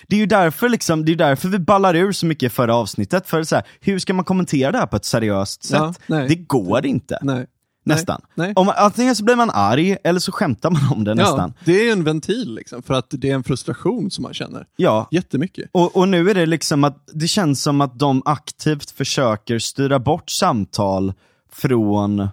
Det 0.08 0.16
är 0.16 0.20
ju 0.20 0.26
därför, 0.26 0.70
liksom, 0.70 1.06
det 1.06 1.12
är 1.12 1.16
därför 1.16 1.50
vi 1.50 1.60
ballar 1.60 1.96
ur 1.96 2.12
så 2.12 2.26
mycket 2.26 2.52
i 2.52 2.56
förra 2.56 2.76
avsnittet. 2.76 3.28
För 3.28 3.44
så 3.44 3.56
här, 3.56 3.66
hur 3.80 4.00
ska 4.00 4.14
man 4.14 4.26
kommentera 4.26 4.72
det 4.72 4.78
här 4.78 4.86
på 4.86 4.96
ett 4.96 5.06
seriöst 5.06 5.64
sätt? 5.64 6.00
Ja, 6.08 6.16
det 6.28 6.36
går 6.36 6.86
inte. 6.86 7.20
Nej. 7.22 7.46
Nästan. 7.86 8.22
Nej, 8.36 8.48
nej. 8.48 8.54
Om, 8.56 8.74
antingen 8.78 9.16
så 9.16 9.24
blir 9.24 9.36
man 9.36 9.50
arg 9.50 9.98
eller 10.04 10.20
så 10.20 10.32
skämtar 10.32 10.72
man 10.72 10.82
om 10.92 11.04
det 11.04 11.16
nästan. 11.16 11.54
Ja, 11.58 11.64
det 11.66 11.88
är 11.88 11.92
en 11.92 12.04
ventil 12.04 12.56
liksom, 12.56 12.84
för 12.84 12.94
att 12.94 13.06
det 13.10 13.30
är 13.30 13.36
en 13.36 13.44
frustration 13.44 14.12
som 14.12 14.24
man 14.24 14.34
känner. 14.34 14.66
Ja. 14.76 15.08
Jättemycket. 15.12 15.70
Och, 15.72 15.98
och 15.98 16.10
nu 16.10 16.30
är 16.30 16.36
det 16.36 16.46
liksom 16.46 16.84
att 16.84 17.10
det 17.14 17.28
känns 17.28 17.64
som 17.64 17.82
att 17.82 18.00
de 18.00 18.22
aktivt 18.26 18.92
försöker 18.92 19.60
styra 19.60 20.00
bort 20.00 20.30
samtal 20.30 21.14
från 21.52 22.28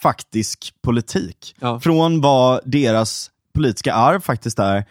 faktisk 0.00 0.74
politik. 0.82 1.54
Ja. 1.60 1.80
Från 1.80 2.20
vad 2.20 2.60
deras 2.64 3.30
politiska 3.54 3.94
arv 3.94 4.20
faktiskt 4.20 4.58
är, 4.58 4.84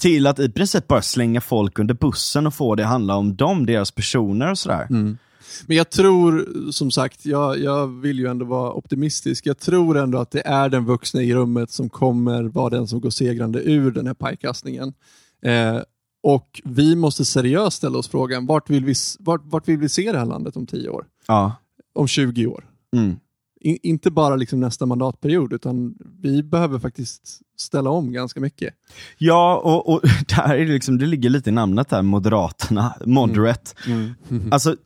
till 0.00 0.26
att 0.26 0.38
i 0.38 0.50
princip 0.50 0.88
bara 0.88 1.02
slänga 1.02 1.40
folk 1.40 1.78
under 1.78 1.94
bussen 1.94 2.46
och 2.46 2.54
få 2.54 2.74
det 2.74 2.84
handla 2.84 3.16
om 3.16 3.36
dem, 3.36 3.66
deras 3.66 3.90
personer 3.90 4.50
och 4.50 4.58
sådär. 4.58 4.86
Mm. 4.90 5.18
Men 5.66 5.76
jag 5.76 5.90
tror, 5.90 6.46
som 6.72 6.90
sagt, 6.90 7.26
jag, 7.26 7.58
jag 7.58 7.86
vill 7.86 8.18
ju 8.18 8.26
ändå 8.26 8.44
vara 8.44 8.72
optimistisk. 8.72 9.46
Jag 9.46 9.58
tror 9.58 9.98
ändå 9.98 10.18
att 10.18 10.30
det 10.30 10.46
är 10.46 10.68
den 10.68 10.84
vuxna 10.84 11.22
i 11.22 11.34
rummet 11.34 11.70
som 11.70 11.88
kommer 11.88 12.42
vara 12.42 12.70
den 12.70 12.86
som 12.86 13.00
går 13.00 13.10
segrande 13.10 13.62
ur 13.62 13.90
den 13.90 14.06
här 14.06 14.14
pajkastningen. 14.14 14.94
Eh, 15.42 15.78
och 16.22 16.60
vi 16.64 16.96
måste 16.96 17.24
seriöst 17.24 17.76
ställa 17.76 17.98
oss 17.98 18.08
frågan, 18.08 18.46
vart 18.46 18.70
vill 18.70 18.84
vi, 18.84 18.94
vart, 19.18 19.40
vart 19.44 19.68
vill 19.68 19.78
vi 19.78 19.88
se 19.88 20.12
det 20.12 20.18
här 20.18 20.26
landet 20.26 20.56
om 20.56 20.66
10 20.66 20.88
år? 20.88 21.06
Ja. 21.26 21.56
Om 21.94 22.08
20 22.08 22.46
år? 22.46 22.64
Mm. 22.96 23.16
In, 23.60 23.78
inte 23.82 24.10
bara 24.10 24.36
liksom 24.36 24.60
nästa 24.60 24.86
mandatperiod, 24.86 25.52
utan 25.52 25.94
vi 26.20 26.42
behöver 26.42 26.78
faktiskt 26.78 27.40
ställa 27.58 27.90
om 27.90 28.12
ganska 28.12 28.40
mycket. 28.40 28.74
Ja, 29.18 29.56
och, 29.64 29.88
och 29.88 30.00
där 30.28 30.54
är 30.54 30.66
det, 30.66 30.72
liksom, 30.72 30.98
det 30.98 31.06
ligger 31.06 31.30
lite 31.30 31.50
i 31.50 31.52
namnet 31.52 31.88
där, 31.88 32.02
Moderaterna, 32.02 32.94
moderate. 33.04 33.70
Mm. 33.86 34.14
Mm. 34.30 34.52
Alltså, 34.52 34.76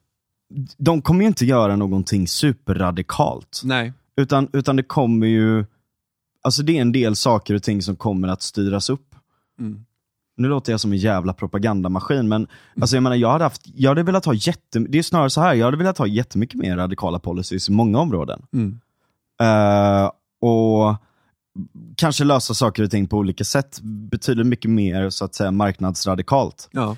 de 0.77 1.03
kommer 1.03 1.21
ju 1.21 1.27
inte 1.27 1.45
göra 1.45 1.77
någonting 1.77 2.29
superradikalt. 2.29 3.61
Nej. 3.65 3.93
Utan, 4.17 4.49
utan 4.53 4.77
det 4.77 4.83
kommer 4.83 5.27
ju, 5.27 5.65
alltså 6.43 6.63
det 6.63 6.77
är 6.77 6.81
en 6.81 6.93
del 6.93 7.17
saker 7.17 7.55
och 7.55 7.63
ting 7.63 7.83
som 7.83 7.97
kommer 7.97 8.29
att 8.29 8.43
styras 8.43 8.91
upp. 8.91 9.15
Mm. 9.61 9.85
Nu 10.37 10.49
låter 10.49 10.73
jag 10.73 10.81
som 10.81 10.93
en 10.93 10.99
jävla 10.99 11.33
propagandamaskin, 11.33 12.29
men 12.29 12.47
alltså 12.81 12.97
jag 12.97 13.03
menar, 13.03 13.17
jag 13.17 13.33
hade, 13.33 13.45
haft, 13.45 13.63
jag 13.75 13.91
hade 13.91 14.03
velat 14.03 14.25
ha 14.25 14.35
jätte, 14.35 14.79
det 14.79 14.99
är 14.99 15.03
snarare 15.03 15.31
så 15.31 15.41
här, 15.41 15.55
jag 15.55 15.65
hade 15.65 15.77
velat 15.77 15.99
ha 15.99 16.07
jättemycket 16.07 16.61
mer 16.61 16.77
radikala 16.77 17.19
policies 17.19 17.69
i 17.69 17.73
många 17.73 17.99
områden. 17.99 18.43
Mm. 18.53 18.81
Uh, 19.43 20.11
och 20.41 20.97
kanske 21.97 22.25
lösa 22.25 22.55
saker 22.55 22.83
och 22.83 22.91
ting 22.91 23.07
på 23.07 23.17
olika 23.17 23.45
sätt 23.45 23.81
betyder 23.83 24.45
mycket 24.45 24.71
mer 24.71 25.11
så 25.11 25.25
att 25.25 25.35
säga 25.35 25.51
marknadsradikalt. 25.51 26.69
Ja. 26.73 26.97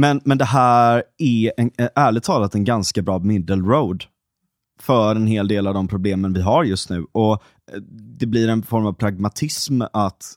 Men, 0.00 0.20
men 0.24 0.38
det 0.38 0.44
här 0.44 1.02
är 1.18 1.52
en, 1.56 1.70
ärligt 1.94 2.24
talat 2.24 2.54
en 2.54 2.64
ganska 2.64 3.02
bra 3.02 3.18
middle 3.18 3.56
road 3.56 4.04
för 4.80 5.16
en 5.16 5.26
hel 5.26 5.48
del 5.48 5.66
av 5.66 5.74
de 5.74 5.88
problemen 5.88 6.32
vi 6.32 6.42
har 6.42 6.64
just 6.64 6.90
nu. 6.90 7.06
Och 7.12 7.32
eh, 7.32 7.80
Det 8.18 8.26
blir 8.26 8.48
en 8.48 8.62
form 8.62 8.86
av 8.86 8.92
pragmatism 8.92 9.82
att, 9.92 10.34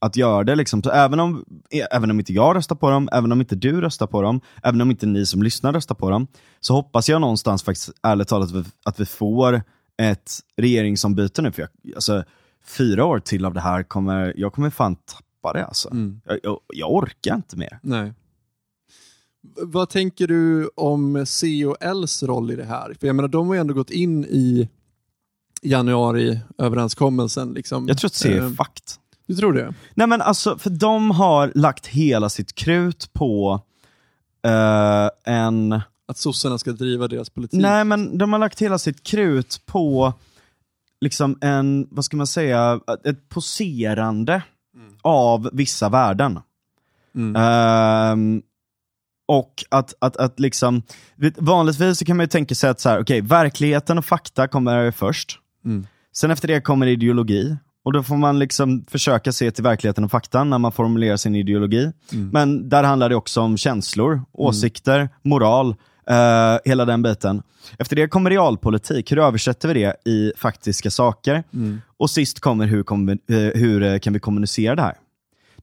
att 0.00 0.16
göra 0.16 0.44
det. 0.44 0.54
Liksom. 0.54 0.82
Så 0.82 0.90
även, 0.90 1.20
om, 1.20 1.44
eh, 1.70 1.86
även 1.96 2.10
om 2.10 2.18
inte 2.18 2.32
jag 2.32 2.56
röstar 2.56 2.76
på 2.76 2.90
dem, 2.90 3.08
även 3.12 3.32
om 3.32 3.40
inte 3.40 3.56
du 3.56 3.80
röstar 3.80 4.06
på 4.06 4.22
dem, 4.22 4.40
även 4.62 4.80
om 4.80 4.90
inte 4.90 5.06
ni 5.06 5.26
som 5.26 5.42
lyssnar 5.42 5.72
röstar 5.72 5.94
på 5.94 6.10
dem, 6.10 6.26
så 6.60 6.74
hoppas 6.74 7.08
jag 7.08 7.20
någonstans 7.20 7.62
faktiskt 7.62 7.90
ärligt 8.02 8.28
talat 8.28 8.48
att 8.48 8.54
vi, 8.54 8.64
att 8.84 9.00
vi 9.00 9.06
får 9.06 9.62
ett 10.02 10.40
regeringsombyte 10.56 11.42
nu. 11.42 11.52
För 11.52 11.62
jag, 11.62 11.94
alltså, 11.94 12.24
fyra 12.64 13.04
år 13.04 13.18
till 13.18 13.44
av 13.44 13.54
det 13.54 13.60
här 13.60 13.82
kommer, 13.82 14.34
jag 14.36 14.52
kommer 14.52 14.70
fan 14.70 14.96
tappa 14.96 15.52
det 15.52 15.64
alltså. 15.64 15.90
Mm. 15.90 16.20
Jag, 16.24 16.38
jag, 16.42 16.58
jag 16.74 16.92
orkar 16.92 17.34
inte 17.34 17.56
mer. 17.56 17.78
Nej. 17.82 18.12
Vad 19.56 19.88
tänker 19.88 20.26
du 20.26 20.70
om 20.76 21.26
C 21.26 21.66
och 21.66 21.76
Ls 21.82 22.22
roll 22.22 22.50
i 22.50 22.56
det 22.56 22.64
här? 22.64 22.94
För 23.00 23.06
jag 23.06 23.16
menar, 23.16 23.28
de 23.28 23.46
har 23.46 23.54
ju 23.54 23.60
ändå 23.60 23.74
gått 23.74 23.90
in 23.90 24.24
i 24.24 24.68
januariöverenskommelsen. 25.62 27.52
Liksom. 27.54 27.88
Jag 27.88 27.98
tror 27.98 28.08
att 28.08 28.14
C 28.14 28.32
är 28.32 28.42
uh, 28.42 28.54
fakt. 28.54 29.00
Du 29.26 29.34
tror 29.34 29.52
det? 29.52 29.74
Nej 29.94 30.06
men 30.06 30.20
alltså, 30.20 30.58
för 30.58 30.70
de 30.70 31.10
har 31.10 31.52
lagt 31.54 31.86
hela 31.86 32.28
sitt 32.28 32.54
krut 32.54 33.10
på 33.12 33.60
uh, 34.46 35.34
en... 35.34 35.80
Att 36.06 36.18
sossarna 36.18 36.58
ska 36.58 36.72
driva 36.72 37.08
deras 37.08 37.30
politik? 37.30 37.60
Nej 37.60 37.84
men 37.84 38.18
de 38.18 38.32
har 38.32 38.40
lagt 38.40 38.62
hela 38.62 38.78
sitt 38.78 39.02
krut 39.02 39.62
på 39.66 40.12
liksom 41.00 41.38
en, 41.40 41.88
vad 41.90 42.04
ska 42.04 42.16
man 42.16 42.26
säga, 42.26 42.80
ett 43.04 43.28
poserande 43.28 44.42
mm. 44.74 44.94
av 45.02 45.50
vissa 45.52 45.88
värden. 45.88 46.40
Mm. 47.14 47.36
Uh, 47.36 48.42
och 49.26 49.64
att, 49.68 49.94
att, 49.98 50.16
att 50.16 50.40
liksom, 50.40 50.82
vanligtvis 51.36 51.98
så 51.98 52.04
kan 52.04 52.16
man 52.16 52.24
ju 52.24 52.28
tänka 52.28 52.54
sig 52.54 52.70
att 52.70 52.80
så 52.80 52.88
här, 52.88 53.00
okay, 53.00 53.20
verkligheten 53.20 53.98
och 53.98 54.04
fakta 54.04 54.48
kommer 54.48 54.90
först. 54.90 55.38
Mm. 55.64 55.86
Sen 56.12 56.30
efter 56.30 56.48
det 56.48 56.60
kommer 56.60 56.86
ideologi. 56.86 57.56
Och 57.84 57.92
då 57.92 58.02
får 58.02 58.16
man 58.16 58.38
liksom 58.38 58.84
försöka 58.88 59.32
se 59.32 59.50
till 59.50 59.64
verkligheten 59.64 60.04
och 60.04 60.10
fakta 60.10 60.44
när 60.44 60.58
man 60.58 60.72
formulerar 60.72 61.16
sin 61.16 61.34
ideologi. 61.34 61.92
Mm. 62.12 62.28
Men 62.32 62.68
där 62.68 62.84
handlar 62.84 63.08
det 63.08 63.16
också 63.16 63.40
om 63.40 63.56
känslor, 63.56 64.12
mm. 64.12 64.24
åsikter, 64.32 64.96
mm. 64.96 65.08
moral, 65.22 65.68
uh, 66.10 66.58
hela 66.64 66.84
den 66.84 67.02
biten. 67.02 67.42
Efter 67.78 67.96
det 67.96 68.08
kommer 68.08 68.30
realpolitik, 68.30 69.12
hur 69.12 69.18
översätter 69.18 69.68
vi 69.68 69.74
det 69.74 70.10
i 70.10 70.32
faktiska 70.36 70.90
saker? 70.90 71.44
Mm. 71.54 71.80
Och 71.96 72.10
sist 72.10 72.40
kommer 72.40 72.66
hur, 72.66 72.92
uh, 72.92 73.16
hur 73.54 73.82
uh, 73.82 73.98
kan 73.98 74.12
vi 74.12 74.18
kommunicera 74.18 74.74
det 74.74 74.82
här? 74.82 74.96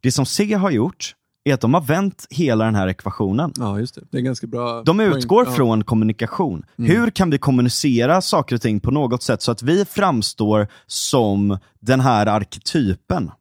Det 0.01 0.11
som 0.11 0.25
C 0.25 0.53
har 0.53 0.71
gjort, 0.71 1.15
är 1.43 1.53
att 1.53 1.61
de 1.61 1.73
har 1.73 1.81
vänt 1.81 2.27
hela 2.29 2.65
den 2.65 2.75
här 2.75 2.87
ekvationen. 2.87 3.53
Ja, 3.57 3.79
just 3.79 3.95
det. 3.95 4.01
Det 4.11 4.17
är 4.17 4.21
ganska 4.21 4.47
bra 4.47 4.83
De 4.83 4.99
utgår 4.99 5.43
point. 5.43 5.57
från 5.57 5.79
ja. 5.79 5.85
kommunikation. 5.85 6.65
Mm. 6.77 6.91
Hur 6.91 7.09
kan 7.09 7.29
vi 7.29 7.37
kommunicera 7.37 8.21
saker 8.21 8.55
och 8.55 8.61
ting 8.61 8.79
på 8.79 8.91
något 8.91 9.23
sätt 9.23 9.41
så 9.41 9.51
att 9.51 9.63
vi 9.63 9.85
framstår 9.85 10.67
som 10.87 11.57
den 11.79 11.99
här 11.99 12.25
arketypen? 12.25 13.31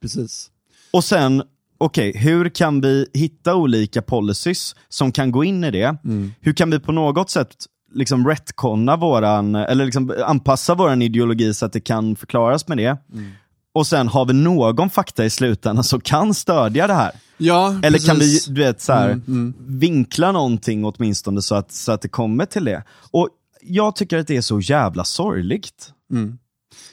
Precis. 0.00 0.50
Och 0.92 1.04
sen, 1.04 1.42
okej, 1.78 2.10
okay, 2.10 2.22
hur 2.22 2.48
kan 2.48 2.80
vi 2.80 3.06
hitta 3.14 3.54
olika 3.54 4.02
policies 4.02 4.76
som 4.88 5.12
kan 5.12 5.32
gå 5.32 5.44
in 5.44 5.64
i 5.64 5.70
det? 5.70 5.96
Mm. 6.04 6.32
Hur 6.40 6.52
kan 6.52 6.70
vi 6.70 6.80
på 6.80 6.92
något 6.92 7.30
sätt 7.30 7.54
liksom 7.92 8.28
retconna 8.28 8.96
våran, 8.96 9.54
eller 9.54 9.84
liksom 9.84 10.14
anpassa 10.26 10.74
våran 10.74 11.02
ideologi 11.02 11.54
så 11.54 11.66
att 11.66 11.72
det 11.72 11.80
kan 11.80 12.16
förklaras 12.16 12.68
med 12.68 12.76
det? 12.78 12.96
Mm 13.12 13.32
och 13.74 13.86
sen 13.86 14.08
har 14.08 14.26
vi 14.26 14.32
någon 14.32 14.90
fakta 14.90 15.24
i 15.24 15.30
slutändan 15.30 15.84
som 15.84 16.00
kan 16.00 16.34
stödja 16.34 16.86
det 16.86 16.94
här. 16.94 17.12
Ja, 17.36 17.68
Eller 17.82 17.90
precis. 17.90 18.06
kan 18.06 18.18
vi 18.18 18.40
du 18.48 18.60
vet, 18.60 18.80
så 18.80 18.92
här, 18.92 19.10
mm, 19.10 19.24
mm. 19.28 19.54
vinkla 19.58 20.32
någonting 20.32 20.84
åtminstone 20.84 21.42
så 21.42 21.54
att, 21.54 21.72
så 21.72 21.92
att 21.92 22.02
det 22.02 22.08
kommer 22.08 22.46
till 22.46 22.64
det. 22.64 22.82
Och 23.10 23.28
Jag 23.62 23.96
tycker 23.96 24.18
att 24.18 24.26
det 24.26 24.36
är 24.36 24.40
så 24.40 24.60
jävla 24.60 25.04
sorgligt. 25.04 25.92
Mm. 26.12 26.38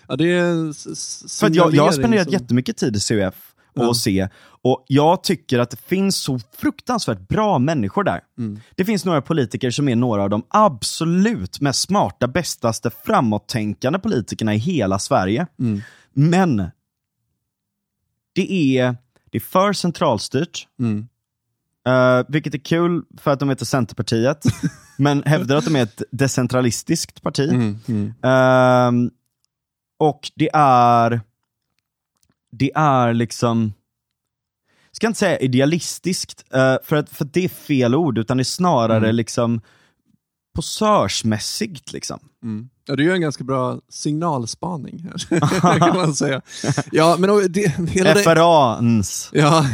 Ja, 0.07 0.15
det 0.15 0.25
är 0.25 1.39
För 1.39 1.55
jag, 1.55 1.75
jag 1.75 1.83
har 1.83 1.91
spenderat 1.91 2.23
som... 2.23 2.33
jättemycket 2.33 2.77
tid 2.77 2.95
i 2.95 2.99
CUF 2.99 3.35
och 3.75 3.85
ja. 3.85 3.93
se. 3.93 4.27
Och 4.63 4.85
jag 4.87 5.23
tycker 5.23 5.59
att 5.59 5.69
det 5.69 5.79
finns 5.87 6.15
så 6.15 6.39
fruktansvärt 6.57 7.27
bra 7.27 7.59
människor 7.59 8.03
där. 8.03 8.19
Mm. 8.37 8.59
Det 8.75 8.85
finns 8.85 9.05
några 9.05 9.21
politiker 9.21 9.71
som 9.71 9.89
är 9.89 9.95
några 9.95 10.23
av 10.23 10.29
de 10.29 10.43
absolut 10.49 11.61
mest 11.61 11.81
smarta, 11.81 12.27
bästaste, 12.27 12.91
framåttänkande 13.05 13.99
politikerna 13.99 14.55
i 14.55 14.57
hela 14.57 14.99
Sverige. 14.99 15.47
Mm. 15.59 15.81
Men 16.13 16.71
det 18.33 18.77
är, 18.77 18.95
det 19.29 19.37
är 19.37 19.41
för 19.41 19.73
centralstyrt. 19.73 20.67
Mm. 20.79 21.07
Uh, 21.87 22.25
vilket 22.27 22.53
är 22.53 22.57
kul 22.57 23.03
för 23.17 23.31
att 23.31 23.39
de 23.39 23.49
heter 23.49 23.65
Centerpartiet, 23.65 24.43
men 24.97 25.23
hävdar 25.23 25.55
att 25.55 25.65
de 25.65 25.75
är 25.75 25.83
ett 25.83 26.01
decentralistiskt 26.11 27.21
parti. 27.21 27.49
Mm, 27.49 27.79
mm. 27.87 28.05
Uh, 29.05 29.11
och 29.97 30.31
det 30.35 30.49
är, 30.53 31.21
det 32.51 32.71
är 32.75 33.13
liksom, 33.13 33.73
jag 34.89 34.95
ska 34.95 35.07
inte 35.07 35.19
säga 35.19 35.39
idealistiskt, 35.39 36.45
uh, 36.55 36.75
för, 36.83 36.95
att, 36.95 37.09
för 37.09 37.25
att 37.25 37.33
det 37.33 37.45
är 37.45 37.49
fel 37.49 37.95
ord, 37.95 38.17
utan 38.17 38.37
det 38.37 38.41
är 38.41 38.45
snarare 38.45 38.97
mm. 38.97 39.15
liksom 39.15 39.61
posörsmässigt. 40.55 41.93
Liksom. 41.93 42.19
Mm. 42.43 42.69
Ja, 42.85 42.95
du 42.95 43.03
gör 43.03 43.15
en 43.15 43.21
ganska 43.21 43.43
bra 43.43 43.79
signalspaning 43.89 45.09
här, 45.09 45.79
kan 45.79 45.95
man 45.95 46.15
säga. 46.15 46.41
Ja, 46.91 47.15
men 47.19 47.51
det, 47.51 47.67
hela 47.89 48.15
FRA-ens. 48.15 49.29
Ja. 49.33 49.65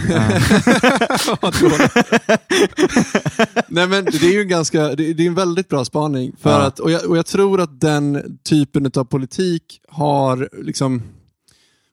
Nej, 3.67 3.87
men 3.87 4.05
det 4.05 4.23
är 4.23 4.33
ju 4.33 4.41
en 4.41 4.47
ganska, 4.47 4.95
det, 4.95 5.03
är 5.03 5.21
en 5.21 5.35
väldigt 5.35 5.69
bra 5.69 5.85
spaning. 5.85 6.35
För 6.39 6.49
ja. 6.49 6.65
att, 6.65 6.79
och 6.79 6.91
jag, 6.91 7.09
och, 7.09 7.17
jag, 7.17 7.25
tror 7.25 7.61
att 7.61 7.81
den 7.81 8.37
typen 8.49 8.91
av 8.95 9.03
politik 9.03 9.81
har 9.89 10.49
liksom 10.63 11.01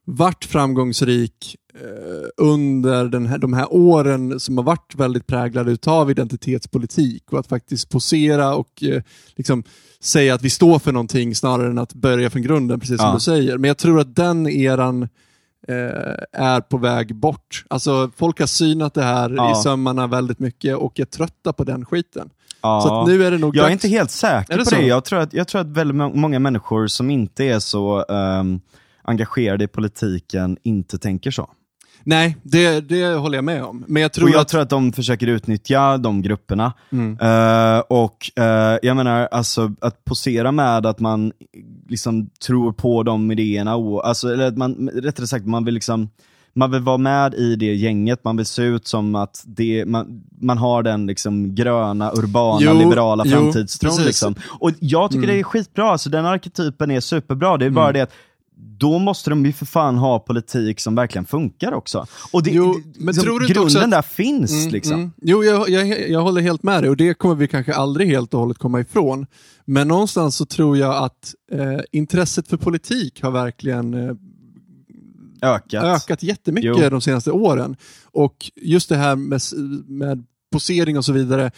varit 0.05 0.45
framgångsrik 0.45 1.57
under 2.37 3.05
den 3.05 3.27
här, 3.27 3.39
de 3.39 3.53
här 3.53 3.67
åren 3.71 4.41
som 4.41 4.59
har 4.59 4.65
varit 4.65 4.95
väldigt 4.95 5.27
präglade 5.27 5.77
av 5.87 6.11
identitetspolitik 6.11 7.33
och 7.33 7.39
att 7.39 7.47
faktiskt 7.47 7.89
posera 7.89 8.55
och 8.55 8.83
eh, 8.83 9.03
liksom 9.37 9.65
säga 10.01 10.35
att 10.35 10.43
vi 10.43 10.51
står 10.51 10.79
för 10.79 10.93
någonting 10.93 11.35
snarare 11.35 11.67
än 11.67 11.79
att 11.79 11.95
börja 11.95 12.31
från 12.31 12.43
grunden, 12.43 12.81
precis 12.81 12.97
som 12.97 13.07
ja. 13.07 13.15
du 13.15 13.21
säger. 13.21 13.59
Men 13.59 13.69
jag 13.69 13.79
tror 13.79 14.01
att 14.01 14.17
den 14.17 14.49
eran 14.49 15.03
eh, 15.69 16.15
är 16.33 16.61
på 16.61 16.77
väg 16.77 17.15
bort. 17.15 17.65
Alltså, 17.69 18.11
folk 18.17 18.41
har 18.41 18.47
synat 18.47 18.95
det 18.95 19.03
här 19.03 19.31
ja. 19.37 19.53
i 19.53 19.63
sömmarna 19.63 20.07
väldigt 20.07 20.39
mycket 20.39 20.77
och 20.77 21.01
är 21.01 21.05
trötta 21.05 21.53
på 21.53 21.65
den 21.65 21.85
skiten. 21.85 22.31
Ja. 22.63 22.81
Så 22.81 23.07
nu 23.07 23.25
är 23.25 23.31
det 23.31 23.39
nog 23.39 23.57
Jag 23.57 23.63
dags... 23.63 23.69
är 23.69 23.73
inte 23.73 23.89
helt 23.89 24.11
säker 24.11 24.53
det 24.53 24.65
på 24.65 24.71
så? 24.71 24.77
det. 24.77 24.83
Jag 24.87 25.05
tror, 25.05 25.19
att, 25.19 25.33
jag 25.33 25.49
tror 25.49 25.61
att 25.61 25.67
väldigt 25.67 25.97
många 25.97 26.39
människor 26.39 26.87
som 26.87 27.11
inte 27.11 27.45
är 27.45 27.59
så 27.59 28.03
um, 28.03 28.61
engagerade 29.03 29.65
i 29.65 29.69
politiken 29.69 30.57
inte 30.63 30.99
tänker 30.99 31.31
så. 31.31 31.51
Nej, 32.05 32.37
det, 32.43 32.81
det 32.81 33.15
håller 33.15 33.39
jag 33.39 33.45
med 33.45 33.65
om. 33.65 33.85
Men 33.89 34.03
jag 34.03 34.13
tror, 34.13 34.25
och 34.25 34.35
jag 34.35 34.41
att... 34.41 34.49
tror 34.49 34.61
att 34.61 34.71
de 34.71 34.93
försöker 34.93 35.27
utnyttja 35.27 35.99
de 35.99 36.23
grupperna. 36.23 36.73
Mm. 36.93 37.11
Uh, 37.11 37.83
och 37.89 38.31
uh, 38.41 38.79
jag 38.83 38.97
menar, 38.97 39.29
alltså 39.31 39.73
att 39.81 40.05
posera 40.05 40.53
med 40.53 40.87
att 40.87 41.01
man 41.01 41.33
liksom 41.89 42.31
tror 42.47 42.73
på 42.73 43.03
de 43.03 43.33
idéerna, 43.33 43.77
och, 43.77 44.09
alltså, 44.09 44.33
eller 44.33 44.47
att 44.47 44.57
man, 44.57 44.91
rättare 44.95 45.27
sagt, 45.27 45.47
man 45.47 45.65
vill 45.65 45.75
liksom 45.75 46.09
man 46.57 46.71
vill 46.71 46.81
vara 46.81 46.99
med 46.99 47.35
i 47.35 47.57
det 47.57 47.75
gänget, 47.75 48.25
man 48.25 48.37
vill 48.37 48.47
se 48.47 48.63
ut 48.63 48.87
som 48.87 49.15
att 49.15 49.43
det, 49.47 49.85
man, 49.87 50.23
man 50.41 50.59
har 50.59 50.83
den 50.83 51.07
liksom 51.07 51.55
gröna, 51.55 52.13
urbana, 52.13 52.61
jo, 52.61 52.79
liberala 52.79 53.25
framtidstron. 53.25 54.05
Liksom. 54.07 54.35
Och 54.61 54.71
jag 54.81 55.11
tycker 55.11 55.25
mm. 55.25 55.35
det 55.35 55.41
är 55.41 55.45
skitbra, 55.45 55.91
alltså, 55.91 56.11
den 56.11 56.27
arketypen 56.27 56.91
är 56.91 57.01
superbra. 57.01 57.57
Det 57.57 57.67
är 57.67 57.71
bara 57.71 57.85
mm. 57.85 57.95
det 57.95 58.01
att 58.01 58.13
då 58.65 58.99
måste 58.99 59.31
de 59.31 59.47
ju 59.47 59.53
för 59.53 59.67
fan 59.67 59.97
ha 59.97 60.19
politik 60.19 60.81
som 60.81 60.95
verkligen 60.95 61.25
funkar 61.25 61.73
också. 61.73 62.07
Och 62.33 62.43
det, 62.43 62.51
jo, 62.51 62.83
men 62.97 63.07
liksom, 63.07 63.25
tror 63.25 63.41
du 63.41 63.47
grunden 63.47 63.85
att... 63.85 63.91
där 63.91 64.03
finns. 64.03 64.53
Mm, 64.53 64.73
liksom. 64.73 64.95
Mm. 64.95 65.13
Jo, 65.23 65.45
jag, 65.45 65.69
jag, 65.69 66.11
jag 66.11 66.23
håller 66.23 66.41
helt 66.41 66.63
med 66.63 66.83
dig 66.83 66.91
och 66.91 66.97
det 66.97 67.15
kommer 67.15 67.35
vi 67.35 67.49
kanske 67.49 67.75
aldrig 67.75 68.09
helt 68.09 68.35
och 68.35 68.41
hållet 68.41 68.59
komma 68.59 68.81
ifrån. 68.81 69.27
Men 69.65 69.89
någonstans 69.89 70.37
så 70.37 70.47
tror 70.47 70.77
jag 70.77 71.05
att 71.05 71.35
eh, 71.53 71.81
intresset 71.93 72.49
för 72.49 72.57
politik 72.57 73.23
har 73.23 73.31
verkligen 73.31 73.95
eh, 73.95 74.15
ökat. 75.43 75.85
ökat 75.85 76.23
jättemycket 76.23 76.73
jo. 76.79 76.91
de 76.91 77.01
senaste 77.01 77.31
åren. 77.31 77.77
Och 78.05 78.51
just 78.57 78.89
det 78.89 78.97
här 78.97 79.17
med, 79.17 79.41
med 79.87 80.25
posering 80.53 80.99
och 80.99 81.05
så 81.05 81.13
vidare 81.13 81.51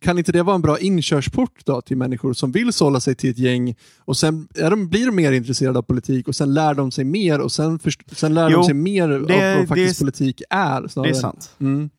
kan 0.00 0.18
inte 0.18 0.32
det 0.32 0.42
vara 0.42 0.54
en 0.54 0.62
bra 0.62 0.78
inkörsport 0.78 1.60
då 1.64 1.80
till 1.80 1.96
människor 1.96 2.32
som 2.32 2.52
vill 2.52 2.72
sålla 2.72 3.00
sig 3.00 3.14
till 3.14 3.30
ett 3.30 3.38
gäng 3.38 3.74
och 3.98 4.16
sen 4.16 4.48
är 4.54 4.70
de, 4.70 4.88
blir 4.88 5.06
de 5.06 5.16
mer 5.16 5.32
intresserade 5.32 5.78
av 5.78 5.82
politik 5.82 6.28
och 6.28 6.36
sen 6.36 6.54
lär 6.54 6.74
de 6.74 6.90
sig 6.90 7.04
mer 7.04 7.40
och 7.40 7.52
sen, 7.52 7.78
först, 7.78 8.18
sen 8.18 8.34
lär 8.34 8.50
jo, 8.50 8.58
de 8.58 8.64
sig 8.64 8.74
mer 8.74 9.08
det, 9.08 9.52
av 9.52 9.58
vad 9.58 9.68
faktiskt 9.68 9.98
det, 9.98 10.02
politik 10.04 10.42
är. 10.50 10.88
Snarare. 10.88 11.10
Det 11.10 11.16
är 11.16 11.20
sant. 11.20 11.50
Mm. 11.60 11.90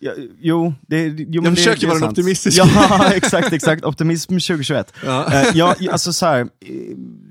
Ja, 0.00 0.12
jo, 0.40 0.74
det, 0.80 1.06
jo, 1.06 1.44
jag 1.44 1.56
försöker 1.56 1.86
vara 1.86 1.98
en 1.98 2.04
optimistisk. 2.04 2.58
Ja, 2.58 3.12
exakt, 3.14 3.52
exakt. 3.52 3.84
Optimism 3.84 4.32
2021. 4.32 4.94
Ja. 5.04 5.26
Uh, 5.26 5.56
ja, 5.56 5.74
alltså 5.90 6.12
så 6.12 6.26
här, 6.26 6.48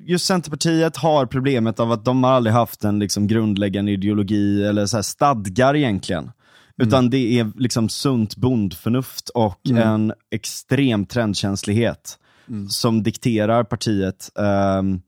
just 0.06 0.26
Centerpartiet 0.26 0.98
har 0.98 1.26
problemet 1.26 1.80
av 1.80 1.92
att 1.92 2.06
de 2.06 2.24
har 2.24 2.32
aldrig 2.32 2.54
haft 2.54 2.84
en 2.84 3.00
liksom, 3.00 3.28
grundläggande 3.28 3.92
ideologi 3.92 4.64
eller 4.64 4.86
så 4.86 4.98
här, 4.98 5.02
stadgar 5.02 5.76
egentligen. 5.76 6.32
Mm. 6.80 6.88
Utan 6.88 7.10
det 7.10 7.40
är 7.40 7.52
liksom 7.56 7.90
sunt 7.90 8.36
bondförnuft 8.36 9.30
och 9.30 9.68
mm. 9.70 9.88
en 9.88 10.14
extrem 10.32 11.06
trendkänslighet 11.06 12.20
mm. 12.48 12.70
som 12.70 13.04
dikterar 13.04 13.64
partiet. 13.64 14.32
Um, 14.36 15.02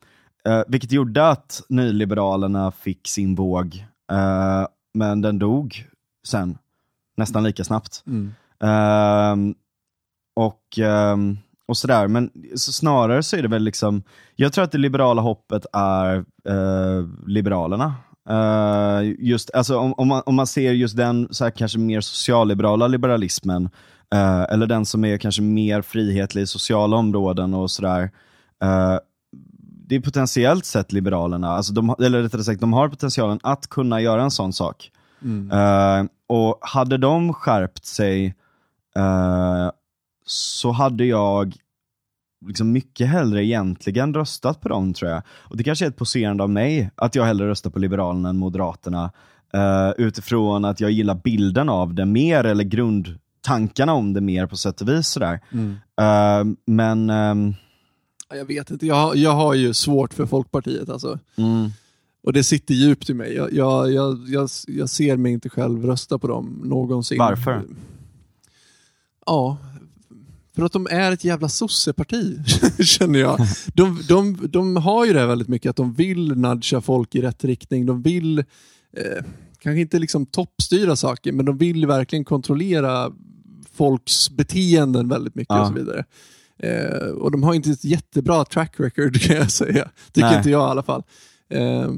uh, 0.47 0.63
vilket 0.67 0.91
gjorde 0.91 1.29
att 1.29 1.61
nyliberalerna 1.69 2.71
fick 2.71 3.07
sin 3.07 3.35
våg, 3.35 3.85
uh, 4.11 4.67
men 4.93 5.21
den 5.21 5.39
dog 5.39 5.85
sen 6.27 6.57
nästan 7.17 7.43
lika 7.43 7.63
snabbt. 7.63 8.03
Uh, 8.07 9.35
och, 10.35 10.79
um, 11.13 11.37
och 11.67 11.77
sådär, 11.77 12.07
men 12.07 12.31
så 12.55 12.71
snarare 12.71 13.23
så 13.23 13.35
är 13.35 13.41
det 13.41 13.47
väl 13.47 13.63
liksom, 13.63 14.03
jag 14.35 14.53
tror 14.53 14.63
att 14.63 14.71
det 14.71 14.77
liberala 14.77 15.21
hoppet 15.21 15.65
är 15.73 16.25
Liberalerna. 17.27 17.93
Uh, 18.31 19.13
just, 19.19 19.51
alltså, 19.53 19.77
om, 19.77 19.93
om, 19.93 20.07
man, 20.07 20.23
om 20.25 20.35
man 20.35 20.47
ser 20.47 20.71
just 20.71 20.97
den 20.97 21.27
så 21.31 21.43
här, 21.43 21.51
kanske 21.51 21.79
mer 21.79 22.01
socialliberala 22.01 22.87
liberalismen, 22.87 23.65
uh, 24.15 24.45
eller 24.49 24.67
den 24.67 24.85
som 24.85 25.05
är 25.05 25.17
kanske 25.17 25.41
mer 25.41 25.81
frihetlig 25.81 26.41
i 26.41 26.47
sociala 26.47 26.97
områden 26.97 27.53
och 27.53 27.71
sådär. 27.71 28.11
Uh, 28.63 28.97
det 29.87 29.95
är 29.95 29.99
potentiellt 29.99 30.65
sett 30.65 30.91
Liberalerna, 30.91 31.49
alltså 31.49 31.73
de, 31.73 31.95
eller 31.99 32.21
rättare 32.21 32.43
sagt, 32.43 32.61
de 32.61 32.73
har 32.73 32.89
potentialen 32.89 33.39
att 33.43 33.67
kunna 33.67 34.01
göra 34.01 34.23
en 34.23 34.31
sån 34.31 34.53
sak. 34.53 34.91
Mm. 35.21 36.09
och 36.27 36.59
hade 36.61 36.97
de 36.97 37.33
skärpt 37.33 37.85
sig 37.85 38.35
så 40.25 40.71
hade 40.71 41.05
jag 41.05 41.55
liksom 42.45 42.71
mycket 42.71 43.07
hellre 43.07 43.45
egentligen 43.45 44.13
röstat 44.13 44.61
på 44.61 44.69
dem 44.69 44.93
tror 44.93 45.11
jag. 45.11 45.21
Och 45.29 45.57
Det 45.57 45.63
kanske 45.63 45.85
är 45.85 45.89
ett 45.89 45.97
poserande 45.97 46.43
av 46.43 46.49
mig, 46.49 46.91
att 46.95 47.15
jag 47.15 47.23
hellre 47.23 47.47
röstar 47.47 47.69
på 47.69 47.79
Liberalerna 47.79 48.29
än 48.29 48.37
Moderaterna. 48.37 49.11
Uh, 49.55 50.05
utifrån 50.05 50.65
att 50.65 50.79
jag 50.79 50.91
gillar 50.91 51.15
bilden 51.15 51.69
av 51.69 51.93
det 51.93 52.05
mer, 52.05 52.43
eller 52.43 52.63
grund, 52.63 53.19
tankarna 53.41 53.93
om 53.93 54.13
det 54.13 54.21
mer 54.21 54.45
på 54.45 54.57
sätt 54.57 54.81
och 54.81 54.89
vis. 54.89 55.07
Sådär. 55.07 55.39
Mm. 55.51 55.69
Uh, 55.71 56.55
men... 56.65 57.09
Um... 57.09 57.55
Jag 58.33 58.45
vet 58.45 58.71
inte, 58.71 58.85
jag, 58.85 59.15
jag 59.15 59.31
har 59.31 59.53
ju 59.53 59.73
svårt 59.73 60.13
för 60.13 60.25
Folkpartiet 60.25 60.89
alltså. 60.89 61.19
Mm. 61.35 61.69
Och 62.23 62.33
det 62.33 62.43
sitter 62.43 62.73
djupt 62.73 63.09
i 63.09 63.13
mig. 63.13 63.33
Jag, 63.33 63.53
jag, 63.53 63.91
jag, 63.91 64.19
jag, 64.67 64.89
ser 64.89 65.17
mig 65.17 65.31
inte 65.31 65.49
själv 65.49 65.85
rösta 65.85 66.19
på 66.19 66.27
dem 66.27 66.61
någonsin. 66.63 67.17
Varför? 67.17 67.63
Ja, 69.25 69.57
för 70.59 70.65
att 70.65 70.71
de 70.71 70.87
är 70.91 71.11
ett 71.11 71.23
jävla 71.23 71.49
sosseparti, 71.49 72.39
känner 72.83 73.19
jag. 73.19 73.39
De, 73.73 74.01
de, 74.07 74.47
de 74.49 74.75
har 74.75 75.05
ju 75.05 75.13
det 75.13 75.25
väldigt 75.25 75.47
mycket, 75.47 75.69
att 75.69 75.75
de 75.75 75.93
vill 75.93 76.37
nudga 76.37 76.81
folk 76.81 77.15
i 77.15 77.21
rätt 77.21 77.43
riktning. 77.43 77.85
De 77.85 78.01
vill, 78.01 78.39
eh, 78.39 79.23
kanske 79.59 79.81
inte 79.81 79.99
liksom 79.99 80.25
toppstyra 80.25 80.95
saker, 80.95 81.31
men 81.31 81.45
de 81.45 81.57
vill 81.57 81.87
verkligen 81.87 82.25
kontrollera 82.25 83.11
folks 83.73 84.29
beteenden 84.29 85.09
väldigt 85.09 85.35
mycket 85.35 85.55
ja. 85.55 85.61
och 85.61 85.67
så 85.67 85.73
vidare. 85.73 86.05
Eh, 86.63 87.07
och 87.07 87.31
de 87.31 87.43
har 87.43 87.53
inte 87.53 87.71
ett 87.71 87.83
jättebra 87.83 88.45
track 88.45 88.73
record 88.77 89.21
kan 89.21 89.35
jag 89.35 89.51
säga. 89.51 89.89
Tycker 90.11 90.27
Nej. 90.27 90.37
inte 90.37 90.49
jag 90.49 90.67
i 90.67 90.71
alla 90.71 90.83
fall. 90.83 91.03
Eh, 91.49 91.91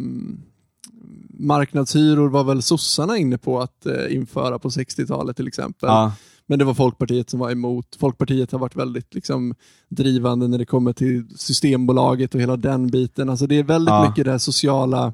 marknadshyror 1.30 2.30
var 2.30 2.44
väl 2.44 2.62
sossarna 2.62 3.18
inne 3.18 3.38
på 3.38 3.62
att 3.62 3.86
eh, 3.86 4.16
införa 4.16 4.60
på 4.60 4.70
60-talet 4.70 5.36
till 5.38 5.48
exempel. 5.48 5.90
Ja. 5.90 6.14
Men 6.52 6.60
det 6.60 6.66
var 6.66 6.74
Folkpartiet 6.74 7.30
som 7.30 7.40
var 7.40 7.52
emot. 7.52 7.86
Folkpartiet 8.00 8.52
har 8.52 8.60
varit 8.60 8.76
väldigt 8.76 9.14
liksom, 9.14 9.56
drivande 9.90 10.48
när 10.48 10.58
det 10.58 10.66
kommer 10.66 10.94
till 10.94 11.26
Systembolaget 11.38 12.36
och 12.36 12.42
hela 12.42 12.58
den 12.58 12.88
biten. 12.88 13.30
Alltså, 13.30 13.48
det 13.48 13.60
är 13.60 13.64
väldigt 13.64 13.92
ja. 13.92 14.08
mycket 14.10 14.26
det 14.26 14.40
sociala 14.40 15.14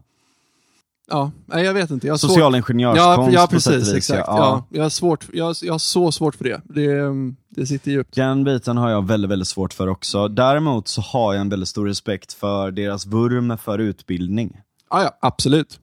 Ja, 1.10 1.32
nej, 1.46 1.66
jag 1.66 1.74
vet 1.74 1.90
inte. 1.90 2.08
Jag 2.08 2.20
Social 2.20 2.56
ingenjörskonst 2.56 3.34
ja, 3.34 3.42
ja, 3.42 3.48
precis, 3.48 3.94
exakt. 3.94 4.24
Ja. 4.28 4.38
ja. 4.38 4.78
jag, 4.78 4.84
har 4.84 4.90
svårt, 4.90 5.26
jag, 5.34 5.56
jag 5.62 5.74
har 5.74 5.80
så 5.80 6.12
svårt 6.12 6.36
för 6.36 6.44
det. 6.44 6.62
det. 6.64 7.14
Det 7.50 7.68
sitter 7.68 7.92
djupt. 7.92 8.16
Den 8.16 8.44
biten 8.44 8.78
har 8.78 8.90
jag 8.90 9.08
väldigt, 9.08 9.32
väldigt 9.32 9.48
svårt 9.48 9.74
för 9.74 9.88
också. 9.88 10.28
Däremot 10.28 10.88
så 10.88 11.02
har 11.02 11.34
jag 11.34 11.42
en 11.42 11.50
väldigt 11.50 11.70
stor 11.70 11.86
respekt 11.86 12.34
för 12.34 12.72
deras 12.72 13.06
vurm 13.06 13.58
för 13.58 13.80
utbildning. 13.80 14.58
Ja, 14.90 15.04
ja 15.04 15.18
absolut. 15.22 15.80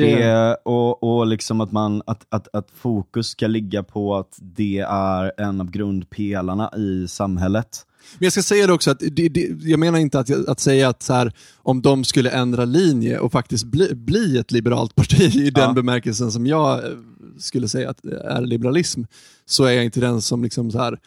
Det... 0.00 0.16
det... 0.16 0.56
och, 0.64 1.02
och 1.02 1.26
liksom 1.26 1.60
att, 1.60 1.72
man, 1.72 2.02
att, 2.06 2.26
att, 2.28 2.54
att 2.54 2.70
fokus 2.74 3.28
ska 3.28 3.46
ligga 3.46 3.82
på 3.82 4.16
att 4.16 4.36
det 4.40 4.78
är 4.88 5.32
en 5.36 5.60
av 5.60 5.70
grundpelarna 5.70 6.70
i 6.76 7.08
samhället. 7.08 7.86
Men 8.18 8.26
jag 8.26 8.32
ska 8.32 8.42
säga 8.42 8.66
det 8.66 8.72
också, 8.72 8.90
att 8.90 8.98
det, 9.00 9.28
det, 9.28 9.48
jag 9.62 9.80
menar 9.80 9.98
inte 9.98 10.18
att, 10.18 10.48
att 10.48 10.60
säga 10.60 10.88
att 10.88 11.02
så 11.02 11.12
här, 11.12 11.32
om 11.56 11.82
de 11.82 12.04
skulle 12.04 12.30
ändra 12.30 12.64
linje 12.64 13.18
och 13.18 13.32
faktiskt 13.32 13.64
bli, 13.64 13.94
bli 13.94 14.38
ett 14.38 14.52
liberalt 14.52 14.94
parti 14.94 15.20
i 15.36 15.50
den 15.50 15.64
ja. 15.64 15.72
bemärkelsen 15.72 16.32
som 16.32 16.46
jag 16.46 16.78
eh, 16.78 16.90
skulle 17.38 17.68
säga 17.68 17.90
att 17.90 18.04
är 18.04 18.40
liberalism, 18.40 19.02
så 19.46 19.64
är 19.64 19.72
jag 19.72 19.84
inte 19.84 20.00
den 20.00 20.22
som 20.22 20.42
liksom 20.42 20.70
så 20.70 20.78
här, 20.78 20.98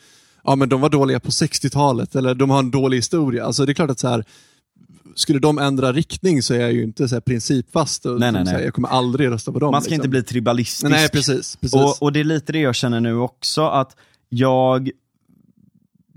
ja 0.43 0.55
men 0.55 0.69
de 0.69 0.81
var 0.81 0.89
dåliga 0.89 1.19
på 1.19 1.29
60-talet 1.29 2.15
eller 2.15 2.35
de 2.35 2.49
har 2.49 2.59
en 2.59 2.71
dålig 2.71 2.97
historia. 2.97 3.45
Alltså 3.45 3.65
det 3.65 3.71
är 3.71 3.73
klart 3.73 3.89
att 3.91 3.99
så 3.99 4.07
här, 4.07 4.25
skulle 5.19 5.39
de 5.39 5.59
ändra 5.59 5.93
riktning 5.93 6.43
så 6.43 6.53
är 6.53 6.59
jag 6.59 6.73
ju 6.73 6.83
inte 6.83 7.07
så 7.07 7.21
principfast. 7.21 8.05
Och, 8.05 8.19
nej, 8.19 8.31
nej, 8.31 8.43
nej. 8.43 8.53
Här, 8.53 8.61
jag 8.61 8.73
kommer 8.73 8.89
aldrig 8.89 9.29
rösta 9.29 9.51
på 9.51 9.59
dem. 9.59 9.71
Man 9.71 9.81
ska 9.81 9.89
liksom. 9.89 10.01
inte 10.01 10.09
bli 10.09 10.23
tribalistisk. 10.23 10.91
Nej, 10.91 11.09
precis. 11.09 11.55
precis. 11.55 11.73
Och, 11.73 12.01
och, 12.01 12.13
det 12.13 12.19
är 12.19 12.23
lite 12.23 12.51
det 12.51 12.59
jag 12.59 12.75
känner 12.75 12.99
nu 12.99 13.15
också, 13.15 13.61
att 13.65 13.95
jag 14.29 14.89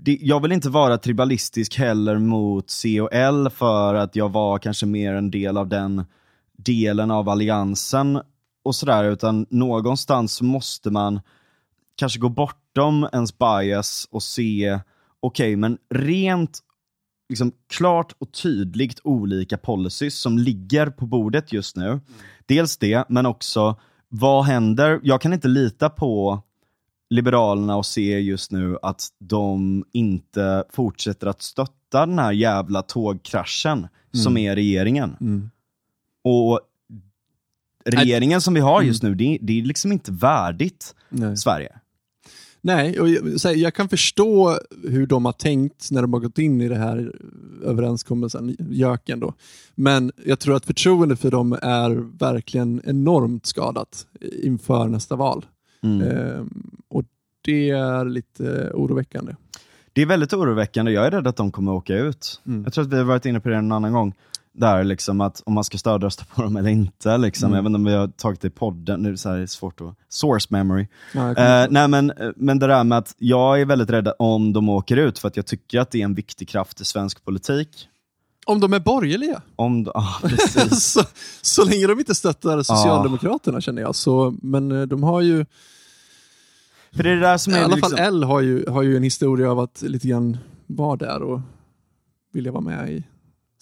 jag 0.05 0.41
vill 0.41 0.51
inte 0.51 0.69
vara 0.69 0.97
tribalistisk 0.97 1.77
heller 1.77 2.17
mot 2.17 2.65
COL 2.81 3.49
för 3.49 3.95
att 3.95 4.15
jag 4.15 4.29
var 4.29 4.59
kanske 4.59 4.85
mer 4.85 5.13
en 5.13 5.31
del 5.31 5.57
av 5.57 5.67
den 5.67 6.05
delen 6.57 7.11
av 7.11 7.29
alliansen 7.29 8.21
och 8.63 8.75
sådär, 8.75 9.03
utan 9.03 9.45
någonstans 9.49 10.41
måste 10.41 10.91
man 10.91 11.19
kanske 11.95 12.19
gå 12.19 12.29
bortom 12.29 13.07
ens 13.13 13.37
bias 13.37 14.07
och 14.11 14.23
se, 14.23 14.79
okej, 15.19 15.47
okay, 15.47 15.55
men 15.55 15.77
rent 15.89 16.59
liksom 17.29 17.51
klart 17.69 18.15
och 18.19 18.31
tydligt 18.31 18.99
olika 19.03 19.57
policies 19.57 20.19
som 20.19 20.37
ligger 20.37 20.89
på 20.89 21.05
bordet 21.05 21.53
just 21.53 21.75
nu. 21.75 21.87
Mm. 21.87 22.01
Dels 22.45 22.77
det, 22.77 23.05
men 23.09 23.25
också 23.25 23.75
vad 24.09 24.45
händer? 24.45 24.99
Jag 25.03 25.21
kan 25.21 25.33
inte 25.33 25.47
lita 25.47 25.89
på 25.89 26.41
Liberalerna 27.09 27.75
och 27.75 27.85
se 27.85 28.19
just 28.19 28.51
nu 28.51 28.77
att 28.81 29.07
de 29.19 29.83
inte 29.91 30.63
fortsätter 30.69 31.27
att 31.27 31.41
stötta 31.41 32.05
den 32.05 32.19
här 32.19 32.31
jävla 32.31 32.81
tågkraschen 32.81 33.77
mm. 33.77 34.23
som 34.23 34.37
är 34.37 34.55
regeringen. 34.55 35.17
Mm. 35.21 35.49
Och 36.23 36.59
regeringen 37.85 38.41
som 38.41 38.53
vi 38.53 38.59
har 38.59 38.81
just 38.81 39.03
mm. 39.03 39.11
nu, 39.11 39.25
det, 39.25 39.37
det 39.41 39.59
är 39.59 39.65
liksom 39.65 39.91
inte 39.91 40.11
värdigt 40.11 40.95
Nej. 41.09 41.37
Sverige. 41.37 41.79
Nej, 42.65 42.99
och 42.99 43.09
jag, 43.09 43.55
jag, 43.55 43.73
kan 43.73 43.89
förstå 43.89 44.59
hur 44.83 45.07
de 45.07 45.25
har 45.25 45.31
tänkt 45.31 45.91
när 45.91 46.01
de 46.01 46.13
har 46.13 46.19
gått 46.19 46.37
in 46.37 46.61
i 46.61 46.69
det 46.69 46.75
här 46.75 47.13
överenskommelsen, 47.63 48.55
göken 48.59 49.19
då. 49.19 49.33
Men 49.75 50.11
jag 50.25 50.39
tror 50.39 50.55
att 50.55 50.65
förtroendet 50.65 51.19
för 51.19 51.31
dem 51.31 51.57
är 51.61 51.89
verkligen 52.19 52.81
enormt 52.85 53.45
skadat 53.45 54.07
inför 54.43 54.87
nästa 54.87 55.15
val. 55.15 55.45
Mm. 55.83 56.01
Ehm, 56.01 56.71
och 56.89 57.03
det 57.41 57.69
är 57.69 58.05
lite 58.05 58.71
oroväckande. 58.73 59.35
Det 59.93 60.01
är 60.01 60.05
väldigt 60.05 60.33
oroväckande. 60.33 60.91
Jag 60.91 61.05
är 61.05 61.11
rädd 61.11 61.27
att 61.27 61.35
de 61.35 61.51
kommer 61.51 61.73
åka 61.73 61.97
ut. 61.97 62.41
Mm. 62.47 62.63
Jag 62.63 62.73
tror 62.73 62.85
att 62.85 62.93
vi 62.93 62.97
har 62.97 63.03
varit 63.03 63.25
inne 63.25 63.39
på 63.39 63.49
det 63.49 63.55
en 63.55 63.71
annan 63.71 63.93
gång 63.93 64.13
där 64.53 64.83
liksom 64.83 65.21
att 65.21 65.41
om 65.45 65.53
man 65.53 65.63
ska 65.63 65.77
stödrösta 65.77 66.25
på 66.35 66.41
dem 66.41 66.57
eller 66.57 66.69
inte. 66.69 67.17
Liksom. 67.17 67.47
Mm. 67.47 67.59
Även 67.59 67.75
om 67.75 67.83
vi 67.83 67.93
har 67.93 68.07
tagit 68.07 68.41
det 68.41 68.47
i 68.47 68.51
podden, 68.51 69.01
nu 69.01 69.09
är 69.09 69.37
det 69.39 69.47
svårt 69.47 69.81
att... 69.81 69.95
Source 70.09 70.47
memory. 70.49 70.87
Ja, 71.13 71.29
uh, 71.29 71.67
nej 71.69 71.87
men, 71.87 72.11
men 72.35 72.59
det 72.59 72.67
där 72.67 72.83
med 72.83 72.97
att 72.97 73.15
jag 73.17 73.61
är 73.61 73.65
väldigt 73.65 73.89
rädd 73.89 74.13
om 74.19 74.53
de 74.53 74.69
åker 74.69 74.97
ut, 74.97 75.19
för 75.19 75.27
att 75.27 75.37
jag 75.37 75.45
tycker 75.45 75.79
att 75.79 75.91
det 75.91 76.01
är 76.01 76.05
en 76.05 76.13
viktig 76.13 76.49
kraft 76.49 76.81
i 76.81 76.85
svensk 76.85 77.25
politik. 77.25 77.87
Om 78.45 78.59
de 78.59 78.73
är 78.73 78.79
borgerliga? 78.79 79.41
Om, 79.55 79.91
ah, 79.95 80.19
så, 80.71 81.01
så 81.41 81.65
länge 81.65 81.87
de 81.87 81.99
inte 81.99 82.15
stöttar 82.15 82.63
Socialdemokraterna 82.63 83.57
ah. 83.57 83.61
känner 83.61 83.81
jag. 83.81 83.95
Så, 83.95 84.35
men 84.41 84.71
eh, 84.71 84.81
de 84.81 85.03
har 85.03 85.21
ju... 85.21 85.45
För 86.95 87.03
det 87.03 87.09
är 87.09 87.15
det 87.15 87.21
där 87.21 87.37
som 87.37 87.53
är 87.53 87.57
I 87.57 87.63
alla 87.63 87.75
liksom... 87.75 87.97
fall 87.97 88.05
L 88.05 88.23
har 88.23 88.41
ju, 88.41 88.69
har 88.69 88.83
ju 88.83 88.97
en 88.97 89.03
historia 89.03 89.51
av 89.51 89.59
att 89.59 89.81
lite 89.81 90.07
grann 90.07 90.37
vara 90.67 90.95
där 90.95 91.21
och 91.21 91.41
vilja 92.33 92.51
vara 92.51 92.61
med 92.61 92.91
i 92.91 93.03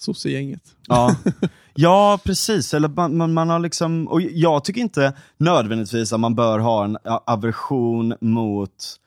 sosse-gänget. 0.01 0.61
Ja. 0.87 1.15
ja, 1.73 2.19
precis. 2.23 2.73
Eller 2.73 2.87
man, 2.87 3.33
man, 3.33 3.49
har 3.49 3.59
liksom, 3.59 4.07
och 4.07 4.21
jag 4.21 4.63
tycker 4.63 4.81
inte 4.81 5.13
nödvändigtvis 5.37 6.13
att 6.13 6.19
man 6.19 6.35
bör 6.35 6.59
ha 6.59 6.83
en 6.83 6.97
aversion 7.25 8.13
mot 8.21 8.97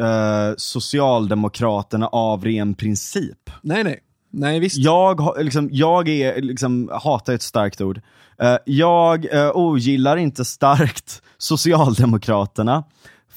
eh, 0.00 0.54
Socialdemokraterna 0.56 2.06
av 2.06 2.44
ren 2.44 2.74
princip. 2.74 3.50
Nej, 3.62 3.84
nej. 3.84 4.00
Nej, 4.34 4.60
visst. 4.60 4.76
Jag, 4.76 5.36
liksom, 5.38 5.68
jag 5.72 6.08
är, 6.08 6.42
liksom, 6.42 6.90
hatar 7.02 7.34
ett 7.34 7.42
starkt 7.42 7.80
ord. 7.80 8.00
Uh, 8.42 8.56
jag 8.64 9.34
uh, 9.34 9.50
ogillar 9.54 10.16
inte 10.16 10.44
starkt 10.44 11.22
Socialdemokraterna 11.38 12.84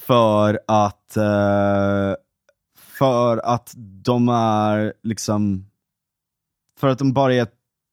för 0.05 0.59
att, 0.67 1.13
uh, 1.17 2.15
för 2.97 3.37
att 3.37 3.73
de 4.03 4.29
är 4.29 4.93
liksom 5.03 5.65
för 6.85 6.91
att 6.91 6.99
de 6.99 7.13
bara 7.13 7.33
är 7.33 7.47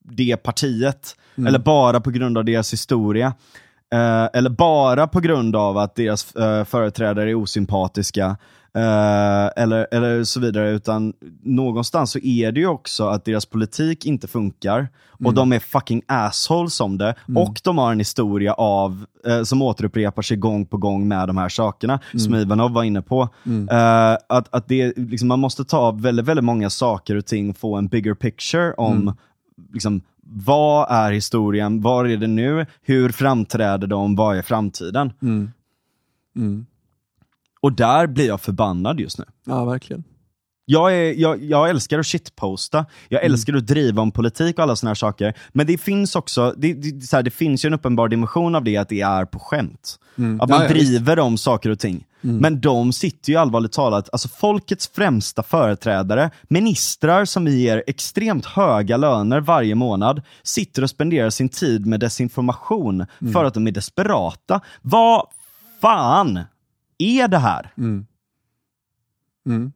det 0.04 0.36
partiet, 0.36 1.16
mm. 1.36 1.46
eller 1.46 1.58
bara 1.58 2.00
på 2.00 2.10
grund 2.10 2.38
av 2.38 2.44
deras 2.44 2.72
historia. 2.72 3.26
Uh, 3.94 4.28
eller 4.32 4.50
bara 4.50 5.06
på 5.06 5.20
grund 5.20 5.56
av 5.56 5.78
att 5.78 5.94
deras 5.94 6.36
uh, 6.36 6.64
företrädare 6.64 7.30
är 7.30 7.34
osympatiska, 7.34 8.36
eller, 8.74 9.86
eller 9.90 10.24
så 10.24 10.40
vidare, 10.40 10.70
utan 10.70 11.12
någonstans 11.42 12.10
så 12.10 12.18
är 12.18 12.52
det 12.52 12.60
ju 12.60 12.66
också 12.66 13.06
att 13.06 13.24
deras 13.24 13.46
politik 13.46 14.06
inte 14.06 14.28
funkar, 14.28 14.78
mm. 14.78 15.26
och 15.26 15.34
de 15.34 15.52
är 15.52 15.58
fucking 15.58 16.02
assholes 16.08 16.80
om 16.80 16.98
det, 16.98 17.14
mm. 17.28 17.42
och 17.42 17.60
de 17.64 17.78
har 17.78 17.92
en 17.92 17.98
historia 17.98 18.52
av, 18.54 19.04
som 19.44 19.62
återupprepar 19.62 20.22
sig 20.22 20.36
gång 20.36 20.66
på 20.66 20.76
gång 20.76 21.08
med 21.08 21.28
de 21.28 21.36
här 21.36 21.48
sakerna, 21.48 22.00
mm. 22.12 22.20
som 22.20 22.34
Ivanov 22.34 22.72
var 22.72 22.82
inne 22.82 23.02
på. 23.02 23.28
Mm. 23.46 23.68
att, 24.28 24.54
att 24.54 24.68
det, 24.68 24.98
liksom, 24.98 25.28
man 25.28 25.40
måste 25.40 25.64
ta 25.64 25.90
väldigt, 25.90 26.26
väldigt 26.26 26.44
många 26.44 26.70
saker 26.70 27.16
och 27.16 27.26
ting 27.26 27.50
och 27.50 27.56
få 27.56 27.76
en 27.76 27.88
bigger 27.88 28.14
picture 28.14 28.74
om 28.74 28.96
mm. 28.96 29.14
liksom, 29.72 30.00
vad 30.24 30.90
är 30.90 31.12
historien? 31.12 31.80
Var 31.80 32.04
är 32.04 32.16
det 32.16 32.26
nu? 32.26 32.66
Hur 32.82 33.08
framträder 33.08 33.86
de? 33.86 34.16
Vad 34.16 34.36
är 34.36 34.42
framtiden? 34.42 35.12
Mm. 35.22 35.50
Mm. 36.36 36.66
Och 37.62 37.72
där 37.72 38.06
blir 38.06 38.26
jag 38.26 38.40
förbannad 38.40 39.00
just 39.00 39.18
nu. 39.18 39.24
Ja, 39.44 39.64
verkligen. 39.64 40.04
Jag, 40.64 40.94
är, 40.94 41.12
jag, 41.12 41.44
jag 41.44 41.70
älskar 41.70 41.98
att 41.98 42.06
shitposta, 42.06 42.86
jag 43.08 43.20
mm. 43.20 43.32
älskar 43.32 43.54
att 43.54 43.66
driva 43.66 44.02
om 44.02 44.10
politik 44.10 44.58
och 44.58 44.62
alla 44.62 44.76
såna 44.76 44.90
här 44.90 44.94
saker. 44.94 45.34
Men 45.52 45.66
det 45.66 45.78
finns 45.78 46.16
också, 46.16 46.54
det, 46.56 46.74
det, 46.74 47.00
så 47.00 47.16
här, 47.16 47.22
det 47.22 47.30
finns 47.30 47.64
ju 47.64 47.66
en 47.66 47.74
uppenbar 47.74 48.08
dimension 48.08 48.54
av 48.54 48.64
det, 48.64 48.76
att 48.76 48.88
det 48.88 49.00
är 49.00 49.24
på 49.24 49.38
skämt. 49.38 49.98
Mm. 50.18 50.40
Att 50.40 50.48
man 50.48 50.62
ja, 50.62 50.68
driver 50.68 51.18
om 51.18 51.38
saker 51.38 51.70
och 51.70 51.78
ting. 51.78 52.04
Mm. 52.24 52.36
Men 52.36 52.60
de 52.60 52.92
sitter 52.92 53.32
ju 53.32 53.36
allvarligt 53.36 53.72
talat, 53.72 54.08
alltså 54.12 54.28
folkets 54.28 54.88
främsta 54.88 55.42
företrädare, 55.42 56.30
ministrar 56.42 57.24
som 57.24 57.44
vi 57.44 57.60
ger 57.60 57.84
extremt 57.86 58.46
höga 58.46 58.96
löner 58.96 59.40
varje 59.40 59.74
månad, 59.74 60.22
sitter 60.42 60.82
och 60.82 60.90
spenderar 60.90 61.30
sin 61.30 61.48
tid 61.48 61.86
med 61.86 62.00
desinformation 62.00 63.06
mm. 63.20 63.32
för 63.32 63.44
att 63.44 63.54
de 63.54 63.66
är 63.66 63.72
desperata. 63.72 64.60
Vad 64.82 65.26
fan 65.80 66.40
är 67.02 67.28
det 67.28 67.38
här? 67.38 67.72
Mm. 67.78 68.06
Mm. 69.46 69.72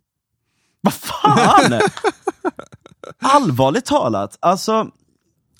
Vad 0.80 0.94
fan? 0.94 1.80
Allvarligt 3.18 3.84
talat, 3.84 4.38
alltså... 4.40 4.90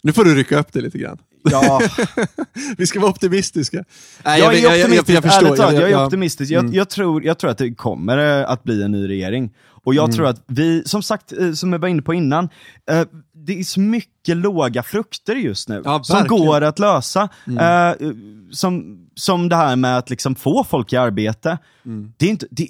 Nu 0.02 0.12
får 0.12 0.24
du 0.24 0.34
rycka 0.34 0.58
upp 0.58 0.72
det 0.72 0.80
lite 0.80 0.98
grann. 0.98 1.18
Ja. 1.50 1.80
Vi 2.78 2.86
ska 2.86 3.00
vara 3.00 3.10
optimistiska. 3.10 3.84
Nej, 4.24 4.40
jag, 4.40 4.54
jag, 4.56 4.80
är 4.80 4.84
optimistisk, 4.84 5.10
jag, 5.10 5.24
jag, 5.24 5.32
förstår. 5.32 5.74
Jag, 5.74 5.74
jag, 5.74 5.90
är 5.90 6.06
optimistisk. 6.06 6.52
Mm. 6.52 6.72
Jag, 6.72 6.88
tror, 6.88 7.24
jag 7.24 7.38
tror 7.38 7.50
att 7.50 7.58
det 7.58 7.74
kommer 7.74 8.40
eh, 8.40 8.50
att 8.50 8.64
bli 8.64 8.82
en 8.82 8.92
ny 8.92 9.08
regering. 9.08 9.54
Och 9.86 9.94
jag 9.94 10.04
mm. 10.04 10.16
tror 10.16 10.26
att 10.26 10.42
vi, 10.46 10.82
som 10.86 11.02
sagt, 11.02 11.32
eh, 11.32 11.52
som 11.52 11.72
jag 11.72 11.78
var 11.78 11.88
inne 11.88 12.02
på 12.02 12.14
innan, 12.14 12.48
eh, 12.90 13.04
det 13.46 13.60
är 13.60 13.64
så 13.64 13.80
mycket 13.80 14.36
låga 14.36 14.82
frukter 14.82 15.34
just 15.34 15.68
nu 15.68 15.82
ja, 15.84 16.02
som 16.04 16.26
går 16.26 16.60
att 16.60 16.78
lösa. 16.78 17.28
Mm. 17.46 18.48
som, 18.52 18.98
som 19.14 19.48
det 19.48 19.56
här 19.56 19.76
med 19.76 19.98
att 19.98 20.10
liksom 20.10 20.34
få 20.34 20.64
folk 20.64 20.92
i 20.92 20.96
arbete. 20.96 21.58
Mm. 21.84 22.12
Det, 22.16 22.26
är 22.26 22.30
inte, 22.30 22.46
det, 22.50 22.68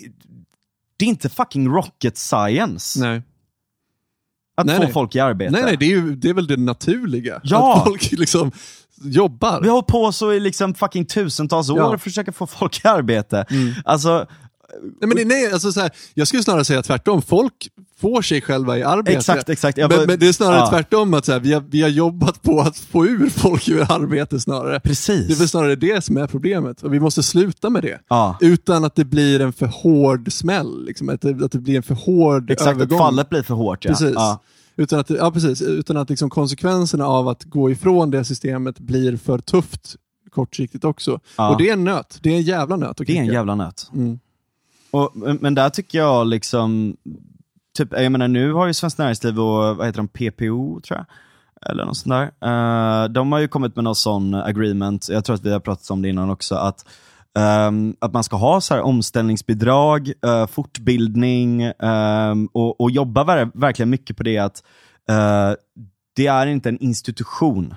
det, 0.96 1.04
är 1.04 1.08
inte 1.08 1.28
fucking 1.28 1.68
rocket 1.68 2.16
science. 2.16 3.00
Nej. 3.00 3.22
Att 4.56 4.66
nej, 4.66 4.76
få 4.76 4.82
nej. 4.82 4.92
folk 4.92 5.14
i 5.14 5.20
arbete. 5.20 5.52
Nej, 5.52 5.62
nej 5.62 5.76
det, 5.76 5.86
är 5.86 5.90
ju, 5.90 6.16
det 6.16 6.28
är 6.28 6.34
väl 6.34 6.46
det 6.46 6.56
naturliga. 6.56 7.40
Ja. 7.42 7.76
Att 7.76 7.84
folk 7.84 8.12
liksom 8.18 8.52
jobbar. 9.02 9.60
Vi 9.60 9.68
har 9.68 9.74
hållit 9.74 9.86
på 9.86 10.12
så 10.12 10.32
i 10.32 10.40
liksom 10.40 10.74
fucking 10.74 11.06
tusentals 11.06 11.70
år 11.70 11.78
ja. 11.78 11.94
och 11.94 12.00
försöker 12.00 12.32
få 12.32 12.46
folk 12.46 12.84
i 12.84 12.88
arbete. 12.88 13.46
Mm. 13.50 13.74
Alltså, 13.84 14.26
Nej, 15.00 15.14
men 15.14 15.28
nej, 15.28 15.52
alltså 15.52 15.72
så 15.72 15.80
här, 15.80 15.90
jag 16.14 16.28
skulle 16.28 16.42
snarare 16.42 16.64
säga 16.64 16.82
tvärtom. 16.82 17.22
Folk 17.22 17.68
får 18.00 18.22
sig 18.22 18.40
själva 18.40 18.78
i 18.78 18.82
arbete. 18.82 19.16
Exakt, 19.16 19.48
exakt. 19.48 19.78
Men, 19.78 20.06
men, 20.06 20.18
det 20.18 20.28
är 20.28 20.32
snarare 20.32 20.58
ja. 20.58 20.70
tvärtom, 20.70 21.14
att 21.14 21.24
så 21.24 21.32
här, 21.32 21.40
vi, 21.40 21.52
har, 21.52 21.64
vi 21.70 21.82
har 21.82 21.88
jobbat 21.88 22.42
på 22.42 22.60
att 22.60 22.78
få 22.78 23.06
ur 23.06 23.30
folk 23.30 23.68
ur 23.68 23.92
arbete 23.92 24.40
snarare. 24.40 24.80
Precis. 24.80 25.26
Det 25.26 25.32
är 25.32 25.38
väl 25.38 25.48
snarare 25.48 25.76
det 25.76 26.04
som 26.04 26.16
är 26.16 26.26
problemet 26.26 26.82
och 26.82 26.94
vi 26.94 27.00
måste 27.00 27.22
sluta 27.22 27.70
med 27.70 27.82
det. 27.82 28.00
Ja. 28.08 28.38
Utan 28.40 28.84
att 28.84 28.94
det 28.94 29.04
blir 29.04 29.40
en 29.40 29.52
för 29.52 29.66
hård 29.66 30.32
smäll, 30.32 30.84
liksom, 30.84 31.08
att, 31.08 31.20
det, 31.20 31.44
att 31.44 31.52
det 31.52 31.58
blir 31.58 31.76
en 31.76 31.82
för 31.82 31.94
hård 31.94 32.50
exakt, 32.50 32.68
övergång. 32.68 32.84
Exakt, 32.84 32.98
fallet 32.98 33.28
blir 33.28 33.42
för 33.42 33.54
hårt 33.54 33.84
ja. 33.84 33.90
Precis. 33.90 34.14
Ja. 34.14 34.42
Utan 34.76 35.00
att, 35.00 35.10
ja, 35.10 35.30
precis, 35.30 35.62
utan 35.62 35.96
att 35.96 36.10
liksom 36.10 36.30
konsekvenserna 36.30 37.06
av 37.06 37.28
att 37.28 37.44
gå 37.44 37.70
ifrån 37.70 38.10
det 38.10 38.24
systemet 38.24 38.78
blir 38.78 39.16
för 39.16 39.38
tufft 39.38 39.96
kortsiktigt 40.30 40.84
också. 40.84 41.20
Ja. 41.36 41.50
Och 41.50 41.58
det 41.58 41.68
är 41.68 41.72
en 41.72 41.84
nöt. 41.84 42.18
Det 42.22 42.30
är 42.30 42.36
en 42.36 42.42
jävla 42.42 42.76
nöt. 42.76 42.96
Det 42.96 43.18
är 43.18 43.20
en 43.20 43.26
jävla 43.26 43.54
nöt. 43.54 43.90
Mm. 43.94 44.18
Och, 44.96 45.12
men 45.40 45.54
där 45.54 45.70
tycker 45.70 45.98
jag 45.98 46.26
liksom, 46.26 46.96
typ, 47.78 47.88
jag 47.92 48.12
menar 48.12 48.28
nu 48.28 48.52
har 48.52 48.66
ju 48.66 48.74
Svenskt 48.74 48.98
Näringsliv 48.98 49.40
och 49.40 49.76
vad 49.76 49.86
heter 49.86 49.98
de, 49.98 50.08
PPO 50.08 50.80
tror 50.80 50.98
jag, 50.98 51.06
eller 51.70 51.84
något 51.84 51.96
sånt 51.96 52.12
där. 52.40 53.04
Uh, 53.04 53.08
de 53.08 53.32
har 53.32 53.38
ju 53.38 53.48
kommit 53.48 53.76
med 53.76 53.84
någon 53.84 53.94
sån 53.94 54.34
agreement, 54.34 55.08
jag 55.08 55.24
tror 55.24 55.36
att 55.36 55.44
vi 55.44 55.52
har 55.52 55.60
pratat 55.60 55.90
om 55.90 56.02
det 56.02 56.08
innan 56.08 56.30
också, 56.30 56.54
att 56.54 56.84
Um, 57.38 57.96
att 57.98 58.12
man 58.12 58.24
ska 58.24 58.36
ha 58.36 58.60
så 58.60 58.74
här 58.74 58.82
omställningsbidrag, 58.82 60.12
uh, 60.26 60.46
fortbildning 60.46 61.72
um, 61.78 62.48
och, 62.52 62.80
och 62.80 62.90
jobba 62.90 63.24
ver 63.24 63.50
verkligen 63.54 63.90
mycket 63.90 64.16
på 64.16 64.22
det 64.22 64.38
att 64.38 64.62
uh, 65.10 65.54
det 66.16 66.26
är 66.26 66.46
inte 66.46 66.68
en 66.68 66.78
institution. 66.78 67.74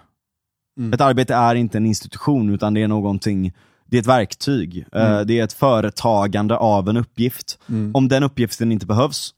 Mm. 0.78 0.94
Ett 0.94 1.02
arbete 1.02 1.36
är 1.36 1.56
inte 1.56 1.78
en 1.78 1.86
institution 1.86 2.54
utan 2.54 2.74
det 2.74 2.84
är 2.84 2.88
någonting 2.88 3.54
det 3.90 3.98
är 3.98 4.02
ett 4.02 4.08
verktyg. 4.08 4.86
Eh, 4.92 5.12
mm. 5.12 5.28
det 5.28 5.40
är 5.40 5.44
ett 5.44 5.54
företagande 5.54 6.58
av 6.58 6.90
en 6.90 6.98
uppgift. 6.98 7.60
Mm. 7.70 7.96
Om 7.96 8.08
den 8.08 8.24
uppgiften 8.24 8.72
inte 8.72 8.86
behövs, 8.86 9.34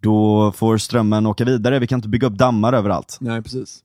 då 0.00 0.52
får 0.52 0.78
strömmen 0.78 1.26
åka 1.26 1.44
vidare. 1.44 1.78
Vi 1.78 1.86
kan 1.86 1.98
inte 1.98 2.08
bygga 2.08 2.26
upp 2.26 2.34
dammar 2.34 2.72
överallt. 2.72 3.18
Nej, 3.20 3.42
precis. 3.42 3.82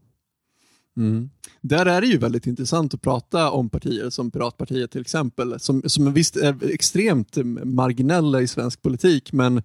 Mm. 0.97 1.29
Där 1.61 1.85
är 1.85 2.01
det 2.01 2.07
ju 2.07 2.17
väldigt 2.17 2.47
intressant 2.47 2.93
att 2.93 3.01
prata 3.01 3.51
om 3.51 3.69
partier 3.69 4.09
som 4.09 4.31
Piratpartiet 4.31 4.91
till 4.91 5.01
exempel, 5.01 5.59
som, 5.59 5.81
som 5.85 6.13
visst 6.13 6.35
är 6.35 6.71
extremt 6.73 7.37
marginella 7.63 8.41
i 8.41 8.47
svensk 8.47 8.81
politik, 8.81 9.33
men 9.33 9.63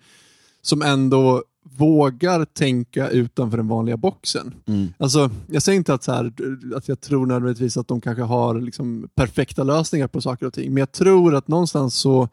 som 0.62 0.82
ändå 0.82 1.42
vågar 1.64 2.44
tänka 2.44 3.08
utanför 3.08 3.56
den 3.56 3.68
vanliga 3.68 3.96
boxen. 3.96 4.54
Mm. 4.66 4.88
Alltså, 4.98 5.30
jag 5.46 5.62
säger 5.62 5.76
inte 5.76 5.94
att, 5.94 6.02
så 6.02 6.12
här, 6.12 6.32
att 6.76 6.88
jag 6.88 7.00
tror 7.00 7.26
nödvändigtvis 7.26 7.76
att 7.76 7.88
de 7.88 8.00
kanske 8.00 8.22
har 8.22 8.60
liksom 8.60 9.08
perfekta 9.14 9.64
lösningar 9.64 10.08
på 10.08 10.20
saker 10.20 10.46
och 10.46 10.52
ting, 10.52 10.74
men 10.74 10.80
jag 10.80 10.92
tror 10.92 11.34
att 11.34 11.48
någonstans 11.48 11.94
så, 11.94 12.28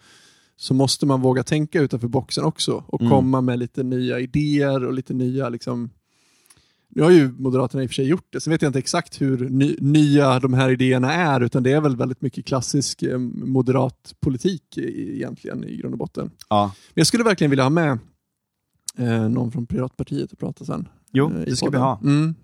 så 0.58 0.74
måste 0.74 1.06
man 1.06 1.22
våga 1.22 1.44
tänka 1.44 1.82
utanför 1.82 2.08
boxen 2.08 2.44
också 2.44 2.84
och 2.88 3.02
mm. 3.02 3.12
komma 3.12 3.42
med 3.42 3.60
lite 3.60 3.84
nya 3.84 4.20
idéer 4.20 4.86
och 4.86 4.94
lite 4.94 5.14
nya 5.14 5.50
liksom, 5.50 5.90
nu 6.90 7.04
har 7.04 7.12
ju 7.12 7.32
Moderaterna 7.32 7.84
i 7.84 7.86
och 7.86 7.90
för 7.90 7.96
sig 7.96 8.08
gjort 8.08 8.28
det, 8.30 8.42
sen 8.42 8.52
vet 8.52 8.62
jag 8.62 8.70
inte 8.70 8.80
exakt 8.80 9.22
hur 9.22 9.50
ny, 9.50 9.76
nya 9.80 10.40
de 10.40 10.54
här 10.54 10.70
idéerna 10.70 11.14
är, 11.14 11.42
utan 11.42 11.64
det 11.64 11.72
är 11.72 11.82
väl 11.82 11.96
väldigt 11.96 12.22
mycket 12.22 12.46
klassisk 12.46 13.04
eh, 13.04 13.18
moderat 13.18 14.16
politik 14.20 14.78
egentligen 14.78 15.64
i 15.64 15.78
grund 15.78 15.94
och 15.94 16.00
botten. 16.00 16.32
Ja. 16.50 16.64
Men 16.66 17.02
jag 17.02 17.08
skulle 17.08 17.24
verkligen 17.24 17.50
vilja 17.50 17.64
ha 17.64 17.70
med 17.70 17.98
eh, 18.98 19.30
någon 19.30 19.52
från 19.52 19.66
Piratpartiet 19.66 20.34
att 20.34 20.40
prata 20.40 20.66
sen. 20.66 20.88
Jo, 21.12 21.32
eh, 21.32 21.40
det 21.46 21.56
ska 21.56 21.66
podden. 21.66 21.82
vi 21.82 21.86
ha. 21.86 22.00
Mm, 22.04 22.36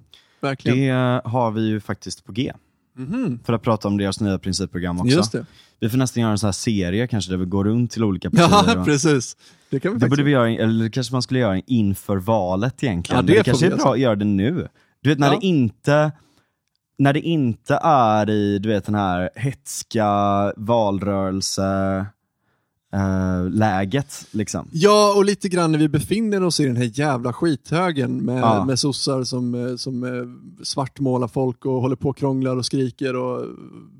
verkligen. 0.42 0.78
Det 0.78 1.22
har 1.26 1.52
vi 1.52 1.62
ju 1.62 1.80
faktiskt 1.80 2.26
på 2.26 2.32
G. 2.32 2.54
Mm 2.98 3.10
-hmm. 3.10 3.40
För 3.46 3.54
att 3.54 3.62
prata 3.62 3.88
om 3.88 3.98
deras 3.98 4.20
nya 4.20 4.40
principprogram 4.40 5.00
också. 5.00 5.16
Just 5.16 5.32
det. 5.32 5.46
Vi 5.80 5.90
får 5.90 5.98
nästan 5.98 6.22
göra 6.22 6.32
en 6.32 6.38
sån 6.38 6.48
här 6.48 6.52
serie 6.52 7.08
kanske 7.08 7.32
där 7.32 7.38
vi 7.38 7.46
går 7.46 7.64
runt 7.64 7.92
till 7.92 8.04
olika 8.04 8.30
partier. 8.30 8.76
Ja, 8.76 8.86
precis. 8.86 9.38
Det 9.70 9.80
kan 9.80 9.94
vi 9.94 10.00
det 10.00 10.10
borde 10.10 10.24
vi 10.24 10.32
göra, 10.32 10.50
eller 10.50 10.90
kanske 10.90 11.14
man 11.14 11.22
skulle 11.22 11.40
göra 11.40 11.62
inför 11.68 12.18
valet 12.18 12.84
egentligen. 12.84 13.18
Ja, 13.18 13.34
det, 13.34 13.38
det 13.38 13.44
kanske 13.44 13.66
är 13.66 13.76
bra 13.76 13.94
att 13.94 14.00
göra 14.00 14.16
det 14.16 14.26
nu. 14.26 14.68
Du 15.02 15.10
vet 15.10 15.20
när 15.20 15.28
ja. 15.28 15.40
det 15.40 15.46
inte 15.46 16.12
när 16.98 17.14
det 17.14 17.20
inte 17.20 17.80
är 17.84 18.30
i 18.30 18.60
du 18.60 18.70
vet 18.70 18.86
den 18.86 18.96
här 18.96 19.30
hetska 19.36 20.08
valrörelse 20.58 22.06
Uh, 22.96 23.50
läget. 23.50 24.28
Liksom. 24.32 24.68
Ja, 24.72 25.14
och 25.18 25.26
lite 25.26 25.50
grann 25.50 25.72
när 25.72 25.80
vi 25.80 25.90
befinner 25.90 26.44
oss 26.44 26.60
i 26.60 26.66
den 26.66 26.76
här 26.76 26.92
jävla 26.94 27.34
skithögen 27.34 28.18
med, 28.18 28.42
ja. 28.42 28.66
med 28.66 28.80
sossar 28.80 29.24
som, 29.24 29.56
eh, 29.56 29.76
som 29.76 30.04
eh, 30.04 30.64
svartmålar 30.64 31.28
folk 31.28 31.66
och 31.66 31.82
håller 31.82 31.96
på 31.96 32.10
och 32.10 32.18
krånglar 32.18 32.56
och 32.56 32.66
skriker 32.66 33.16
och 33.16 33.46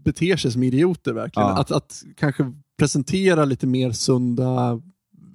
beter 0.04 0.38
sig 0.38 0.52
som 0.52 0.64
idioter 0.64 1.14
verkligen. 1.14 1.50
Ja. 1.50 1.58
Att, 1.58 1.72
att 1.72 2.04
kanske 2.18 2.54
presentera 2.78 3.46
lite 3.46 3.68
mer 3.68 3.92
sunda 3.92 4.82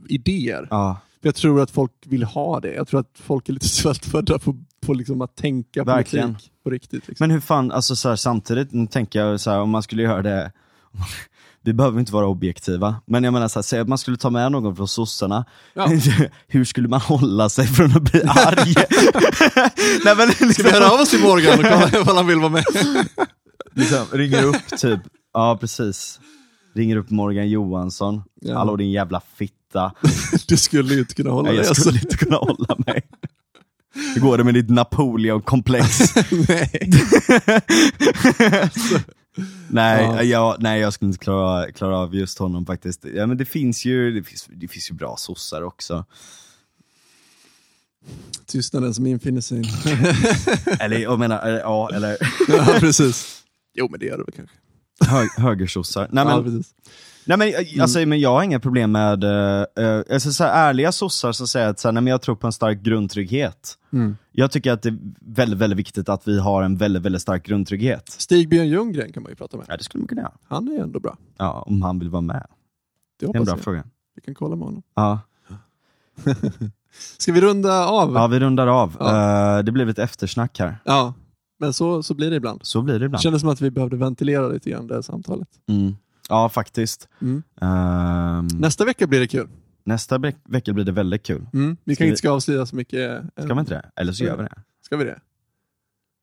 idéer. 0.08 0.68
Ja. 0.70 1.00
jag 1.20 1.34
tror 1.34 1.60
att 1.62 1.70
folk 1.70 1.92
vill 2.06 2.22
ha 2.22 2.60
det. 2.60 2.74
Jag 2.74 2.88
tror 2.88 3.00
att 3.00 3.10
folk 3.14 3.48
är 3.48 3.52
lite 3.52 3.68
svältfödda 3.68 4.38
på, 4.38 4.56
på 4.80 4.94
liksom 4.94 5.20
att 5.20 5.36
tänka 5.36 5.84
verkligen. 5.84 6.28
politik 6.28 6.52
på 6.64 6.70
riktigt. 6.70 7.08
Liksom. 7.08 7.24
Men 7.24 7.30
hur 7.30 7.40
fan, 7.40 7.72
alltså 7.72 7.96
så 7.96 8.08
här, 8.08 8.16
samtidigt, 8.16 8.72
nu 8.72 8.86
tänker 8.86 9.20
jag 9.20 9.40
så 9.40 9.50
här, 9.50 9.60
om 9.60 9.70
man 9.70 9.82
skulle 9.82 10.02
göra 10.02 10.22
det 10.22 10.52
vi 11.64 11.72
behöver 11.72 12.00
inte 12.00 12.12
vara 12.12 12.26
objektiva, 12.26 12.96
men 13.06 13.24
jag 13.24 13.32
menar 13.32 13.48
så 13.48 13.58
här, 13.58 13.62
säg 13.62 13.80
att 13.80 13.88
man 13.88 13.98
skulle 13.98 14.16
ta 14.16 14.30
med 14.30 14.52
någon 14.52 14.76
från 14.76 14.88
sossarna, 14.88 15.44
ja. 15.74 15.88
hur 16.48 16.64
skulle 16.64 16.88
man 16.88 17.00
hålla 17.00 17.48
sig 17.48 17.66
från 17.66 17.96
att 17.96 18.02
bli 18.02 18.22
arg? 18.26 18.74
Nej, 20.04 20.16
men, 20.16 20.28
liksom... 20.28 20.52
Ska 20.52 20.62
vi 20.62 20.70
höra 20.70 20.90
av 20.90 21.00
oss 21.00 21.10
till 21.10 21.20
Morgan 21.22 21.58
och 21.58 21.64
kolla 21.64 22.02
ifall 22.02 22.16
han 22.16 22.26
vill 22.26 22.38
vara 22.38 22.48
med? 22.48 22.64
liksom, 23.74 24.06
ringer 24.12 24.44
upp 24.44 24.78
typ, 24.78 25.00
ja 25.34 25.58
precis, 25.60 26.20
ringer 26.74 26.96
upp 26.96 27.10
Morgan 27.10 27.48
Johansson, 27.48 28.22
ja. 28.40 28.58
hallå 28.58 28.76
din 28.76 28.90
jävla 28.90 29.20
fitta. 29.34 29.92
du 30.48 30.56
skulle 30.56 30.98
inte 30.98 31.14
kunna 31.14 31.30
hålla 31.30 31.48
dig. 31.48 31.56
Jag 31.56 31.76
skulle 31.76 31.90
alltså. 31.90 32.06
inte 32.06 32.16
kunna 32.24 32.36
hålla 32.36 32.76
mig. 32.86 33.02
Hur 34.14 34.20
går 34.20 34.38
det 34.38 34.44
med 34.44 34.54
ditt 34.54 34.70
Napoleon-komplex? 34.70 36.14
Nej. 36.48 36.90
nej, 39.70 40.04
ja. 40.04 40.22
jag, 40.22 40.56
nej, 40.62 40.80
jag 40.80 40.92
skulle 40.92 41.08
inte 41.08 41.24
klara, 41.24 41.72
klara 41.72 41.98
av 41.98 42.14
just 42.14 42.38
honom 42.38 42.66
faktiskt. 42.66 43.04
Ja, 43.14 43.26
men 43.26 43.36
det 43.36 43.44
finns 43.44 43.84
ju, 43.84 44.12
det 44.12 44.22
finns, 44.22 44.48
det 44.50 44.68
finns 44.68 44.90
ju 44.90 44.94
bra 44.94 45.16
sossar 45.16 45.62
också. 45.62 46.04
Tystnaden 48.46 48.94
som 48.94 49.06
infinner 49.06 49.40
sig. 49.40 49.62
eller 50.80 50.98
jag 50.98 51.18
menar, 51.18 51.48
ja 51.48 51.90
eller... 51.94 52.16
ja, 52.48 52.76
precis. 52.80 53.42
Jo 53.74 53.88
men 53.90 54.00
det 54.00 54.06
gör 54.06 54.18
det 54.18 54.24
väl 54.24 54.34
kanske. 54.36 54.56
Hö, 55.06 55.26
högersossar. 55.36 56.08
Nej, 56.10 56.24
men, 56.24 56.36
ja, 56.36 56.42
precis. 56.42 56.74
Nej, 57.24 57.38
men, 57.38 57.48
mm. 57.48 57.80
alltså, 57.80 58.06
men 58.06 58.20
jag 58.20 58.30
har 58.30 58.42
inga 58.42 58.60
problem 58.60 58.92
med 58.92 59.24
uh, 59.24 60.02
alltså, 60.12 60.32
så 60.32 60.44
här, 60.44 60.68
ärliga 60.68 60.92
sossar 60.92 61.32
som 61.32 61.46
säger 61.46 61.68
att 61.68 61.80
så 61.80 61.88
här, 61.88 61.92
nej, 61.92 62.02
men 62.02 62.10
jag 62.10 62.22
tror 62.22 62.36
på 62.36 62.46
en 62.46 62.52
stark 62.52 62.82
grundtrygghet. 62.82 63.76
Mm. 63.92 64.16
Jag 64.32 64.51
tycker 64.51 64.73
att 64.73 64.82
det 64.82 64.89
är 64.89 64.98
väldigt, 65.20 65.59
väldigt 65.59 65.78
viktigt 65.78 66.09
att 66.09 66.28
vi 66.28 66.40
har 66.40 66.62
en 66.62 66.77
väldigt, 66.77 67.02
väldigt 67.02 67.23
stark 67.23 67.47
grundtrygghet. 67.47 68.09
Stig-Björn 68.19 68.69
Ljunggren 68.69 69.12
kan 69.12 69.23
man 69.23 69.32
ju 69.32 69.36
prata 69.36 69.57
med. 69.57 69.66
Ja, 69.69 69.77
det 69.77 69.85
skulle 69.85 70.01
man 70.01 70.09
kunna 70.09 70.23
göra. 70.23 70.32
Han 70.48 70.69
är 70.69 70.82
ändå 70.82 71.01
bra. 71.01 71.16
Ja, 71.36 71.62
om 71.66 71.82
han 71.82 71.98
vill 71.98 72.09
vara 72.09 72.23
med. 72.23 72.47
Det, 73.20 73.27
det 73.27 73.32
är 73.32 73.36
en 73.36 73.44
bra 73.44 73.52
jag. 73.52 73.61
fråga. 73.61 73.85
Vi 74.15 74.23
kan 74.23 74.35
kolla 74.35 74.57
med 74.57 74.66
honom. 74.66 74.82
Ja. 74.94 75.20
Ska 77.19 77.32
vi 77.32 77.40
runda 77.40 77.86
av? 77.86 78.15
Ja, 78.15 78.27
vi 78.27 78.40
rundar 78.40 78.66
av. 78.66 78.97
Ja. 78.98 79.59
Uh, 79.59 79.65
det 79.65 79.73
blev 79.73 79.89
ett 79.89 79.98
eftersnack 79.98 80.59
här. 80.59 80.78
Ja, 80.85 81.15
men 81.59 81.73
så, 81.73 82.02
så 82.02 82.15
blir 82.15 82.31
det 82.31 82.36
ibland. 82.36 82.61
Så 82.62 82.82
blir 82.82 82.98
det 82.98 83.05
ibland. 83.05 83.20
Det 83.20 83.23
kändes 83.23 83.40
som 83.40 83.51
att 83.51 83.61
vi 83.61 83.70
behövde 83.70 83.97
ventilera 83.97 84.48
lite 84.48 84.70
grann 84.70 84.86
det 84.86 84.94
här 84.94 85.02
samtalet. 85.02 85.48
Mm. 85.69 85.97
Ja, 86.28 86.48
faktiskt. 86.48 87.09
Mm. 87.20 87.43
Um, 87.61 88.61
nästa 88.61 88.85
vecka 88.85 89.07
blir 89.07 89.20
det 89.20 89.28
kul. 89.28 89.48
Nästa 89.90 90.18
vecka 90.48 90.72
blir 90.72 90.84
det 90.84 90.92
väldigt 90.92 91.22
kul. 91.22 91.46
Mm. 91.52 91.76
Vi 91.84 91.96
kanske 91.96 92.06
inte 92.06 92.16
ska 92.16 92.30
avslöja 92.30 92.66
så 92.66 92.76
mycket. 92.76 93.22
Ska 93.38 93.54
vi 93.54 93.60
inte 93.60 93.74
det? 93.74 93.90
Eller 93.96 94.12
så 94.12 94.24
gör 94.24 94.36
vi 94.36 94.42
det. 94.42 94.54
Ska 94.84 94.96
vi 94.96 95.04
det? 95.04 95.20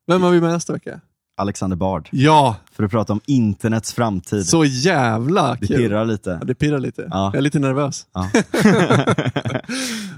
Vem 0.08 0.22
har 0.24 0.32
vi 0.32 0.42
med 0.42 0.50
nästa 0.50 0.74
vecka? 0.74 1.02
Alexander 1.38 1.78
Bard. 1.78 2.10
Ja! 2.12 2.56
För 2.72 2.84
att 2.84 2.92
prata 2.92 3.14
om 3.14 3.22
internets 3.26 3.94
framtid. 3.94 4.46
Så 4.46 4.66
jävla 4.66 5.58
kul. 5.58 5.68
Det 5.68 5.78
pirrar 5.78 6.06
lite. 6.06 6.38
Ja, 6.42 6.46
det 6.46 6.56
pirrar 6.56 6.80
lite. 6.80 7.08
Ja. 7.12 7.26
Jag 7.26 7.36
är 7.36 7.42
lite 7.42 7.60
nervös. 7.60 8.08
Ja. 8.14 8.30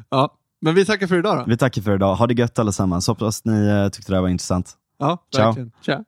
ja. 0.10 0.34
Men 0.62 0.76
vi 0.76 0.86
tackar 0.86 1.08
för 1.08 1.18
idag 1.18 1.38
då. 1.38 1.44
Vi 1.48 1.58
tackar 1.58 1.82
för 1.82 1.96
idag. 1.96 2.16
Ha 2.16 2.28
det 2.28 2.34
gött 2.34 2.60
allesammans. 2.60 3.08
Hoppas 3.08 3.46
ni 3.46 3.90
tyckte 3.94 4.12
det 4.12 4.16
här 4.16 4.22
var 4.22 4.30
intressant. 4.30 4.74
Ja, 5.00 5.18
Ciao. 5.36 5.46
verkligen. 5.46 5.72
Ciao. 5.82 6.06